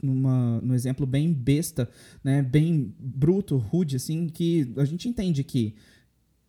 numa, 0.00 0.60
no 0.60 0.74
exemplo 0.74 1.04
bem 1.04 1.32
besta, 1.32 1.90
né, 2.22 2.40
bem 2.40 2.94
bruto, 2.98 3.56
rude, 3.56 3.96
assim, 3.96 4.28
que 4.28 4.72
a 4.76 4.84
gente 4.84 5.08
entende 5.08 5.42
que 5.42 5.74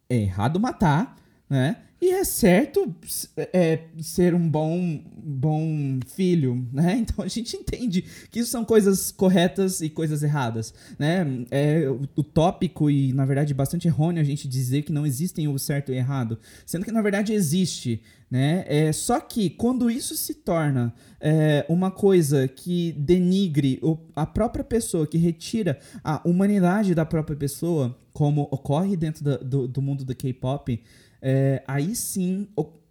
é 0.07 0.17
errado 0.21 0.59
matar, 0.59 1.17
né? 1.49 1.77
E 1.99 2.11
é 2.11 2.23
certo 2.23 2.95
é, 3.35 3.79
ser 3.99 4.35
um 4.35 4.47
bom, 4.47 5.01
bom 5.17 5.99
filho, 6.05 6.67
né? 6.71 6.97
Então 7.07 7.25
a 7.25 7.27
gente 7.27 7.57
entende 7.57 8.03
que 8.29 8.39
isso 8.39 8.51
são 8.51 8.63
coisas 8.63 9.11
corretas 9.11 9.81
e 9.81 9.89
coisas 9.89 10.21
erradas, 10.21 10.73
né? 10.99 11.25
É 11.49 11.89
utópico 12.15 12.89
e, 12.91 13.11
na 13.13 13.25
verdade, 13.25 13.53
bastante 13.53 13.87
errôneo 13.87 14.21
a 14.21 14.25
gente 14.25 14.47
dizer 14.47 14.83
que 14.83 14.91
não 14.91 15.07
existem 15.07 15.47
o 15.47 15.57
certo 15.57 15.91
e 15.91 15.95
o 15.95 15.97
errado, 15.97 16.37
sendo 16.67 16.85
que, 16.85 16.91
na 16.91 17.01
verdade, 17.01 17.33
existe, 17.33 18.01
né? 18.29 18.63
É, 18.67 18.91
só 18.91 19.19
que 19.19 19.49
quando 19.49 19.89
isso 19.89 20.15
se 20.15 20.35
torna 20.35 20.93
é, 21.19 21.65
uma 21.67 21.89
coisa 21.89 22.47
que 22.47 22.91
denigre 22.91 23.81
a 24.15 24.25
própria 24.25 24.63
pessoa, 24.63 25.07
que 25.07 25.17
retira 25.17 25.79
a 26.03 26.21
humanidade 26.23 26.93
da 26.93 27.05
própria 27.05 27.35
pessoa, 27.35 27.97
como 28.13 28.47
ocorre 28.51 28.95
dentro 28.95 29.23
do, 29.43 29.67
do 29.67 29.81
mundo 29.81 30.03
do 30.05 30.15
K-pop, 30.15 30.79
é, 31.21 31.63
aí 31.67 31.95
sim 31.95 32.47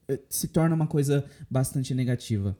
é, 0.09 0.19
se 0.29 0.49
torna 0.49 0.75
uma 0.75 0.87
coisa 0.87 1.25
bastante 1.51 1.95
negativa. 1.95 2.57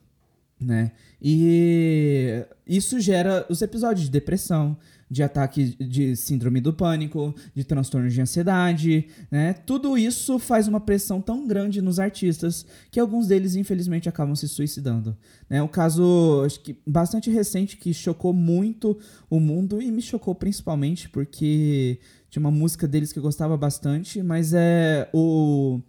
Né? 0.59 0.93
E 1.21 2.45
isso 2.67 2.99
gera 2.99 3.45
os 3.51 3.61
episódios 3.61 4.07
de 4.07 4.11
depressão, 4.11 4.77
de 5.09 5.23
ataque 5.23 5.77
de 5.79 6.17
síndrome 6.17 6.61
do 6.61 6.73
pânico, 6.73 7.35
de 7.55 7.63
transtorno 7.63 8.09
de 8.09 8.21
ansiedade, 8.21 9.07
né? 9.31 9.53
Tudo 9.53 9.97
isso 9.97 10.39
faz 10.39 10.67
uma 10.67 10.81
pressão 10.81 11.21
tão 11.21 11.47
grande 11.47 11.81
nos 11.81 12.01
artistas 12.01 12.67
que 12.91 12.99
alguns 12.99 13.29
deles 13.29 13.55
infelizmente 13.55 14.09
acabam 14.09 14.35
se 14.35 14.49
suicidando, 14.49 15.17
né? 15.49 15.63
O 15.63 15.69
caso 15.69 16.43
acho 16.45 16.61
que 16.61 16.77
bastante 16.85 17.31
recente 17.31 17.77
que 17.77 17.95
chocou 17.95 18.33
muito 18.33 18.99
o 19.31 19.39
mundo 19.39 19.81
e 19.81 19.93
me 19.93 20.03
chocou 20.03 20.35
principalmente 20.35 21.09
porque 21.09 22.01
tinha 22.31 22.41
uma 22.41 22.51
música 22.51 22.87
deles 22.87 23.13
que 23.13 23.19
eu 23.19 23.23
gostava 23.23 23.57
bastante, 23.57 24.23
mas 24.23 24.53
é 24.55 25.09
o 25.13 25.81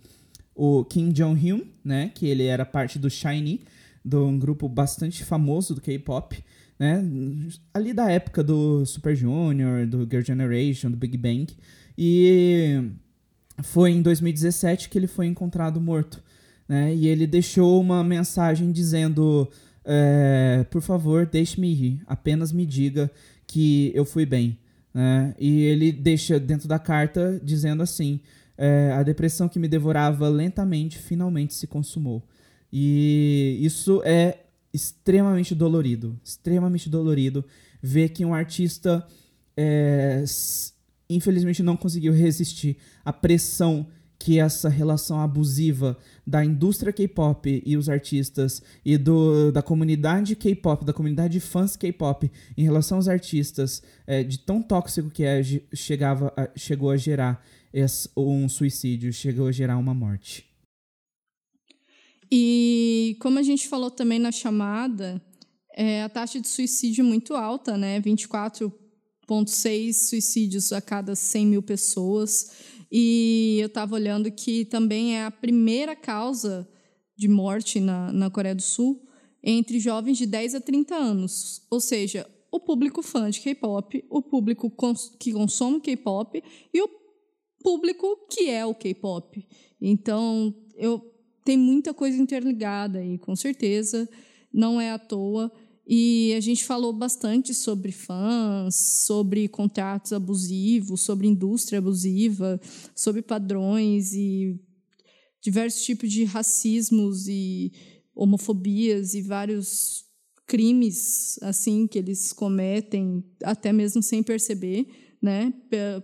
o 0.58 0.84
Kim 0.86 1.12
Jong-hyun, 1.12 1.62
né? 1.86 2.12
Que 2.16 2.26
ele 2.26 2.46
era 2.46 2.66
parte 2.66 2.98
do 2.98 3.10
SHINee, 3.10 3.62
de 4.04 4.16
um 4.16 4.40
grupo 4.40 4.68
bastante 4.68 5.24
famoso 5.24 5.76
do 5.76 5.82
K-pop, 5.82 6.44
né? 6.80 7.04
Ali 7.72 7.94
da 7.94 8.10
época 8.10 8.44
do 8.44 8.84
Super 8.86 9.16
Junior, 9.16 9.86
do 9.86 10.08
Girl 10.10 10.24
Generation, 10.24 10.90
do 10.90 10.98
Big 10.98 11.16
Bang. 11.16 11.48
E 11.96 12.90
foi 13.62 13.92
em 13.92 14.02
2017 14.02 14.90
que 14.90 14.98
ele 14.98 15.08
foi 15.08 15.28
encontrado 15.28 15.80
morto, 15.80 16.24
né? 16.68 16.94
E 16.94 17.08
ele 17.08 17.28
deixou 17.28 17.80
uma 17.80 18.04
mensagem 18.04 18.72
dizendo: 18.72 19.48
é, 19.86 20.66
por 20.72 20.82
favor, 20.82 21.26
deixe-me 21.26 21.72
ir, 21.72 22.02
apenas 22.08 22.52
me 22.52 22.66
diga 22.66 23.12
que 23.46 23.92
eu 23.94 24.06
fui 24.06 24.26
bem. 24.26 24.58
Né? 24.98 25.36
E 25.38 25.62
ele 25.62 25.92
deixa 25.92 26.40
dentro 26.40 26.68
da 26.68 26.80
carta 26.80 27.40
dizendo 27.44 27.84
assim: 27.84 28.20
é, 28.58 28.92
a 28.96 29.04
depressão 29.04 29.48
que 29.48 29.60
me 29.60 29.68
devorava 29.68 30.28
lentamente 30.28 30.98
finalmente 30.98 31.54
se 31.54 31.68
consumou. 31.68 32.28
E 32.74 33.60
isso 33.62 34.02
é 34.04 34.40
extremamente 34.74 35.54
dolorido, 35.54 36.20
extremamente 36.24 36.90
dolorido 36.90 37.46
ver 37.80 38.10
que 38.10 38.26
um 38.26 38.34
artista 38.34 39.06
é, 39.56 40.24
infelizmente 41.08 41.62
não 41.62 41.78
conseguiu 41.78 42.12
resistir 42.12 42.78
à 43.06 43.14
pressão 43.14 43.86
que 44.20 44.40
essa 44.40 44.68
relação 44.68 45.20
abusiva 45.22 45.98
da 46.26 46.44
indústria 46.44 46.92
K-pop 46.92 47.64
e 47.66 47.78
os 47.78 47.88
artistas 47.88 48.62
e 48.84 48.98
do, 48.98 49.52
da 49.52 49.62
comunidade 49.62 50.36
K-pop, 50.36 50.84
da 50.84 50.94
comunidade 50.94 51.34
de 51.34 51.40
fãs 51.40 51.76
K-pop 51.76 52.30
em 52.58 52.64
relação 52.64 52.98
aos 52.98 53.08
artistas, 53.08 53.82
é, 54.06 54.24
de 54.24 54.40
tão 54.40 54.62
tóxico 54.62 55.10
que 55.10 55.24
é, 55.24 55.42
chegava 55.74 56.34
a, 56.36 56.50
chegou 56.58 56.90
a 56.90 56.98
gerar 56.98 57.46
esse, 57.72 58.10
um 58.18 58.50
suicídio, 58.50 59.14
chegou 59.14 59.48
a 59.48 59.52
gerar 59.52 59.78
uma 59.78 59.94
morte. 59.94 60.46
E 62.32 63.16
como 63.22 63.40
a 63.40 63.44
gente 63.44 63.68
falou 63.68 63.90
também 63.90 64.20
na 64.20 64.32
chamada, 64.32 65.22
é, 65.74 66.04
a 66.04 66.10
taxa 66.10 66.42
de 66.42 66.48
suicídio 66.48 67.04
é 67.04 67.08
muito 67.08 67.36
alta, 67.36 67.78
né? 67.78 68.02
24,6 68.02 69.94
suicídios 69.94 70.74
a 70.74 70.82
cada 70.82 71.16
100 71.16 71.46
mil 71.46 71.62
pessoas. 71.62 72.50
E 72.92 73.58
eu 73.60 73.68
estava 73.68 73.96
olhando 73.96 74.32
que 74.32 74.66
também 74.66 75.16
é 75.16 75.26
a 75.26 75.32
primeira 75.32 75.96
causa 75.96 76.68
de 77.16 77.28
morte 77.28 77.80
na, 77.80 78.12
na 78.12 78.30
Coreia 78.30 78.56
do 78.56 78.62
Sul 78.62 79.04
entre 79.44 79.80
jovens 79.80 80.18
de 80.18 80.26
10 80.26 80.56
a 80.56 80.62
30 80.62 80.96
anos. 80.96 81.66
Ou 81.70 81.80
seja, 81.80 82.28
o 82.52 82.60
público 82.60 83.02
fã 83.02 83.30
de 83.30 83.40
K-pop, 83.42 84.04
o 84.10 84.22
público 84.22 84.70
cons 84.70 85.16
que 85.20 85.32
consome 85.32 85.80
K-pop 85.80 86.44
e 86.74 86.82
o 86.82 86.90
público 87.62 88.28
que 88.30 88.50
é 88.50 88.66
o 88.66 88.76
K-pop. 88.76 89.46
Então, 89.82 90.54
eu 90.76 91.14
tem 91.44 91.58
muita 91.58 91.94
coisa 91.94 92.22
interligada 92.22 93.04
e 93.04 93.18
com 93.18 93.36
certeza 93.36 94.08
não 94.54 94.82
é 94.82 94.92
à 94.92 95.00
toa. 95.00 95.52
E 95.90 96.34
a 96.36 96.42
gente 96.42 96.66
falou 96.66 96.92
bastante 96.92 97.54
sobre 97.54 97.94
fãs, 97.94 98.76
sobre 98.76 99.48
contratos 99.48 100.12
abusivos, 100.12 101.00
sobre 101.00 101.28
indústria 101.28 101.80
abusiva, 101.80 102.60
sobre 102.94 103.22
padrões 103.22 104.12
e 104.12 104.60
diversos 105.42 105.84
tipos 105.84 106.12
de 106.12 106.26
racismos 106.26 107.30
e 107.30 107.72
homofobias 108.14 109.14
e 109.14 109.22
vários 109.22 110.06
crimes 110.46 111.40
assim 111.42 111.88
que 111.88 111.98
eles 111.98 112.34
cometem 112.34 113.24
até 113.44 113.72
mesmo 113.72 114.04
sem 114.04 114.22
perceber, 114.22 114.88
né, 115.22 115.54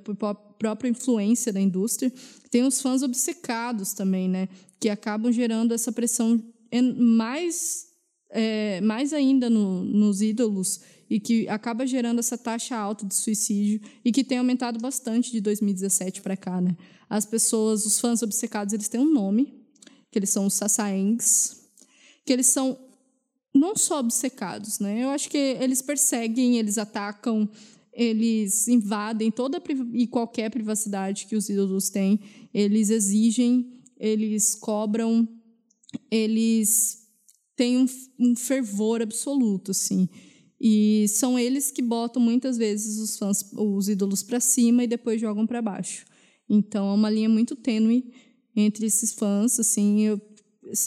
por 0.05 0.15
própria 0.15 0.89
influência 0.89 1.51
da 1.51 1.59
indústria. 1.59 2.11
Tem 2.49 2.63
os 2.63 2.81
fãs 2.81 3.03
obcecados 3.03 3.91
também, 3.91 4.29
né, 4.29 4.47
que 4.79 4.87
acabam 4.87 5.29
gerando 5.29 5.73
essa 5.73 5.91
pressão 5.91 6.41
mais 6.95 7.92
é, 8.33 8.81
mais 8.81 9.13
ainda 9.13 9.47
no, 9.49 9.83
nos 9.83 10.21
ídolos 10.21 10.81
e 11.07 11.19
que 11.19 11.47
acaba 11.47 11.85
gerando 11.85 12.17
essa 12.17 12.35
taxa 12.35 12.75
alta 12.75 13.05
de 13.05 13.13
suicídio 13.13 13.79
e 14.03 14.11
que 14.11 14.23
tem 14.23 14.39
aumentado 14.39 14.79
bastante 14.79 15.31
de 15.31 15.39
2017 15.39 16.21
para 16.21 16.35
cá, 16.35 16.59
né? 16.59 16.75
As 17.07 17.25
pessoas, 17.25 17.85
os 17.85 17.99
fãs 17.99 18.23
obcecados, 18.23 18.73
eles 18.73 18.87
têm 18.87 18.99
um 18.99 19.13
nome, 19.13 19.53
que 20.11 20.17
eles 20.17 20.31
são 20.31 20.47
os 20.47 20.55
Sasaengs, 20.55 21.69
que 22.25 22.33
eles 22.33 22.47
são 22.47 22.75
não 23.53 23.75
só 23.75 23.99
obcecados, 23.99 24.79
né? 24.79 25.03
Eu 25.03 25.09
acho 25.09 25.29
que 25.29 25.37
eles 25.37 25.83
perseguem, 25.83 26.57
eles 26.57 26.79
atacam, 26.79 27.47
eles 27.93 28.67
invadem 28.67 29.29
toda 29.29 29.61
e 29.93 30.07
qualquer 30.07 30.49
privacidade 30.49 31.27
que 31.27 31.35
os 31.35 31.47
ídolos 31.49 31.91
têm, 31.91 32.19
eles 32.51 32.89
exigem, 32.89 33.79
eles 33.99 34.55
cobram, 34.55 35.29
eles 36.09 37.02
tem 37.55 37.77
um, 37.77 37.85
um 38.19 38.35
fervor 38.35 39.01
absoluto, 39.01 39.71
assim. 39.71 40.07
E 40.59 41.07
são 41.09 41.37
eles 41.37 41.71
que 41.71 41.81
botam 41.81 42.21
muitas 42.21 42.57
vezes 42.57 42.97
os 42.97 43.17
fãs, 43.17 43.43
os 43.53 43.89
ídolos 43.89 44.23
para 44.23 44.39
cima 44.39 44.83
e 44.83 44.87
depois 44.87 45.19
jogam 45.19 45.45
para 45.45 45.61
baixo. 45.61 46.05
Então 46.49 46.89
é 46.89 46.93
uma 46.93 47.09
linha 47.09 47.29
muito 47.29 47.55
tênue 47.55 48.11
entre 48.55 48.85
esses 48.85 49.13
fãs, 49.13 49.59
assim, 49.59 50.01
eu, 50.01 50.21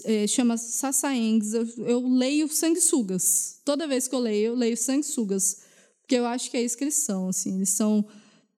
é, 0.04 0.26
chama 0.26 0.56
Sasaengs, 0.56 1.52
eu, 1.52 1.66
eu 1.84 2.08
leio 2.08 2.48
sanguessugas. 2.48 3.60
Toda 3.64 3.88
vez 3.88 4.06
que 4.06 4.14
eu 4.14 4.20
leio, 4.20 4.46
eu 4.48 4.54
leio 4.54 4.76
sanguessugas, 4.76 5.62
porque 6.00 6.14
eu 6.14 6.26
acho 6.26 6.50
que 6.50 6.56
é 6.56 6.64
isso 6.64 6.76
que 6.78 6.84
eles 6.84 6.94
são, 6.94 7.28
assim, 7.28 7.56
eles 7.56 7.70
são 7.70 8.06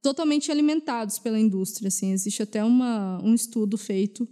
totalmente 0.02 0.52
alimentados 0.52 1.18
pela 1.18 1.40
indústria, 1.40 1.89
assim, 1.89 2.12
existe 2.12 2.43
até 2.43 2.62
uma, 2.62 3.20
um 3.24 3.35
estudo 3.35 3.76
feito 3.76 4.28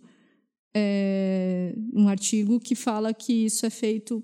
é, 0.79 1.75
um 1.95 2.07
artigo 2.07 2.61
que 2.61 2.75
fala 2.75 3.15
que 3.15 3.33
isso 3.47 3.65
é 3.65 3.71
feito 3.71 4.23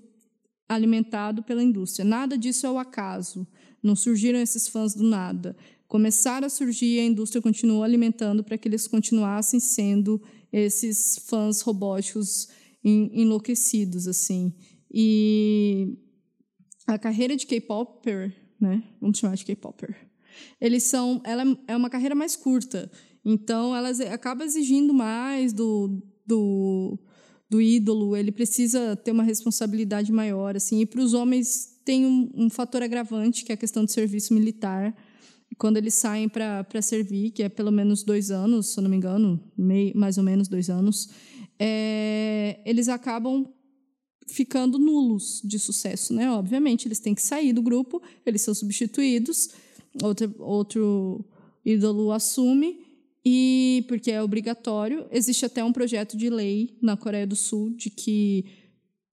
alimentado 0.69 1.41
pela 1.41 1.63
indústria. 1.63 2.05
Nada 2.05 2.37
disso 2.37 2.67
é 2.67 2.71
o 2.71 2.77
acaso. 2.77 3.47
Não 3.81 3.95
surgiram 3.95 4.37
esses 4.37 4.67
fãs 4.67 4.93
do 4.93 5.01
nada. 5.01 5.57
Começaram 5.87 6.45
a 6.45 6.49
surgir 6.51 6.99
a 6.99 7.05
indústria 7.05 7.41
continuou 7.41 7.81
alimentando 7.81 8.43
para 8.43 8.55
que 8.55 8.67
eles 8.67 8.85
continuassem 8.85 9.59
sendo 9.59 10.21
esses 10.51 11.17
fãs 11.25 11.61
robóticos 11.61 12.49
enlouquecidos 12.83 14.07
assim. 14.07 14.53
E 14.93 15.97
a 16.85 16.99
carreira 16.99 17.35
de 17.35 17.47
K-popper, 17.47 18.31
né? 18.61 18.83
Vamos 19.01 19.17
chamar 19.17 19.35
de 19.35 19.45
K-popper. 19.45 19.95
Eles 20.61 20.83
são, 20.83 21.19
ela 21.23 21.43
é 21.67 21.75
uma 21.75 21.89
carreira 21.89 22.13
mais 22.13 22.35
curta. 22.35 22.91
Então, 23.25 23.75
elas 23.75 23.99
acaba 23.99 24.43
exigindo 24.43 24.93
mais 24.93 25.53
do, 25.53 26.03
do, 26.25 26.97
do 27.49 27.61
ídolo, 27.61 28.15
ele 28.15 28.31
precisa 28.31 28.95
ter 28.95 29.11
uma 29.11 29.23
responsabilidade 29.23 30.11
maior, 30.11 30.55
assim. 30.55 30.81
E 30.81 30.85
para 30.85 31.01
os 31.01 31.13
homens 31.13 31.79
tem 31.85 32.05
um, 32.05 32.31
um, 32.35 32.49
fator 32.49 32.81
agravante 32.81 33.43
que 33.43 33.51
é 33.51 33.55
a 33.55 33.57
questão 33.57 33.85
do 33.85 33.91
serviço 33.91 34.33
militar. 34.33 34.95
Quando 35.57 35.77
eles 35.77 35.93
saem 35.93 36.27
para 36.27 36.81
servir, 36.81 37.31
que 37.31 37.43
é 37.43 37.49
pelo 37.49 37.71
menos 37.71 38.03
dois 38.03 38.31
anos, 38.31 38.73
se 38.73 38.79
eu 38.79 38.81
não 38.81 38.89
me 38.89 38.97
engano, 38.97 39.39
meio, 39.55 39.95
mais 39.95 40.17
ou 40.17 40.23
menos 40.23 40.47
dois 40.47 40.69
anos, 40.69 41.09
é, 41.59 42.59
eles 42.65 42.89
acabam 42.89 43.45
ficando 44.27 44.79
nulos 44.79 45.41
de 45.43 45.59
sucesso, 45.59 46.13
né? 46.13 46.31
Obviamente, 46.31 46.87
eles 46.87 46.99
têm 46.99 47.13
que 47.13 47.21
sair 47.21 47.53
do 47.53 47.61
grupo, 47.61 48.01
eles 48.25 48.41
são 48.41 48.53
substituídos, 48.53 49.49
outro, 50.01 50.33
outro 50.39 51.25
ídolo 51.63 52.11
assume 52.11 52.79
e 53.25 53.85
porque 53.87 54.11
é 54.11 54.21
obrigatório, 54.21 55.05
existe 55.11 55.45
até 55.45 55.63
um 55.63 55.71
projeto 55.71 56.17
de 56.17 56.29
lei 56.29 56.77
na 56.81 56.97
Coreia 56.97 57.25
do 57.25 57.35
Sul 57.35 57.71
de 57.71 57.89
que 57.89 58.45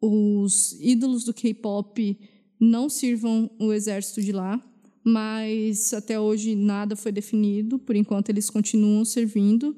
os 0.00 0.72
ídolos 0.80 1.24
do 1.24 1.34
K-pop 1.34 2.18
não 2.58 2.88
sirvam 2.88 3.50
o 3.58 3.72
exército 3.72 4.20
de 4.20 4.32
lá, 4.32 4.62
mas 5.04 5.94
até 5.94 6.18
hoje 6.18 6.54
nada 6.54 6.96
foi 6.96 7.12
definido, 7.12 7.78
por 7.78 7.94
enquanto 7.94 8.30
eles 8.30 8.50
continuam 8.50 9.04
servindo. 9.04 9.76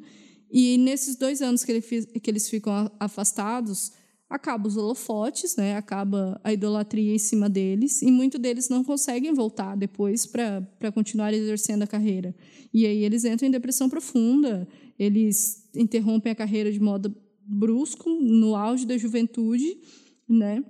E 0.51 0.79
nesses 0.79 1.17
dois 1.17 1.41
anos 1.43 1.65
que, 1.65 1.81
que 1.81 2.31
eles 2.31 2.49
ficam 2.49 2.91
afastados, 2.99 3.93
acaba 4.33 4.67
os 4.67 4.79
holofotes, 4.79 5.57
né? 5.57 5.77
acaba 5.77 6.41
a 6.43 6.53
idolatria 6.53 7.15
em 7.15 7.19
cima 7.19 7.51
deles, 7.51 8.01
e 8.01 8.11
muitos 8.11 8.41
deles 8.41 8.69
não 8.71 8.83
conseguem 8.83 9.35
voltar 9.35 9.77
depois 9.77 10.25
para 10.25 10.91
continuar 10.93 11.35
exercendo 11.35 11.83
a 11.83 11.87
carreira. 11.87 12.35
E 12.73 12.87
aí 12.87 13.05
eles 13.05 13.27
entram 13.27 13.47
em 13.47 13.51
depressão 13.51 13.91
profunda, 13.91 14.67
eles 14.99 15.69
interrompem 15.77 16.33
a 16.33 16.35
carreira 16.35 16.73
de 16.73 16.81
modo 16.81 17.15
brusco, 17.45 18.09
no 18.09 18.57
auge 18.57 18.87
da 18.87 18.97
juventude, 18.97 19.77
né? 20.27 20.65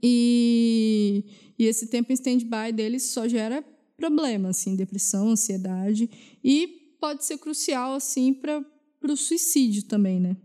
E, 0.00 1.24
e 1.58 1.64
esse 1.64 1.88
tempo 1.88 2.12
em 2.12 2.14
stand-by 2.14 2.72
deles 2.72 3.10
só 3.10 3.26
gera 3.26 3.64
problema, 3.96 4.50
assim, 4.50 4.76
depressão, 4.76 5.30
ansiedade, 5.30 6.08
e 6.44 6.94
pode 7.00 7.24
ser 7.24 7.38
crucial, 7.38 7.94
assim, 7.94 8.32
para 8.32 8.64
o 9.02 9.16
suicídio 9.16 9.82
também, 9.86 10.20
né? 10.20 10.36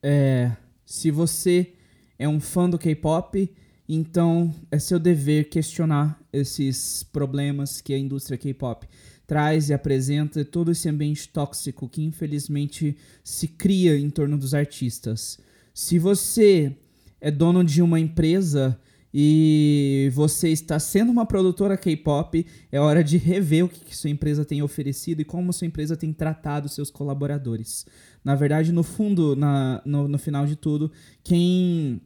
É, 0.00 0.56
se 0.90 1.08
você 1.08 1.72
é 2.18 2.28
um 2.28 2.40
fã 2.40 2.68
do 2.68 2.76
K-pop, 2.76 3.48
então 3.88 4.52
é 4.72 4.78
seu 4.80 4.98
dever 4.98 5.48
questionar 5.48 6.20
esses 6.32 7.04
problemas 7.04 7.80
que 7.80 7.94
a 7.94 7.98
indústria 7.98 8.36
K-pop 8.36 8.88
traz 9.24 9.68
e 9.68 9.72
apresenta 9.72 10.44
todo 10.44 10.72
esse 10.72 10.88
ambiente 10.88 11.28
tóxico 11.28 11.88
que 11.88 12.02
infelizmente 12.02 12.96
se 13.22 13.46
cria 13.46 13.96
em 13.96 14.10
torno 14.10 14.36
dos 14.36 14.52
artistas. 14.52 15.38
Se 15.72 15.96
você 15.96 16.76
é 17.20 17.30
dono 17.30 17.62
de 17.62 17.80
uma 17.80 18.00
empresa 18.00 18.76
e 19.12 20.10
você 20.14 20.48
está 20.50 20.78
sendo 20.78 21.10
uma 21.10 21.26
produtora 21.26 21.76
K-pop, 21.76 22.46
é 22.70 22.80
hora 22.80 23.02
de 23.02 23.16
rever 23.16 23.64
o 23.64 23.68
que, 23.68 23.84
que, 23.84 23.96
sua 23.96 24.10
empresa 24.10 24.44
tem 24.44 24.62
oferecido 24.62 25.20
e 25.20 25.24
como 25.24 25.52
sua 25.52 25.66
empresa 25.66 25.96
tem 25.96 26.12
tratado 26.12 26.68
seus 26.68 26.90
colaboradores. 26.90 27.84
Na 28.24 28.34
verdade, 28.34 28.72
no 28.72 28.82
fundo, 28.82 29.34
na, 29.34 29.82
no, 29.84 30.06
no 30.06 30.18
final 30.18 30.46
de 30.46 30.54
tudo, 30.54 30.92
quem 31.24 32.00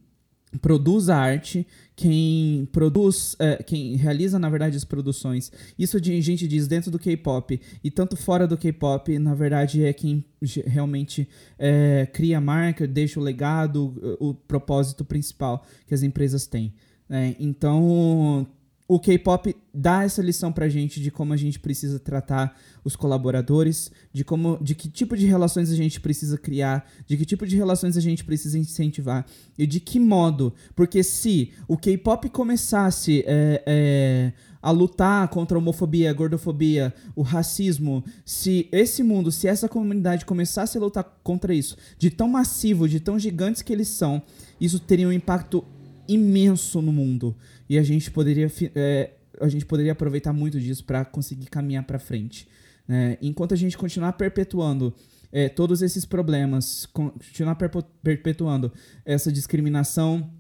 produz 0.61 1.09
a 1.09 1.17
arte, 1.17 1.67
quem 1.97 2.69
produz, 2.73 3.37
é, 3.39 3.63
quem 3.63 3.97
realiza, 3.97 4.39
na 4.39 4.49
verdade, 4.49 4.77
as 4.77 4.85
produções. 4.85 5.53
Isso 5.79 5.97
a 5.97 6.01
gente 6.01 6.47
diz 6.49 6.67
dentro 6.67 6.91
do 6.91 6.99
K-pop 6.99 7.61
e 7.83 7.91
tanto 7.91 8.17
fora 8.17 8.47
do 8.47 8.57
K-pop, 8.57 9.19
na 9.19 9.35
verdade, 9.35 9.85
é 9.85 9.93
quem 9.93 10.25
realmente 10.67 11.29
é, 11.59 12.09
cria 12.13 12.39
a 12.39 12.41
marca, 12.41 12.87
deixa 12.87 13.21
o 13.21 13.23
legado, 13.23 14.17
o, 14.21 14.31
o 14.31 14.35
propósito 14.35 15.05
principal 15.05 15.65
que 15.87 15.95
as 15.95 16.03
empresas 16.03 16.47
têm. 16.47 16.73
Né? 17.09 17.37
Então, 17.39 18.47
o 18.87 19.01
K-pop 19.01 19.57
dá 19.73 20.05
essa 20.05 20.21
lição 20.21 20.53
pra 20.53 20.69
gente 20.69 21.01
de 21.01 21.11
como 21.11 21.33
a 21.33 21.37
gente 21.37 21.59
precisa 21.59 21.99
tratar 21.99 22.55
os 22.85 22.95
colaboradores, 22.95 23.91
de 24.13 24.23
como, 24.23 24.59
de 24.61 24.75
que 24.75 24.91
tipo 24.91 25.17
de 25.17 25.27
relações 25.27 25.71
a 25.71 25.75
gente 25.75 26.01
precisa 26.01 26.37
criar, 26.37 26.87
de 27.07 27.17
que 27.17 27.25
tipo 27.25 27.47
de 27.47 27.57
relações 27.57 27.97
a 27.97 28.01
gente 28.01 28.23
precisa 28.25 28.59
incentivar 28.59 29.25
e 29.57 29.67
de 29.67 29.81
que 29.81 29.99
modo, 29.99 30.53
porque 30.77 31.03
se 31.03 31.53
o 31.67 31.79
K-pop 31.79 32.29
começasse 32.29 33.25
é, 33.27 33.63
é, 33.65 34.33
a 34.61 34.71
lutar 34.71 35.29
contra 35.29 35.57
a 35.57 35.61
homofobia, 35.61 36.11
a 36.11 36.15
gordofobia, 36.15 36.93
o 37.17 37.23
racismo, 37.23 38.05
se 38.25 38.69
esse 38.71 39.03
mundo, 39.03 39.33
se 39.33 39.49
essa 39.49 39.67
comunidade 39.67 40.27
começasse 40.27 40.77
a 40.77 40.81
lutar 40.81 41.05
contra 41.23 41.55
isso, 41.55 41.77
de 41.99 42.11
tão 42.11 42.29
massivo, 42.29 42.87
de 42.87 43.01
tão 43.01 43.19
gigantes 43.19 43.63
que 43.63 43.73
eles 43.73 43.89
são, 43.89 44.23
isso 44.61 44.79
teria 44.79 45.09
um 45.09 45.13
impacto 45.13 45.65
imenso 46.09 46.81
no 46.83 46.93
mundo 46.93 47.37
e 47.69 47.79
a 47.79 47.83
gente 47.83 48.11
poderia 48.11 48.51
é, 48.75 49.11
a 49.41 49.49
gente 49.49 49.67
poderia 49.67 49.93
aproveitar 49.93 50.33
muito 50.33 50.61
disso 50.61 50.85
para 50.85 51.05
conseguir 51.05 51.47
caminhar 51.47 51.85
para 51.85 51.99
frente. 51.99 52.47
Né? 52.87 53.19
Enquanto 53.21 53.55
a 53.55 53.57
gente 53.57 53.77
continuar 53.77 54.13
perpetuando 54.13 54.95
é, 55.33 55.49
todos 55.49 55.83
esses 55.83 56.05
problemas, 56.05 56.87
continuar 56.87 57.57
perpetuando 58.03 58.73
essa 59.05 59.33
discriminação, 59.33 60.31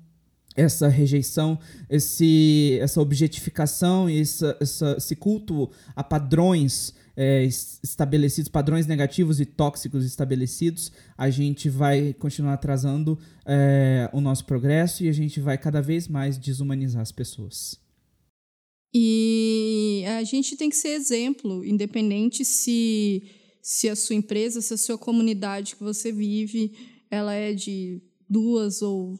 essa 0.55 0.86
rejeição, 0.89 1.59
esse, 1.91 2.78
essa 2.81 3.01
objetificação 3.01 4.09
essa, 4.09 4.57
essa, 4.61 4.95
esse 4.97 5.16
culto 5.16 5.69
a 5.97 6.05
padrões 6.05 6.95
é, 7.16 7.45
estabelecidos, 7.45 8.51
padrões 8.51 8.86
negativos 8.86 9.41
e 9.41 9.47
tóxicos 9.47 10.05
estabelecidos, 10.05 10.93
a 11.16 11.31
gente 11.31 11.69
vai 11.69 12.12
continuar 12.15 12.55
atrasando 12.55 13.19
é, 13.47 14.11
o 14.12 14.20
nosso 14.20 14.45
progresso 14.45 15.05
e 15.05 15.09
a 15.09 15.12
gente 15.12 15.41
vai 15.41 15.57
cada 15.57 15.81
vez 15.81 16.09
mais 16.09 16.36
desumanizar 16.39 17.03
as 17.03 17.12
pessoas. 17.12 17.78
E 18.93 20.05
a 20.07 20.23
gente 20.23 20.57
tem 20.57 20.70
que 20.70 20.77
ser 20.77 20.91
exemplo, 20.91 21.65
independente 21.65 22.45
se, 22.45 23.24
se 23.61 23.89
a 23.89 23.97
sua 23.97 24.15
empresa, 24.15 24.61
se 24.61 24.73
a 24.73 24.78
sua 24.78 24.97
comunidade 24.97 25.74
que 25.74 25.82
você 25.82 26.12
vive, 26.12 26.73
ela 27.11 27.35
é 27.35 27.53
de 27.53 28.01
duas 28.28 28.82
ou 28.82 29.19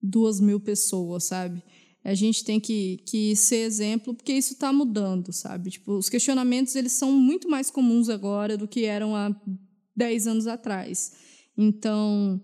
duas 0.00 0.40
mil 0.40 0.60
pessoas, 0.60 1.24
sabe? 1.24 1.62
A 2.04 2.14
gente 2.14 2.44
tem 2.44 2.58
que, 2.58 2.98
que 3.06 3.36
ser 3.36 3.64
exemplo, 3.64 4.14
porque 4.14 4.32
isso 4.32 4.54
está 4.54 4.72
mudando, 4.72 5.32
sabe? 5.32 5.70
Tipo, 5.70 5.92
os 5.92 6.08
questionamentos 6.08 6.74
eles 6.74 6.92
são 6.92 7.12
muito 7.12 7.48
mais 7.48 7.70
comuns 7.70 8.08
agora 8.08 8.56
do 8.56 8.66
que 8.66 8.84
eram 8.84 9.14
há 9.14 9.34
10 9.94 10.26
anos 10.26 10.46
atrás. 10.46 11.12
Então, 11.56 12.42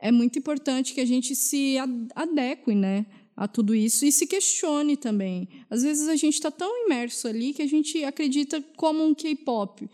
é 0.00 0.10
muito 0.10 0.38
importante 0.38 0.92
que 0.92 1.00
a 1.00 1.04
gente 1.04 1.36
se 1.36 1.76
adeque, 2.14 2.74
né? 2.74 3.06
a 3.36 3.48
tudo 3.48 3.74
isso 3.74 4.04
e 4.04 4.12
se 4.12 4.26
questione 4.26 4.96
também. 4.96 5.48
Às 5.68 5.82
vezes 5.82 6.08
a 6.08 6.16
gente 6.16 6.34
está 6.34 6.50
tão 6.50 6.86
imerso 6.86 7.26
ali 7.26 7.52
que 7.52 7.62
a 7.62 7.66
gente 7.66 8.04
acredita 8.04 8.62
como 8.76 9.04
um 9.04 9.14
K-pop, 9.14 9.88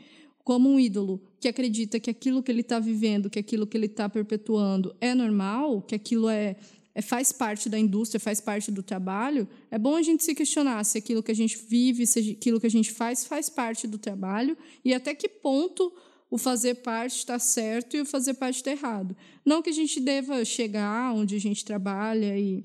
como 0.44 0.68
um 0.68 0.78
ídolo, 0.78 1.22
que 1.40 1.48
acredita 1.48 1.98
que 1.98 2.10
aquilo 2.10 2.42
que 2.42 2.50
ele 2.50 2.60
está 2.60 2.78
vivendo, 2.78 3.30
que 3.30 3.38
aquilo 3.38 3.66
que 3.66 3.76
ele 3.76 3.86
está 3.86 4.08
perpetuando 4.08 4.94
é 5.00 5.14
normal, 5.14 5.80
que 5.82 5.94
aquilo 5.94 6.28
é 6.28 6.56
é, 7.00 7.02
faz 7.02 7.32
parte 7.32 7.70
da 7.70 7.78
indústria, 7.78 8.20
faz 8.20 8.40
parte 8.42 8.70
do 8.70 8.82
trabalho, 8.82 9.48
é 9.70 9.78
bom 9.78 9.96
a 9.96 10.02
gente 10.02 10.22
se 10.22 10.34
questionar 10.34 10.84
se 10.84 10.98
aquilo 10.98 11.22
que 11.22 11.30
a 11.30 11.34
gente 11.34 11.56
vive, 11.56 12.06
se 12.06 12.36
aquilo 12.38 12.60
que 12.60 12.66
a 12.66 12.70
gente 12.70 12.92
faz, 12.92 13.24
faz 13.24 13.48
parte 13.48 13.86
do 13.86 13.96
trabalho 13.96 14.56
e 14.84 14.92
até 14.92 15.14
que 15.14 15.26
ponto 15.26 15.90
o 16.30 16.36
fazer 16.36 16.76
parte 16.76 17.16
está 17.16 17.38
certo 17.38 17.96
e 17.96 18.02
o 18.02 18.06
fazer 18.06 18.34
parte 18.34 18.56
está 18.56 18.70
errado. 18.70 19.16
Não 19.44 19.62
que 19.62 19.70
a 19.70 19.72
gente 19.72 19.98
deva 19.98 20.44
chegar 20.44 21.14
onde 21.14 21.34
a 21.34 21.40
gente 21.40 21.64
trabalha 21.64 22.38
e, 22.38 22.64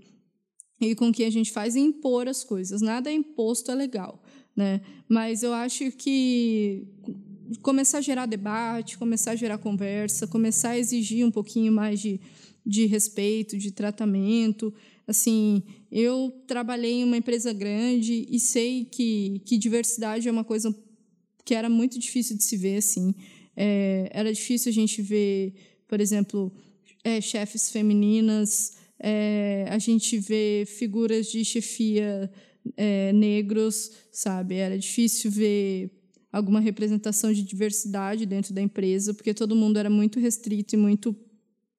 e 0.81 0.93
com 0.95 1.07
o 1.07 1.13
que 1.13 1.23
a 1.23 1.31
gente 1.31 1.51
faz 1.51 1.75
e 1.75 1.79
impor 1.79 2.27
as 2.27 2.43
coisas. 2.43 2.81
Nada 2.81 3.09
é 3.09 3.13
imposto 3.13 3.71
é 3.71 3.75
legal. 3.75 4.21
Né? 4.55 4.81
Mas 5.07 5.43
eu 5.43 5.53
acho 5.53 5.91
que 5.91 6.87
começar 7.61 7.99
a 7.99 8.01
gerar 8.01 8.25
debate, 8.25 8.97
começar 8.97 9.31
a 9.31 9.35
gerar 9.35 9.57
conversa, 9.57 10.27
começar 10.27 10.71
a 10.71 10.77
exigir 10.77 11.25
um 11.25 11.31
pouquinho 11.31 11.71
mais 11.71 12.01
de 12.01 12.19
de 12.65 12.85
respeito, 12.85 13.57
de 13.57 13.71
tratamento. 13.71 14.73
Assim, 15.07 15.63
eu 15.91 16.33
trabalhei 16.47 16.93
em 16.93 17.03
uma 17.03 17.17
empresa 17.17 17.53
grande 17.53 18.25
e 18.29 18.39
sei 18.39 18.85
que, 18.85 19.41
que 19.45 19.57
diversidade 19.57 20.27
é 20.27 20.31
uma 20.31 20.43
coisa 20.43 20.75
que 21.43 21.53
era 21.53 21.69
muito 21.69 21.99
difícil 21.99 22.35
de 22.35 22.43
se 22.43 22.57
ver. 22.57 22.77
Assim. 22.77 23.13
É, 23.55 24.09
era 24.11 24.33
difícil 24.33 24.69
a 24.69 24.73
gente 24.73 25.01
ver, 25.01 25.53
por 25.87 26.01
exemplo, 26.01 26.51
é, 27.03 27.21
chefes 27.21 27.69
femininas, 27.69 28.73
é, 28.99 29.67
a 29.69 29.77
gente 29.77 30.17
vê 30.17 30.65
figuras 30.65 31.27
de 31.27 31.45
chefia 31.45 32.31
é, 32.75 33.13
negros, 33.13 33.91
sabe? 34.11 34.55
Era 34.55 34.77
difícil 34.77 35.29
ver 35.29 35.91
alguma 36.31 36.59
representação 36.59 37.31
de 37.31 37.43
diversidade 37.43 38.25
dentro 38.25 38.53
da 38.53 38.61
empresa, 38.61 39.13
porque 39.13 39.33
todo 39.33 39.55
mundo 39.55 39.77
era 39.77 39.89
muito 39.89 40.19
restrito 40.19 40.75
e 40.75 40.77
muito 40.77 41.15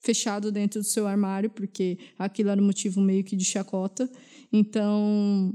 fechado 0.07 0.53
dentro 0.53 0.81
do 0.81 0.87
seu 0.87 1.07
armário, 1.07 1.51
porque 1.51 1.99
aquilo 2.17 2.51
era 2.51 2.63
um 2.63 2.65
motivo 2.65 3.01
meio 3.01 3.25
que 3.25 3.35
de 3.35 3.45
chacota. 3.45 4.09
Então, 4.53 5.53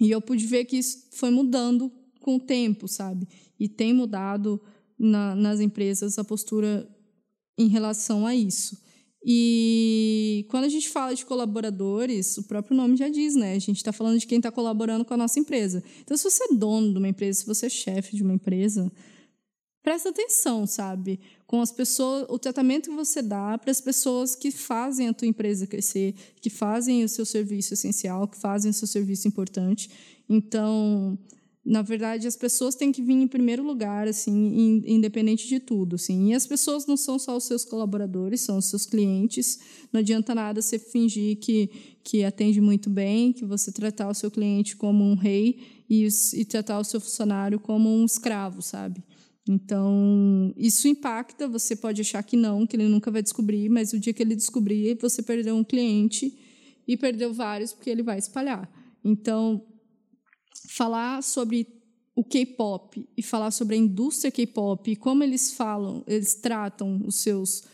e 0.00 0.10
eu 0.10 0.20
pude 0.20 0.44
ver 0.46 0.64
que 0.64 0.76
isso 0.76 1.08
foi 1.12 1.30
mudando 1.30 1.90
com 2.20 2.36
o 2.36 2.40
tempo, 2.40 2.88
sabe? 2.88 3.28
E 3.58 3.68
tem 3.68 3.92
mudado 3.92 4.60
na, 4.98 5.36
nas 5.36 5.60
empresas 5.60 6.18
a 6.18 6.24
postura 6.24 6.88
em 7.56 7.68
relação 7.68 8.26
a 8.26 8.34
isso. 8.34 8.76
E 9.24 10.46
quando 10.48 10.64
a 10.64 10.68
gente 10.68 10.88
fala 10.88 11.14
de 11.14 11.24
colaboradores, 11.24 12.38
o 12.38 12.44
próprio 12.44 12.76
nome 12.76 12.96
já 12.96 13.08
diz, 13.08 13.36
né? 13.36 13.54
A 13.54 13.58
gente 13.58 13.76
está 13.76 13.92
falando 13.92 14.18
de 14.18 14.26
quem 14.26 14.38
está 14.38 14.50
colaborando 14.50 15.04
com 15.04 15.14
a 15.14 15.16
nossa 15.16 15.38
empresa. 15.38 15.82
Então, 16.00 16.16
se 16.16 16.24
você 16.24 16.44
é 16.44 16.54
dono 16.54 16.92
de 16.92 16.98
uma 16.98 17.08
empresa, 17.08 17.40
se 17.40 17.46
você 17.46 17.66
é 17.66 17.68
chefe 17.68 18.16
de 18.16 18.22
uma 18.22 18.32
empresa, 18.32 18.90
presta 19.82 20.10
atenção, 20.10 20.66
sabe? 20.66 21.20
Com 21.46 21.60
as 21.60 21.72
pessoas, 21.72 22.26
o 22.28 22.38
tratamento 22.38 22.90
que 22.90 22.96
você 22.96 23.22
dá 23.22 23.58
para 23.58 23.70
as 23.70 23.80
pessoas 23.80 24.34
que 24.34 24.50
fazem 24.50 25.08
a 25.08 25.14
tua 25.14 25.28
empresa 25.28 25.66
crescer, 25.66 26.14
que 26.40 26.50
fazem 26.50 27.04
o 27.04 27.08
seu 27.08 27.24
serviço 27.24 27.74
essencial, 27.74 28.28
que 28.28 28.36
fazem 28.36 28.70
o 28.70 28.74
seu 28.74 28.86
serviço 28.86 29.26
importante. 29.26 29.90
Então, 30.28 31.18
na 31.64 31.82
verdade, 31.82 32.26
as 32.26 32.36
pessoas 32.36 32.74
têm 32.74 32.90
que 32.90 33.02
vir 33.02 33.14
em 33.14 33.28
primeiro 33.28 33.62
lugar, 33.62 34.08
assim, 34.08 34.82
independente 34.86 35.46
de 35.46 35.60
tudo, 35.60 35.96
assim. 35.96 36.30
E 36.30 36.34
as 36.34 36.46
pessoas 36.46 36.86
não 36.86 36.96
são 36.96 37.18
só 37.18 37.36
os 37.36 37.44
seus 37.44 37.64
colaboradores, 37.64 38.40
são 38.40 38.58
os 38.58 38.66
seus 38.66 38.86
clientes. 38.86 39.58
Não 39.92 40.00
adianta 40.00 40.34
nada 40.34 40.62
você 40.62 40.78
fingir 40.78 41.36
que 41.38 41.70
que 42.02 42.24
atende 42.24 42.60
muito 42.60 42.88
bem, 42.88 43.32
que 43.32 43.44
você 43.44 43.70
tratar 43.70 44.08
o 44.08 44.14
seu 44.14 44.30
cliente 44.30 44.74
como 44.74 45.04
um 45.04 45.14
rei 45.14 45.84
e, 45.88 46.08
e 46.34 46.44
tratar 46.44 46.78
o 46.78 46.84
seu 46.84 47.00
funcionário 47.00 47.60
como 47.60 47.90
um 47.90 48.04
escravo, 48.04 48.62
sabe? 48.62 49.02
Então, 49.48 50.52
isso 50.56 50.86
impacta, 50.86 51.48
você 51.48 51.74
pode 51.74 52.00
achar 52.00 52.22
que 52.22 52.36
não, 52.36 52.66
que 52.66 52.76
ele 52.76 52.88
nunca 52.88 53.10
vai 53.10 53.22
descobrir, 53.22 53.68
mas 53.68 53.92
o 53.92 53.98
dia 53.98 54.12
que 54.12 54.22
ele 54.22 54.36
descobrir, 54.36 54.98
você 55.00 55.22
perdeu 55.22 55.56
um 55.56 55.64
cliente 55.64 56.38
e 56.86 56.96
perdeu 56.96 57.32
vários 57.32 57.72
porque 57.72 57.90
ele 57.90 58.02
vai 58.02 58.18
espalhar. 58.18 58.70
Então, 59.04 59.66
falar 60.68 61.22
sobre 61.22 61.66
o 62.14 62.24
K-pop 62.24 63.08
e 63.16 63.22
falar 63.22 63.50
sobre 63.50 63.76
a 63.76 63.78
indústria 63.78 64.30
K-pop 64.30 64.90
e 64.90 64.96
como 64.96 65.22
eles 65.22 65.52
falam, 65.52 66.04
eles 66.06 66.34
tratam 66.34 67.00
os 67.06 67.22
seus 67.22 67.64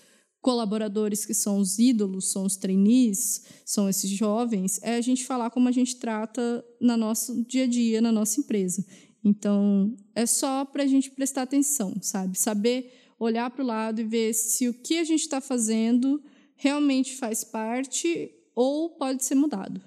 colaboradores 0.41 1.27
que 1.27 1.35
são 1.35 1.59
os 1.59 1.77
ídolos, 1.77 2.31
são 2.31 2.45
os 2.45 2.57
trainees, 2.57 3.43
são 3.65 3.89
esses 3.89 4.09
jovens, 4.09 4.79
é 4.81 4.95
a 4.95 5.01
gente 5.01 5.25
falar 5.25 5.51
como 5.51 5.69
a 5.69 5.73
gente 5.73 5.97
trata 5.97 6.65
no 6.81 6.97
nosso 6.97 7.45
dia 7.45 7.65
a 7.65 7.67
dia, 7.67 8.01
na 8.01 8.13
nossa 8.13 8.39
empresa. 8.39 8.87
Então, 9.27 9.93
é 10.15 10.25
só 10.25 10.65
para 10.65 10.85
a 10.85 10.87
gente 10.87 11.11
prestar 11.11 11.43
atenção, 11.43 11.97
sabe? 12.01 12.39
Saber 12.39 12.93
olhar 13.19 13.51
para 13.51 13.65
o 13.65 13.67
lado 13.67 14.01
e 14.01 14.05
ver 14.05 14.33
se 14.33 14.69
o 14.69 14.73
que 14.73 15.01
a 15.01 15.05
gente 15.05 15.23
está 15.23 15.41
fazendo 15.41 16.23
realmente 16.55 17.17
faz 17.17 17.43
parte 17.43 18.31
ou 18.55 18.91
pode 18.91 19.25
ser 19.25 19.35
mudado. 19.35 19.81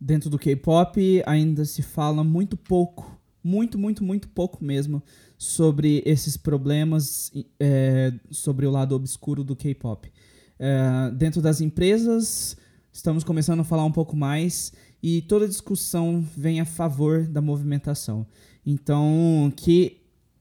Dentro 0.00 0.30
do 0.30 0.38
K-pop 0.38 1.20
ainda 1.26 1.64
se 1.64 1.82
fala 1.82 2.22
muito 2.22 2.56
pouco, 2.56 3.20
muito, 3.42 3.76
muito, 3.76 4.04
muito 4.04 4.28
pouco 4.28 4.64
mesmo 4.64 5.02
sobre 5.36 6.00
esses 6.06 6.36
problemas, 6.36 7.32
é, 7.58 8.12
sobre 8.30 8.66
o 8.66 8.70
lado 8.70 8.94
obscuro 8.94 9.42
do 9.42 9.56
K-pop. 9.56 10.12
É, 10.60 11.10
dentro 11.10 11.42
das 11.42 11.60
empresas, 11.60 12.56
estamos 12.92 13.24
começando 13.24 13.60
a 13.60 13.64
falar 13.64 13.84
um 13.84 13.90
pouco 13.90 14.14
mais 14.14 14.72
e 15.02 15.22
toda 15.22 15.48
discussão 15.48 16.24
vem 16.36 16.60
a 16.60 16.64
favor 16.64 17.26
da 17.26 17.40
movimentação. 17.40 18.26
Então, 18.66 19.52
que 19.56 19.98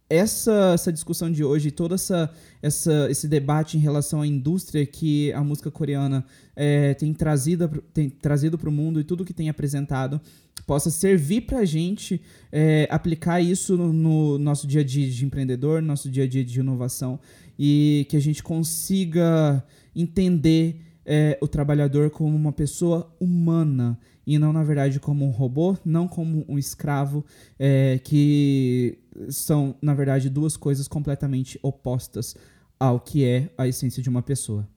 essa, 0.09 0.71
essa 0.73 0.91
discussão 0.91 1.31
de 1.31 1.43
hoje, 1.43 1.69
todo 1.69 1.93
essa, 1.93 2.31
essa, 2.61 3.07
esse 3.09 3.27
debate 3.27 3.77
em 3.77 3.79
relação 3.79 4.21
à 4.21 4.27
indústria 4.27 4.85
que 4.85 5.33
a 5.33 5.43
música 5.43 5.69
coreana 5.69 6.25
é, 6.55 6.93
tem 6.93 7.13
trazido 7.13 7.67
tem 7.93 8.09
trazido 8.09 8.57
para 8.57 8.69
o 8.69 8.71
mundo 8.71 8.99
e 8.99 9.03
tudo 9.03 9.25
que 9.25 9.33
tem 9.33 9.49
apresentado 9.49 10.19
possa 10.65 10.89
servir 10.89 11.41
para 11.41 11.59
a 11.59 11.65
gente 11.65 12.21
é, 12.51 12.87
aplicar 12.89 13.41
isso 13.41 13.77
no, 13.77 13.93
no, 13.93 14.37
nosso 14.37 14.65
dia 14.65 14.81
a 14.81 14.83
dia 14.83 15.09
de 15.09 15.25
empreendedor, 15.25 15.81
no 15.81 15.87
nosso 15.87 16.09
dia 16.09 16.23
a 16.23 16.27
dia 16.27 16.43
de 16.43 16.59
inovação 16.59 17.19
e 17.59 18.05
que 18.09 18.17
a 18.17 18.21
gente 18.21 18.41
consiga 18.41 19.63
entender 19.95 20.86
é, 21.07 21.39
o 21.41 21.47
trabalhador 21.47 22.09
como 22.09 22.35
uma 22.35 22.51
pessoa 22.51 23.15
humana 23.17 23.97
e 24.25 24.37
não, 24.37 24.51
na 24.51 24.61
verdade, 24.61 24.99
como 24.99 25.25
um 25.25 25.31
robô, 25.31 25.77
não 25.85 26.05
como 26.05 26.43
um 26.49 26.59
escravo, 26.59 27.23
é, 27.57 27.97
que 28.03 28.99
são, 29.29 29.73
na 29.81 29.93
verdade, 29.93 30.29
duas 30.29 30.57
coisas 30.57 30.85
completamente 30.85 31.57
opostas 31.63 32.35
ao 32.77 32.99
que 32.99 33.23
é 33.23 33.49
a 33.57 33.65
essência 33.65 34.03
de 34.03 34.09
uma 34.09 34.21
pessoa. 34.21 34.67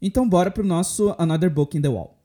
Então, 0.00 0.26
bora 0.26 0.50
pro 0.50 0.64
nosso 0.64 1.14
Another 1.18 1.50
Book 1.50 1.76
in 1.76 1.82
the 1.82 1.88
Wall. 1.88 2.18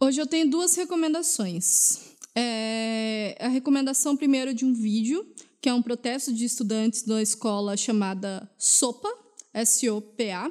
Hoje 0.00 0.18
eu 0.18 0.26
tenho 0.26 0.48
duas 0.48 0.74
recomendações. 0.74 2.07
É 2.40 3.36
a 3.40 3.48
recomendação 3.48 4.16
primeiro 4.16 4.54
de 4.54 4.64
um 4.64 4.72
vídeo 4.72 5.26
que 5.60 5.68
é 5.68 5.74
um 5.74 5.82
protesto 5.82 6.32
de 6.32 6.44
estudantes 6.44 7.02
da 7.02 7.20
escola 7.20 7.76
chamada 7.76 8.48
SOPA, 8.56 9.08
S-O-P-A, 9.52 10.48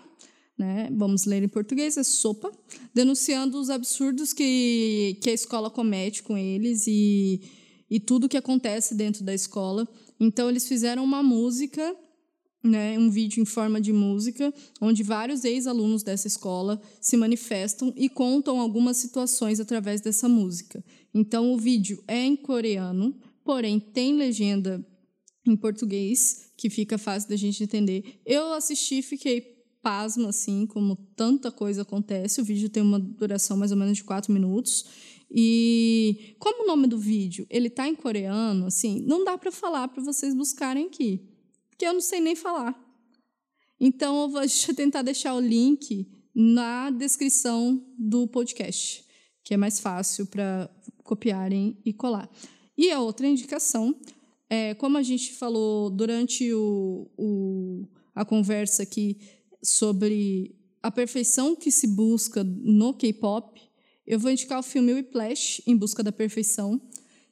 né? 0.58 0.90
vamos 0.92 1.24
ler 1.24 1.44
em 1.44 1.48
português, 1.48 1.96
é 1.96 2.04
SOPA, 2.04 2.52
denunciando 2.94 3.58
os 3.58 3.70
absurdos 3.70 4.34
que, 4.34 5.18
que 5.22 5.30
a 5.30 5.34
escola 5.34 5.70
comete 5.70 6.24
com 6.24 6.38
eles 6.38 6.88
e, 6.88 7.42
e 7.90 8.02
tudo 8.02 8.28
que 8.28 8.36
acontece 8.36 8.94
dentro 8.94 9.24
da 9.24 9.34
escola. 9.34 9.88
Então, 10.20 10.50
eles 10.50 10.68
fizeram 10.68 11.06
uma 11.06 11.24
música, 11.24 11.96
né, 12.68 12.98
um 13.00 13.10
vídeo 13.10 13.42
em 13.42 13.46
forma 13.46 13.80
de 13.80 13.92
música, 13.94 14.54
onde 14.82 15.04
vários 15.04 15.44
ex-alunos 15.44 16.04
dessa 16.04 16.28
escola 16.28 16.82
se 17.02 17.18
manifestam 17.18 17.94
e 17.96 18.10
contam 18.10 18.60
algumas 18.60 18.98
situações 18.98 19.60
através 19.60 20.02
dessa 20.02 20.28
música. 20.28 20.84
Então, 21.14 21.54
o 21.54 21.58
vídeo 21.58 22.04
é 22.08 22.24
em 22.24 22.36
coreano, 22.36 23.16
porém 23.44 23.80
tem 23.80 24.16
legenda 24.16 24.86
em 25.46 25.56
português, 25.56 26.52
que 26.58 26.70
fica 26.70 26.98
fácil 26.98 27.30
da 27.30 27.36
gente 27.36 27.64
entender. 27.64 28.20
Eu 28.26 28.54
assisti, 28.54 29.02
fiquei 29.02 29.58
pasma, 29.82 30.30
assim, 30.30 30.66
como 30.66 30.98
tanta 31.16 31.50
coisa 31.50 31.84
acontece. 31.84 32.42
O 32.42 32.44
vídeo 32.44 32.70
tem 32.70 32.84
uma 32.84 33.00
duração 33.00 33.56
mais 33.56 33.72
ou 33.72 33.78
menos 33.78 33.96
de 33.96 34.04
quatro 34.04 34.34
minutos. 34.34 34.86
E 35.32 36.36
como 36.40 36.64
o 36.64 36.68
nome 36.68 36.88
do 36.88 36.98
vídeo 36.98 37.46
ele 37.50 37.70
tá 37.70 37.88
em 37.88 37.96
coreano, 37.96 38.66
assim, 38.66 39.02
não 39.02 39.24
dá 39.24 39.38
para 39.38 39.52
falar 39.52 39.88
para 39.88 40.04
vocês 40.04 40.34
buscarem 40.34 40.88
aqui, 40.88 41.22
porque 41.78 41.86
eu 41.86 41.94
não 41.94 42.02
sei 42.02 42.20
nem 42.20 42.36
falar. 42.36 42.76
Então 43.80 44.24
eu 44.24 44.30
vou 44.30 44.42
tentar 44.76 45.04
deixar 45.04 45.36
o 45.36 45.40
link 45.40 46.10
na 46.34 46.90
descrição 46.90 47.86
do 47.98 48.28
podcast, 48.28 49.06
que 49.44 49.54
é 49.54 49.58
mais 49.58 49.80
fácil 49.80 50.26
para 50.26 50.68
copiarem 51.04 51.78
e 51.86 51.94
colar. 51.94 52.28
E 52.76 52.90
a 52.90 53.00
outra 53.00 53.28
indicação 53.28 53.96
é, 54.50 54.74
como 54.74 54.98
a 54.98 55.04
gente 55.04 55.34
falou 55.34 55.90
durante 55.90 56.52
o, 56.52 57.12
o, 57.16 57.88
a 58.16 58.26
conversa 58.26 58.82
aqui 58.82 59.20
sobre 59.62 60.56
a 60.82 60.90
perfeição 60.90 61.56
que 61.56 61.70
se 61.70 61.86
busca 61.86 62.44
no 62.44 62.94
K-pop, 62.94 63.62
eu 64.06 64.18
vou 64.18 64.32
indicar 64.32 64.60
o 64.60 64.64
filme 64.64 64.94
Whiplash, 64.94 65.62
Em 65.68 65.76
Busca 65.76 66.02
da 66.02 66.12
Perfeição, 66.12 66.82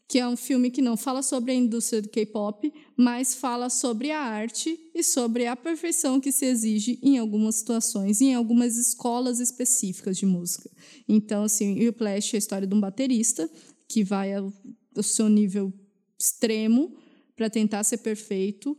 que 0.07 0.19
é 0.19 0.27
um 0.27 0.37
filme 0.37 0.69
que 0.69 0.81
não 0.81 0.95
fala 0.95 1.23
sobre 1.23 1.51
a 1.51 1.55
indústria 1.55 2.01
do 2.01 2.09
K-pop, 2.09 2.71
mas 2.95 3.33
fala 3.33 3.69
sobre 3.69 4.11
a 4.11 4.19
arte 4.19 4.77
e 4.93 5.03
sobre 5.03 5.47
a 5.47 5.55
perfeição 5.55 6.19
que 6.19 6.31
se 6.31 6.45
exige 6.45 6.99
em 7.01 7.17
algumas 7.17 7.55
situações, 7.55 8.21
em 8.21 8.35
algumas 8.35 8.77
escolas 8.77 9.39
específicas 9.39 10.17
de 10.17 10.25
música. 10.25 10.69
Então, 11.09 11.43
assim, 11.43 11.79
Whiplash 11.79 12.33
é 12.33 12.37
a 12.37 12.39
história 12.39 12.67
de 12.67 12.75
um 12.75 12.79
baterista 12.79 13.49
que 13.89 14.03
vai 14.03 14.33
ao 14.33 14.53
seu 15.01 15.27
nível 15.27 15.73
extremo 16.19 16.95
para 17.35 17.49
tentar 17.49 17.83
ser 17.83 17.97
perfeito. 17.97 18.77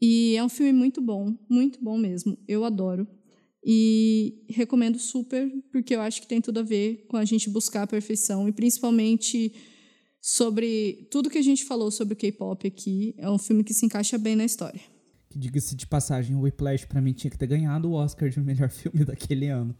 E 0.00 0.36
é 0.36 0.44
um 0.44 0.48
filme 0.48 0.72
muito 0.72 1.00
bom, 1.00 1.34
muito 1.48 1.82
bom 1.82 1.96
mesmo. 1.96 2.38
Eu 2.46 2.64
adoro. 2.64 3.08
E 3.64 4.44
recomendo 4.48 4.98
super, 4.98 5.50
porque 5.72 5.94
eu 5.94 6.00
acho 6.00 6.20
que 6.20 6.28
tem 6.28 6.40
tudo 6.40 6.60
a 6.60 6.62
ver 6.62 7.06
com 7.08 7.16
a 7.16 7.24
gente 7.24 7.50
buscar 7.50 7.82
a 7.82 7.86
perfeição 7.86 8.48
e 8.48 8.52
principalmente 8.52 9.52
sobre 10.26 11.06
tudo 11.08 11.30
que 11.30 11.38
a 11.38 11.42
gente 11.42 11.64
falou 11.64 11.88
sobre 11.88 12.14
o 12.14 12.16
K-pop 12.16 12.66
aqui. 12.66 13.14
É 13.16 13.30
um 13.30 13.38
filme 13.38 13.62
que 13.62 13.72
se 13.72 13.86
encaixa 13.86 14.18
bem 14.18 14.34
na 14.34 14.44
história. 14.44 14.80
Que 15.30 15.38
diga-se 15.38 15.76
de 15.76 15.86
passagem, 15.86 16.34
o 16.34 16.40
Whiplash 16.40 16.84
para 16.84 17.00
mim 17.00 17.12
tinha 17.12 17.30
que 17.30 17.38
ter 17.38 17.46
ganhado 17.46 17.88
o 17.88 17.92
Oscar 17.92 18.28
de 18.28 18.40
melhor 18.40 18.68
filme 18.68 19.04
daquele 19.04 19.46
ano. 19.46 19.72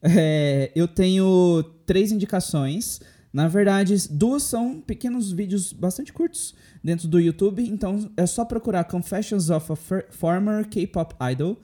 É, 0.00 0.70
eu 0.76 0.86
tenho 0.86 1.60
três 1.84 2.12
indicações. 2.12 3.00
Na 3.32 3.48
verdade, 3.48 3.96
duas 4.10 4.44
são 4.44 4.80
pequenos 4.80 5.32
vídeos 5.32 5.72
bastante 5.72 6.12
curtos 6.12 6.54
dentro 6.82 7.08
do 7.08 7.18
YouTube, 7.18 7.68
então 7.68 8.08
é 8.16 8.26
só 8.26 8.44
procurar 8.44 8.84
Confessions 8.84 9.50
of 9.50 9.72
a 9.72 9.76
Former 10.12 10.68
K-Pop 10.68 11.16
Idol, 11.32 11.58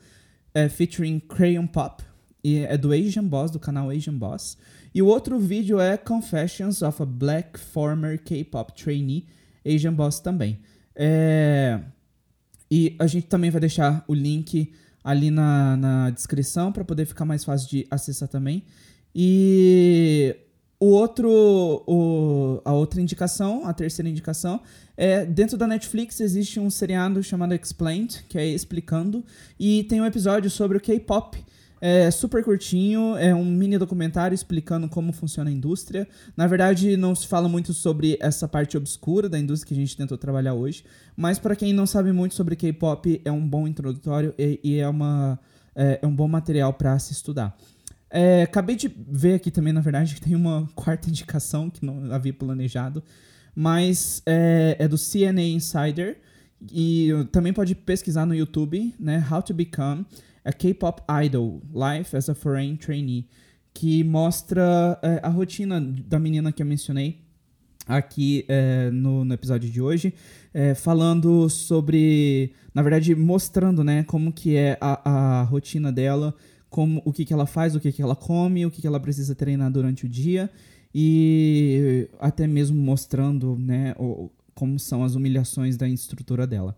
é, 0.53 0.67
featuring 0.67 1.17
Crayon 1.17 1.65
Pop, 1.65 2.03
e 2.43 2.57
é 2.57 2.77
do 2.77 2.91
Asian 2.91 3.23
Boss, 3.23 3.51
do 3.51 3.59
canal 3.59 3.89
Asian 3.89 4.17
Boss. 4.17 4.57
E 4.93 5.01
o 5.01 5.05
outro 5.05 5.39
vídeo 5.39 5.79
é 5.79 5.95
Confessions 5.97 6.81
of 6.81 7.01
a 7.01 7.05
Black 7.05 7.59
Former 7.59 8.21
K-Pop 8.21 8.73
Trainee, 8.73 9.25
Asian 9.65 9.93
Boss 9.93 10.19
também. 10.19 10.59
É... 10.95 11.79
E 12.69 12.95
a 12.99 13.07
gente 13.07 13.27
também 13.27 13.49
vai 13.49 13.59
deixar 13.61 14.03
o 14.07 14.13
link 14.13 14.71
ali 15.03 15.31
na, 15.31 15.75
na 15.77 16.09
descrição 16.09 16.71
para 16.71 16.85
poder 16.85 17.05
ficar 17.05 17.25
mais 17.25 17.43
fácil 17.43 17.69
de 17.69 17.87
acessar 17.89 18.27
também. 18.27 18.63
E 19.13 20.35
o 20.79 20.87
outro, 20.87 21.29
o, 21.85 22.61
a 22.65 22.73
outra 22.73 23.01
indicação, 23.01 23.67
a 23.67 23.73
terceira 23.73 24.09
indicação, 24.09 24.61
é 24.97 25.25
dentro 25.25 25.57
da 25.57 25.67
Netflix 25.67 26.19
existe 26.19 26.59
um 26.59 26.69
seriado 26.69 27.21
chamado 27.21 27.53
Explained, 27.53 28.25
que 28.27 28.37
é 28.37 28.47
explicando, 28.47 29.23
e 29.59 29.83
tem 29.83 30.01
um 30.01 30.05
episódio 30.05 30.49
sobre 30.49 30.77
o 30.77 30.81
K-pop. 30.81 31.37
É 31.83 32.11
super 32.11 32.43
curtinho, 32.43 33.17
é 33.17 33.33
um 33.33 33.43
mini 33.43 33.75
documentário 33.75 34.35
explicando 34.35 34.87
como 34.87 35.11
funciona 35.11 35.49
a 35.49 35.53
indústria. 35.53 36.07
Na 36.37 36.45
verdade, 36.45 36.95
não 36.95 37.15
se 37.15 37.25
fala 37.25 37.49
muito 37.49 37.73
sobre 37.73 38.19
essa 38.21 38.47
parte 38.47 38.77
obscura 38.77 39.27
da 39.27 39.39
indústria 39.39 39.69
que 39.69 39.73
a 39.73 39.83
gente 39.83 39.97
tentou 39.97 40.15
trabalhar 40.15 40.53
hoje, 40.53 40.85
mas 41.17 41.39
para 41.39 41.55
quem 41.55 41.73
não 41.73 41.87
sabe 41.87 42.11
muito 42.11 42.35
sobre 42.35 42.55
K-pop, 42.55 43.19
é 43.25 43.31
um 43.31 43.47
bom 43.47 43.67
introdutório 43.67 44.31
e, 44.37 44.59
e 44.63 44.77
é, 44.77 44.87
uma, 44.87 45.39
é, 45.75 45.97
é 46.03 46.05
um 46.05 46.15
bom 46.15 46.27
material 46.27 46.71
para 46.71 46.99
se 46.99 47.13
estudar. 47.13 47.57
É, 48.11 48.43
acabei 48.43 48.75
de 48.75 48.87
ver 48.87 49.33
aqui 49.33 49.49
também, 49.49 49.73
na 49.73 49.81
verdade, 49.81 50.13
que 50.15 50.21
tem 50.21 50.35
uma 50.35 50.69
quarta 50.75 51.09
indicação 51.09 51.67
que 51.67 51.83
não 51.83 52.13
havia 52.13 52.31
planejado, 52.31 53.01
mas 53.55 54.21
é, 54.27 54.75
é 54.77 54.87
do 54.87 54.97
CNA 54.99 55.41
Insider 55.41 56.19
e 56.71 57.09
também 57.31 57.51
pode 57.51 57.73
pesquisar 57.73 58.27
no 58.27 58.35
YouTube, 58.35 58.93
né? 58.99 59.25
How 59.31 59.41
to 59.41 59.51
Become 59.51 60.05
a 60.43 60.51
K-pop 60.51 61.01
Idol 61.25 61.61
Life 61.73 62.15
as 62.15 62.29
a 62.29 62.35
Foreign 62.35 62.77
Trainee, 62.77 63.27
que 63.73 64.03
mostra 64.03 64.99
é, 65.01 65.19
a 65.23 65.29
rotina 65.29 65.79
da 65.79 66.19
menina 66.19 66.51
que 66.51 66.61
eu 66.61 66.65
mencionei 66.65 67.21
aqui 67.87 68.45
é, 68.47 68.89
no, 68.91 69.25
no, 69.25 69.33
episódio 69.33 69.69
de 69.69 69.81
hoje, 69.81 70.13
é, 70.53 70.75
falando 70.75 71.49
sobre, 71.49 72.53
na 72.73 72.81
verdade, 72.81 73.15
mostrando, 73.15 73.83
né, 73.83 74.03
como 74.03 74.31
que 74.31 74.55
é 74.55 74.77
a, 74.79 75.39
a 75.39 75.43
rotina 75.43 75.91
dela 75.91 76.35
como 76.71 77.01
o 77.03 77.11
que, 77.11 77.25
que 77.25 77.33
ela 77.33 77.45
faz, 77.45 77.75
o 77.75 77.81
que, 77.81 77.91
que 77.91 78.01
ela 78.01 78.15
come, 78.15 78.65
o 78.65 78.71
que, 78.71 78.79
que 78.79 78.87
ela 78.87 78.99
precisa 78.99 79.35
treinar 79.35 79.69
durante 79.69 80.05
o 80.05 80.09
dia 80.09 80.49
e 80.95 82.07
até 82.17 82.47
mesmo 82.47 82.81
mostrando 82.81 83.57
né, 83.57 83.93
o, 83.99 84.31
como 84.55 84.79
são 84.79 85.03
as 85.03 85.13
humilhações 85.13 85.75
da 85.75 85.87
instrutora 85.87 86.47
dela. 86.47 86.77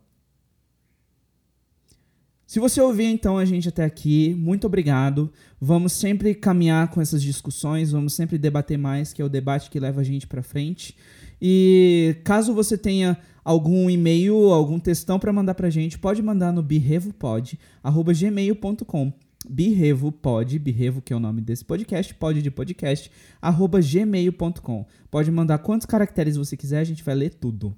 Se 2.53 2.59
você 2.59 2.79
ouviu 2.79 3.09
então 3.09 3.39
a 3.39 3.45
gente 3.45 3.67
até 3.67 3.83
aqui, 3.83 4.35
muito 4.35 4.67
obrigado. 4.67 5.33
Vamos 5.59 5.91
sempre 5.91 6.35
caminhar 6.35 6.87
com 6.89 7.01
essas 7.01 7.23
discussões, 7.23 7.91
vamos 7.91 8.13
sempre 8.13 8.37
debater 8.37 8.77
mais, 8.77 9.11
que 9.11 9.23
é 9.23 9.25
o 9.25 9.29
debate 9.29 9.71
que 9.71 9.79
leva 9.79 10.01
a 10.01 10.03
gente 10.03 10.27
para 10.27 10.43
frente. 10.43 10.95
E 11.41 12.15
caso 12.23 12.53
você 12.53 12.77
tenha 12.77 13.17
algum 13.43 13.89
e-mail, 13.89 14.51
algum 14.51 14.79
textão 14.79 15.17
para 15.17 15.33
mandar 15.33 15.55
pra 15.55 15.71
gente, 15.71 15.97
pode 15.97 16.21
mandar 16.21 16.53
no 16.53 16.61
birrevopod@gmail.com. 16.61 19.13
Birrevopod, 19.49 20.59
birrevo 20.59 21.01
que 21.01 21.11
é 21.11 21.15
o 21.15 21.19
nome 21.19 21.41
desse 21.41 21.65
podcast, 21.65 22.13
pod 22.13 22.39
de 22.39 22.51
podcast, 22.51 23.09
arroba 23.41 23.81
gmail.com. 23.81 24.85
Pode 25.09 25.31
mandar 25.31 25.57
quantos 25.57 25.87
caracteres 25.87 26.35
você 26.35 26.55
quiser, 26.55 26.81
a 26.81 26.83
gente 26.83 27.03
vai 27.03 27.15
ler 27.15 27.33
tudo. 27.33 27.75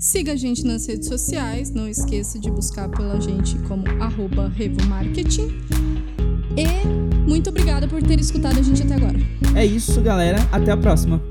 Siga 0.00 0.32
a 0.32 0.36
gente 0.36 0.64
nas 0.64 0.86
redes 0.86 1.08
sociais, 1.08 1.70
não 1.70 1.86
esqueça 1.86 2.38
de 2.38 2.50
buscar 2.50 2.88
pela 2.88 3.20
gente 3.20 3.58
como 3.68 3.86
arroba 4.02 4.48
revomarketing. 4.48 5.48
E 6.56 7.28
muito 7.28 7.50
obrigada 7.50 7.86
por 7.86 8.02
ter 8.02 8.18
escutado 8.18 8.58
a 8.58 8.62
gente 8.62 8.82
até 8.82 8.94
agora. 8.94 9.18
É 9.54 9.66
isso, 9.66 10.00
galera. 10.00 10.38
Até 10.50 10.70
a 10.70 10.76
próxima. 10.78 11.22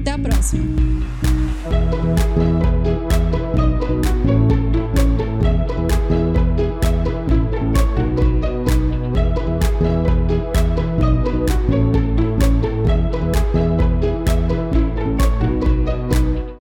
Até 0.00 0.12
a 0.12 0.18
próxima. 0.18 0.64